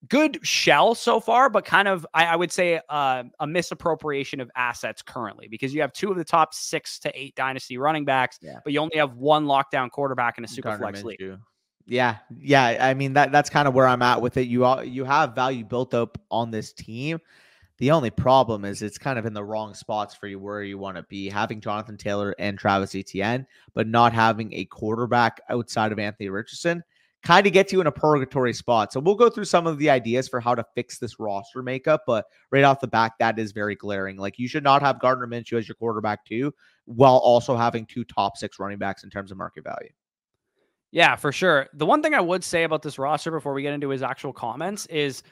good 0.08 0.38
shell 0.42 0.94
so 0.94 1.20
far, 1.20 1.48
but 1.50 1.64
kind 1.64 1.88
of, 1.88 2.06
I, 2.14 2.26
I 2.26 2.36
would 2.36 2.52
say, 2.52 2.80
uh, 2.88 3.24
a 3.40 3.46
misappropriation 3.46 4.40
of 4.40 4.50
assets 4.56 5.02
currently 5.02 5.48
because 5.48 5.74
you 5.74 5.80
have 5.80 5.92
two 5.92 6.10
of 6.10 6.16
the 6.16 6.24
top 6.24 6.54
six 6.54 6.98
to 7.00 7.12
eight 7.18 7.34
dynasty 7.34 7.78
running 7.78 8.04
backs, 8.04 8.38
yeah. 8.42 8.58
but 8.64 8.72
you 8.72 8.80
only 8.80 8.96
have 8.96 9.14
one 9.14 9.46
lockdown 9.46 9.90
quarterback 9.90 10.38
in 10.38 10.44
a 10.44 10.48
super 10.48 10.76
flex 10.76 11.02
Minshew. 11.02 11.04
league. 11.04 11.38
Yeah, 11.86 12.16
yeah. 12.38 12.78
I 12.80 12.94
mean 12.94 13.12
that 13.12 13.30
that's 13.30 13.50
kind 13.50 13.68
of 13.68 13.74
where 13.74 13.86
I'm 13.86 14.00
at 14.02 14.22
with 14.22 14.38
it. 14.38 14.48
You 14.48 14.64
all 14.64 14.82
you 14.82 15.04
have 15.04 15.34
value 15.34 15.64
built 15.64 15.92
up 15.92 16.18
on 16.30 16.50
this 16.50 16.72
team. 16.72 17.18
The 17.78 17.90
only 17.90 18.10
problem 18.10 18.64
is 18.64 18.80
it's 18.80 18.98
kind 18.98 19.18
of 19.18 19.26
in 19.26 19.34
the 19.34 19.44
wrong 19.44 19.74
spots 19.74 20.14
for 20.14 20.26
you 20.26 20.38
where 20.38 20.62
you 20.62 20.78
want 20.78 20.96
to 20.96 21.02
be. 21.02 21.28
Having 21.28 21.60
Jonathan 21.60 21.96
Taylor 21.98 22.34
and 22.38 22.58
Travis 22.58 22.94
Etienne, 22.94 23.46
but 23.74 23.86
not 23.86 24.12
having 24.12 24.54
a 24.54 24.64
quarterback 24.66 25.40
outside 25.50 25.92
of 25.92 25.98
Anthony 25.98 26.30
Richardson 26.30 26.82
kind 27.24 27.46
of 27.46 27.52
gets 27.54 27.72
you 27.72 27.80
in 27.80 27.86
a 27.86 27.92
purgatory 27.92 28.52
spot. 28.52 28.92
So 28.92 29.00
we'll 29.00 29.14
go 29.14 29.30
through 29.30 29.46
some 29.46 29.66
of 29.66 29.78
the 29.78 29.88
ideas 29.88 30.28
for 30.28 30.40
how 30.40 30.54
to 30.54 30.64
fix 30.74 30.98
this 30.98 31.18
roster 31.18 31.62
makeup, 31.62 32.02
but 32.06 32.26
right 32.50 32.64
off 32.64 32.80
the 32.80 32.86
back, 32.86 33.18
that 33.18 33.38
is 33.38 33.52
very 33.52 33.74
glaring. 33.74 34.18
Like 34.18 34.38
you 34.38 34.46
should 34.46 34.62
not 34.62 34.82
have 34.82 35.00
Gardner 35.00 35.26
Minshew 35.26 35.58
as 35.58 35.66
your 35.66 35.74
quarterback 35.74 36.24
too, 36.26 36.52
while 36.84 37.16
also 37.16 37.56
having 37.56 37.86
two 37.86 38.04
top 38.04 38.36
six 38.36 38.58
running 38.58 38.78
backs 38.78 39.04
in 39.04 39.10
terms 39.10 39.32
of 39.32 39.38
market 39.38 39.64
value. 39.64 39.88
Yeah, 40.92 41.16
for 41.16 41.32
sure. 41.32 41.68
The 41.72 41.86
one 41.86 42.02
thing 42.02 42.14
I 42.14 42.20
would 42.20 42.44
say 42.44 42.62
about 42.62 42.82
this 42.82 42.98
roster 42.98 43.30
before 43.30 43.54
we 43.54 43.62
get 43.62 43.72
into 43.72 43.88
his 43.88 44.02
actual 44.02 44.32
comments 44.32 44.86
is 44.86 45.22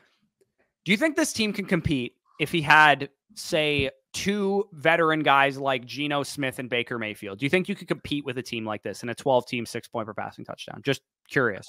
do 0.84 0.92
you 0.92 0.98
think 0.98 1.14
this 1.14 1.32
team 1.32 1.52
can 1.52 1.66
compete 1.66 2.14
if 2.40 2.50
he 2.50 2.62
had, 2.62 3.10
say, 3.34 3.90
two 4.12 4.68
veteran 4.72 5.22
guys 5.22 5.58
like 5.58 5.84
Geno 5.84 6.22
Smith 6.22 6.58
and 6.58 6.68
Baker 6.68 6.98
Mayfield? 6.98 7.38
Do 7.38 7.46
you 7.46 7.50
think 7.50 7.68
you 7.68 7.76
could 7.76 7.86
compete 7.86 8.24
with 8.24 8.38
a 8.38 8.42
team 8.42 8.64
like 8.64 8.82
this 8.82 9.02
in 9.02 9.10
a 9.10 9.14
12 9.14 9.46
team, 9.46 9.66
six 9.66 9.86
point 9.86 10.06
per 10.06 10.14
passing 10.14 10.44
touchdown? 10.44 10.80
Just 10.82 11.02
curious. 11.32 11.66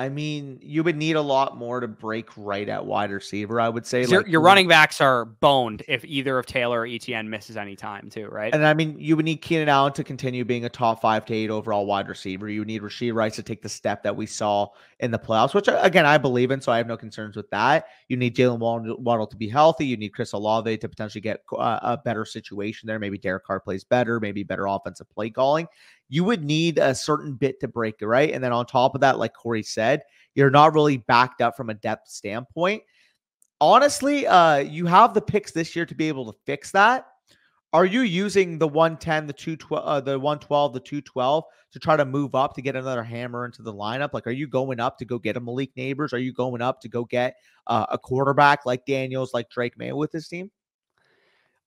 I 0.00 0.08
mean, 0.08 0.58
you 0.62 0.82
would 0.82 0.96
need 0.96 1.16
a 1.16 1.20
lot 1.20 1.58
more 1.58 1.78
to 1.78 1.86
break 1.86 2.34
right 2.34 2.66
at 2.70 2.86
wide 2.86 3.10
receiver. 3.10 3.60
I 3.60 3.68
would 3.68 3.84
say 3.84 4.00
like, 4.00 4.10
your, 4.10 4.26
your 4.26 4.40
running 4.40 4.66
backs 4.66 4.98
are 4.98 5.26
boned 5.26 5.82
if 5.88 6.06
either 6.06 6.38
of 6.38 6.46
Taylor 6.46 6.80
or 6.80 6.86
ETN 6.86 7.28
misses 7.28 7.58
any 7.58 7.76
time, 7.76 8.08
too, 8.08 8.26
right? 8.28 8.54
And 8.54 8.66
I 8.66 8.72
mean, 8.72 8.96
you 8.98 9.14
would 9.14 9.26
need 9.26 9.42
Keenan 9.42 9.68
Allen 9.68 9.92
to 9.92 10.02
continue 10.02 10.42
being 10.42 10.64
a 10.64 10.70
top 10.70 11.02
five 11.02 11.26
to 11.26 11.34
eight 11.34 11.50
overall 11.50 11.84
wide 11.84 12.08
receiver. 12.08 12.48
You 12.48 12.62
would 12.62 12.68
need 12.68 12.80
Rashee 12.80 13.12
Rice 13.12 13.36
to 13.36 13.42
take 13.42 13.60
the 13.60 13.68
step 13.68 14.02
that 14.04 14.16
we 14.16 14.24
saw 14.24 14.68
in 15.00 15.10
the 15.10 15.18
playoffs, 15.18 15.52
which 15.52 15.68
again 15.68 16.06
I 16.06 16.16
believe 16.16 16.50
in, 16.50 16.62
so 16.62 16.72
I 16.72 16.78
have 16.78 16.86
no 16.86 16.96
concerns 16.96 17.36
with 17.36 17.50
that. 17.50 17.84
You 18.08 18.16
need 18.16 18.34
Jalen 18.34 19.00
Waddle 19.00 19.26
to 19.26 19.36
be 19.36 19.50
healthy. 19.50 19.84
You 19.84 19.98
need 19.98 20.14
Chris 20.14 20.32
Olave 20.32 20.78
to 20.78 20.88
potentially 20.88 21.20
get 21.20 21.42
uh, 21.52 21.78
a 21.82 21.98
better 21.98 22.24
situation 22.24 22.86
there. 22.86 22.98
Maybe 22.98 23.18
Derek 23.18 23.44
Carr 23.44 23.60
plays 23.60 23.84
better. 23.84 24.18
Maybe 24.18 24.44
better 24.44 24.66
offensive 24.66 25.10
play 25.10 25.28
calling 25.28 25.68
you 26.10 26.24
would 26.24 26.44
need 26.44 26.78
a 26.78 26.94
certain 26.94 27.34
bit 27.34 27.60
to 27.60 27.68
break 27.68 27.94
it, 28.00 28.06
right? 28.06 28.34
And 28.34 28.42
then 28.42 28.52
on 28.52 28.66
top 28.66 28.94
of 28.94 29.00
that, 29.00 29.18
like 29.18 29.32
Corey 29.32 29.62
said, 29.62 30.02
you're 30.34 30.50
not 30.50 30.74
really 30.74 30.98
backed 30.98 31.40
up 31.40 31.56
from 31.56 31.70
a 31.70 31.74
depth 31.74 32.08
standpoint. 32.08 32.82
Honestly, 33.60 34.26
uh, 34.26 34.56
you 34.56 34.86
have 34.86 35.14
the 35.14 35.20
picks 35.20 35.52
this 35.52 35.74
year 35.76 35.86
to 35.86 35.94
be 35.94 36.08
able 36.08 36.30
to 36.30 36.38
fix 36.44 36.72
that. 36.72 37.06
Are 37.72 37.84
you 37.84 38.00
using 38.00 38.58
the 38.58 38.66
110, 38.66 39.28
the 39.28 39.32
212, 39.32 39.84
uh, 39.84 40.00
the 40.00 40.18
112, 40.18 40.72
the 40.72 40.80
212 40.80 41.44
to 41.72 41.78
try 41.78 41.96
to 41.96 42.04
move 42.04 42.34
up 42.34 42.54
to 42.54 42.62
get 42.62 42.74
another 42.74 43.04
hammer 43.04 43.44
into 43.44 43.62
the 43.62 43.72
lineup? 43.72 44.10
Like, 44.12 44.26
are 44.26 44.32
you 44.32 44.48
going 44.48 44.80
up 44.80 44.98
to 44.98 45.04
go 45.04 45.20
get 45.20 45.36
a 45.36 45.40
Malik 45.40 45.72
Nabers? 45.76 46.12
Are 46.12 46.18
you 46.18 46.32
going 46.32 46.62
up 46.62 46.80
to 46.80 46.88
go 46.88 47.04
get 47.04 47.36
uh, 47.68 47.86
a 47.88 47.96
quarterback 47.96 48.66
like 48.66 48.84
Daniels, 48.84 49.32
like 49.32 49.48
Drake 49.50 49.78
Maye 49.78 49.92
with 49.92 50.10
his 50.10 50.26
team? 50.26 50.50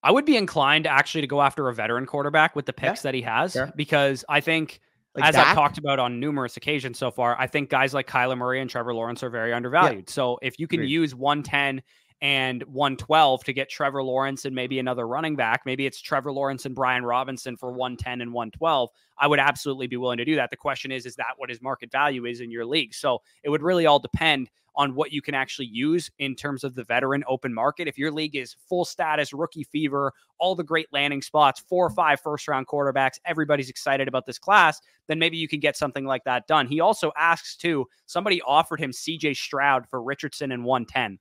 I 0.04 0.10
would 0.10 0.26
be 0.26 0.36
inclined 0.36 0.86
actually 0.86 1.22
to 1.22 1.26
go 1.26 1.40
after 1.40 1.68
a 1.68 1.74
veteran 1.74 2.04
quarterback 2.04 2.54
with 2.54 2.66
the 2.66 2.74
picks 2.74 3.00
yeah, 3.00 3.08
that 3.08 3.14
he 3.14 3.22
has 3.22 3.56
because 3.74 4.22
I 4.28 4.40
think, 4.40 4.80
like 5.14 5.24
as 5.24 5.34
Dak? 5.34 5.46
I've 5.46 5.54
talked 5.54 5.78
about 5.78 5.98
on 5.98 6.20
numerous 6.20 6.58
occasions 6.58 6.98
so 6.98 7.10
far, 7.10 7.40
I 7.40 7.46
think 7.46 7.70
guys 7.70 7.94
like 7.94 8.06
Kyler 8.06 8.36
Murray 8.36 8.60
and 8.60 8.68
Trevor 8.68 8.94
Lawrence 8.94 9.22
are 9.22 9.30
very 9.30 9.54
undervalued. 9.54 10.04
Yeah. 10.06 10.12
So 10.12 10.38
if 10.42 10.58
you 10.58 10.68
can 10.68 10.80
Agreed. 10.80 10.90
use 10.90 11.14
110 11.14 11.82
and 12.20 12.62
112 12.64 13.44
to 13.44 13.52
get 13.54 13.70
Trevor 13.70 14.02
Lawrence 14.02 14.44
and 14.44 14.54
maybe 14.54 14.78
another 14.78 15.06
running 15.08 15.36
back, 15.36 15.62
maybe 15.64 15.86
it's 15.86 16.00
Trevor 16.00 16.32
Lawrence 16.32 16.66
and 16.66 16.74
Brian 16.74 17.04
Robinson 17.04 17.56
for 17.56 17.70
110 17.72 18.20
and 18.20 18.32
112, 18.32 18.90
I 19.18 19.26
would 19.26 19.38
absolutely 19.38 19.86
be 19.86 19.96
willing 19.96 20.18
to 20.18 20.24
do 20.24 20.36
that. 20.36 20.50
The 20.50 20.56
question 20.56 20.92
is, 20.92 21.06
is 21.06 21.16
that 21.16 21.34
what 21.38 21.48
his 21.48 21.62
market 21.62 21.90
value 21.90 22.26
is 22.26 22.40
in 22.40 22.50
your 22.50 22.66
league? 22.66 22.92
So 22.92 23.22
it 23.42 23.48
would 23.48 23.62
really 23.62 23.86
all 23.86 23.98
depend 23.98 24.50
on 24.76 24.94
what 24.94 25.12
you 25.12 25.22
can 25.22 25.34
actually 25.34 25.66
use 25.66 26.10
in 26.18 26.34
terms 26.34 26.64
of 26.64 26.74
the 26.74 26.84
veteran 26.84 27.24
open 27.28 27.52
market. 27.52 27.88
If 27.88 27.98
your 27.98 28.10
league 28.10 28.36
is 28.36 28.56
full 28.68 28.84
status, 28.84 29.32
rookie 29.32 29.64
fever, 29.64 30.12
all 30.38 30.54
the 30.54 30.64
great 30.64 30.88
landing 30.92 31.22
spots, 31.22 31.62
four 31.68 31.86
or 31.86 31.88
mm-hmm. 31.88 31.96
five 31.96 32.20
first 32.20 32.48
round 32.48 32.66
quarterbacks, 32.66 33.18
everybody's 33.24 33.70
excited 33.70 34.08
about 34.08 34.26
this 34.26 34.38
class, 34.38 34.80
then 35.08 35.18
maybe 35.18 35.36
you 35.36 35.48
can 35.48 35.60
get 35.60 35.76
something 35.76 36.04
like 36.04 36.24
that 36.24 36.46
done. 36.46 36.66
He 36.66 36.80
also 36.80 37.12
asks 37.16 37.56
too, 37.56 37.86
somebody 38.06 38.42
offered 38.42 38.80
him 38.80 38.90
CJ 38.90 39.36
Stroud 39.36 39.88
for 39.88 40.02
Richardson 40.02 40.52
and 40.52 40.64
110. 40.64 41.18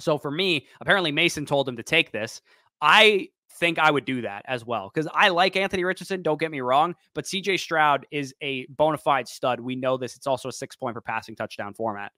So 0.00 0.16
for 0.16 0.30
me, 0.30 0.66
apparently 0.80 1.12
Mason 1.12 1.44
told 1.44 1.68
him 1.68 1.76
to 1.76 1.82
take 1.82 2.12
this. 2.12 2.40
I 2.80 3.28
think 3.58 3.78
I 3.78 3.90
would 3.90 4.04
do 4.04 4.22
that 4.22 4.42
as 4.46 4.64
well 4.64 4.90
because 4.92 5.08
I 5.12 5.28
like 5.28 5.56
Anthony 5.56 5.84
Richardson. 5.84 6.22
Don't 6.22 6.38
get 6.38 6.50
me 6.50 6.60
wrong, 6.60 6.94
but 7.14 7.24
CJ 7.24 7.58
Stroud 7.58 8.06
is 8.10 8.34
a 8.40 8.66
bona 8.66 8.98
fide 8.98 9.28
stud. 9.28 9.60
We 9.60 9.74
know 9.74 9.96
this. 9.96 10.16
It's 10.16 10.26
also 10.26 10.48
a 10.48 10.52
six 10.52 10.76
point 10.76 10.94
per 10.94 11.00
passing 11.00 11.34
touchdown 11.34 11.74
format. 11.74 12.12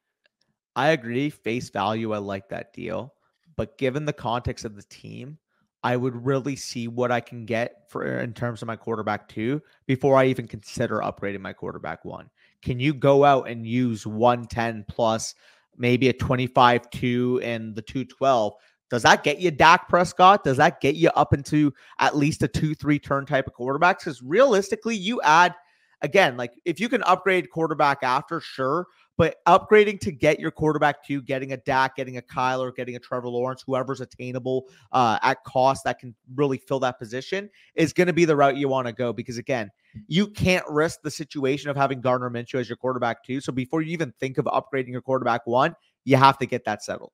I 0.81 0.93
agree. 0.93 1.29
Face 1.29 1.69
value, 1.69 2.15
I 2.15 2.19
like 2.19 2.49
that 2.49 2.73
deal. 2.73 3.13
But 3.55 3.77
given 3.77 4.07
the 4.07 4.15
context 4.15 4.65
of 4.65 4.77
the 4.77 4.83
team, 4.85 5.37
I 5.83 5.95
would 5.95 6.25
really 6.25 6.57
see 6.57 6.89
what 6.89 7.13
I 7.13 7.21
can 7.21 7.45
get 7.45 7.85
for 7.91 8.21
in 8.21 8.33
terms 8.33 8.63
of 8.63 8.67
my 8.67 8.77
quarterback 8.77 9.29
two 9.29 9.61
before 9.87 10.17
I 10.17 10.25
even 10.25 10.49
consider 10.49 11.01
upgrading 11.01 11.43
my 11.43 11.53
quarterback 11.53 12.07
one. 12.07 12.31
Can 12.63 12.81
you 12.81 12.95
go 12.95 13.27
out 13.27 13.47
and 13.47 13.67
use 13.67 14.07
110 14.07 14.87
plus 14.89 15.35
maybe 15.77 16.09
a 16.09 16.15
25 16.15 16.89
2 16.89 17.41
and 17.45 17.77
the 17.77 17.83
212 17.83 18.55
Does 18.89 19.03
that 19.03 19.23
get 19.23 19.39
you 19.39 19.51
Dak 19.51 19.87
Prescott? 19.87 20.45
Does 20.45 20.57
that 20.57 20.81
get 20.81 20.95
you 20.95 21.11
up 21.11 21.35
into 21.35 21.75
at 21.99 22.17
least 22.17 22.43
a 22.43 22.49
two, 22.49 22.75
three 22.75 22.99
turn 22.99 23.27
type 23.27 23.47
of 23.47 23.53
quarterbacks? 23.53 23.99
Because 23.99 24.23
realistically, 24.23 24.97
you 24.97 25.21
add 25.21 25.55
again, 26.03 26.39
like 26.39 26.53
if 26.65 26.81
you 26.81 26.89
can 26.89 27.03
upgrade 27.03 27.51
quarterback 27.51 27.99
after, 28.03 28.41
sure, 28.41 28.87
but 29.21 29.37
upgrading 29.47 30.01
to 30.01 30.11
get 30.11 30.41
your 30.41 30.51
quarterback 30.51 31.05
to 31.05 31.21
getting 31.21 31.53
a 31.53 31.59
Dak, 31.59 31.95
getting 31.95 32.17
a 32.17 32.23
Kyler, 32.23 32.75
getting 32.75 32.97
a 32.97 32.99
Trevor 32.99 33.29
Lawrence, 33.29 33.63
whoever's 33.67 34.01
attainable 34.01 34.71
uh, 34.93 35.19
at 35.21 35.45
cost 35.45 35.85
that 35.85 35.99
can 35.99 36.15
really 36.37 36.57
fill 36.57 36.81
that 36.81 36.99
position 36.99 37.51
is 37.75 37.93
going 37.93 38.07
to 38.07 38.15
be 38.15 38.25
the 38.25 38.35
route 38.35 38.57
you 38.57 38.67
want 38.67 38.87
to 38.87 38.95
go. 38.95 39.13
Because 39.13 39.37
again, 39.37 39.71
you 40.09 40.27
can't 40.27 40.65
risk 40.71 41.03
the 41.03 41.11
situation 41.11 41.69
of 41.69 41.77
having 41.77 42.01
Gardner 42.01 42.31
Minshew 42.31 42.61
as 42.61 42.71
your 42.71 42.79
quarterback 42.79 43.23
too. 43.23 43.43
So 43.43 43.53
before 43.53 43.83
you 43.83 43.93
even 43.93 44.11
think 44.21 44.39
of 44.39 44.47
upgrading 44.47 44.89
your 44.89 45.03
quarterback 45.03 45.47
one, 45.47 45.77
you 46.07 46.17
have 46.17 46.39
to 46.39 46.47
get 46.47 46.65
that 46.65 46.83
settled. 46.83 47.13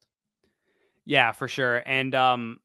Yeah, 1.06 1.32
for 1.32 1.48
sure. 1.48 1.82
And 1.86 2.14
um, 2.14 2.60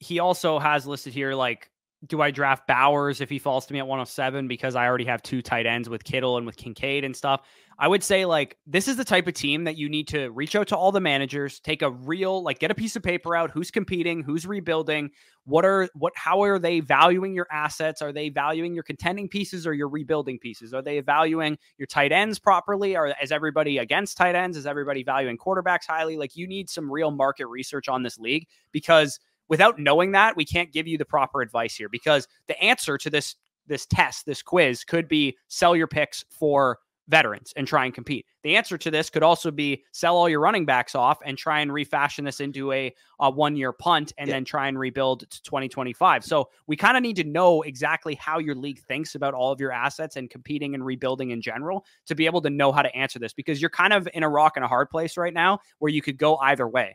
he 0.00 0.18
also 0.18 0.58
has 0.58 0.84
listed 0.84 1.12
here 1.12 1.36
like 1.36 1.70
do 2.06 2.22
I 2.22 2.30
draft 2.30 2.66
Bowers 2.66 3.20
if 3.20 3.28
he 3.28 3.38
falls 3.38 3.66
to 3.66 3.72
me 3.74 3.78
at 3.78 3.86
107 3.86 4.48
because 4.48 4.74
I 4.74 4.86
already 4.86 5.04
have 5.04 5.22
two 5.22 5.42
tight 5.42 5.66
ends 5.66 5.88
with 5.88 6.02
Kittle 6.02 6.38
and 6.38 6.46
with 6.46 6.56
Kincaid 6.56 7.04
and 7.04 7.14
stuff? 7.14 7.42
I 7.78 7.88
would 7.88 8.02
say 8.02 8.26
like 8.26 8.58
this 8.66 8.88
is 8.88 8.96
the 8.96 9.04
type 9.04 9.26
of 9.26 9.34
team 9.34 9.64
that 9.64 9.76
you 9.76 9.88
need 9.88 10.08
to 10.08 10.30
reach 10.30 10.54
out 10.54 10.68
to 10.68 10.76
all 10.76 10.92
the 10.92 11.00
managers, 11.00 11.60
take 11.60 11.80
a 11.80 11.90
real 11.90 12.42
like 12.42 12.58
get 12.58 12.70
a 12.70 12.74
piece 12.74 12.94
of 12.96 13.02
paper 13.02 13.34
out, 13.34 13.50
who's 13.50 13.70
competing, 13.70 14.22
who's 14.22 14.46
rebuilding, 14.46 15.10
what 15.44 15.64
are 15.64 15.88
what 15.94 16.12
how 16.14 16.42
are 16.42 16.58
they 16.58 16.80
valuing 16.80 17.34
your 17.34 17.46
assets? 17.50 18.02
Are 18.02 18.12
they 18.12 18.28
valuing 18.28 18.74
your 18.74 18.82
contending 18.82 19.28
pieces 19.28 19.66
or 19.66 19.72
your 19.72 19.88
rebuilding 19.88 20.38
pieces? 20.38 20.74
Are 20.74 20.82
they 20.82 21.00
valuing 21.00 21.56
your 21.78 21.86
tight 21.86 22.12
ends 22.12 22.38
properly? 22.38 22.96
Or 22.96 23.14
is 23.22 23.32
everybody 23.32 23.78
against 23.78 24.16
tight 24.16 24.34
ends? 24.34 24.56
Is 24.58 24.66
everybody 24.66 25.02
valuing 25.02 25.38
quarterbacks 25.38 25.86
highly? 25.86 26.18
Like 26.18 26.36
you 26.36 26.46
need 26.46 26.68
some 26.68 26.90
real 26.90 27.10
market 27.10 27.46
research 27.46 27.88
on 27.88 28.02
this 28.02 28.18
league 28.18 28.46
because 28.72 29.18
without 29.50 29.78
knowing 29.78 30.12
that, 30.12 30.36
we 30.36 30.46
can't 30.46 30.72
give 30.72 30.88
you 30.88 30.96
the 30.96 31.04
proper 31.04 31.42
advice 31.42 31.74
here 31.76 31.90
because 31.90 32.26
the 32.46 32.58
answer 32.62 32.96
to 32.96 33.10
this 33.10 33.36
this 33.66 33.86
test, 33.86 34.26
this 34.26 34.42
quiz 34.42 34.82
could 34.82 35.06
be 35.06 35.36
sell 35.48 35.76
your 35.76 35.86
picks 35.86 36.24
for 36.30 36.78
veterans 37.08 37.52
and 37.56 37.66
try 37.66 37.84
and 37.84 37.92
compete. 37.92 38.24
The 38.42 38.56
answer 38.56 38.78
to 38.78 38.90
this 38.90 39.10
could 39.10 39.22
also 39.22 39.50
be 39.50 39.84
sell 39.92 40.16
all 40.16 40.28
your 40.28 40.40
running 40.40 40.64
backs 40.64 40.94
off 40.94 41.18
and 41.24 41.36
try 41.36 41.60
and 41.60 41.72
refashion 41.72 42.24
this 42.24 42.40
into 42.40 42.72
a, 42.72 42.94
a 43.18 43.30
one 43.30 43.56
year 43.56 43.72
punt 43.72 44.12
and 44.16 44.28
yeah. 44.28 44.34
then 44.34 44.44
try 44.44 44.68
and 44.68 44.78
rebuild 44.78 45.28
to 45.28 45.42
2025. 45.42 46.24
So 46.24 46.48
we 46.66 46.76
kind 46.76 46.96
of 46.96 47.02
need 47.02 47.16
to 47.16 47.24
know 47.24 47.62
exactly 47.62 48.14
how 48.14 48.38
your 48.38 48.54
league 48.54 48.80
thinks 48.80 49.14
about 49.14 49.34
all 49.34 49.52
of 49.52 49.60
your 49.60 49.72
assets 49.72 50.16
and 50.16 50.30
competing 50.30 50.74
and 50.74 50.86
rebuilding 50.86 51.30
in 51.30 51.42
general 51.42 51.84
to 52.06 52.14
be 52.14 52.26
able 52.26 52.40
to 52.42 52.50
know 52.50 52.72
how 52.72 52.82
to 52.82 52.94
answer 52.96 53.18
this 53.18 53.32
because 53.32 53.60
you're 53.60 53.70
kind 53.70 53.92
of 53.92 54.08
in 54.14 54.22
a 54.22 54.28
rock 54.28 54.52
and 54.56 54.64
a 54.64 54.68
hard 54.68 54.88
place 54.88 55.16
right 55.16 55.34
now 55.34 55.58
where 55.80 55.90
you 55.90 56.00
could 56.00 56.16
go 56.16 56.36
either 56.38 56.68
way. 56.68 56.94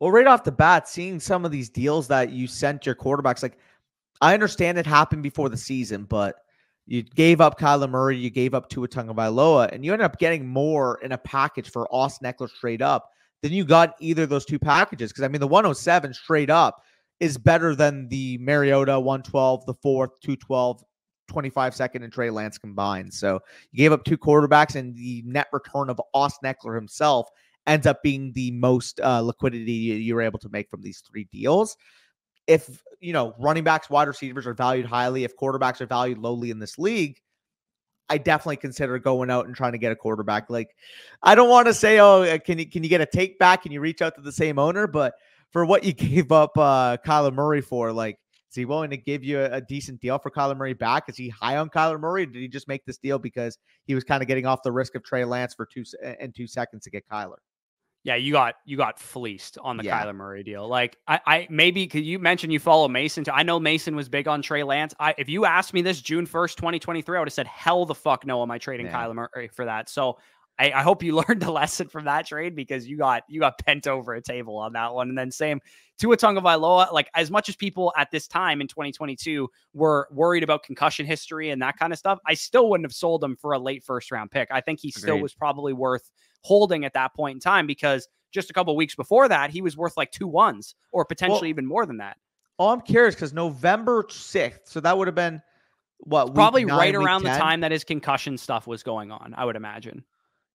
Well, 0.00 0.12
right 0.12 0.26
off 0.26 0.44
the 0.44 0.52
bat, 0.52 0.88
seeing 0.88 1.18
some 1.18 1.44
of 1.44 1.50
these 1.50 1.68
deals 1.68 2.06
that 2.08 2.30
you 2.30 2.46
sent 2.46 2.86
your 2.86 2.94
quarterbacks, 2.94 3.42
like 3.42 3.58
I 4.20 4.34
understand 4.34 4.78
it 4.78 4.86
happened 4.86 5.22
before 5.22 5.48
the 5.48 5.56
season, 5.56 6.04
but 6.04 6.36
you 6.86 7.02
gave 7.02 7.40
up 7.40 7.58
Kyler 7.58 7.90
Murray, 7.90 8.16
you 8.16 8.30
gave 8.30 8.54
up 8.54 8.68
Tua 8.68 8.88
Tagovailoa, 8.88 9.72
and 9.72 9.84
you 9.84 9.92
ended 9.92 10.06
up 10.06 10.18
getting 10.18 10.46
more 10.46 10.98
in 11.02 11.12
a 11.12 11.18
package 11.18 11.70
for 11.70 11.92
Austin 11.92 12.32
Ekeler 12.32 12.48
straight 12.48 12.80
up 12.80 13.10
than 13.42 13.52
you 13.52 13.64
got 13.64 13.94
either 14.00 14.22
of 14.22 14.28
those 14.30 14.44
two 14.44 14.58
packages. 14.58 15.12
Because 15.12 15.24
I 15.24 15.28
mean, 15.28 15.40
the 15.40 15.46
107 15.46 16.14
straight 16.14 16.50
up 16.50 16.82
is 17.20 17.36
better 17.36 17.74
than 17.74 18.08
the 18.08 18.38
Mariota 18.38 18.98
112, 18.98 19.66
the 19.66 19.74
fourth 19.74 20.18
212, 20.20 20.82
25 21.28 21.74
second, 21.74 22.02
and 22.04 22.12
Trey 22.12 22.30
Lance 22.30 22.56
combined. 22.56 23.12
So 23.12 23.40
you 23.70 23.78
gave 23.78 23.92
up 23.92 24.04
two 24.04 24.16
quarterbacks, 24.16 24.76
and 24.76 24.94
the 24.94 25.22
net 25.26 25.48
return 25.52 25.90
of 25.90 26.00
Austin 26.14 26.52
Ekeler 26.52 26.74
himself 26.74 27.28
ends 27.68 27.86
up 27.86 28.02
being 28.02 28.32
the 28.32 28.50
most 28.50 29.00
uh, 29.00 29.20
liquidity 29.20 29.72
you're 29.72 30.22
able 30.22 30.40
to 30.40 30.48
make 30.48 30.68
from 30.68 30.82
these 30.82 31.02
three 31.08 31.28
deals 31.30 31.76
if 32.48 32.82
you 32.98 33.12
know 33.12 33.34
running 33.38 33.62
backs, 33.62 33.88
wide 33.88 34.08
receivers 34.08 34.46
are 34.46 34.54
valued 34.54 34.86
highly, 34.86 35.22
if 35.22 35.36
quarterbacks 35.36 35.80
are 35.80 35.86
valued 35.86 36.18
lowly 36.18 36.50
in 36.50 36.58
this 36.58 36.78
league, 36.78 37.20
I 38.08 38.18
definitely 38.18 38.56
consider 38.56 38.98
going 38.98 39.30
out 39.30 39.46
and 39.46 39.54
trying 39.54 39.72
to 39.72 39.78
get 39.78 39.92
a 39.92 39.96
quarterback. 39.96 40.50
Like, 40.50 40.74
I 41.22 41.34
don't 41.34 41.50
want 41.50 41.66
to 41.66 41.74
say, 41.74 42.00
oh, 42.00 42.22
uh, 42.22 42.38
can 42.38 42.58
you 42.58 42.68
can 42.68 42.82
you 42.82 42.88
get 42.88 43.00
a 43.00 43.06
take 43.06 43.38
back? 43.38 43.62
Can 43.62 43.72
you 43.72 43.80
reach 43.80 44.02
out 44.02 44.16
to 44.16 44.22
the 44.22 44.32
same 44.32 44.58
owner? 44.58 44.86
But 44.86 45.14
for 45.52 45.64
what 45.64 45.84
you 45.84 45.92
gave 45.94 46.32
up 46.32 46.56
uh 46.56 46.96
Kyler 47.06 47.32
Murray 47.32 47.60
for, 47.60 47.92
like, 47.92 48.18
is 48.50 48.56
he 48.56 48.64
willing 48.64 48.90
to 48.90 48.96
give 48.96 49.22
you 49.22 49.40
a, 49.40 49.56
a 49.56 49.60
decent 49.60 50.00
deal 50.00 50.18
for 50.18 50.30
Kyler 50.30 50.56
Murray 50.56 50.72
back? 50.72 51.08
Is 51.08 51.18
he 51.18 51.28
high 51.28 51.58
on 51.58 51.68
Kyler 51.68 52.00
Murray? 52.00 52.24
did 52.24 52.40
he 52.40 52.48
just 52.48 52.66
make 52.66 52.84
this 52.86 52.96
deal 52.96 53.18
because 53.18 53.58
he 53.84 53.94
was 53.94 54.04
kind 54.04 54.22
of 54.22 54.26
getting 54.26 54.46
off 54.46 54.62
the 54.64 54.72
risk 54.72 54.94
of 54.94 55.04
Trey 55.04 55.26
Lance 55.26 55.54
for 55.54 55.66
two 55.66 55.84
and 56.02 56.34
two 56.34 56.46
seconds 56.46 56.84
to 56.84 56.90
get 56.90 57.06
Kyler? 57.06 57.36
Yeah, 58.04 58.14
you 58.14 58.32
got 58.32 58.56
you 58.64 58.76
got 58.76 58.98
fleeced 58.98 59.58
on 59.60 59.76
the 59.76 59.84
yeah. 59.84 60.04
Kyler 60.04 60.14
Murray 60.14 60.42
deal. 60.42 60.66
Like 60.68 60.96
I, 61.06 61.20
I 61.26 61.46
maybe 61.50 61.86
could 61.86 62.04
you 62.04 62.18
mention 62.18 62.50
you 62.50 62.58
follow 62.58 62.88
Mason 62.88 63.24
too? 63.24 63.32
I 63.32 63.42
know 63.42 63.58
Mason 63.58 63.96
was 63.96 64.08
big 64.08 64.28
on 64.28 64.40
Trey 64.40 64.62
Lance. 64.62 64.94
I 64.98 65.14
if 65.18 65.28
you 65.28 65.44
asked 65.44 65.74
me 65.74 65.82
this 65.82 66.00
June 66.00 66.24
first, 66.24 66.58
twenty 66.58 66.78
twenty 66.78 67.02
three, 67.02 67.16
I 67.16 67.20
would 67.20 67.28
have 67.28 67.34
said 67.34 67.46
hell 67.46 67.84
the 67.84 67.94
fuck 67.94 68.24
no. 68.24 68.42
Am 68.42 68.50
I 68.50 68.58
trading 68.58 68.86
yeah. 68.86 68.92
Kyler 68.92 69.14
Murray 69.14 69.48
for 69.48 69.64
that? 69.64 69.88
So 69.88 70.18
I, 70.58 70.72
I, 70.72 70.82
hope 70.82 71.02
you 71.02 71.14
learned 71.28 71.42
a 71.42 71.50
lesson 71.50 71.88
from 71.88 72.04
that 72.06 72.26
trade 72.26 72.54
because 72.54 72.86
you 72.86 72.96
got 72.96 73.22
you 73.28 73.40
got 73.40 73.64
bent 73.64 73.86
over 73.86 74.14
a 74.14 74.20
table 74.20 74.56
on 74.56 74.72
that 74.72 74.94
one. 74.94 75.08
And 75.08 75.16
then 75.16 75.30
same 75.30 75.60
to 75.98 76.06
Tua 76.06 76.16
Tagovailoa, 76.16 76.92
like 76.92 77.08
as 77.14 77.30
much 77.30 77.48
as 77.48 77.56
people 77.56 77.92
at 77.96 78.10
this 78.10 78.26
time 78.26 78.60
in 78.60 78.68
2022 78.68 79.48
were 79.74 80.08
worried 80.10 80.42
about 80.42 80.62
concussion 80.62 81.06
history 81.06 81.50
and 81.50 81.60
that 81.62 81.78
kind 81.78 81.92
of 81.92 81.98
stuff, 81.98 82.18
I 82.26 82.34
still 82.34 82.68
wouldn't 82.70 82.86
have 82.86 82.94
sold 82.94 83.22
him 83.22 83.36
for 83.36 83.52
a 83.52 83.58
late 83.58 83.84
first 83.84 84.10
round 84.10 84.30
pick. 84.30 84.48
I 84.50 84.60
think 84.60 84.80
he 84.80 84.88
Agreed. 84.88 85.02
still 85.02 85.18
was 85.20 85.34
probably 85.34 85.72
worth 85.72 86.10
holding 86.42 86.84
at 86.84 86.94
that 86.94 87.14
point 87.14 87.36
in 87.36 87.40
time 87.40 87.66
because 87.66 88.08
just 88.30 88.50
a 88.50 88.52
couple 88.52 88.74
weeks 88.76 88.94
before 88.94 89.28
that, 89.28 89.50
he 89.50 89.62
was 89.62 89.76
worth 89.76 89.96
like 89.96 90.12
two 90.12 90.28
ones 90.28 90.74
or 90.92 91.04
potentially 91.04 91.40
well, 91.40 91.50
even 91.50 91.66
more 91.66 91.86
than 91.86 91.98
that. 91.98 92.16
Oh, 92.58 92.68
I'm 92.68 92.80
curious 92.80 93.14
because 93.14 93.32
November 93.32 94.02
6th, 94.04 94.60
so 94.64 94.80
that 94.80 94.96
would 94.96 95.08
have 95.08 95.14
been 95.14 95.40
what 95.98 96.34
probably 96.34 96.64
nine, 96.64 96.78
right 96.78 96.94
around 96.94 97.22
10? 97.22 97.32
the 97.32 97.38
time 97.38 97.60
that 97.60 97.72
his 97.72 97.84
concussion 97.84 98.36
stuff 98.36 98.66
was 98.66 98.82
going 98.82 99.10
on, 99.10 99.34
I 99.36 99.44
would 99.44 99.56
imagine. 99.56 100.04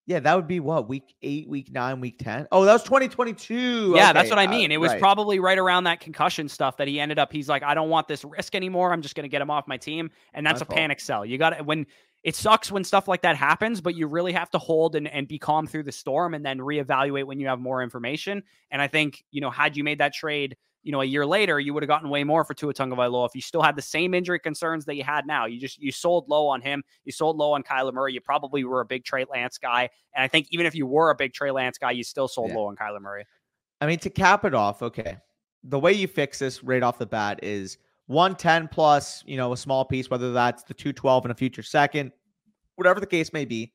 Yeah, 0.06 0.20
that 0.20 0.36
would 0.36 0.48
be 0.48 0.60
what 0.60 0.90
week 0.90 1.16
eight, 1.22 1.48
week 1.48 1.72
nine, 1.72 2.02
week 2.02 2.20
10. 2.20 2.48
Oh, 2.52 2.66
that 2.66 2.74
was 2.74 2.84
2022. 2.84 3.94
Yeah, 3.96 4.10
okay. 4.10 4.14
that's 4.14 4.30
what 4.30 4.38
I 4.40 4.48
mean. 4.48 4.72
It 4.72 4.80
was 4.80 4.92
right. 4.92 5.00
probably 5.00 5.40
right 5.40 5.58
around 5.58 5.86
that 5.86 6.02
concussion 6.02 6.50
stuff 6.50 6.76
that 6.78 6.90
he 6.90 7.00
ended 7.00 7.20
up. 7.20 7.32
He's 7.32 7.48
like, 7.48 7.64
I 7.64 7.74
don't 7.74 7.90
want 7.90 8.10
this 8.10 8.26
risk 8.26 8.54
anymore. 8.54 8.92
I'm 8.92 9.02
just 9.02 9.16
going 9.16 9.24
to 9.24 9.30
get 9.30 9.42
him 9.42 9.50
off 9.50 9.66
my 9.66 9.78
team. 9.78 10.12
And 10.34 10.46
that's 10.46 10.60
my 10.60 10.64
a 10.64 10.66
fault. 10.66 10.78
panic 10.78 11.00
sell. 11.00 11.26
You 11.26 11.38
got 11.38 11.52
to, 11.52 11.64
when 11.64 11.86
it 12.24 12.36
sucks 12.36 12.72
when 12.72 12.84
stuff 12.84 13.08
like 13.08 13.22
that 13.22 13.38
happens, 13.38 13.80
but 13.80 13.96
you 13.96 14.08
really 14.08 14.34
have 14.34 14.50
to 14.52 14.58
hold 14.58 14.96
and, 14.96 15.08
and 15.08 15.28
be 15.28 15.38
calm 15.38 15.68
through 15.68 15.84
the 15.84 15.92
storm 15.92 16.34
and 16.34 16.46
then 16.46 16.60
reevaluate 16.60 17.26
when 17.26 17.40
you 17.40 17.48
have 17.48 17.60
more 17.60 17.82
information. 17.82 18.44
And 18.72 18.82
I 18.82 18.88
think, 18.88 19.24
you 19.32 19.40
know, 19.40 19.52
had 19.52 19.78
you 19.78 19.84
made 19.86 20.00
that 20.00 20.14
trade, 20.14 20.58
you 20.84 20.92
know, 20.92 21.02
a 21.02 21.06
year 21.06 21.26
later, 21.26 21.60
you 21.60 21.74
would 21.74 21.82
have 21.82 21.88
gotten 21.88 22.10
way 22.10 22.24
more 22.24 22.44
for 22.44 22.54
Tua 22.54 22.74
Tagovailoa 22.74 23.26
if 23.26 23.34
you 23.34 23.42
still 23.42 23.62
had 23.62 23.76
the 23.76 23.82
same 23.82 24.14
injury 24.14 24.38
concerns 24.38 24.84
that 24.86 24.96
you 24.96 25.04
had 25.04 25.26
now. 25.26 25.46
You 25.46 25.60
just 25.60 25.82
you 25.82 25.92
sold 25.92 26.28
low 26.28 26.48
on 26.48 26.62
him. 26.62 26.84
You 27.06 27.12
sold 27.12 27.38
low 27.38 27.54
on 27.54 27.64
Kyler 27.64 27.94
Murray. 27.94 28.14
You 28.14 28.22
probably 28.22 28.66
were 28.66 28.82
a 28.82 28.86
big 28.86 29.06
Trey 29.06 29.26
Lance 29.32 29.58
guy, 29.58 29.90
and 30.14 30.24
I 30.24 30.28
think 30.28 30.48
even 30.52 30.66
if 30.66 30.76
you 30.76 30.86
were 30.86 31.10
a 31.10 31.16
big 31.16 31.34
Trey 31.34 31.52
Lance 31.52 31.78
guy, 31.78 31.92
you 31.92 32.04
still 32.04 32.28
sold 32.28 32.50
yeah. 32.50 32.58
low 32.58 32.68
on 32.68 32.76
Kyler 32.76 33.02
Murray. 33.02 33.26
I 33.80 33.88
mean, 33.88 34.00
to 34.00 34.10
cap 34.10 34.46
it 34.46 34.54
off, 34.54 34.82
okay, 34.82 35.18
the 35.64 35.80
way 35.80 35.94
you 35.94 36.08
fix 36.08 36.40
this 36.40 36.64
right 36.64 36.84
off 36.84 37.00
the 37.00 37.06
bat 37.06 37.40
is 37.44 37.78
110 38.08 38.68
plus, 38.68 39.24
you 39.26 39.38
know, 39.38 39.54
a 39.54 39.58
small 39.58 39.86
piece, 39.86 40.10
whether 40.10 40.34
that's 40.34 40.64
the 40.64 40.74
212 40.74 41.26
in 41.26 41.32
a 41.32 41.36
future 41.36 41.64
second, 41.64 42.12
whatever 42.76 43.00
the 43.00 43.06
case 43.06 43.32
may 43.34 43.46
be, 43.46 43.74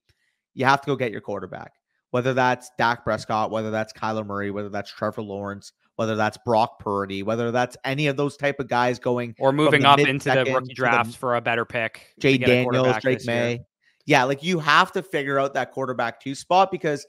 you 0.55 0.65
have 0.65 0.81
to 0.83 0.87
go 0.87 0.97
get 0.97 1.13
your 1.13 1.21
quarterback. 1.21 1.73
Whether 2.11 2.33
that's 2.33 2.71
Dak 2.79 3.05
Prescott, 3.05 3.51
whether 3.51 3.71
that's 3.71 3.93
Kyler 3.93 4.27
Murray, 4.27 4.51
whether 4.51 4.71
that's 4.71 4.91
Trevor 4.91 5.23
Lawrence, 5.23 5.73
whether 5.99 6.15
that's 6.15 6.39
Brock 6.45 6.79
Purdy, 6.79 7.25
whether 7.25 7.51
that's 7.51 7.77
any 7.85 8.07
of 8.07 8.17
those 8.17 8.37
type 8.37 8.61
of 8.61 8.69
guys 8.69 9.01
going 9.01 9.35
or 9.41 9.53
moving 9.53 9.85
up 9.85 9.99
into 9.99 10.31
the 10.31 10.45
rookie 10.55 10.73
drafts 10.73 11.15
the, 11.15 11.19
for 11.19 11.35
a 11.35 11.41
better 11.41 11.65
pick. 11.65 12.15
Jay 12.21 12.39
Daniels, 12.39 12.97
Drake. 13.01 13.25
Year. 13.27 13.59
Yeah, 14.07 14.23
like 14.23 14.41
you 14.41 14.61
have 14.61 14.93
to 14.93 15.03
figure 15.03 15.41
out 15.41 15.55
that 15.55 15.73
quarterback 15.73 16.21
two 16.21 16.37
spot 16.37 16.71
because 16.71 17.05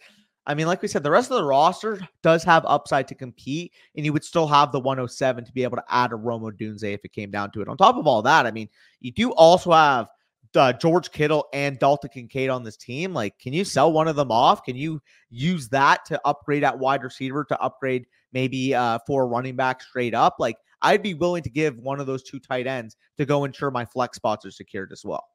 I 0.47 0.55
mean, 0.55 0.65
like 0.65 0.81
we 0.81 0.87
said, 0.87 1.03
the 1.03 1.11
rest 1.11 1.29
of 1.29 1.37
the 1.37 1.43
roster 1.43 1.99
does 2.23 2.43
have 2.45 2.65
upside 2.65 3.07
to 3.09 3.15
compete, 3.15 3.73
and 3.95 4.03
you 4.03 4.11
would 4.11 4.23
still 4.23 4.47
have 4.47 4.71
the 4.71 4.79
107 4.79 5.45
to 5.45 5.51
be 5.51 5.61
able 5.61 5.77
to 5.77 5.83
add 5.87 6.11
a 6.11 6.15
Rome 6.15 6.41
Odunze 6.41 6.81
if 6.81 7.01
it 7.05 7.13
came 7.13 7.29
down 7.29 7.51
to 7.51 7.61
it. 7.61 7.67
On 7.67 7.77
top 7.77 7.95
of 7.95 8.07
all 8.07 8.23
that, 8.23 8.47
I 8.47 8.51
mean, 8.51 8.69
you 9.01 9.11
do 9.11 9.31
also 9.33 9.71
have 9.71 10.07
uh, 10.55 10.73
George 10.73 11.11
Kittle 11.11 11.47
and 11.53 11.77
Dalton 11.79 12.09
Kincaid 12.09 12.49
on 12.49 12.63
this 12.63 12.77
team. 12.77 13.13
Like, 13.13 13.37
can 13.39 13.53
you 13.53 13.63
sell 13.63 13.91
one 13.91 14.07
of 14.07 14.15
them 14.15 14.31
off? 14.31 14.63
Can 14.63 14.75
you 14.75 15.01
use 15.29 15.69
that 15.69 16.05
to 16.05 16.19
upgrade 16.25 16.63
at 16.63 16.77
wide 16.77 17.03
receiver 17.03 17.43
to 17.45 17.59
upgrade 17.59 18.05
maybe 18.33 18.73
uh, 18.73 18.99
for 19.05 19.27
running 19.27 19.55
back 19.55 19.81
straight 19.81 20.13
up? 20.13 20.35
Like, 20.39 20.57
I'd 20.81 21.03
be 21.03 21.13
willing 21.13 21.43
to 21.43 21.49
give 21.49 21.77
one 21.77 21.99
of 21.99 22.07
those 22.07 22.23
two 22.23 22.39
tight 22.39 22.67
ends 22.67 22.95
to 23.17 23.25
go 23.25 23.43
ensure 23.43 23.71
my 23.71 23.85
flex 23.85 24.15
spots 24.15 24.45
are 24.45 24.51
secured 24.51 24.91
as 24.91 25.03
well. 25.03 25.27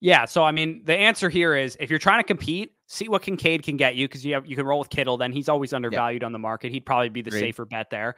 Yeah, 0.00 0.26
so 0.26 0.44
I 0.44 0.52
mean, 0.52 0.82
the 0.84 0.94
answer 0.94 1.30
here 1.30 1.56
is 1.56 1.76
if 1.80 1.88
you're 1.88 1.98
trying 1.98 2.20
to 2.20 2.26
compete, 2.26 2.72
see 2.86 3.08
what 3.08 3.22
Kincaid 3.22 3.62
can 3.62 3.76
get 3.76 3.96
you 3.96 4.06
because 4.06 4.24
you 4.24 4.34
have 4.34 4.46
you 4.46 4.54
can 4.54 4.66
roll 4.66 4.78
with 4.78 4.90
Kittle. 4.90 5.16
Then 5.16 5.32
he's 5.32 5.48
always 5.48 5.72
undervalued 5.72 6.22
on 6.22 6.32
the 6.32 6.38
market. 6.38 6.72
He'd 6.72 6.84
probably 6.84 7.08
be 7.08 7.22
the 7.22 7.30
Great. 7.30 7.40
safer 7.40 7.64
bet 7.64 7.88
there. 7.90 8.16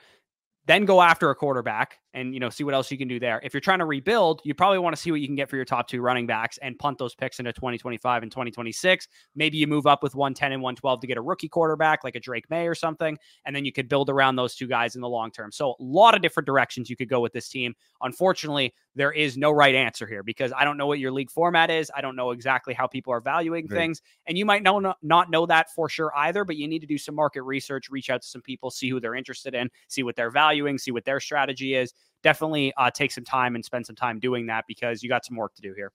Then 0.67 0.85
go 0.85 1.01
after 1.01 1.31
a 1.31 1.35
quarterback 1.37 1.99
and 2.17 2.33
you 2.33 2.41
know 2.41 2.49
see 2.49 2.65
what 2.65 2.75
else 2.75 2.91
you 2.91 2.99
can 2.99 3.07
do 3.07 3.21
there. 3.21 3.41
If 3.45 3.55
you're 3.55 3.61
trying 3.61 3.79
to 3.79 3.85
rebuild, 3.85 4.41
you 4.43 4.55
probably 4.55 4.79
want 4.79 4.97
to 4.97 5.01
see 5.01 5.13
what 5.13 5.21
you 5.21 5.29
can 5.29 5.37
get 5.37 5.49
for 5.49 5.57
your 5.57 5.65
top 5.65 5.87
two 5.87 6.01
running 6.01 6.27
backs 6.27 6.59
and 6.63 6.77
punt 6.77 6.99
those 6.99 7.15
picks 7.15 7.39
into 7.39 7.53
2025 7.53 8.23
and 8.23 8.33
2026. 8.33 9.07
Maybe 9.37 9.59
you 9.59 9.67
move 9.67 9.87
up 9.87 10.03
with 10.03 10.17
110 10.17 10.51
and 10.51 10.63
112 10.63 11.01
to 11.01 11.07
get 11.07 11.19
a 11.19 11.21
rookie 11.21 11.49
quarterback 11.49 12.03
like 12.03 12.17
a 12.17 12.21
Drake 12.21 12.51
Maye 12.51 12.67
or 12.67 12.75
something, 12.75 13.17
and 13.45 13.55
then 13.55 13.65
you 13.65 13.73
could 13.73 13.89
build 13.89 14.11
around 14.11 14.37
those 14.37 14.57
two 14.57 14.67
guys 14.67 14.97
in 14.97 15.03
the 15.03 15.09
long 15.09 15.31
term. 15.31 15.53
So 15.53 15.71
a 15.71 15.75
lot 15.79 16.15
of 16.15 16.23
different 16.23 16.47
directions 16.47 16.91
you 16.91 16.97
could 16.97 17.09
go 17.09 17.21
with 17.21 17.33
this 17.33 17.49
team. 17.49 17.75
Unfortunately, 18.01 18.75
there 18.95 19.13
is 19.13 19.37
no 19.37 19.51
right 19.51 19.75
answer 19.75 20.07
here 20.07 20.23
because 20.23 20.53
I 20.57 20.65
don't 20.65 20.79
know 20.79 20.87
what 20.87 20.99
your 20.99 21.13
league 21.13 21.31
format 21.31 21.71
is. 21.71 21.93
I 21.95 22.01
don't 22.01 22.17
know 22.17 22.31
exactly 22.31 22.73
how 22.73 22.87
people 22.87 23.13
are 23.13 23.21
valuing 23.21 23.69
things, 23.69 24.01
and 24.27 24.39
you 24.39 24.47
might 24.47 24.63
know 24.63 24.95
not 25.03 25.31
know 25.31 25.45
that 25.47 25.71
for 25.75 25.91
sure 25.91 26.11
either. 26.17 26.45
But 26.47 26.57
you 26.57 26.67
need 26.67 26.81
to 26.81 26.87
do 26.87 26.97
some 26.97 27.15
market 27.15 27.43
research, 27.43 27.91
reach 27.91 28.09
out 28.09 28.23
to 28.23 28.27
some 28.29 28.41
people, 28.41 28.71
see 28.71 28.89
who 28.89 29.01
they're 29.01 29.15
interested 29.15 29.55
in, 29.55 29.71
see 29.89 30.03
what 30.03 30.17
they're 30.17 30.31
valuing, 30.31 30.79
see 30.79 30.93
what 30.93 31.05
their 31.05 31.21
strategy 31.21 31.75
is. 31.75 31.93
Definitely 32.23 32.73
uh, 32.77 32.91
take 32.91 33.13
some 33.13 33.25
time 33.25 33.55
and 33.55 33.65
spend 33.65 33.87
some 33.87 33.97
time 33.97 34.19
doing 34.19 34.47
that 34.47 34.65
because 34.67 35.03
you 35.03 35.09
got 35.09 35.25
some 35.25 35.37
work 35.37 35.55
to 35.55 35.63
do 35.63 35.73
here. 35.75 35.93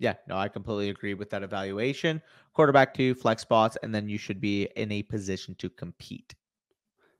Yeah, 0.00 0.14
no, 0.28 0.36
I 0.36 0.48
completely 0.48 0.90
agree 0.90 1.14
with 1.14 1.30
that 1.30 1.42
evaluation. 1.42 2.22
Quarterback 2.52 2.94
two, 2.94 3.14
flex 3.14 3.42
spots, 3.42 3.76
and 3.82 3.94
then 3.94 4.08
you 4.08 4.18
should 4.18 4.40
be 4.40 4.68
in 4.76 4.92
a 4.92 5.02
position 5.02 5.54
to 5.56 5.68
compete. 5.68 6.34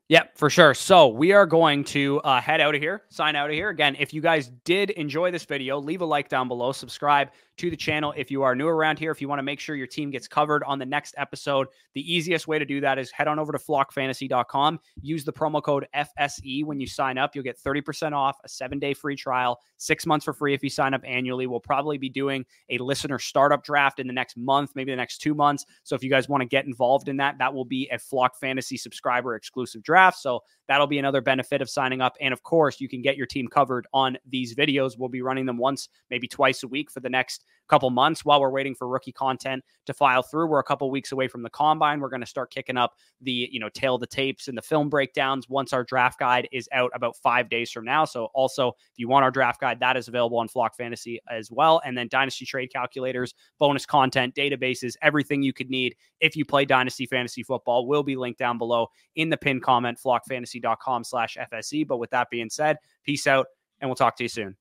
Yep, 0.09 0.39
for 0.39 0.49
sure. 0.49 0.72
So 0.72 1.09
we 1.09 1.32
are 1.32 1.45
going 1.45 1.84
to 1.84 2.20
uh, 2.20 2.41
head 2.41 2.62
out 2.62 2.74
of 2.74 2.80
here, 2.80 3.03
sign 3.11 3.36
out 3.36 3.51
of 3.51 3.55
here. 3.55 3.68
Again, 3.68 3.95
if 3.99 4.14
you 4.14 4.22
guys 4.22 4.51
did 4.64 4.91
enjoy 4.91 5.30
this 5.30 5.45
video, 5.45 5.78
leave 5.78 6.01
a 6.01 6.07
like 6.07 6.28
down 6.28 6.49
below, 6.49 6.72
subscribe 6.72 7.28
to 7.59 7.70
the 7.70 7.76
channel 7.76 8.14
if 8.16 8.30
you 8.30 8.42
are 8.42 8.54
new 8.54 8.68
around 8.68 8.98
here. 8.98 9.11
If 9.11 9.20
you 9.20 9.28
want 9.28 9.40
to 9.40 9.44
make 9.44 9.61
sure 9.61 9.76
your 9.76 9.86
team 9.86 10.11
gets 10.11 10.28
covered 10.28 10.62
on 10.64 10.78
the 10.78 10.86
next 10.86 11.14
episode, 11.18 11.68
the 11.94 12.12
easiest 12.12 12.48
way 12.48 12.59
to 12.59 12.64
do 12.64 12.80
that 12.80 12.98
is 12.98 13.11
head 13.11 13.28
on 13.28 13.38
over 13.38 13.52
to 13.52 13.59
flockfantasy.com. 13.59 14.80
Use 15.00 15.24
the 15.24 15.32
promo 15.32 15.62
code 15.62 15.86
FSE 15.94 16.64
when 16.64 16.80
you 16.80 16.86
sign 16.86 17.18
up. 17.18 17.34
You'll 17.34 17.44
get 17.44 17.59
30% 17.59 18.12
off, 18.12 18.38
a 18.44 18.48
seven 18.48 18.78
day 18.78 18.94
free 18.94 19.16
trial, 19.16 19.61
six 19.76 20.06
months 20.06 20.24
for 20.24 20.32
free 20.32 20.54
if 20.54 20.62
you 20.62 20.70
sign 20.70 20.94
up 20.94 21.02
annually. 21.04 21.46
We'll 21.46 21.61
probably 21.61 21.98
be 21.98 22.09
doing 22.09 22.46
a 22.70 22.78
listener 22.78 23.18
startup 23.18 23.64
draft 23.64 23.98
in 23.98 24.06
the 24.06 24.12
next 24.12 24.36
month, 24.36 24.72
maybe 24.74 24.92
the 24.92 24.96
next 24.96 25.18
two 25.18 25.34
months. 25.34 25.66
So 25.82 25.94
if 25.96 26.02
you 26.02 26.11
guys 26.11 26.28
want 26.28 26.42
to 26.42 26.48
get 26.48 26.64
involved 26.64 27.09
in 27.09 27.16
that, 27.18 27.38
that 27.38 27.52
will 27.52 27.64
be 27.64 27.88
a 27.92 27.98
Flock 27.98 28.36
Fantasy 28.36 28.76
subscriber 28.76 29.34
exclusive 29.34 29.82
draft. 29.82 30.18
So 30.18 30.40
that'll 30.68 30.86
be 30.86 30.98
another 30.98 31.20
benefit 31.20 31.61
of 31.61 31.68
signing 31.68 32.00
up. 32.00 32.16
And 32.20 32.32
of 32.32 32.42
course, 32.42 32.80
you 32.80 32.88
can 32.88 33.02
get 33.02 33.16
your 33.16 33.26
team 33.26 33.48
covered 33.48 33.86
on 33.92 34.16
these 34.28 34.54
videos. 34.54 34.98
We'll 34.98 35.09
be 35.09 35.22
running 35.22 35.46
them 35.46 35.59
once, 35.59 35.88
maybe 36.11 36.28
twice 36.28 36.62
a 36.62 36.68
week 36.68 36.90
for 36.90 37.00
the 37.00 37.11
next 37.11 37.44
couple 37.68 37.90
months 37.90 38.24
while 38.24 38.40
we're 38.40 38.51
waiting 38.51 38.74
for 38.74 38.88
rookie 38.88 39.12
content 39.12 39.62
to 39.86 39.94
file 39.94 40.22
through. 40.22 40.46
We're 40.46 40.59
a 40.59 40.64
couple 40.64 40.90
weeks 40.90 41.12
away 41.12 41.28
from 41.28 41.42
the 41.42 41.51
combine. 41.51 42.01
We're 42.01 42.09
going 42.09 42.20
to 42.20 42.26
start 42.26 42.51
kicking 42.51 42.76
up 42.76 42.94
the, 43.20 43.49
you 43.53 43.61
know, 43.61 43.68
tail 43.68 43.94
of 43.96 44.01
the 44.01 44.07
tapes 44.07 44.49
and 44.49 44.57
the 44.57 44.62
film 44.62 44.88
breakdowns 44.88 45.49
once 45.49 45.72
our 45.72 45.84
draft 45.84 46.18
guide 46.18 46.49
is 46.51 46.68
out 46.72 46.90
about 46.94 47.16
five 47.16 47.49
days 47.49 47.70
from 47.70 47.84
now. 47.84 48.05
So 48.05 48.28
also, 48.34 48.68
if 48.68 48.99
you 48.99 49.09
want 49.09 49.24
our 49.24 49.30
draft 49.30 49.61
guide, 49.61 49.80
that 49.80 49.96
is 49.96 50.09
available 50.09 50.38
on 50.38 50.49
Flock 50.49 50.76
Fantasy 50.76 51.20
as 51.30 51.51
well. 51.51 51.80
And 51.84 51.96
then 51.96 52.09
Dynasty 52.09 52.46
Trade 52.46 52.72
Calculators, 52.72 53.34
bonus 53.59 53.86
content, 53.86 54.34
databases, 54.34 54.94
everything 55.03 55.42
you 55.42 55.53
could 55.53 55.70
need 55.70 55.94
if 56.20 56.36
you 56.36 56.44
play 56.44 56.64
Dynasty 56.64 57.07
Fantasy 57.07 57.42
Football 57.42 57.86
will 57.86 58.03
be 58.03 58.16
linked 58.16 58.38
down 58.38 58.59
below 58.59 58.88
in 59.16 59.28
the 59.28 59.36
pin 59.36 59.61
comment, 59.61 59.99
flockfantasy.com 60.05 61.05
slash 61.05 61.36
FSE. 61.53 61.86
But 61.86 61.99
with 61.99 62.11
that 62.11 62.30
being 62.30 62.51
said, 62.51 62.78
peace 63.05 63.26
out 63.26 63.46
and 63.80 63.88
we'll 63.88 63.96
talk 63.96 64.16
to 64.16 64.24
you 64.24 64.28
soon. 64.28 64.57